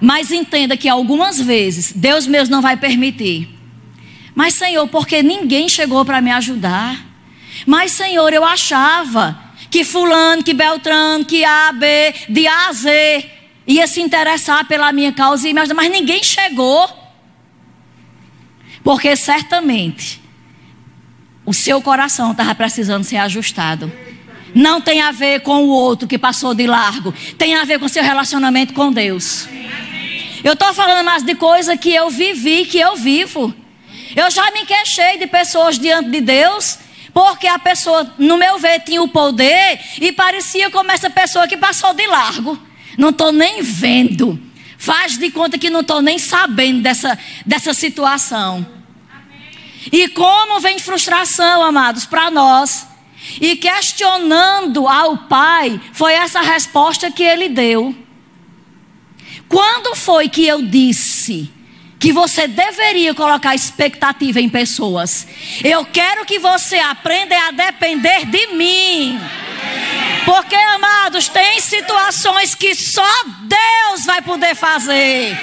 Mas 0.00 0.30
entenda 0.30 0.76
que 0.76 0.88
algumas 0.88 1.40
vezes 1.40 1.92
Deus 1.92 2.26
mesmo 2.26 2.54
não 2.54 2.62
vai 2.62 2.76
permitir. 2.76 3.48
Mas, 4.34 4.54
Senhor, 4.54 4.86
porque 4.88 5.22
ninguém 5.22 5.68
chegou 5.68 6.04
para 6.04 6.20
me 6.20 6.30
ajudar. 6.30 7.02
Mas, 7.66 7.92
Senhor, 7.92 8.30
eu 8.34 8.44
achava 8.44 9.40
que 9.70 9.82
Fulano, 9.82 10.42
que 10.42 10.52
Beltrano, 10.52 11.24
que 11.24 11.42
A, 11.44 11.72
B, 11.72 12.14
de 12.28 12.46
A 12.46 12.68
a 12.68 12.72
Z 12.72 13.30
ia 13.66 13.86
se 13.86 14.00
interessar 14.00 14.66
pela 14.66 14.92
minha 14.92 15.12
causa, 15.12 15.48
mas 15.52 15.90
ninguém 15.90 16.22
chegou. 16.22 16.88
Porque 18.84 19.16
certamente 19.16 20.22
o 21.44 21.52
seu 21.52 21.82
coração 21.82 22.32
estava 22.32 22.54
precisando 22.54 23.04
ser 23.04 23.16
ajustado. 23.16 23.90
Não 24.54 24.80
tem 24.80 25.02
a 25.02 25.10
ver 25.10 25.40
com 25.40 25.64
o 25.64 25.68
outro 25.68 26.08
que 26.08 26.16
passou 26.16 26.54
de 26.54 26.66
largo, 26.66 27.12
tem 27.36 27.56
a 27.56 27.64
ver 27.64 27.78
com 27.78 27.88
seu 27.88 28.02
relacionamento 28.02 28.72
com 28.72 28.92
Deus. 28.92 29.48
Eu 30.42 30.52
estou 30.52 30.72
falando 30.72 31.04
mais 31.04 31.22
de 31.22 31.34
coisa 31.34 31.76
que 31.76 31.92
eu 31.92 32.08
vivi, 32.08 32.64
que 32.64 32.78
eu 32.78 32.96
vivo. 32.96 33.54
Eu 34.14 34.30
já 34.30 34.50
me 34.52 34.64
queixei 34.64 35.18
de 35.18 35.26
pessoas 35.26 35.78
diante 35.78 36.08
de 36.08 36.20
Deus, 36.20 36.78
porque 37.12 37.46
a 37.46 37.58
pessoa, 37.58 38.14
no 38.18 38.38
meu 38.38 38.58
ver, 38.58 38.80
tinha 38.80 39.02
o 39.02 39.08
poder 39.08 39.80
e 40.00 40.12
parecia 40.12 40.70
como 40.70 40.90
essa 40.90 41.10
pessoa 41.10 41.48
que 41.48 41.56
passou 41.56 41.92
de 41.92 42.06
largo. 42.06 42.65
Não 42.96 43.10
estou 43.10 43.32
nem 43.32 43.62
vendo. 43.62 44.40
Faz 44.78 45.16
de 45.16 45.30
conta 45.30 45.58
que 45.58 45.70
não 45.70 45.80
estou 45.80 46.02
nem 46.02 46.18
sabendo 46.18 46.82
dessa, 46.82 47.18
dessa 47.44 47.72
situação. 47.72 48.66
E 49.92 50.08
como 50.08 50.60
vem 50.60 50.78
frustração, 50.78 51.62
amados, 51.62 52.04
para 52.04 52.30
nós. 52.30 52.86
E 53.40 53.56
questionando 53.56 54.86
ao 54.86 55.16
Pai, 55.18 55.80
foi 55.92 56.12
essa 56.12 56.40
resposta 56.40 57.10
que 57.10 57.22
ele 57.22 57.48
deu. 57.48 57.94
Quando 59.48 59.94
foi 59.94 60.28
que 60.28 60.46
eu 60.46 60.62
disse 60.62 61.50
que 61.98 62.12
você 62.12 62.46
deveria 62.46 63.14
colocar 63.14 63.54
expectativa 63.54 64.40
em 64.40 64.48
pessoas? 64.48 65.26
Eu 65.64 65.84
quero 65.84 66.24
que 66.24 66.38
você 66.38 66.76
aprenda 66.78 67.36
a 67.48 67.50
depender 67.50 68.26
de 68.26 68.46
mim. 68.48 69.18
Porque, 70.24 70.54
amados, 70.54 71.28
tem 71.28 71.60
situações 71.60 72.54
que 72.54 72.74
só 72.74 73.08
Deus 73.42 74.04
vai 74.04 74.20
poder 74.22 74.54
fazer. 74.54 75.36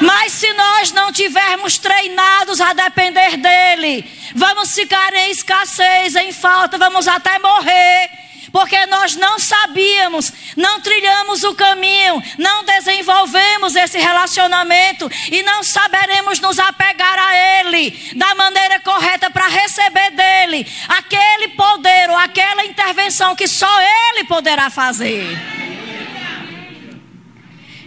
Mas 0.00 0.32
se 0.32 0.52
nós 0.52 0.92
não 0.92 1.12
tivermos 1.12 1.78
treinados 1.78 2.60
a 2.60 2.72
depender 2.72 3.36
dele, 3.36 4.04
vamos 4.34 4.74
ficar 4.74 5.12
em 5.14 5.30
escassez, 5.30 6.14
em 6.16 6.32
falta, 6.32 6.76
vamos 6.78 7.06
até 7.08 7.38
morrer 7.38 8.22
porque 8.52 8.84
nós 8.86 9.16
não 9.16 9.38
sabíamos, 9.38 10.30
não 10.56 10.80
trilhamos 10.80 11.42
o 11.42 11.54
caminho, 11.54 12.22
não 12.38 12.64
desenvolvemos 12.64 13.74
esse 13.74 13.98
relacionamento 13.98 15.10
e 15.30 15.42
não 15.42 15.62
saberemos 15.62 16.38
nos 16.38 16.58
apegar 16.58 17.18
a 17.18 17.60
Ele 17.60 17.90
da 18.14 18.34
maneira 18.34 18.78
correta 18.80 19.30
para 19.30 19.48
receber 19.48 20.10
dele 20.10 20.66
aquele 20.88 21.48
poder 21.48 22.10
ou 22.10 22.16
aquela 22.16 22.66
intervenção 22.66 23.34
que 23.34 23.48
só 23.48 23.80
Ele 23.80 24.24
poderá 24.24 24.68
fazer. 24.68 25.26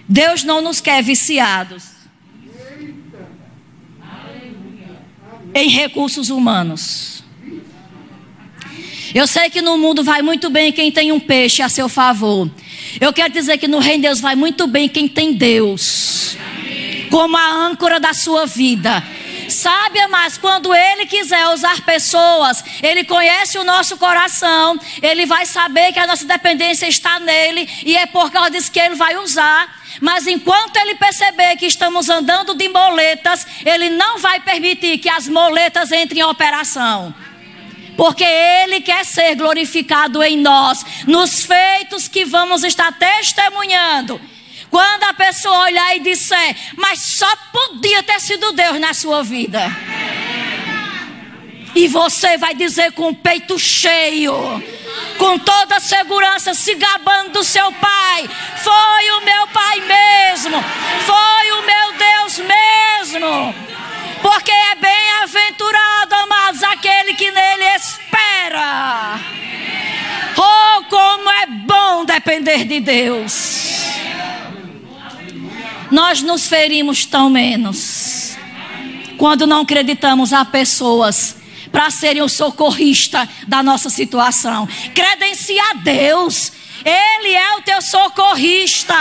Deus 0.07 0.43
não 0.43 0.61
nos 0.61 0.81
quer 0.81 1.01
viciados 1.03 1.95
em 5.53 5.69
recursos 5.69 6.29
humanos. 6.29 7.14
Eu 9.15 9.25
sei 9.27 9.49
que 9.49 9.61
no 9.61 9.77
mundo 9.77 10.03
vai 10.03 10.21
muito 10.21 10.49
bem 10.49 10.73
quem 10.73 10.91
tem 10.91 11.13
um 11.13 11.21
peixe 11.21 11.61
a 11.61 11.69
seu 11.69 11.87
favor. 11.87 12.51
Eu 12.99 13.13
quero 13.13 13.31
dizer 13.31 13.57
que 13.57 13.65
no 13.65 13.79
reino 13.79 14.01
de 14.01 14.09
Deus 14.09 14.19
vai 14.19 14.35
muito 14.35 14.67
bem 14.67 14.89
quem 14.89 15.07
tem 15.07 15.31
Deus 15.31 16.35
como 17.09 17.37
a 17.37 17.49
âncora 17.49 17.97
da 17.97 18.13
sua 18.13 18.45
vida. 18.45 19.01
Sabe, 19.47 20.05
mas 20.07 20.37
quando 20.37 20.75
Ele 20.75 21.05
quiser 21.05 21.47
usar 21.47 21.79
pessoas, 21.85 22.61
Ele 22.83 23.05
conhece 23.05 23.57
o 23.57 23.63
nosso 23.63 23.95
coração, 23.95 24.77
Ele 25.01 25.25
vai 25.25 25.45
saber 25.45 25.93
que 25.93 25.99
a 25.99 26.07
nossa 26.07 26.25
dependência 26.25 26.85
está 26.85 27.17
nele, 27.17 27.69
e 27.85 27.95
é 27.95 28.05
por 28.05 28.29
causa 28.29 28.51
disso 28.51 28.69
que 28.69 28.81
Ele 28.81 28.95
vai 28.95 29.15
usar. 29.15 29.81
Mas 30.01 30.27
enquanto 30.27 30.75
Ele 30.75 30.95
perceber 30.95 31.55
que 31.55 31.67
estamos 31.67 32.09
andando 32.09 32.53
de 32.53 32.67
moletas, 32.67 33.47
Ele 33.65 33.91
não 33.91 34.17
vai 34.17 34.41
permitir 34.41 34.97
que 34.97 35.07
as 35.07 35.25
moletas 35.29 35.93
entrem 35.93 36.19
em 36.19 36.25
operação 36.25 37.15
porque 37.95 38.23
Ele 38.23 38.81
quer 38.81 39.05
ser 39.05 39.35
glorificado 39.35 40.21
em 40.23 40.37
nós, 40.37 40.85
nos 41.07 41.45
feitos 41.45 42.07
que 42.07 42.25
vamos 42.25 42.63
estar 42.63 42.91
testemunhando. 42.93 44.19
Quando 44.69 45.03
a 45.03 45.13
pessoa 45.13 45.63
olhar 45.63 45.95
e 45.95 46.01
disser, 46.01 46.55
mas 46.75 46.99
só 46.99 47.33
podia 47.51 48.03
ter 48.03 48.19
sido 48.19 48.51
Deus 48.51 48.79
na 48.79 48.93
sua 48.93 49.23
vida. 49.23 49.71
E 51.75 51.87
você 51.87 52.37
vai 52.37 52.53
dizer 52.55 52.93
com 52.93 53.09
o 53.09 53.15
peito 53.15 53.59
cheio, 53.59 54.33
com 55.17 55.37
toda 55.37 55.79
segurança, 55.79 56.53
se 56.53 56.73
gabando 56.75 57.33
do 57.33 57.43
seu 57.43 57.71
pai: 57.73 58.29
Foi 58.63 59.11
o 59.11 59.25
meu 59.25 59.47
pai 59.47 59.81
mesmo, 59.81 60.63
foi 61.05 61.51
o 61.51 61.61
meu 61.65 61.93
Deus 61.97 62.39
mesmo. 62.39 63.55
Porque 64.25 64.51
é 64.51 64.73
bem-aventurado, 64.73 66.15
amados, 66.15 66.63
aquele 66.63 67.13
que 67.13 67.29
nele 67.29 67.63
espera. 67.75 69.19
Oh, 70.35 70.83
como 70.85 71.29
é 71.29 71.45
bom 71.45 72.03
depender 72.05 72.65
de 72.65 72.79
Deus. 72.79 73.83
Nós 75.91 76.23
nos 76.23 76.47
ferimos 76.47 77.05
tão 77.05 77.29
menos 77.29 78.35
quando 79.15 79.45
não 79.45 79.61
acreditamos 79.61 80.33
a 80.33 80.43
pessoas 80.43 81.37
para 81.71 81.91
serem 81.91 82.23
o 82.23 82.27
socorrista 82.27 83.29
da 83.47 83.61
nossa 83.61 83.91
situação. 83.91 84.67
Credencia 84.95 85.61
a 85.69 85.73
Deus. 85.75 86.51
Ele 86.85 87.33
é 87.33 87.55
o 87.55 87.61
teu 87.61 87.81
socorrista. 87.81 88.93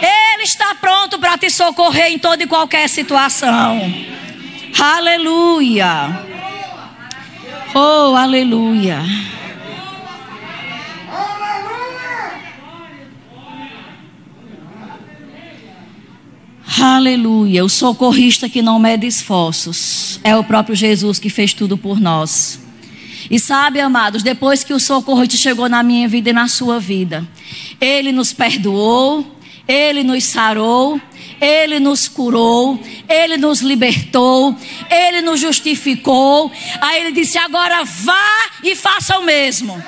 Ele 0.00 0.44
está 0.44 0.74
pronto 0.76 1.18
para 1.18 1.36
te 1.36 1.50
socorrer 1.50 2.06
em 2.06 2.18
toda 2.18 2.42
e 2.42 2.46
qualquer 2.46 2.88
situação. 2.88 3.78
Aleluia. 4.78 6.24
Oh, 7.74 8.16
aleluia. 8.16 9.02
Aleluia. 16.80 17.64
O 17.64 17.68
socorrista 17.68 18.48
que 18.48 18.62
não 18.62 18.78
mede 18.78 19.06
esforços 19.06 20.20
é 20.22 20.36
o 20.36 20.44
próprio 20.44 20.76
Jesus 20.76 21.18
que 21.18 21.28
fez 21.28 21.52
tudo 21.52 21.76
por 21.76 22.00
nós. 22.00 22.60
E 23.30 23.38
sabe, 23.38 23.80
amados, 23.80 24.22
depois 24.22 24.64
que 24.64 24.72
o 24.72 24.80
socorrista 24.80 25.36
chegou 25.36 25.68
na 25.68 25.82
minha 25.82 26.08
vida 26.08 26.30
e 26.30 26.32
na 26.32 26.48
sua 26.48 26.80
vida, 26.80 27.26
ele 27.80 28.10
nos 28.12 28.32
perdoou, 28.32 29.36
ele 29.66 30.02
nos 30.02 30.24
sarou, 30.24 30.98
ele 31.40 31.78
nos 31.78 32.08
curou, 32.08 32.80
ele 33.08 33.36
nos 33.36 33.60
libertou, 33.60 34.56
ele 34.90 35.20
nos 35.20 35.40
justificou. 35.40 36.50
Aí 36.80 37.02
ele 37.02 37.12
disse: 37.12 37.36
agora 37.36 37.84
vá 37.84 38.50
e 38.64 38.74
faça 38.74 39.18
o 39.18 39.24
mesmo. 39.24 39.82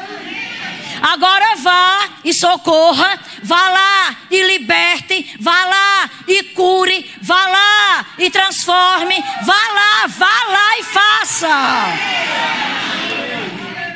Agora 1.02 1.56
vá 1.56 2.08
e 2.24 2.32
socorra, 2.34 3.18
vá 3.42 3.68
lá 3.70 4.16
e 4.30 4.42
liberte, 4.42 5.34
vá 5.40 5.64
lá 5.64 6.10
e 6.28 6.42
cure, 6.42 7.10
vá 7.22 7.46
lá 7.46 8.06
e 8.18 8.30
transforme, 8.30 9.14
vá 9.42 9.68
lá, 9.74 10.06
vá 10.06 10.44
lá 10.48 10.78
e 10.78 10.82
faça. 10.84 11.48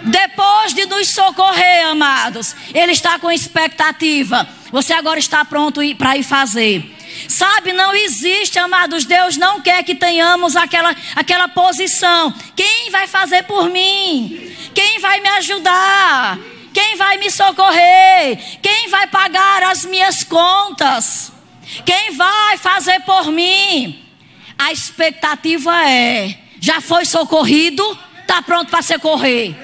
Depois 0.05 0.74
de 0.74 0.86
nos 0.86 1.09
socorrer, 1.09 1.86
amados, 1.86 2.55
Ele 2.74 2.93
está 2.93 3.18
com 3.18 3.31
expectativa. 3.31 4.47
Você 4.70 4.93
agora 4.93 5.18
está 5.18 5.44
pronto 5.44 5.81
para 5.97 6.16
ir 6.16 6.22
fazer. 6.22 6.94
Sabe, 7.28 7.72
não 7.72 7.94
existe, 7.94 8.59
amados, 8.59 9.05
Deus 9.05 9.36
não 9.36 9.60
quer 9.60 9.82
que 9.85 9.94
tenhamos 9.94 10.56
aquela, 10.56 10.94
aquela 11.14 11.48
posição. 11.48 12.35
Quem 12.56 12.90
vai 12.90 13.06
fazer 13.06 13.44
por 13.44 13.70
mim? 13.70 14.55
Quem 14.74 14.98
vai 14.98 15.20
me 15.20 15.28
ajudar? 15.28 16.39
Quem 16.74 16.96
vai 16.96 17.16
me 17.18 17.30
socorrer? 17.30 18.59
Quem 18.60 18.88
vai 18.88 19.06
pagar 19.06 19.62
as 19.62 19.84
minhas 19.84 20.24
contas? 20.24 21.32
Quem 21.86 22.10
vai 22.10 22.59
fazer 22.59 23.01
por 23.01 23.30
mim? 23.30 24.05
A 24.59 24.72
expectativa 24.72 25.88
é: 25.88 26.36
já 26.60 26.80
foi 26.80 27.05
socorrido? 27.05 27.82
Está 28.20 28.42
pronto 28.42 28.70
para 28.70 28.82
socorrer. 28.82 29.55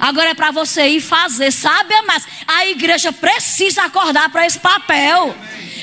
Agora 0.00 0.30
é 0.30 0.34
para 0.34 0.50
você 0.50 0.86
ir 0.88 1.00
fazer, 1.00 1.52
sabe, 1.52 1.94
mas 2.06 2.26
a 2.46 2.66
igreja 2.66 3.12
precisa 3.12 3.84
acordar 3.84 4.28
para 4.30 4.46
esse 4.46 4.58
papel. 4.58 5.36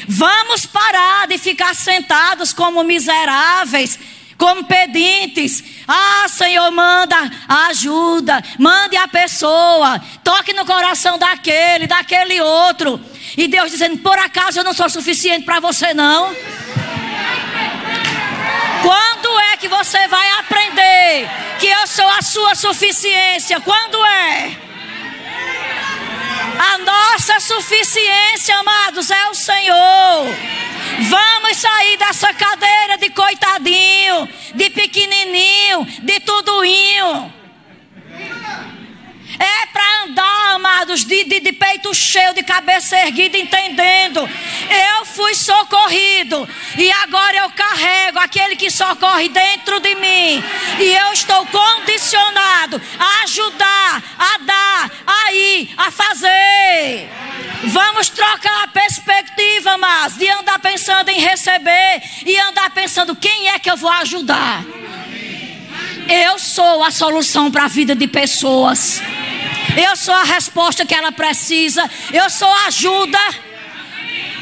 Vamos 0.07 0.65
parar 0.65 1.28
de 1.28 1.38
ficar 1.38 1.73
sentados 1.76 2.52
como 2.53 2.84
miseráveis, 2.84 3.99
como 4.42 4.64
pedintes. 4.64 5.64
Ah, 5.88 6.26
Senhor, 6.28 6.72
manda 6.72 7.16
ajuda, 7.70 8.44
mande 8.58 8.98
a 8.98 9.08
pessoa, 9.08 10.02
toque 10.24 10.52
no 10.52 10.66
coração 10.66 11.20
daquele, 11.20 11.86
daquele 11.86 12.42
outro. 12.42 13.00
E 13.38 13.48
Deus 13.48 13.70
dizendo: 13.70 14.00
por 14.00 14.18
acaso 14.18 14.60
eu 14.60 14.64
não 14.64 14.74
sou 14.74 14.90
suficiente 14.90 15.46
para 15.46 15.60
você, 15.60 15.94
não? 15.94 16.36
Quando 18.82 19.40
é 19.52 19.58
que 19.58 19.68
você 19.68 20.08
vai 20.08 20.28
aprender 20.40 21.30
que 21.60 21.68
eu 21.68 21.86
sou 21.86 22.08
a 22.08 22.24
sua 22.24 22.56
suficiência? 22.56 23.62
Quando 23.62 24.04
é? 24.04 24.70
A 26.64 26.78
nossa 26.78 27.40
suficiência, 27.40 28.56
amados, 28.56 29.10
é 29.10 29.30
o 29.30 29.34
Senhor. 29.34 30.28
Vamos 31.10 31.58
sair 31.58 31.98
dessa 31.98 32.32
cadeira 32.36 33.00
de 33.00 33.10
coitadinho, 33.10 34.30
de 34.54 34.70
pequenininho, 34.70 35.84
de 36.04 36.20
tudoinho. 36.20 37.41
É 39.40 39.66
para 39.68 40.03
andar, 40.03 40.56
amados, 40.56 41.06
de, 41.06 41.24
de, 41.24 41.40
de, 41.40 41.52
peito 41.53 41.94
cheio, 41.94 42.34
de 42.34 42.44
cabeça 42.44 42.98
erguida, 42.98 43.38
entendendo. 43.38 44.28
Eu 44.99 45.06
fui 45.06 45.34
socorrido 45.36 46.48
e 46.78 46.91
agora 46.91 47.38
eu 47.38 47.49
carrego 47.52 48.20
aquele 48.20 48.56
que 48.56 48.70
socorre 48.70 49.30
dentro 49.30 49.80
de 49.80 49.95
mim. 49.95 50.44
E 50.80 50.94
eu 50.94 51.14
estou 51.14 51.45
condicionado 51.48 52.82
a 52.99 53.24
ajudar, 53.24 54.03
a 54.18 54.38
dar, 54.40 54.91
a 55.06 55.34
ir, 55.34 55.74
a 55.78 55.91
fazer. 55.91 57.10
Vamos 57.64 58.10
trocar 58.10 58.64
a 58.64 58.68
perspectiva, 58.68 59.78
mas 59.78 60.18
de 60.18 60.28
andar 60.30 60.60
pensando 60.60 61.10
em 61.10 61.20
receber 61.20 62.02
e 62.26 62.38
andar 62.38 62.70
pensando 62.72 63.16
quem 63.16 63.49
é 63.49 63.60
que 63.60 63.70
eu 63.70 63.78
vou 63.78 63.91
ajudar. 63.91 64.64
Eu 66.10 66.40
sou 66.40 66.84
a 66.84 66.91
solução 66.91 67.52
para 67.52 67.65
a 67.65 67.68
vida 67.68 67.95
de 67.95 68.07
pessoas. 68.07 69.02
Eu 69.78 69.95
sou 69.95 70.14
a 70.14 70.23
resposta 70.23 70.86
que 70.86 70.94
ela 70.94 71.11
precisa. 71.11 71.90
Eu 72.11 72.30
sou 72.30 72.48
a 72.48 72.65
ajuda. 72.68 73.19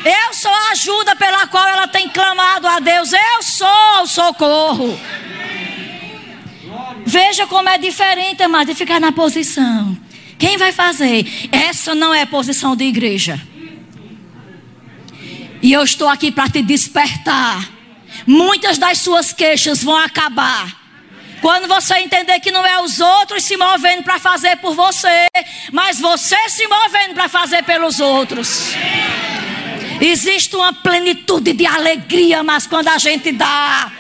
Eu 0.03 0.34
sou 0.34 0.52
a 0.52 0.72
ajuda 0.72 1.15
pela 1.15 1.48
qual 1.48 1.68
ela 1.68 1.88
tem 1.88 2.10
clamado 2.10 2.68
a 2.68 2.80
Deus. 2.80 3.11
Eu 3.14 3.44
sou 3.44 4.03
o 4.03 4.07
socorro. 4.07 4.99
Veja 7.06 7.45
como 7.48 7.69
é 7.69 7.77
diferente, 7.77 8.45
mas 8.48 8.68
de 8.68 8.73
ficar 8.73 8.99
na 8.99 9.11
posição. 9.11 9.98
Quem 10.38 10.57
vai 10.57 10.72
fazer? 10.72 11.49
Essa 11.52 11.94
não 11.94 12.14
é 12.14 12.26
posição 12.26 12.76
de 12.76 12.86
igreja. 12.86 13.40
E 15.61 15.73
eu 15.73 15.84
estou 15.84 16.07
aqui 16.07 16.31
para 16.31 16.49
te 16.49 16.61
despertar. 16.61 17.69
Muitas 18.26 18.77
das 18.77 18.99
suas 18.99 19.34
queixas 19.34 19.84
vão 19.84 19.98
acabar 19.98 20.78
quando 21.41 21.68
você 21.68 21.95
entender 21.99 22.40
que 22.40 22.52
não 22.52 22.66
é 22.66 22.82
os 22.82 22.99
outros 22.99 23.44
se 23.44 23.56
movendo 23.57 24.03
para 24.03 24.20
fazer 24.20 24.57
por 24.57 24.76
você, 24.76 25.28
mas 25.72 25.99
você 25.99 26.38
se 26.49 26.68
movendo 26.68 27.14
para 27.14 27.30
fazer 27.30 27.64
pelos 27.64 27.99
outros. 27.99 28.70
Existe 30.02 30.56
uma 30.56 30.74
plenitude 30.74 31.53
de 31.53 31.66
alegria, 31.66 32.41
mas 32.44 32.66
quando 32.66 32.88
a 32.88 32.98
gente 32.98 33.32
dá, 33.32 33.91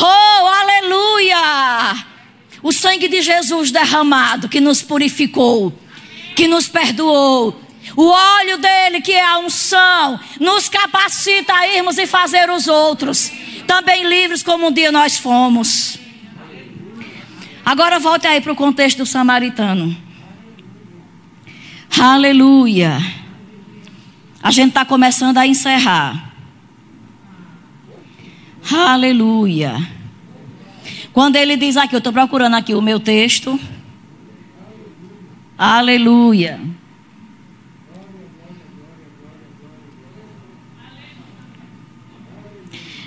oh, 0.00 0.46
aleluia! 0.46 2.04
O 2.62 2.72
sangue 2.72 3.08
de 3.08 3.22
Jesus 3.22 3.70
derramado 3.70 4.48
que 4.48 4.60
nos 4.60 4.82
purificou, 4.82 5.72
que 6.34 6.46
nos 6.48 6.68
perdoou, 6.68 7.60
o 7.96 8.06
óleo 8.08 8.58
dele, 8.58 9.00
que 9.00 9.12
é 9.12 9.24
a 9.24 9.38
unção, 9.38 10.18
nos 10.40 10.68
capacita 10.68 11.54
a 11.54 11.68
irmos 11.68 11.98
e 11.98 12.06
fazer 12.06 12.50
os 12.50 12.66
outros 12.66 13.30
também 13.66 14.04
livres 14.04 14.42
como 14.42 14.68
um 14.68 14.72
dia 14.72 14.90
nós 14.90 15.18
fomos. 15.18 15.98
Agora 17.66 17.98
volte 17.98 18.28
aí 18.28 18.40
para 18.40 18.52
o 18.52 18.54
contexto 18.54 18.98
do 18.98 19.06
samaritano. 19.06 19.96
Aleluia. 21.98 22.96
A 24.40 24.52
gente 24.52 24.68
está 24.68 24.84
começando 24.84 25.38
a 25.38 25.44
encerrar. 25.48 26.32
Aleluia. 28.70 29.84
Quando 31.12 31.34
ele 31.34 31.56
diz 31.56 31.76
aqui, 31.76 31.96
eu 31.96 31.98
estou 31.98 32.12
procurando 32.12 32.54
aqui 32.54 32.72
o 32.72 32.80
meu 32.80 33.00
texto. 33.00 33.58
Aleluia. 35.58 36.60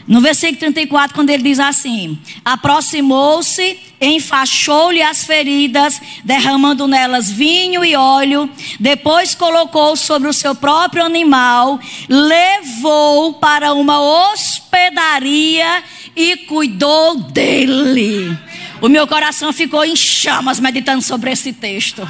No 0.09 0.21
versículo 0.21 0.57
34, 0.57 1.13
quando 1.13 1.29
ele 1.29 1.43
diz 1.43 1.59
assim: 1.59 2.17
Aproximou-se, 2.43 3.79
enfaixou-lhe 4.01 5.03
as 5.03 5.23
feridas, 5.23 6.01
derramando 6.23 6.87
nelas 6.87 7.29
vinho 7.29 7.85
e 7.85 7.95
óleo, 7.95 8.49
depois 8.79 9.35
colocou 9.35 9.95
sobre 9.95 10.27
o 10.27 10.33
seu 10.33 10.55
próprio 10.55 11.05
animal, 11.05 11.79
levou 12.09 13.33
para 13.33 13.71
uma 13.73 14.01
hospedaria 14.01 15.83
e 16.15 16.37
cuidou 16.37 17.19
dele. 17.19 18.35
O 18.81 18.89
meu 18.89 19.05
coração 19.05 19.53
ficou 19.53 19.85
em 19.85 19.95
chamas 19.95 20.59
meditando 20.59 21.03
sobre 21.03 21.29
esse 21.29 21.53
texto. 21.53 22.01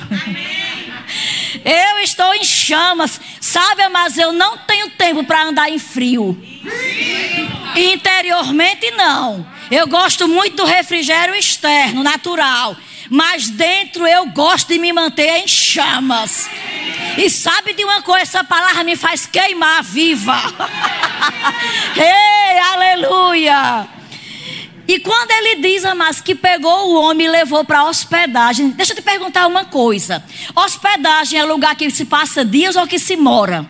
Eu 1.66 2.00
estou 2.00 2.34
em 2.34 2.44
chamas, 2.44 3.20
sabe, 3.40 3.88
mas 3.90 4.18
eu 4.18 4.32
não 4.32 4.58
tenho 4.60 4.90
tempo 4.92 5.24
para 5.24 5.44
andar 5.44 5.70
em 5.70 5.80
frio. 5.80 6.38
Interiormente 7.76 8.92
não. 8.92 9.46
Eu 9.72 9.88
gosto 9.88 10.28
muito 10.28 10.58
do 10.58 10.66
refrigério 10.66 11.36
externo, 11.36 12.04
natural. 12.04 12.76
Mas 13.10 13.50
dentro 13.50 14.06
eu 14.06 14.28
gosto 14.28 14.68
de 14.68 14.78
me 14.78 14.94
manter 14.94 15.42
em 15.42 15.48
chamas. 15.48 16.50
E 17.18 17.30
sabe 17.30 17.74
de 17.74 17.84
uma 17.84 18.02
coisa, 18.02 18.22
essa 18.22 18.44
palavra 18.44 18.84
me 18.84 18.96
faz 18.96 19.26
queimar 19.26 19.84
viva. 19.84 20.38
Ei, 21.98 22.60
aleluia. 22.60 23.99
E 24.90 25.00
quando 25.00 25.30
ele 25.30 25.62
diz, 25.62 25.84
mas 25.96 26.20
que 26.20 26.34
pegou 26.34 26.88
o 26.88 27.00
homem 27.00 27.28
e 27.28 27.30
levou 27.30 27.64
para 27.64 27.84
hospedagem, 27.84 28.72
deixa 28.72 28.94
eu 28.94 28.96
te 28.96 29.04
perguntar 29.04 29.46
uma 29.46 29.64
coisa: 29.64 30.24
hospedagem 30.56 31.40
é 31.40 31.46
lugar 31.46 31.76
que 31.76 31.92
se 31.92 32.06
passa 32.06 32.44
dias 32.44 32.76
ou 32.76 32.88
que 32.88 32.98
se 32.98 33.16
mora? 33.16 33.70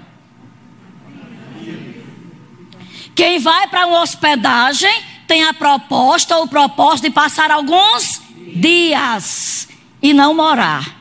Quem 3.13 3.37
vai 3.37 3.67
para 3.67 3.85
uma 3.85 4.01
hospedagem 4.01 5.03
tem 5.27 5.43
a 5.43 5.53
proposta 5.53 6.37
ou 6.37 6.45
o 6.45 6.47
propósito 6.47 7.09
de 7.09 7.11
passar 7.11 7.51
alguns 7.51 8.21
dias 8.55 9.67
e 10.01 10.13
não 10.13 10.33
morar. 10.33 10.99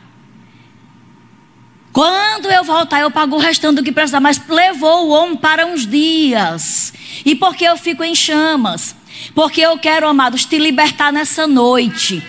Quando 1.92 2.50
eu 2.50 2.64
voltar, 2.64 3.00
eu 3.00 3.10
pago 3.12 3.36
o 3.36 3.38
restante 3.38 3.76
do 3.76 3.84
que 3.84 3.92
precisar. 3.92 4.18
Mas 4.18 4.40
levou 4.48 5.06
o 5.06 5.10
homem 5.10 5.36
para 5.36 5.64
uns 5.64 5.86
dias. 5.86 6.92
E 7.24 7.36
por 7.36 7.54
que 7.54 7.64
eu 7.64 7.76
fico 7.76 8.02
em 8.02 8.16
chamas? 8.16 8.97
Porque 9.34 9.60
eu 9.60 9.78
quero, 9.78 10.08
amados, 10.08 10.44
te 10.44 10.58
libertar 10.58 11.12
nessa 11.12 11.46
noite. 11.46 12.22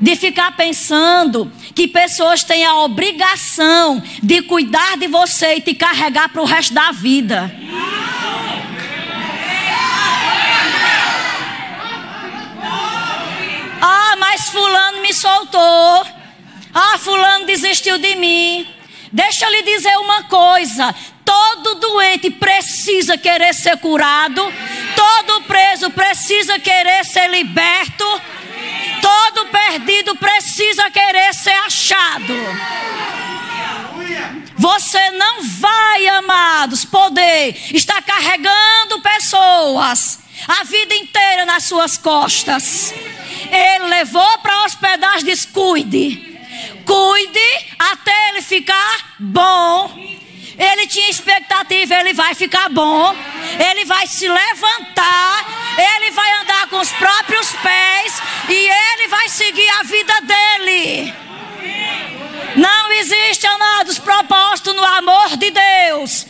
De 0.00 0.14
ficar 0.14 0.56
pensando 0.56 1.50
que 1.74 1.88
pessoas 1.88 2.44
têm 2.44 2.64
a 2.64 2.76
obrigação 2.76 4.02
de 4.22 4.42
cuidar 4.42 4.96
de 4.96 5.08
você 5.08 5.56
e 5.56 5.60
te 5.60 5.74
carregar 5.74 6.28
para 6.28 6.42
o 6.42 6.44
resto 6.44 6.72
da 6.72 6.92
vida. 6.92 7.52
Ah, 13.80 14.16
mas 14.18 14.48
Fulano 14.48 15.02
me 15.02 15.12
soltou. 15.12 16.06
Ah, 16.74 16.98
Fulano 16.98 17.46
desistiu 17.46 17.98
de 17.98 18.14
mim. 18.16 18.77
Deixa 19.12 19.46
eu 19.46 19.50
lhe 19.50 19.62
dizer 19.62 19.96
uma 19.98 20.24
coisa: 20.24 20.94
todo 21.24 21.74
doente 21.76 22.30
precisa 22.30 23.16
querer 23.16 23.54
ser 23.54 23.76
curado, 23.78 24.42
todo 24.94 25.42
preso 25.42 25.90
precisa 25.90 26.58
querer 26.58 27.04
ser 27.04 27.28
liberto, 27.28 28.04
todo 29.00 29.46
perdido 29.46 30.16
precisa 30.16 30.90
querer 30.90 31.34
ser 31.34 31.54
achado. 31.66 32.34
Você 34.56 35.10
não 35.12 35.42
vai, 35.42 36.08
amados, 36.08 36.84
poder 36.84 37.56
estar 37.72 38.02
carregando 38.02 39.00
pessoas 39.00 40.18
a 40.46 40.64
vida 40.64 40.94
inteira 40.94 41.44
nas 41.46 41.64
suas 41.64 41.96
costas. 41.96 42.92
Ele 43.50 43.86
levou 43.86 44.38
para 44.38 44.64
hospedagem, 44.64 45.24
diz: 45.24 45.48
cuide. 46.84 47.66
Até 47.78 48.30
ele 48.30 48.42
ficar 48.42 49.14
bom. 49.18 49.92
Ele 50.58 50.86
tinha 50.88 51.08
expectativa, 51.08 51.94
ele 51.94 52.12
vai 52.12 52.34
ficar 52.34 52.68
bom. 52.68 53.14
Ele 53.70 53.84
vai 53.84 54.06
se 54.06 54.28
levantar. 54.28 55.46
Ele 55.78 56.10
vai 56.10 56.32
andar 56.40 56.66
com 56.68 56.78
os 56.78 56.90
próprios 56.92 57.52
pés. 57.52 58.22
E 58.48 58.54
ele 58.54 59.08
vai 59.08 59.28
seguir 59.28 59.68
a 59.70 59.82
vida 59.82 60.20
dele. 60.22 61.14
Não 62.56 62.92
existe, 62.92 63.46
amados, 63.46 63.98
propósito 63.98 64.72
no 64.74 64.84
amor 64.84 65.36
de 65.36 65.50
Deus 65.50 66.26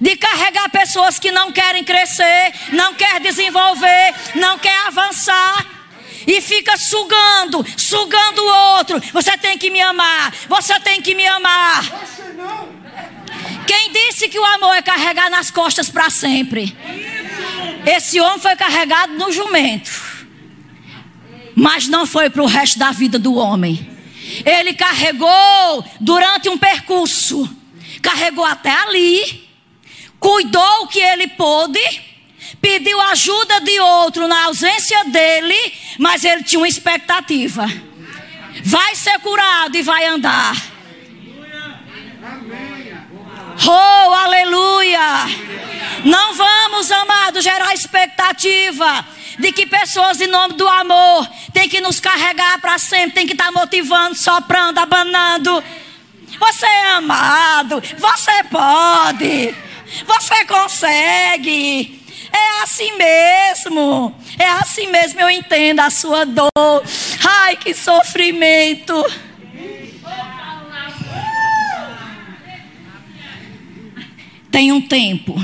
de 0.00 0.16
carregar 0.16 0.68
pessoas 0.70 1.18
que 1.18 1.30
não 1.30 1.52
querem 1.52 1.84
crescer, 1.84 2.52
não 2.72 2.94
quer 2.94 3.20
desenvolver, 3.20 4.14
não 4.34 4.58
quer 4.58 4.76
avançar 4.86 5.83
e 6.26 6.40
fica 6.40 6.76
sugando, 6.76 7.64
sugando 7.76 8.42
o 8.42 8.76
outro. 8.76 9.00
Você 9.12 9.36
tem 9.38 9.58
que 9.58 9.70
me 9.70 9.80
amar, 9.80 10.32
você 10.48 10.78
tem 10.80 11.00
que 11.00 11.14
me 11.14 11.26
amar. 11.26 11.84
Quem 13.66 13.92
disse 13.92 14.28
que 14.28 14.38
o 14.38 14.44
amor 14.44 14.74
é 14.74 14.82
carregar 14.82 15.30
nas 15.30 15.50
costas 15.50 15.88
para 15.88 16.10
sempre? 16.10 16.76
Esse 17.86 18.20
homem 18.20 18.38
foi 18.38 18.56
carregado 18.56 19.14
no 19.14 19.30
jumento, 19.30 19.90
mas 21.54 21.88
não 21.88 22.06
foi 22.06 22.30
para 22.30 22.42
o 22.42 22.46
resto 22.46 22.78
da 22.78 22.90
vida 22.90 23.18
do 23.18 23.34
homem. 23.34 23.90
Ele 24.44 24.72
carregou 24.74 25.84
durante 26.00 26.48
um 26.48 26.56
percurso, 26.56 27.48
carregou 28.00 28.44
até 28.44 28.70
ali, 28.70 29.48
cuidou 30.18 30.82
o 30.82 30.88
que 30.88 31.00
ele 31.00 31.28
pôde 31.28 32.13
pediu 32.60 33.00
ajuda 33.00 33.60
de 33.60 33.78
outro 33.80 34.26
na 34.28 34.44
ausência 34.44 35.04
dele, 35.04 35.74
mas 35.98 36.24
ele 36.24 36.42
tinha 36.42 36.60
uma 36.60 36.68
expectativa. 36.68 37.66
Vai 38.62 38.94
ser 38.94 39.18
curado 39.20 39.76
e 39.76 39.82
vai 39.82 40.06
andar. 40.06 40.56
Oh, 43.66 44.14
aleluia! 44.14 45.00
Não 46.04 46.34
vamos, 46.34 46.90
amados, 46.90 47.44
gerar 47.44 47.72
expectativa 47.72 49.06
de 49.38 49.52
que 49.52 49.66
pessoas 49.66 50.20
em 50.20 50.26
nome 50.26 50.54
do 50.54 50.68
amor 50.68 51.28
tem 51.52 51.68
que 51.68 51.80
nos 51.80 51.98
carregar 51.98 52.60
para 52.60 52.78
sempre, 52.78 53.12
tem 53.12 53.26
que 53.26 53.32
estar 53.32 53.46
tá 53.46 53.52
motivando, 53.52 54.14
soprando, 54.14 54.78
abanando. 54.78 55.62
Você 56.38 56.66
é 56.66 56.90
amado, 56.92 57.82
você 57.96 58.44
pode, 58.50 59.54
você 60.06 60.44
consegue. 60.46 62.03
É 62.34 62.62
assim 62.64 62.96
mesmo. 62.96 64.12
É 64.36 64.48
assim 64.50 64.88
mesmo, 64.88 65.20
eu 65.20 65.30
entendo 65.30 65.78
a 65.78 65.88
sua 65.88 66.24
dor. 66.24 66.50
Ai, 67.24 67.56
que 67.56 67.72
sofrimento. 67.72 68.92
Tem 74.50 74.72
um 74.72 74.80
tempo. 74.80 75.34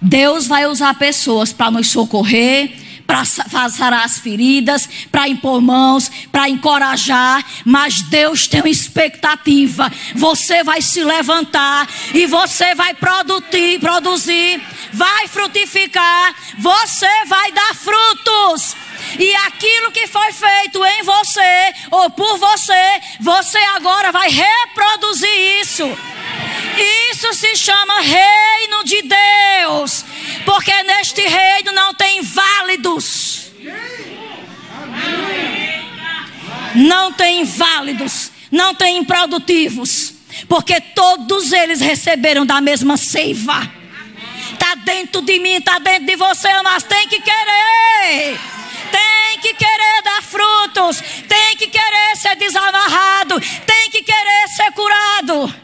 Deus 0.00 0.46
vai 0.46 0.66
usar 0.66 0.94
pessoas 0.94 1.52
para 1.52 1.70
nos 1.70 1.90
socorrer 1.90 2.86
para 3.06 3.24
sarar 3.24 4.04
as 4.04 4.18
feridas, 4.18 4.88
para 5.10 5.28
impor 5.28 5.60
mãos, 5.60 6.10
para 6.32 6.48
encorajar, 6.48 7.44
mas 7.64 8.02
Deus 8.02 8.46
tem 8.46 8.60
uma 8.60 8.68
expectativa. 8.68 9.90
Você 10.14 10.64
vai 10.64 10.82
se 10.82 11.04
levantar 11.04 11.88
e 12.12 12.26
você 12.26 12.74
vai 12.74 12.94
produzir, 12.94 13.78
produzir, 13.78 14.60
vai 14.96 15.28
frutificar, 15.28 16.34
você 16.58 17.24
vai 17.26 17.52
dar 17.52 17.74
frutos. 17.74 18.74
E 19.18 19.34
aquilo 19.46 19.92
que 19.92 20.06
foi 20.06 20.32
feito 20.32 20.84
em 20.84 21.02
você 21.02 21.74
ou 21.90 22.10
por 22.10 22.38
você, 22.38 23.00
você 23.20 23.58
agora 23.76 24.10
vai 24.10 24.28
reproduzir 24.30 25.60
isso. 25.60 25.84
Isso 27.10 27.32
se 27.34 27.56
chama 27.56 28.00
reino 28.00 28.84
de 28.84 29.02
Deus. 29.02 30.04
Porque 30.44 30.82
neste 30.82 31.22
reino 31.22 31.72
não 31.72 31.94
tem 31.94 32.22
válidos. 32.22 33.52
Não 36.74 37.12
tem 37.12 37.44
válidos. 37.44 38.30
Não 38.50 38.74
tem 38.74 38.98
improdutivos. 38.98 40.14
Porque 40.48 40.80
todos 40.80 41.52
eles 41.52 41.80
receberam 41.80 42.44
da 42.44 42.60
mesma 42.60 42.96
seiva. 42.96 43.75
Está 44.56 44.74
dentro 44.74 45.20
de 45.20 45.38
mim, 45.38 45.56
está 45.56 45.78
dentro 45.78 46.06
de 46.06 46.16
você, 46.16 46.48
mas 46.62 46.82
tem 46.82 47.06
que 47.08 47.20
querer. 47.20 48.40
Tem 48.90 49.38
que 49.40 49.52
querer 49.52 50.02
dar 50.02 50.22
frutos. 50.22 51.02
Tem 51.28 51.56
que 51.56 51.66
querer 51.66 52.16
ser 52.16 52.36
desamarrado. 52.36 53.38
Tem 53.66 53.90
que 53.90 54.02
querer 54.02 54.48
ser 54.48 54.72
curado. 54.72 55.54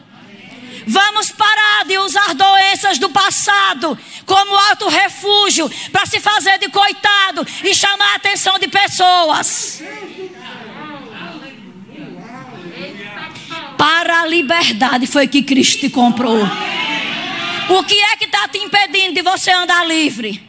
Vamos 0.85 1.31
parar 1.31 1.85
de 1.85 1.97
usar 1.97 2.35
doenças 2.35 2.99
do 2.99 3.09
passado 3.09 3.97
como 4.25 4.55
alto 4.55 4.87
refúgio 4.89 5.69
para 5.91 6.05
se 6.05 6.19
fazer 6.19 6.59
de 6.59 6.69
coitado 6.69 7.45
e 7.63 7.73
chamar 7.73 8.13
a 8.13 8.15
atenção 8.15 8.59
de 8.59 8.67
pessoas. 8.67 9.81
Para 13.77 14.21
a 14.21 14.27
liberdade 14.27 15.07
foi 15.07 15.27
que 15.27 15.41
Cristo 15.41 15.79
te 15.79 15.89
comprou. 15.89 16.39
O 17.69 17.83
que 17.83 17.99
é 17.99 18.17
que 18.17 18.25
está 18.25 18.47
te 18.47 18.57
impedindo 18.57 19.13
de 19.13 19.21
você 19.21 19.51
andar 19.51 19.85
livre? 19.85 20.41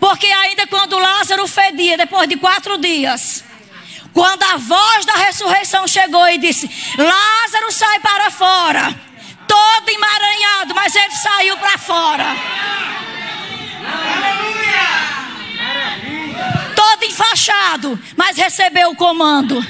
Porque 0.00 0.26
ainda 0.26 0.66
quando 0.66 0.98
Lázaro 0.98 1.46
fedia, 1.46 1.96
depois 1.96 2.28
de 2.28 2.36
quatro 2.36 2.76
dias, 2.78 3.44
quando 4.12 4.42
a 4.42 4.56
voz 4.56 5.04
da 5.06 5.14
ressurreição 5.14 5.86
chegou 5.86 6.28
e 6.28 6.38
disse: 6.38 6.68
Lázaro 6.98 7.70
sai 7.70 8.00
para 8.00 8.30
fora 8.30 9.12
todo 9.52 9.88
emaranhado, 9.90 10.74
mas 10.74 10.94
ele 10.94 11.14
saiu 11.14 11.56
para 11.58 11.76
fora. 11.76 12.24
Todo 16.74 17.04
enfaixado, 17.04 18.02
mas 18.16 18.38
recebeu 18.38 18.90
o 18.90 18.96
comando. 18.96 19.62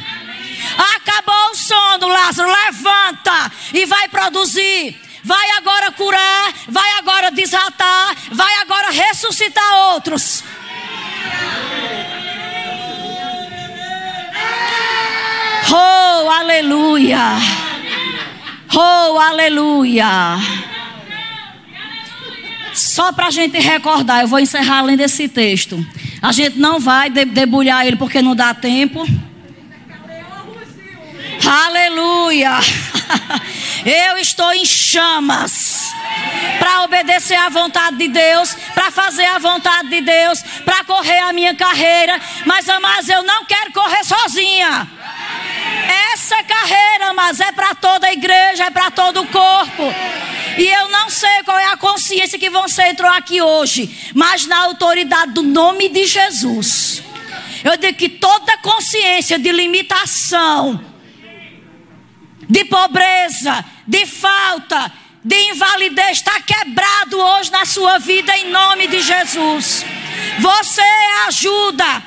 Acabou 0.97 1.51
o 1.51 1.57
sono, 1.57 2.07
Lázaro, 2.07 2.49
levanta 2.49 3.51
e 3.75 3.85
vai 3.87 4.09
produzir. 4.09 5.01
Vai 5.25 5.51
agora 5.53 5.93
curar, 5.93 6.53
vai 6.69 6.91
agora 6.99 7.31
desatar, 7.31 8.17
vai 8.33 8.55
agora 8.57 8.91
ressuscitar 8.91 9.75
outros. 9.95 10.43
Oh, 15.71 16.31
aleluia. 16.31 17.37
Oh, 18.75 19.19
aleluia! 19.19 20.39
Só 22.75 23.13
para 23.13 23.27
a 23.27 23.31
gente 23.31 23.59
recordar, 23.59 24.23
eu 24.23 24.29
vou 24.29 24.41
encerrar 24.41 24.79
além 24.79 24.97
desse 24.97 25.29
texto. 25.29 25.87
A 26.21 26.33
gente 26.33 26.59
não 26.59 26.81
vai 26.81 27.11
debulhar 27.11 27.87
ele 27.87 27.97
porque 27.97 28.21
não 28.21 28.35
dá 28.35 28.55
tempo. 28.55 29.07
Aleluia! 31.47 32.59
Eu 33.85 34.19
estou 34.19 34.53
em 34.53 34.65
chamas 34.65 35.93
para 36.59 36.85
obedecer 36.85 37.35
à 37.35 37.49
vontade 37.49 37.97
de 37.97 38.09
Deus, 38.09 38.55
para 38.75 38.91
fazer 38.91 39.25
a 39.27 39.39
vontade 39.39 39.89
de 39.89 40.01
Deus, 40.01 40.43
para 40.65 40.85
correr 40.85 41.19
a 41.19 41.33
minha 41.33 41.55
carreira. 41.55 42.21
Mas, 42.47 42.69
amados, 42.69 43.09
eu 43.09 43.23
não 43.25 43.45
quero 43.45 43.73
correr 43.73 44.05
sozinha. 44.05 44.89
Essa 46.13 46.43
carreira, 46.45 47.11
amados, 47.11 47.41
é 47.41 47.51
para 47.51 47.75
toda 47.75 48.07
a 48.07 48.13
igreja, 48.13 48.65
é 48.65 48.71
para 48.71 48.91
todo 48.91 49.23
o 49.23 49.27
corpo. 49.27 49.93
E 50.57 50.67
eu 50.67 50.89
não 50.91 51.11
sei 51.11 51.43
qual 51.45 51.59
é 51.59 51.67
a 51.67 51.77
consciência 51.77 52.39
que 52.39 52.51
você 52.51 52.89
entrou 52.89 53.11
aqui 53.11 53.41
hoje, 53.43 54.13
mas 54.15 54.47
na 54.47 54.59
autoridade 54.65 55.33
do 55.33 55.43
nome 55.43 55.89
de 55.89 56.07
Jesus. 56.07 57.03
Eu 57.65 57.77
digo 57.77 57.97
que 57.97 58.09
toda 58.09 58.57
consciência 58.59 59.39
de 59.39 59.51
limitação, 59.51 60.92
de 62.53 62.67
pobreza, 62.67 63.65
de 63.87 64.05
falta, 64.05 64.93
de 65.25 65.35
invalidez 65.53 66.19
está 66.19 66.39
quebrado 66.41 67.19
hoje 67.19 67.51
na 67.51 67.65
sua 67.65 67.99
vida 67.99 68.37
em 68.37 68.51
nome 68.51 68.89
de 68.89 69.01
Jesus. 69.01 69.87
Você 70.39 70.83
é 70.83 71.27
ajuda 71.29 72.03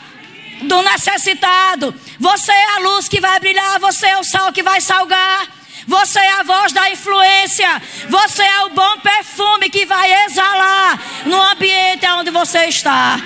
do 0.61 0.84
necessitado. 0.84 1.95
Você 2.19 2.51
é 2.51 2.76
a 2.76 2.80
luz 2.80 3.09
que 3.09 3.19
vai 3.19 3.39
brilhar, 3.39 3.80
você 3.80 4.05
é 4.05 4.19
o 4.19 4.23
sal 4.23 4.53
que 4.53 4.61
vai 4.61 4.80
salgar. 4.80 5.47
Você 5.88 6.19
é 6.19 6.39
a 6.39 6.43
voz 6.43 6.72
da 6.72 6.91
influência. 6.91 7.81
Você 8.07 8.43
é 8.43 8.65
o 8.65 8.69
bom 8.69 8.99
perfume 8.99 9.67
que 9.72 9.84
vai 9.88 10.26
exalar 10.26 10.99
no 11.26 11.41
ambiente 11.41 12.05
onde 12.19 12.30
você 12.30 12.65
está. 12.65 13.19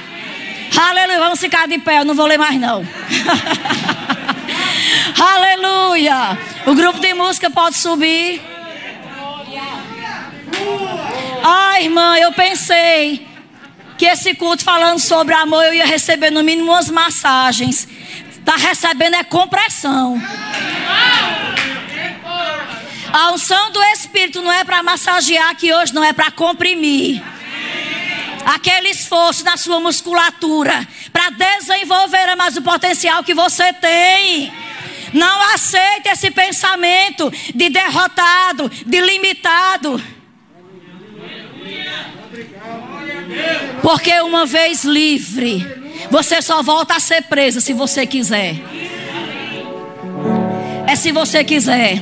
Aleluia. 0.89 1.19
Vamos 1.19 1.39
ficar 1.41 1.67
de 1.67 1.79
pé. 1.79 1.99
Eu 1.99 2.05
não 2.05 2.15
vou 2.15 2.27
ler 2.27 2.37
mais, 2.37 2.57
não. 2.57 2.87
Aleluia. 5.19 6.37
O 6.65 6.73
grupo 6.73 6.99
de 6.99 7.13
música 7.13 7.49
pode 7.49 7.77
subir. 7.77 8.41
Ai, 11.43 11.85
irmã, 11.85 12.17
eu 12.17 12.31
pensei 12.33 13.27
que 13.97 14.05
esse 14.05 14.33
culto 14.33 14.63
falando 14.63 14.99
sobre 14.99 15.33
amor 15.33 15.63
eu 15.65 15.73
ia 15.73 15.85
receber 15.85 16.31
no 16.31 16.43
mínimo 16.43 16.71
umas 16.71 16.89
massagens. 16.89 17.87
Está 18.29 18.55
recebendo 18.55 19.15
é 19.15 19.23
compressão. 19.23 20.21
A 23.11 23.31
unção 23.31 23.71
do 23.71 23.83
Espírito 23.83 24.41
não 24.41 24.51
é 24.51 24.63
para 24.63 24.83
massagear 24.83 25.49
aqui 25.49 25.73
hoje, 25.73 25.93
não 25.93 26.03
é 26.03 26.13
para 26.13 26.31
comprimir. 26.31 27.21
Aquele 28.49 28.89
esforço 28.89 29.45
na 29.45 29.57
sua 29.57 29.79
musculatura 29.79 30.87
para 31.13 31.29
desenvolver 31.29 32.35
mais 32.35 32.57
o 32.57 32.63
potencial 32.63 33.23
que 33.23 33.35
você 33.35 33.71
tem. 33.73 34.51
Não 35.13 35.53
aceite 35.53 36.09
esse 36.09 36.31
pensamento 36.31 37.31
de 37.53 37.69
derrotado, 37.69 38.67
de 38.87 39.01
limitado. 39.01 40.01
Porque 43.83 44.19
uma 44.21 44.47
vez 44.47 44.83
livre, 44.83 45.63
você 46.09 46.41
só 46.41 46.63
volta 46.63 46.95
a 46.95 46.99
ser 46.99 47.21
presa 47.25 47.61
se 47.61 47.71
você 47.71 48.07
quiser. 48.07 48.55
É 50.87 50.95
se 50.95 51.11
você 51.11 51.43
quiser. 51.43 52.01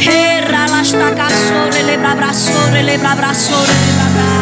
Herra 0.00 0.66
lastaka 0.66 1.28
sore 1.28 1.82
lebra 1.82 2.14
brasore 2.14 2.82
lebra 2.82 3.14
brasore 3.14 3.74
lebra 3.86 4.08
bra. 4.14 4.32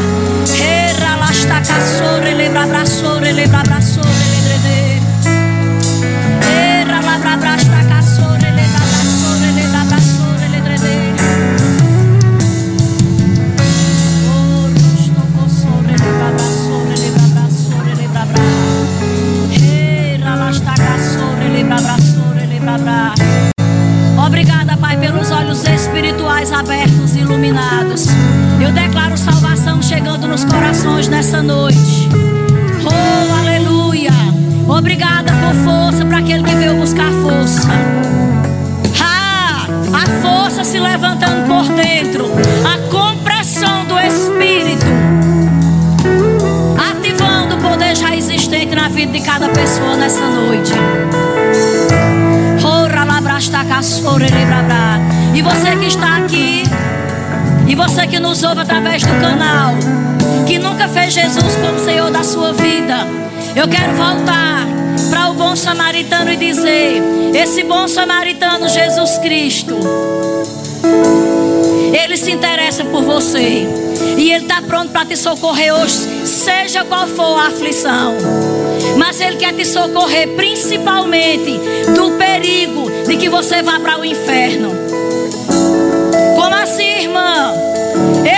Herra 0.55 1.17
lastaka 1.19 1.81
sore 1.83 2.35
lebra 2.35 2.65
brasore 2.67 3.33
lebra 3.33 3.63
brasore. 3.63 4.18
Obrigada, 24.41 24.77
Pai, 24.77 24.97
pelos 24.97 25.33
olhos 25.33 25.65
espirituais 25.65 26.53
abertos 26.53 27.17
e 27.17 27.19
iluminados. 27.19 28.07
Eu 28.61 28.71
declaro 28.71 29.17
salvação 29.17 29.83
chegando 29.83 30.29
nos 30.29 30.45
corações 30.45 31.09
nessa 31.09 31.43
noite. 31.43 32.09
Oh, 32.85 33.35
aleluia. 33.41 34.13
Obrigada 34.69 35.33
por 35.33 35.55
força 35.65 36.05
para 36.05 36.19
aquele 36.19 36.45
que 36.45 36.55
veio 36.55 36.77
buscar 36.77 37.11
força. 37.15 37.69
Ah, 39.03 39.67
a 39.93 40.07
força 40.23 40.63
se 40.63 40.79
levantando 40.79 41.49
por 41.49 41.65
dentro. 41.75 42.27
A 42.65 42.79
compressão 42.93 43.87
do 43.87 43.99
Espírito. 43.99 44.87
Ativando 46.93 47.57
o 47.57 47.59
poder 47.59 47.97
já 47.97 48.15
existente 48.15 48.73
na 48.73 48.89
vida 48.89 49.11
de 49.11 49.21
cada 49.21 49.49
pessoa 49.49 49.97
nessa 49.97 50.25
noite. 50.31 50.75
E 55.35 55.43
você 55.43 55.77
que 55.77 55.87
está 55.87 56.17
aqui, 56.17 56.65
e 57.67 57.75
você 57.75 58.07
que 58.07 58.19
nos 58.19 58.43
ouve 58.43 58.61
através 58.61 59.03
do 59.03 59.21
canal, 59.21 59.75
que 60.47 60.59
nunca 60.59 60.89
fez 60.89 61.15
Jesus 61.15 61.57
como 61.57 61.79
Senhor 61.79 62.11
da 62.11 62.25
sua 62.25 62.53
vida, 62.53 63.07
eu 63.55 63.69
quero 63.69 63.95
voltar 63.95 64.67
para 65.11 65.31
o 65.31 65.35
bom 65.35 65.55
samaritano 65.55 66.33
e 66.33 66.37
dizer: 66.37 67.03
esse 67.35 67.63
bom 67.63 67.87
samaritano, 67.87 68.69
Jesus 68.69 69.19
Cristo, 69.19 69.79
ele 71.93 72.17
se 72.17 72.33
interessa 72.33 72.85
por 72.85 73.03
você. 73.03 73.67
E 74.17 74.33
Ele 74.33 74.45
está 74.45 74.61
pronto 74.63 74.91
para 74.91 75.05
te 75.05 75.17
socorrer 75.17 75.73
hoje, 75.75 76.27
seja 76.27 76.85
qual 76.85 77.07
for 77.07 77.39
a 77.39 77.49
aflição. 77.49 78.17
Mas 78.97 79.21
Ele 79.21 79.37
quer 79.37 79.53
te 79.53 79.65
socorrer 79.65 80.29
principalmente 80.35 81.61
do 81.95 82.13
perigo 82.13 82.88
de 83.09 83.17
que 83.17 83.29
você 83.31 83.63
vá 83.63 83.81
para 83.81 83.99
o 83.99 84.05
inferno. 84.05 84.71
Como 86.37 86.55
assim, 86.55 87.05
irmã? 87.05 87.55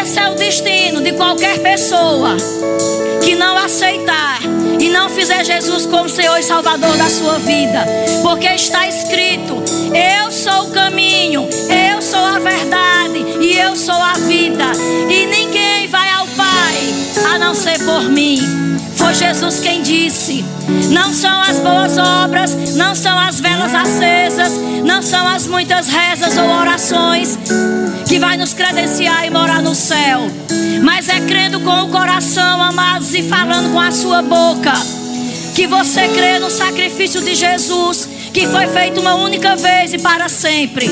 Esse 0.00 0.20
é 0.20 0.30
o 0.30 0.36
destino 0.36 1.02
de 1.02 1.12
qualquer 1.12 1.58
pessoa 1.58 2.36
que 3.20 3.34
não 3.34 3.56
aceitar 3.58 4.38
e 4.78 4.88
não 4.88 5.08
fizer 5.10 5.44
Jesus 5.44 5.86
como 5.86 6.08
Senhor 6.08 6.38
e 6.38 6.42
Salvador 6.44 6.96
da 6.96 7.10
sua 7.10 7.40
vida. 7.40 7.84
Porque 8.22 8.46
está 8.46 8.86
escrito: 8.86 9.60
Eu 9.92 10.30
sou 10.30 10.68
o 10.68 10.70
caminho, 10.70 11.48
eu 11.68 12.00
sou 12.00 12.24
a 12.24 12.38
verdade 12.38 13.26
e 13.40 13.58
eu 13.58 13.74
sou 13.74 14.00
a 14.00 14.12
vida. 14.12 14.66
E 15.08 15.26
a 17.30 17.38
não 17.38 17.54
ser 17.54 17.78
por 17.84 18.02
mim. 18.10 18.38
Foi 18.96 19.14
Jesus 19.14 19.60
quem 19.60 19.82
disse: 19.82 20.44
Não 20.90 21.12
são 21.12 21.40
as 21.40 21.58
boas 21.58 21.96
obras, 21.96 22.74
não 22.74 22.94
são 22.94 23.18
as 23.18 23.40
velas 23.40 23.72
acesas, 23.74 24.52
não 24.84 25.00
são 25.00 25.26
as 25.26 25.46
muitas 25.46 25.88
rezas 25.88 26.36
ou 26.36 26.48
orações 26.48 27.38
que 28.06 28.18
vai 28.18 28.36
nos 28.36 28.52
credenciar 28.52 29.24
e 29.24 29.30
morar 29.30 29.62
no 29.62 29.74
céu. 29.74 30.28
Mas 30.82 31.08
é 31.08 31.20
crendo 31.20 31.60
com 31.60 31.84
o 31.84 31.88
coração, 31.88 32.62
amados, 32.62 33.14
e 33.14 33.22
falando 33.22 33.72
com 33.72 33.80
a 33.80 33.92
sua 33.92 34.22
boca. 34.22 34.72
Que 35.54 35.66
você 35.66 36.08
crê 36.08 36.38
no 36.38 36.50
sacrifício 36.50 37.20
de 37.20 37.34
Jesus, 37.34 38.08
que 38.32 38.46
foi 38.46 38.66
feito 38.68 39.00
uma 39.00 39.14
única 39.14 39.54
vez 39.56 39.92
e 39.92 39.98
para 39.98 40.28
sempre. 40.28 40.88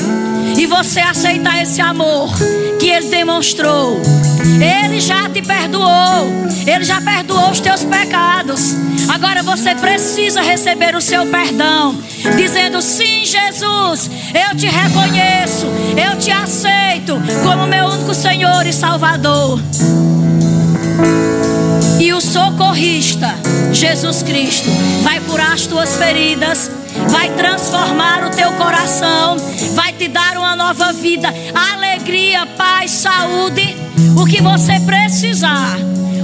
E 0.59 0.65
você 0.65 0.99
aceitar 0.99 1.61
esse 1.61 1.79
amor 1.79 2.29
que 2.77 2.87
Ele 2.89 3.07
demonstrou. 3.07 3.97
Ele 4.43 4.99
já 4.99 5.29
te 5.29 5.41
perdoou. 5.41 6.27
Ele 6.67 6.83
já 6.83 6.99
perdoou 6.99 7.49
os 7.49 7.61
teus 7.61 7.85
pecados. 7.85 8.75
Agora 9.07 9.41
você 9.41 9.73
precisa 9.73 10.41
receber 10.41 10.97
o 10.97 11.01
seu 11.01 11.25
perdão. 11.27 11.97
Dizendo: 12.35 12.81
Sim, 12.81 13.23
Jesus, 13.23 14.11
eu 14.33 14.57
te 14.57 14.67
reconheço. 14.67 15.65
Eu 15.95 16.17
te 16.17 16.29
aceito 16.29 17.17
como 17.41 17.65
meu 17.65 17.85
único 17.85 18.13
Senhor 18.13 18.67
e 18.67 18.73
Salvador. 18.73 19.61
E 22.01 22.11
o 22.11 22.19
socorrista, 22.19 23.33
Jesus 23.71 24.23
Cristo, 24.23 24.69
vai 25.03 25.21
curar 25.21 25.53
as 25.53 25.65
tuas 25.67 25.95
feridas, 25.95 26.69
vai 27.09 27.29
transformar 27.31 28.27
o 28.27 28.29
teu 28.31 28.51
coração, 28.53 29.37
vai 29.73 29.93
te 29.93 30.07
dar 30.07 30.37
uma 30.37 30.55
nova 30.55 30.91
vida, 30.93 31.33
alegria, 31.73 32.45
paz, 32.57 32.91
saúde, 32.91 33.75
o 34.17 34.25
que 34.25 34.41
você 34.41 34.79
precisar. 34.79 35.77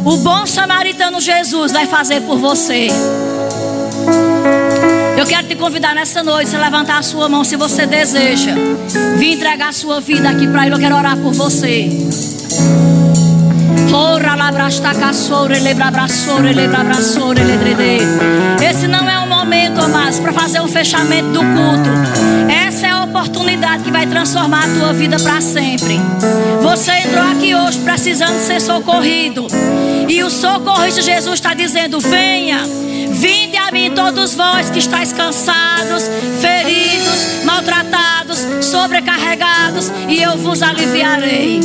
O 0.05 0.17
bom 0.17 0.45
samaritano 0.45 1.19
Jesus 1.19 1.71
vai 1.71 1.87
fazer 1.87 2.21
por 2.21 2.37
você. 2.37 2.87
Eu 5.17 5.25
quero 5.25 5.47
te 5.47 5.55
convidar 5.55 5.95
nessa 5.95 6.21
noite, 6.21 6.51
você 6.51 6.57
levantar 6.57 6.99
a 6.99 7.01
sua 7.01 7.27
mão 7.27 7.43
se 7.43 7.55
você 7.55 7.85
deseja. 7.85 8.53
Vim 9.17 9.31
entregar 9.31 9.69
a 9.69 9.73
sua 9.73 9.99
vida 9.99 10.29
aqui 10.29 10.45
para 10.45 10.65
Ele. 10.65 10.75
Eu 10.75 10.79
quero 10.79 10.95
orar 10.95 11.17
por 11.17 11.33
você. 11.33 11.89
Esse 18.61 18.87
não 18.87 19.09
é 19.09 19.19
um 19.19 19.24
momento, 19.45 19.79
amados, 19.79 20.19
para 20.19 20.33
fazer 20.33 20.59
um 20.59 20.67
fechamento 20.67 21.29
do 21.29 21.39
culto. 21.39 21.89
Essa 22.49 22.87
é 22.87 22.89
a 22.89 23.03
oportunidade 23.03 23.83
que 23.83 23.91
vai 23.91 24.07
transformar 24.07 24.65
a 24.65 24.79
tua 24.79 24.91
vida 24.91 25.19
para 25.19 25.39
sempre. 25.39 26.01
Você 26.63 26.91
entrou 26.91 27.23
aqui 27.23 27.53
hoje 27.53 27.79
precisando 27.81 28.39
ser 28.39 28.59
socorrido. 28.59 29.45
E 30.09 30.23
o 30.23 30.31
socorrista 30.31 31.01
Jesus 31.01 31.35
está 31.35 31.53
dizendo: 31.53 31.99
venha. 31.99 32.61
Vinde 33.11 33.55
a 33.55 33.71
mim 33.71 33.91
todos 33.95 34.33
vós 34.33 34.69
que 34.71 34.79
estáis 34.79 35.13
cansados, 35.13 36.03
feridos, 36.41 37.45
maltratados, 37.45 38.65
sobrecarregados, 38.65 39.91
e 40.09 40.21
eu 40.21 40.37
vos 40.37 40.61
aliviarei. 40.61 41.61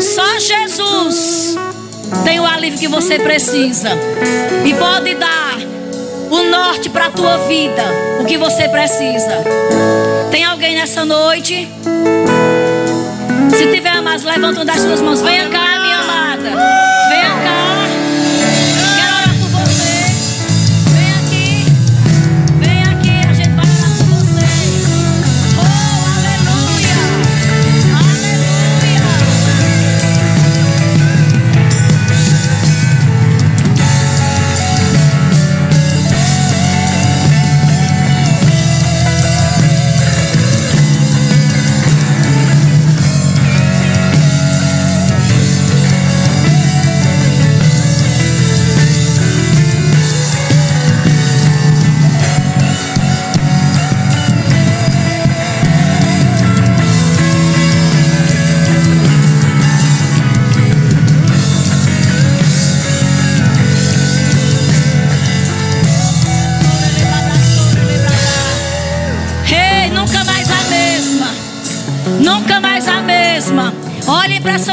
Só 0.00 0.38
Jesus 0.38 1.56
tem 2.24 2.38
o 2.40 2.46
alívio 2.46 2.78
que 2.78 2.88
você 2.88 3.18
precisa 3.18 3.90
e 4.64 4.72
pode 4.74 5.14
dar 5.16 5.71
o 6.32 6.44
norte 6.44 6.88
para 6.88 7.06
a 7.06 7.10
tua 7.10 7.36
vida, 7.46 7.84
o 8.18 8.24
que 8.24 8.38
você 8.38 8.66
precisa. 8.66 9.44
Tem 10.30 10.42
alguém 10.44 10.74
nessa 10.74 11.04
noite? 11.04 11.68
Se 13.50 13.66
tiver, 13.66 13.90
amados, 13.90 14.24
levanta 14.24 14.60
uma 14.60 14.64
das 14.64 14.80
suas 14.80 15.02
mãos. 15.02 15.20
Venha 15.20 15.50
cá, 15.50 15.71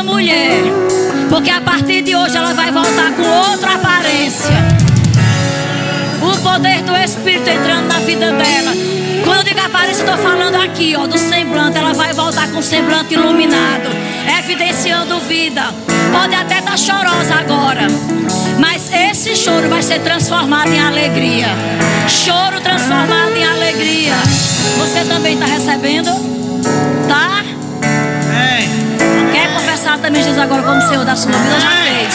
mulher. 0.10 0.64
Porque 1.30 1.52
a 1.52 1.62
partir 1.62 2.02
de 2.02 2.16
hoje 2.16 2.36
ela 2.36 2.54
vai 2.54 2.72
voltar 2.72 3.12
com 3.14 3.24
outra 3.52 3.76
aparência. 3.76 4.58
O 6.22 6.38
poder 6.42 6.82
do 6.82 6.96
Espírito 6.98 7.50
entrando 7.50 7.88
na 7.88 8.00
vida 8.00 8.32
dela. 8.32 8.74
Quando 9.24 9.38
eu 9.40 9.44
digo 9.44 9.60
aparência, 9.60 10.04
estou 10.04 10.18
falando 10.18 10.56
aqui, 10.56 10.96
ó, 10.98 11.06
do 11.06 11.18
semblante. 11.18 11.78
Ela 11.78 11.94
vai 11.94 12.12
voltar 12.14 12.50
com 12.50 12.60
o 12.60 12.64
semblante 12.64 13.14
iluminado, 13.14 13.90
evidenciando 14.40 15.20
vida. 15.22 15.64
Pode 16.12 16.34
até 16.34 16.60
estar 16.60 16.78
chorosa 16.78 17.36
agora, 17.36 17.88
mas 18.60 18.92
esse 18.92 19.36
choro 19.36 19.70
vai 19.70 19.84
ser 19.84 20.00
transformado 20.00 20.72
em 20.72 20.80
alegria. 20.80 21.50
Choro 22.08 22.60
transformado 22.62 23.36
em 23.36 23.46
alegria. 23.46 24.16
Você 24.80 25.06
também 25.06 25.36
está 25.36 25.46
recebendo? 25.46 26.10
Tá? 27.08 27.39
Jesus 29.98 30.38
agora 30.38 30.62
como 30.62 30.82
Senhor 30.82 31.04
da 31.04 31.16
sua 31.16 31.32
vida? 31.32 31.60
Já 31.60 31.70
fez. 31.72 32.09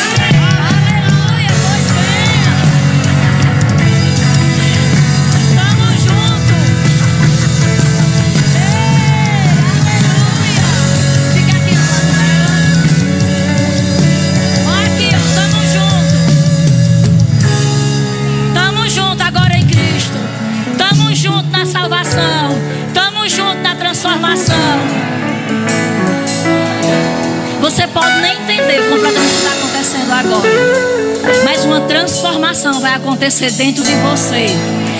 Vai 32.95 32.97
acontecer 32.97 33.51
dentro 33.53 33.83
de 33.83 33.95
você. 33.95 34.47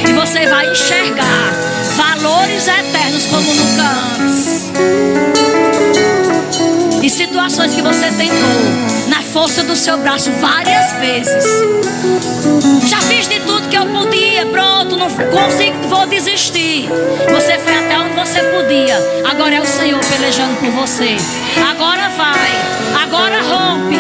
E 0.09 0.13
você 0.13 0.47
vai 0.47 0.71
enxergar 0.71 1.53
valores 1.97 2.67
eternos 2.67 3.27
como 3.27 3.55
nunca 3.55 3.83
antes. 4.19 4.73
E 7.03 7.11
situações 7.11 7.75
que 7.75 7.83
você 7.83 8.11
tentou 8.13 9.09
na 9.09 9.23
força 9.23 9.63
do 9.63 9.77
seu 9.77 9.99
braço 9.99 10.31
várias 10.41 10.93
vezes. 10.95 11.45
Já 12.89 13.01
fiz 13.03 13.29
de 13.29 13.41
tudo 13.41 13.69
que 13.69 13.77
eu 13.77 13.87
podia, 13.87 14.47
pronto, 14.47 14.97
não 14.97 15.09
consigo, 15.11 15.89
vou 15.89 16.07
desistir. 16.07 16.89
Você 17.31 17.59
foi 17.59 17.77
até 17.77 17.99
onde 17.99 18.15
você 18.15 18.41
podia. 18.43 18.97
Agora 19.31 19.55
é 19.55 19.61
o 19.61 19.67
Senhor 19.67 20.01
pelejando 20.05 20.57
por 20.57 20.71
você. 20.71 21.17
Agora 21.71 22.09
vai, 22.17 22.51
agora 23.03 23.43
rompe. 23.43 23.99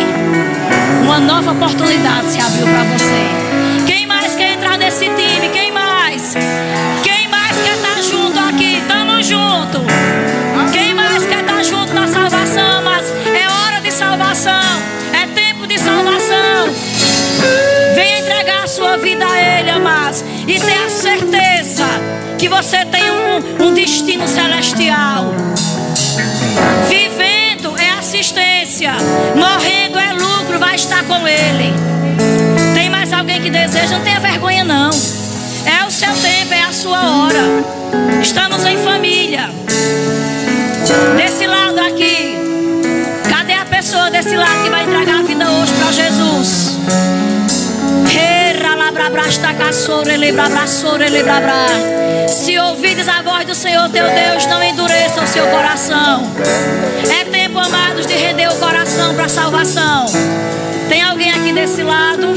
Uma 1.02 1.20
nova 1.20 1.52
oportunidade 1.52 2.32
se 2.32 2.40
abriu 2.40 2.66
para 2.66 2.82
você. 2.84 3.43
A. 19.86 20.24
E 20.46 20.58
tenha 20.58 20.90
certeza 20.90 21.86
que 22.38 22.48
você 22.48 22.84
tem 22.84 23.10
um, 23.10 23.66
um 23.66 23.74
destino 23.74 24.26
celestial. 24.26 25.34
Vivendo 26.88 27.76
é 27.78 27.90
assistência. 27.98 28.92
Morrendo 29.34 29.98
é 29.98 30.12
lucro, 30.12 30.58
vai 30.58 30.74
estar 30.74 31.04
com 31.04 31.26
Ele. 31.26 31.72
Tem 32.74 32.88
mais 32.90 33.12
alguém 33.12 33.40
que 33.40 33.50
deseja? 33.50 33.96
Não 33.96 34.04
tenha 34.04 34.20
vergonha, 34.20 34.64
não. 34.64 34.90
É 34.90 35.84
o 35.86 35.90
seu 35.90 36.12
tempo, 36.14 36.52
é 36.52 36.62
a 36.62 36.72
sua 36.72 37.00
hora. 37.00 37.42
Estamos 38.22 38.64
em 38.64 38.76
família. 38.78 39.50
Se 52.28 52.58
ouvides 52.58 53.08
a 53.08 53.22
voz 53.22 53.46
do 53.46 53.54
Senhor 53.54 53.88
teu 53.90 54.04
Deus, 54.10 54.46
não 54.46 54.62
endureça 54.62 55.22
o 55.22 55.26
seu 55.26 55.46
coração. 55.46 56.22
É 57.10 57.24
tempo, 57.24 57.58
amados, 57.58 58.06
de 58.06 58.14
render 58.14 58.48
o 58.48 58.56
coração 58.56 59.14
para 59.14 59.26
a 59.26 59.28
salvação. 59.28 60.06
Tem 60.88 61.02
alguém 61.02 61.30
aqui 61.30 61.52
desse 61.52 61.82
lado? 61.82 62.34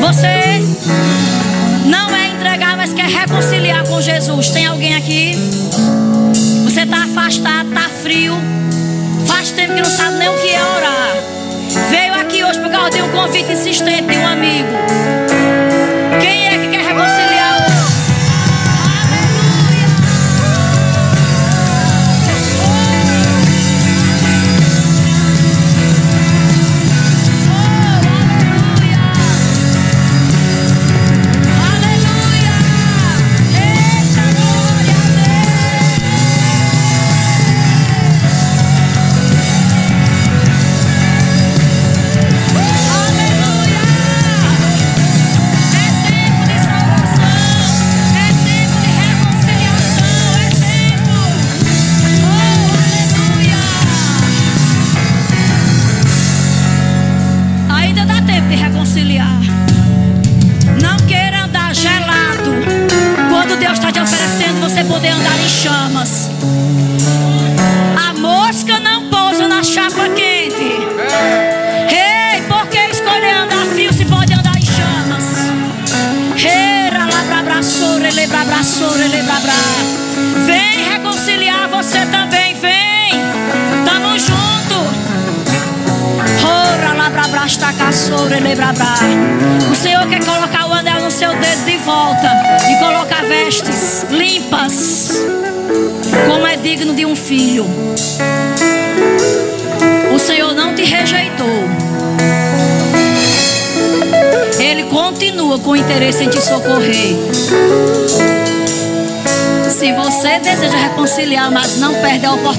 Você 0.00 0.60
não 1.86 2.14
é 2.14 2.28
entregar, 2.28 2.76
mas 2.76 2.92
quer 2.92 3.06
reconciliar 3.06 3.86
com 3.86 4.00
Jesus. 4.00 4.50
Tem 4.50 4.66
alguém 4.66 4.94
aqui? 4.94 5.32
Você 6.64 6.82
está 6.82 7.04
afastado, 7.04 7.68
está 7.68 7.88
frio. 8.02 8.34
Faz 9.26 9.50
tempo 9.50 9.74
que 9.74 9.82
não 9.82 9.90
sabe 9.90 10.18
nem 10.18 10.28
o 10.28 10.34
que 10.38 10.50
é 10.50 10.62
orar. 10.62 11.31
De 12.90 13.00
um 13.00 13.08
convite 13.12 13.52
insistente 13.52 14.08
de 14.08 14.18
um 14.18 14.26
amigo. 14.26 15.21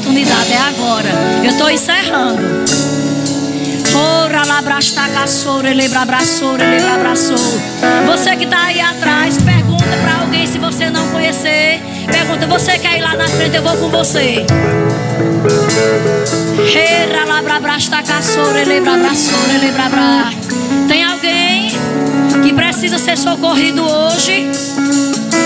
Oportunidade, 0.03 0.51
é 0.51 0.57
agora. 0.57 1.09
Eu 1.43 1.49
estou 1.49 1.69
encerrando. 1.69 2.41
Você 8.05 8.35
que 8.35 8.43
está 8.43 8.65
aí 8.65 8.81
atrás, 8.81 9.37
pergunta 9.37 9.85
para 10.01 10.21
alguém 10.21 10.45
se 10.45 10.57
você 10.57 10.89
não 10.89 11.07
conhecer. 11.09 11.81
Pergunta, 12.11 12.45
você 12.47 12.77
quer 12.77 12.97
ir 12.97 13.01
lá 13.01 13.15
na 13.15 13.27
frente? 13.27 13.55
Eu 13.55 13.63
vou 13.63 13.77
com 13.77 13.89
você. 13.89 14.45
Tem 20.87 21.03
alguém 21.03 21.71
que 22.43 22.53
precisa 22.53 22.97
ser 22.97 23.17
socorrido 23.17 23.83
hoje? 23.83 24.49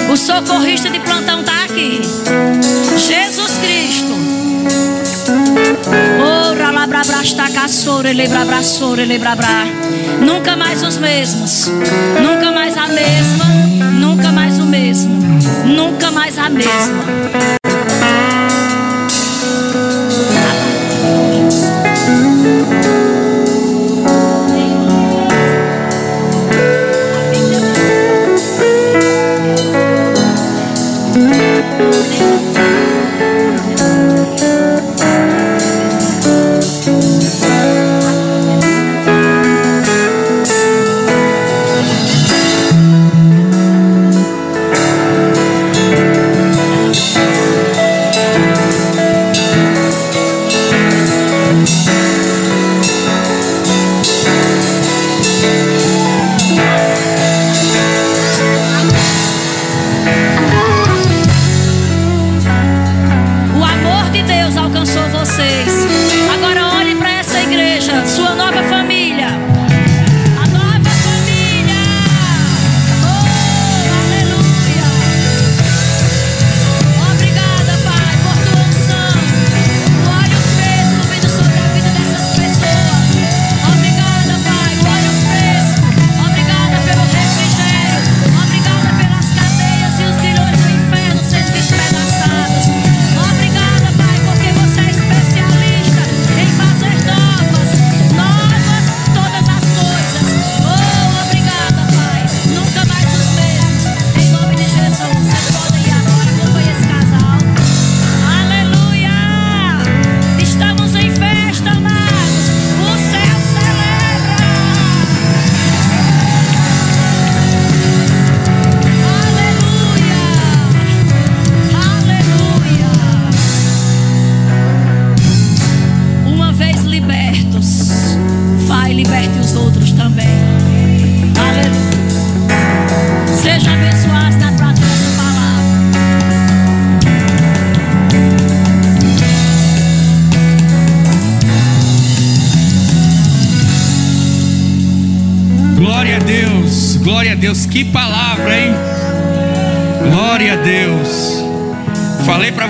O 0.10 0.18
socorrista 0.18 0.90
de 0.90 1.00
plantão 1.00 1.42
está 1.42 1.66
aqui. 1.66 2.02
Jesus 2.98 3.58
Cristo. 3.58 4.17
Ora 6.22 6.72
labra 6.72 7.01
brasta 7.06 7.49
caçoura, 7.51 8.09
elebra 8.09 8.41
abraçoura, 8.41 9.01
elebra 9.01 9.32
abra. 9.32 9.66
Nunca 10.22 10.56
mais 10.56 10.83
os 10.83 10.98
mesmos. 10.98 11.67
Nunca 12.22 12.51
mais 12.51 12.77
a 12.77 12.88
mesma. 12.88 13.45
Nunca 13.99 14.32
mais 14.32 14.59
o 14.59 14.66
mesmo. 14.66 15.16
Nunca 15.66 16.11
mais 16.11 16.38
a 16.38 16.49
mesma. 16.49 17.57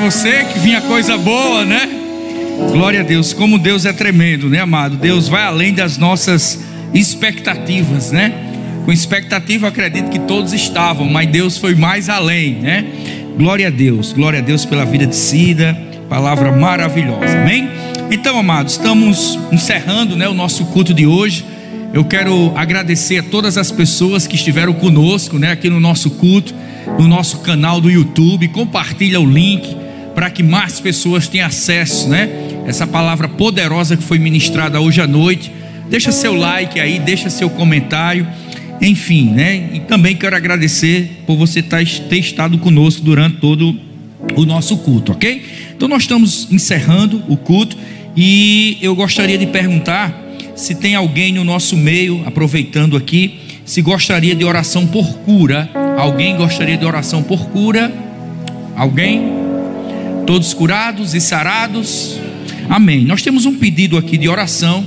Você 0.10 0.46
que 0.46 0.60
vinha 0.60 0.80
coisa 0.80 1.18
boa, 1.18 1.66
né? 1.66 1.86
Glória 2.72 3.02
a 3.02 3.04
Deus, 3.04 3.34
como 3.34 3.60
Deus 3.60 3.86
é 3.86 3.92
tremendo, 3.92 4.48
né, 4.48 4.62
amado? 4.62 4.96
Deus 4.96 5.28
vai 5.28 5.44
além 5.44 5.74
das 5.74 5.98
nossas 5.98 6.64
expectativas, 6.94 8.14
né? 8.14 8.34
Com 8.86 8.92
expectativa, 8.94 9.68
acredito 9.68 10.10
que 10.10 10.20
todos 10.20 10.54
estavam, 10.54 11.10
mas 11.10 11.28
Deus 11.30 11.58
foi 11.58 11.76
mais 11.76 12.08
além, 12.08 12.54
né? 12.54 12.86
Glória 13.38 13.68
a 13.68 13.70
Deus, 13.70 14.14
glória 14.14 14.40
a 14.40 14.42
Deus 14.42 14.64
pela 14.64 14.86
vida 14.86 15.06
de 15.06 15.14
Cida, 15.14 15.78
palavra 16.08 16.54
maravilhosa, 16.54 17.42
amém? 17.42 17.68
Então, 18.10 18.40
amados, 18.40 18.74
estamos 18.74 19.38
encerrando, 19.52 20.16
né, 20.16 20.30
o 20.30 20.34
nosso 20.34 20.68
culto 20.68 20.94
de 20.94 21.06
hoje. 21.06 21.44
Eu 21.94 22.06
quero 22.06 22.54
agradecer 22.56 23.18
a 23.18 23.24
todas 23.24 23.58
as 23.58 23.74
pessoas 23.74 24.26
que 24.26 24.38
estiveram 24.38 24.72
conosco, 24.72 25.38
né, 25.38 25.52
aqui 25.52 25.70
no 25.70 25.82
nosso 25.82 26.12
culto, 26.12 26.56
no 26.98 27.10
nosso 27.10 27.40
canal 27.40 27.82
do 27.82 27.92
YouTube. 27.92 28.48
Compartilha 28.48 29.20
o 29.20 29.26
link 29.30 29.77
que 30.38 30.44
mais 30.44 30.80
pessoas 30.80 31.28
tenham 31.28 31.48
acesso, 31.48 32.08
né? 32.08 32.30
Essa 32.68 32.86
palavra 32.86 33.28
poderosa 33.28 33.98
que 33.98 34.04
foi 34.04 34.20
ministrada 34.20 34.80
hoje 34.80 35.02
à 35.02 35.08
noite. 35.08 35.52
Deixa 35.90 36.12
seu 36.12 36.36
like 36.36 36.80
aí, 36.80 37.00
deixa 37.00 37.28
seu 37.28 37.50
comentário. 37.50 38.28
Enfim, 38.80 39.32
né? 39.32 39.72
E 39.74 39.80
também 39.80 40.16
quero 40.16 40.36
agradecer 40.36 41.24
por 41.26 41.36
você 41.36 41.64
tá- 41.64 41.80
ter 42.08 42.20
estado 42.20 42.60
conosco 42.60 43.02
durante 43.02 43.38
todo 43.38 43.76
o 44.36 44.46
nosso 44.46 44.78
culto, 44.78 45.14
ok? 45.14 45.44
Então 45.76 45.88
nós 45.88 46.04
estamos 46.04 46.48
encerrando 46.52 47.24
o 47.28 47.36
culto 47.36 47.76
e 48.16 48.78
eu 48.80 48.94
gostaria 48.94 49.40
de 49.40 49.48
perguntar 49.48 50.24
se 50.54 50.76
tem 50.76 50.94
alguém 50.94 51.34
no 51.34 51.44
nosso 51.44 51.76
meio, 51.76 52.22
aproveitando 52.28 52.96
aqui, 52.96 53.40
se 53.66 53.82
gostaria 53.82 54.36
de 54.36 54.46
oração 54.46 54.86
por 54.86 55.18
cura. 55.20 55.68
Alguém 55.98 56.38
gostaria 56.38 56.78
de 56.78 56.86
oração 56.86 57.24
por 57.24 57.50
cura? 57.50 57.92
Alguém? 58.76 59.37
Todos 60.28 60.54
curados 60.54 61.14
e 61.14 61.22
sarados? 61.22 62.20
Amém. 62.70 63.06
Nós 63.06 63.22
temos 63.22 63.46
um 63.46 63.56
pedido 63.56 63.96
aqui 63.96 64.18
de 64.18 64.28
oração. 64.28 64.86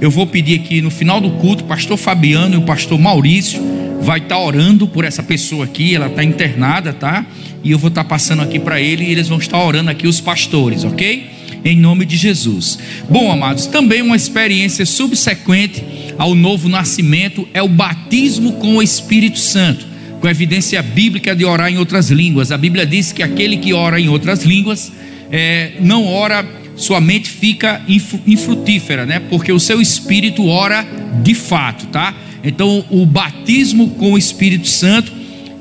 Eu 0.00 0.10
vou 0.10 0.26
pedir 0.26 0.58
aqui 0.58 0.82
no 0.82 0.90
final 0.90 1.20
do 1.20 1.30
culto, 1.30 1.62
pastor 1.62 1.96
Fabiano 1.96 2.56
e 2.56 2.58
o 2.58 2.62
pastor 2.62 2.98
Maurício, 2.98 3.62
vai 4.00 4.18
estar 4.18 4.36
orando 4.40 4.88
por 4.88 5.04
essa 5.04 5.22
pessoa 5.22 5.64
aqui, 5.64 5.94
ela 5.94 6.08
está 6.08 6.24
internada, 6.24 6.92
tá? 6.92 7.24
E 7.62 7.70
eu 7.70 7.78
vou 7.78 7.86
estar 7.86 8.02
passando 8.02 8.42
aqui 8.42 8.58
para 8.58 8.80
ele 8.80 9.04
e 9.04 9.12
eles 9.12 9.28
vão 9.28 9.38
estar 9.38 9.62
orando 9.62 9.90
aqui 9.90 10.08
os 10.08 10.20
pastores, 10.20 10.82
ok? 10.82 11.30
Em 11.64 11.76
nome 11.76 12.04
de 12.04 12.16
Jesus. 12.16 12.76
Bom, 13.08 13.30
amados, 13.30 13.66
também 13.66 14.02
uma 14.02 14.16
experiência 14.16 14.84
subsequente 14.84 15.84
ao 16.18 16.34
novo 16.34 16.68
nascimento 16.68 17.46
é 17.54 17.62
o 17.62 17.68
batismo 17.68 18.54
com 18.54 18.78
o 18.78 18.82
Espírito 18.82 19.38
Santo, 19.38 19.86
com 20.20 20.28
evidência 20.28 20.82
bíblica 20.82 21.34
de 21.34 21.44
orar 21.44 21.72
em 21.72 21.78
outras 21.78 22.10
línguas. 22.10 22.52
A 22.52 22.58
Bíblia 22.58 22.84
diz 22.84 23.12
que 23.12 23.22
aquele 23.22 23.56
que 23.56 23.72
ora 23.72 23.98
em 23.98 24.08
outras 24.08 24.44
línguas 24.44 24.92
é, 25.30 25.72
não 25.80 26.06
ora, 26.06 26.44
sua 26.76 27.00
mente 27.00 27.28
fica 27.28 27.80
infrutífera, 27.88 29.06
né? 29.06 29.20
Porque 29.20 29.50
o 29.52 29.58
seu 29.58 29.80
espírito 29.80 30.46
ora 30.46 30.86
de 31.22 31.34
fato, 31.34 31.86
tá? 31.86 32.14
Então, 32.42 32.84
o 32.90 33.04
batismo 33.04 33.90
com 33.90 34.12
o 34.12 34.18
Espírito 34.18 34.66
Santo 34.66 35.12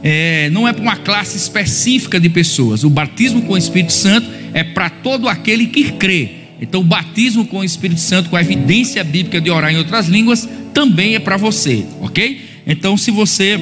é, 0.01 0.49
não 0.49 0.67
é 0.67 0.71
para 0.71 0.81
uma 0.81 0.95
classe 0.95 1.35
específica 1.35 2.19
de 2.19 2.29
pessoas. 2.29 2.83
O 2.83 2.89
batismo 2.89 3.41
com 3.41 3.53
o 3.53 3.57
Espírito 3.57 3.91
Santo 3.91 4.27
é 4.53 4.63
para 4.63 4.89
todo 4.89 5.27
aquele 5.27 5.67
que 5.67 5.91
crê. 5.93 6.31
Então, 6.61 6.81
o 6.81 6.83
batismo 6.83 7.45
com 7.45 7.59
o 7.59 7.63
Espírito 7.63 7.99
Santo, 7.99 8.29
com 8.29 8.35
a 8.35 8.41
evidência 8.41 9.03
bíblica 9.03 9.39
de 9.39 9.49
orar 9.49 9.71
em 9.71 9.77
outras 9.77 10.07
línguas, 10.07 10.47
também 10.73 11.15
é 11.15 11.19
para 11.19 11.37
você, 11.37 11.85
ok? 12.01 12.41
Então, 12.65 12.95
se 12.95 13.11
você 13.11 13.59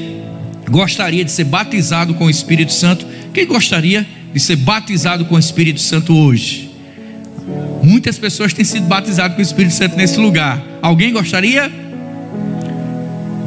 gostaria 0.70 1.24
de 1.24 1.32
ser 1.32 1.46
batizado 1.46 2.14
com 2.14 2.26
o 2.26 2.30
Espírito 2.30 2.74
Santo, 2.74 3.06
quem 3.34 3.46
gostaria 3.46 4.06
de 4.34 4.40
ser 4.40 4.56
batizado 4.58 5.26
com 5.26 5.36
o 5.36 5.40
Espírito 5.40 5.80
Santo 5.80 6.16
hoje? 6.16 6.72
Muitas 7.82 8.18
pessoas 8.18 8.54
têm 8.54 8.66
sido 8.66 8.86
batizadas 8.86 9.36
com 9.36 9.40
o 9.40 9.46
Espírito 9.46 9.74
Santo 9.74 9.96
nesse 9.96 10.20
lugar. 10.20 10.62
Alguém 10.82 11.14
gostaria? 11.14 11.72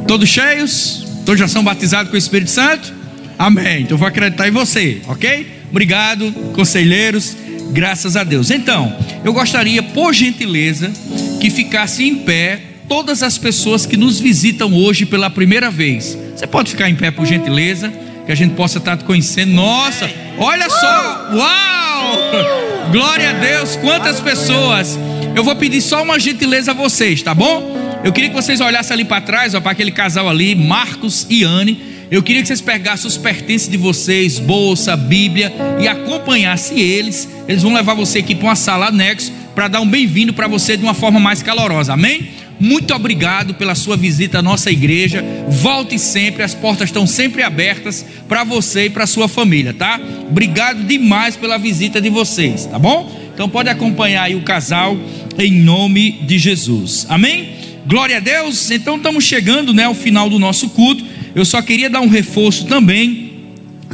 Todos 0.07 0.27
cheios? 0.27 1.05
Todos 1.25 1.39
já 1.39 1.47
são 1.47 1.63
batizados 1.63 2.09
com 2.09 2.15
o 2.15 2.17
Espírito 2.17 2.49
Santo? 2.49 2.91
Amém. 3.37 3.83
Então 3.83 3.97
vou 3.97 4.07
acreditar 4.07 4.47
em 4.47 4.51
você, 4.51 5.01
ok? 5.07 5.47
Obrigado, 5.69 6.31
conselheiros. 6.53 7.37
Graças 7.71 8.17
a 8.17 8.23
Deus. 8.23 8.51
Então, 8.51 8.93
eu 9.23 9.31
gostaria, 9.31 9.81
por 9.81 10.13
gentileza, 10.13 10.91
que 11.39 11.49
ficasse 11.49 12.03
em 12.03 12.15
pé 12.15 12.59
todas 12.89 13.23
as 13.23 13.37
pessoas 13.37 13.85
que 13.85 13.95
nos 13.95 14.19
visitam 14.19 14.73
hoje 14.73 15.05
pela 15.05 15.29
primeira 15.29 15.71
vez. 15.71 16.17
Você 16.41 16.47
pode 16.47 16.71
ficar 16.71 16.89
em 16.89 16.95
pé, 16.95 17.11
por 17.11 17.23
gentileza, 17.23 17.93
que 18.25 18.31
a 18.31 18.33
gente 18.33 18.55
possa 18.55 18.79
estar 18.79 18.97
te 18.97 19.03
conhecendo. 19.03 19.53
Nossa, 19.53 20.09
olha 20.39 20.67
só! 20.71 21.29
Uau! 21.35 22.91
Glória 22.91 23.29
a 23.29 23.33
Deus! 23.33 23.75
Quantas 23.75 24.19
pessoas! 24.19 24.97
Eu 25.35 25.43
vou 25.43 25.55
pedir 25.55 25.81
só 25.81 26.01
uma 26.01 26.19
gentileza 26.19 26.71
a 26.71 26.73
vocês, 26.73 27.21
tá 27.21 27.35
bom? 27.35 27.77
Eu 28.03 28.11
queria 28.11 28.31
que 28.31 28.35
vocês 28.35 28.59
olhassem 28.59 28.95
ali 28.95 29.05
para 29.05 29.21
trás, 29.21 29.53
para 29.53 29.69
aquele 29.69 29.91
casal 29.91 30.27
ali, 30.27 30.55
Marcos 30.55 31.27
e 31.29 31.43
Anne. 31.43 32.07
Eu 32.09 32.23
queria 32.23 32.41
que 32.41 32.47
vocês 32.47 32.59
pegassem 32.59 33.07
os 33.07 33.19
pertences 33.19 33.69
de 33.69 33.77
vocês, 33.77 34.39
bolsa, 34.39 34.97
Bíblia, 34.97 35.53
e 35.79 35.87
acompanhassem 35.87 36.79
eles. 36.79 37.29
Eles 37.47 37.61
vão 37.61 37.71
levar 37.71 37.93
você 37.93 38.17
aqui 38.17 38.33
para 38.33 38.47
uma 38.47 38.55
sala 38.55 38.87
anexo 38.87 39.31
para 39.53 39.67
dar 39.67 39.79
um 39.79 39.87
bem-vindo 39.87 40.33
para 40.33 40.47
você 40.47 40.75
de 40.75 40.81
uma 40.81 40.95
forma 40.95 41.19
mais 41.19 41.43
calorosa. 41.43 41.93
Amém? 41.93 42.31
Muito 42.61 42.93
obrigado 42.93 43.55
pela 43.55 43.73
sua 43.73 43.97
visita 43.97 44.37
à 44.37 44.41
nossa 44.43 44.69
igreja. 44.69 45.25
Volte 45.47 45.97
sempre, 45.97 46.43
as 46.43 46.53
portas 46.53 46.89
estão 46.89 47.07
sempre 47.07 47.41
abertas 47.41 48.05
para 48.29 48.43
você 48.43 48.85
e 48.85 48.89
para 48.91 49.07
sua 49.07 49.27
família, 49.27 49.73
tá? 49.73 49.99
Obrigado 50.29 50.83
demais 50.83 51.35
pela 51.35 51.57
visita 51.57 51.99
de 51.99 52.07
vocês, 52.11 52.67
tá 52.67 52.77
bom? 52.77 53.19
Então 53.33 53.49
pode 53.49 53.67
acompanhar 53.67 54.25
aí 54.25 54.35
o 54.35 54.43
casal 54.43 54.95
em 55.39 55.51
nome 55.51 56.11
de 56.27 56.37
Jesus. 56.37 57.07
Amém? 57.09 57.49
Glória 57.87 58.17
a 58.17 58.19
Deus. 58.19 58.69
Então 58.69 58.97
estamos 58.97 59.23
chegando 59.23 59.73
né, 59.73 59.85
ao 59.85 59.95
final 59.95 60.29
do 60.29 60.37
nosso 60.37 60.69
culto. 60.69 61.03
Eu 61.33 61.43
só 61.43 61.63
queria 61.63 61.89
dar 61.89 62.01
um 62.01 62.09
reforço 62.09 62.67
também. 62.67 63.31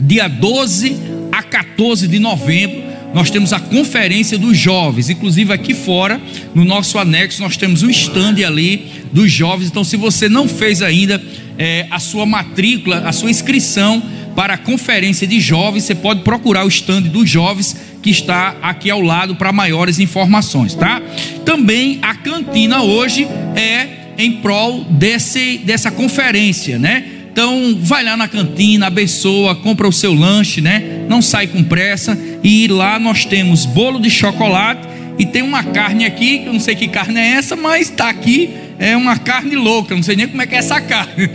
Dia 0.01 0.27
12 0.27 0.97
a 1.31 1.41
14 1.41 2.05
de 2.05 2.19
novembro, 2.19 2.83
nós 3.13 3.29
temos 3.29 3.53
a 3.53 3.59
conferência 3.59 4.37
dos 4.37 4.57
jovens. 4.57 5.09
Inclusive 5.09 5.53
aqui 5.53 5.73
fora, 5.73 6.19
no 6.53 6.63
nosso 6.63 6.97
anexo, 6.97 7.41
nós 7.41 7.57
temos 7.57 7.83
um 7.83 7.89
stand 7.89 8.45
ali 8.45 8.87
dos 9.11 9.31
jovens. 9.31 9.67
Então, 9.67 9.83
se 9.83 9.97
você 9.97 10.29
não 10.29 10.47
fez 10.47 10.81
ainda 10.81 11.21
é, 11.57 11.87
a 11.89 11.99
sua 11.99 12.25
matrícula, 12.25 12.99
a 12.99 13.11
sua 13.11 13.31
inscrição 13.31 14.01
para 14.35 14.53
a 14.53 14.57
conferência 14.57 15.25
de 15.25 15.39
jovens, 15.39 15.85
você 15.85 15.95
pode 15.95 16.21
procurar 16.21 16.63
o 16.63 16.67
stand 16.67 17.03
dos 17.03 17.27
jovens 17.27 17.75
que 18.03 18.11
está 18.11 18.55
aqui 18.61 18.91
ao 18.91 19.01
lado 19.01 19.35
para 19.35 19.51
maiores 19.51 19.99
informações, 19.99 20.75
tá? 20.75 21.01
Também 21.43 21.97
a 22.03 22.13
cantina 22.13 22.83
hoje 22.83 23.27
é 23.55 24.13
em 24.17 24.33
prol 24.33 24.83
desse, 24.83 25.57
dessa 25.59 25.89
conferência, 25.89 26.77
né? 26.77 27.16
Então, 27.37 27.77
vai 27.79 28.03
lá 28.03 28.17
na 28.17 28.27
cantina, 28.27 28.87
abençoa, 28.87 29.53
compra 29.53 29.87
o 29.87 29.93
seu 29.93 30.11
lanche, 30.11 30.59
né? 30.59 31.05
Não 31.07 31.21
sai 31.21 31.45
com 31.45 31.63
pressa. 31.63 32.17
E 32.43 32.67
lá 32.67 32.97
nós 32.97 33.25
temos 33.25 33.63
bolo 33.63 33.99
de 33.99 34.09
chocolate 34.09 34.87
e 35.19 35.25
tem 35.27 35.43
uma 35.43 35.63
carne 35.63 36.03
aqui, 36.03 36.39
que 36.39 36.47
eu 36.47 36.53
não 36.53 36.59
sei 36.59 36.73
que 36.73 36.87
carne 36.87 37.19
é 37.19 37.33
essa, 37.33 37.55
mas 37.55 37.91
está 37.91 38.09
aqui. 38.09 38.49
É 38.79 38.97
uma 38.97 39.19
carne 39.19 39.55
louca, 39.55 39.93
não 39.93 40.01
sei 40.01 40.15
nem 40.15 40.27
como 40.27 40.41
é 40.41 40.47
que 40.47 40.55
é 40.55 40.57
essa 40.57 40.81
carne. 40.81 41.29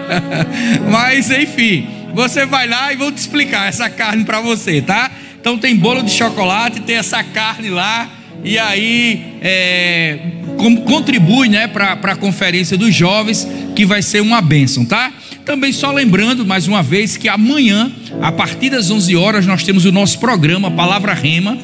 mas 0.90 1.30
enfim, 1.30 1.86
você 2.14 2.46
vai 2.46 2.66
lá 2.66 2.90
e 2.90 2.96
vou 2.96 3.12
te 3.12 3.18
explicar 3.18 3.68
essa 3.68 3.90
carne 3.90 4.24
para 4.24 4.40
você, 4.40 4.80
tá? 4.80 5.10
Então 5.38 5.58
tem 5.58 5.76
bolo 5.76 6.02
de 6.02 6.10
chocolate, 6.10 6.80
tem 6.80 6.96
essa 6.96 7.22
carne 7.22 7.68
lá, 7.68 8.08
e 8.42 8.58
aí 8.58 9.34
é, 9.42 10.18
contribui 10.86 11.48
né, 11.48 11.66
para 11.66 11.92
a 11.92 12.16
conferência 12.16 12.76
dos 12.76 12.94
jovens, 12.94 13.46
que 13.78 13.86
vai 13.86 14.02
ser 14.02 14.20
uma 14.20 14.40
bênção, 14.40 14.84
tá? 14.84 15.12
Também 15.44 15.72
só 15.72 15.92
lembrando 15.92 16.44
mais 16.44 16.66
uma 16.66 16.82
vez 16.82 17.16
que 17.16 17.28
amanhã, 17.28 17.92
a 18.20 18.32
partir 18.32 18.70
das 18.70 18.90
11 18.90 19.14
horas, 19.14 19.46
nós 19.46 19.62
temos 19.62 19.84
o 19.84 19.92
nosso 19.92 20.18
programa 20.18 20.68
Palavra 20.68 21.14
Rema, 21.14 21.56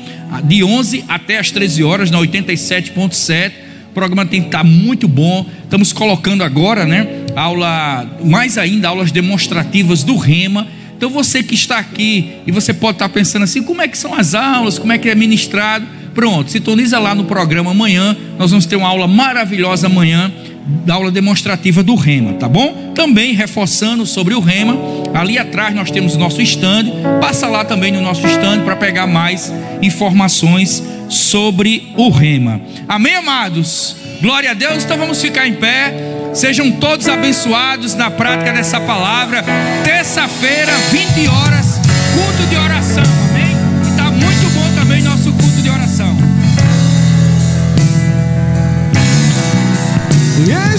de 0.45 0.63
11 0.63 1.07
até 1.09 1.41
as 1.41 1.51
13 1.51 1.83
horas, 1.83 2.13
na 2.13 2.19
87.7. 2.21 3.51
O 3.91 3.95
programa 3.95 4.25
tem 4.25 4.43
que 4.43 4.47
estar 4.47 4.63
muito 4.63 5.09
bom. 5.09 5.45
Estamos 5.65 5.93
colocando 5.93 6.45
agora, 6.45 6.85
né? 6.85 7.05
Aula, 7.35 8.09
mais 8.25 8.59
ainda, 8.59 8.87
aulas 8.87 9.11
demonstrativas 9.11 10.05
do 10.05 10.17
Rema 10.17 10.69
então 10.97 11.11
você 11.11 11.43
que 11.43 11.55
está 11.55 11.79
aqui 11.79 12.37
e 12.47 12.53
você 12.53 12.73
pode 12.73 12.95
estar 12.95 13.09
pensando 13.09 13.43
assim, 13.43 13.63
como 13.63 13.83
é 13.83 13.89
que 13.89 13.99
são 13.99 14.15
as 14.15 14.35
aulas, 14.35 14.79
como 14.79 14.93
é 14.93 14.99
que 14.99 15.09
é 15.09 15.15
ministrado? 15.15 15.85
Pronto, 16.15 16.51
sintoniza 16.51 16.99
lá 16.99 17.15
no 17.15 17.25
programa 17.25 17.73
amanhã. 17.73 18.17
Nós 18.39 18.53
vamos 18.53 18.65
ter 18.65 18.77
uma 18.77 18.89
aula 18.89 19.09
maravilhosa 19.09 19.89
amanhã, 19.89 20.33
da 20.67 20.95
aula 20.95 21.11
demonstrativa 21.11 21.83
do 21.83 21.95
Rema, 21.95 22.35
tá 22.35 22.49
bom? 22.49 22.93
Também 22.95 23.35
reforçando 23.35 24.07
sobre 24.07 24.35
o 24.35 24.41
Rema, 24.41 24.77
ali 25.13 25.39
atrás 25.39 25.75
nós 25.75 25.91
temos 25.91 26.15
o 26.15 26.19
nosso 26.19 26.41
stand. 26.43 26.87
Passa 27.21 27.47
lá 27.47 27.65
também 27.65 27.93
no 27.93 28.01
nosso 28.01 28.27
stand 28.27 28.63
para 28.65 28.77
pegar 28.77 29.07
mais 29.07 29.53
informações 29.83 30.83
sobre 31.09 31.93
o 31.97 32.09
Rema. 32.09 32.61
Amém, 32.89 33.15
amados? 33.15 33.97
Glória 34.21 34.53
a 34.53 34.55
Deus. 34.55 34.85
Então 34.85 34.97
vamos 34.97 35.21
ficar 35.21 35.47
em 35.47 35.55
pé. 35.55 35.93
Sejam 36.33 36.73
todos 36.73 37.09
abençoados 37.09 37.95
na 37.95 38.11
prática 38.11 38.53
dessa 38.53 38.81
palavra. 38.81 39.45
Terça-feira, 39.85 40.73
20 40.91 41.29
horas, 41.29 41.81
culto 42.15 42.49
de 42.49 42.57
oração. 42.57 42.74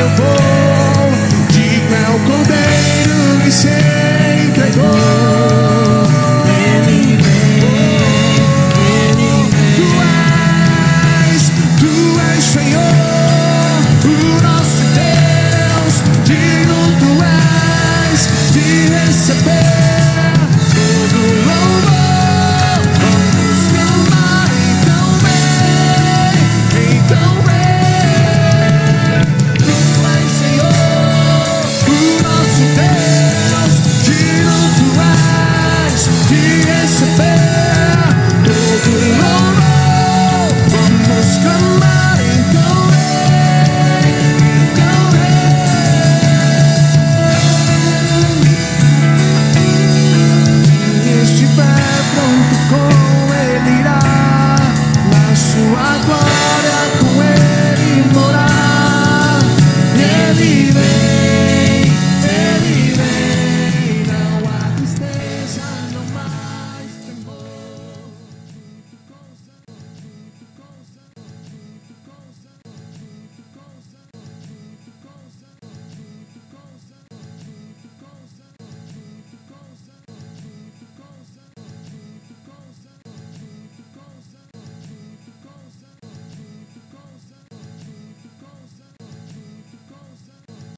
eu 0.00 0.08
vou. 0.16 1.46
de 1.48 1.94
é 1.94 2.08
o 2.08 2.18
cordeiro 2.20 3.40
que 3.44 3.52
se 3.52 3.68
entregou. 4.48 5.30
Digno 16.24 16.80
tu 17.00 17.10
és 17.24 18.28
de 18.52 18.88
receber 18.94 20.32
todo 20.74 21.18
louvor. 21.46 21.99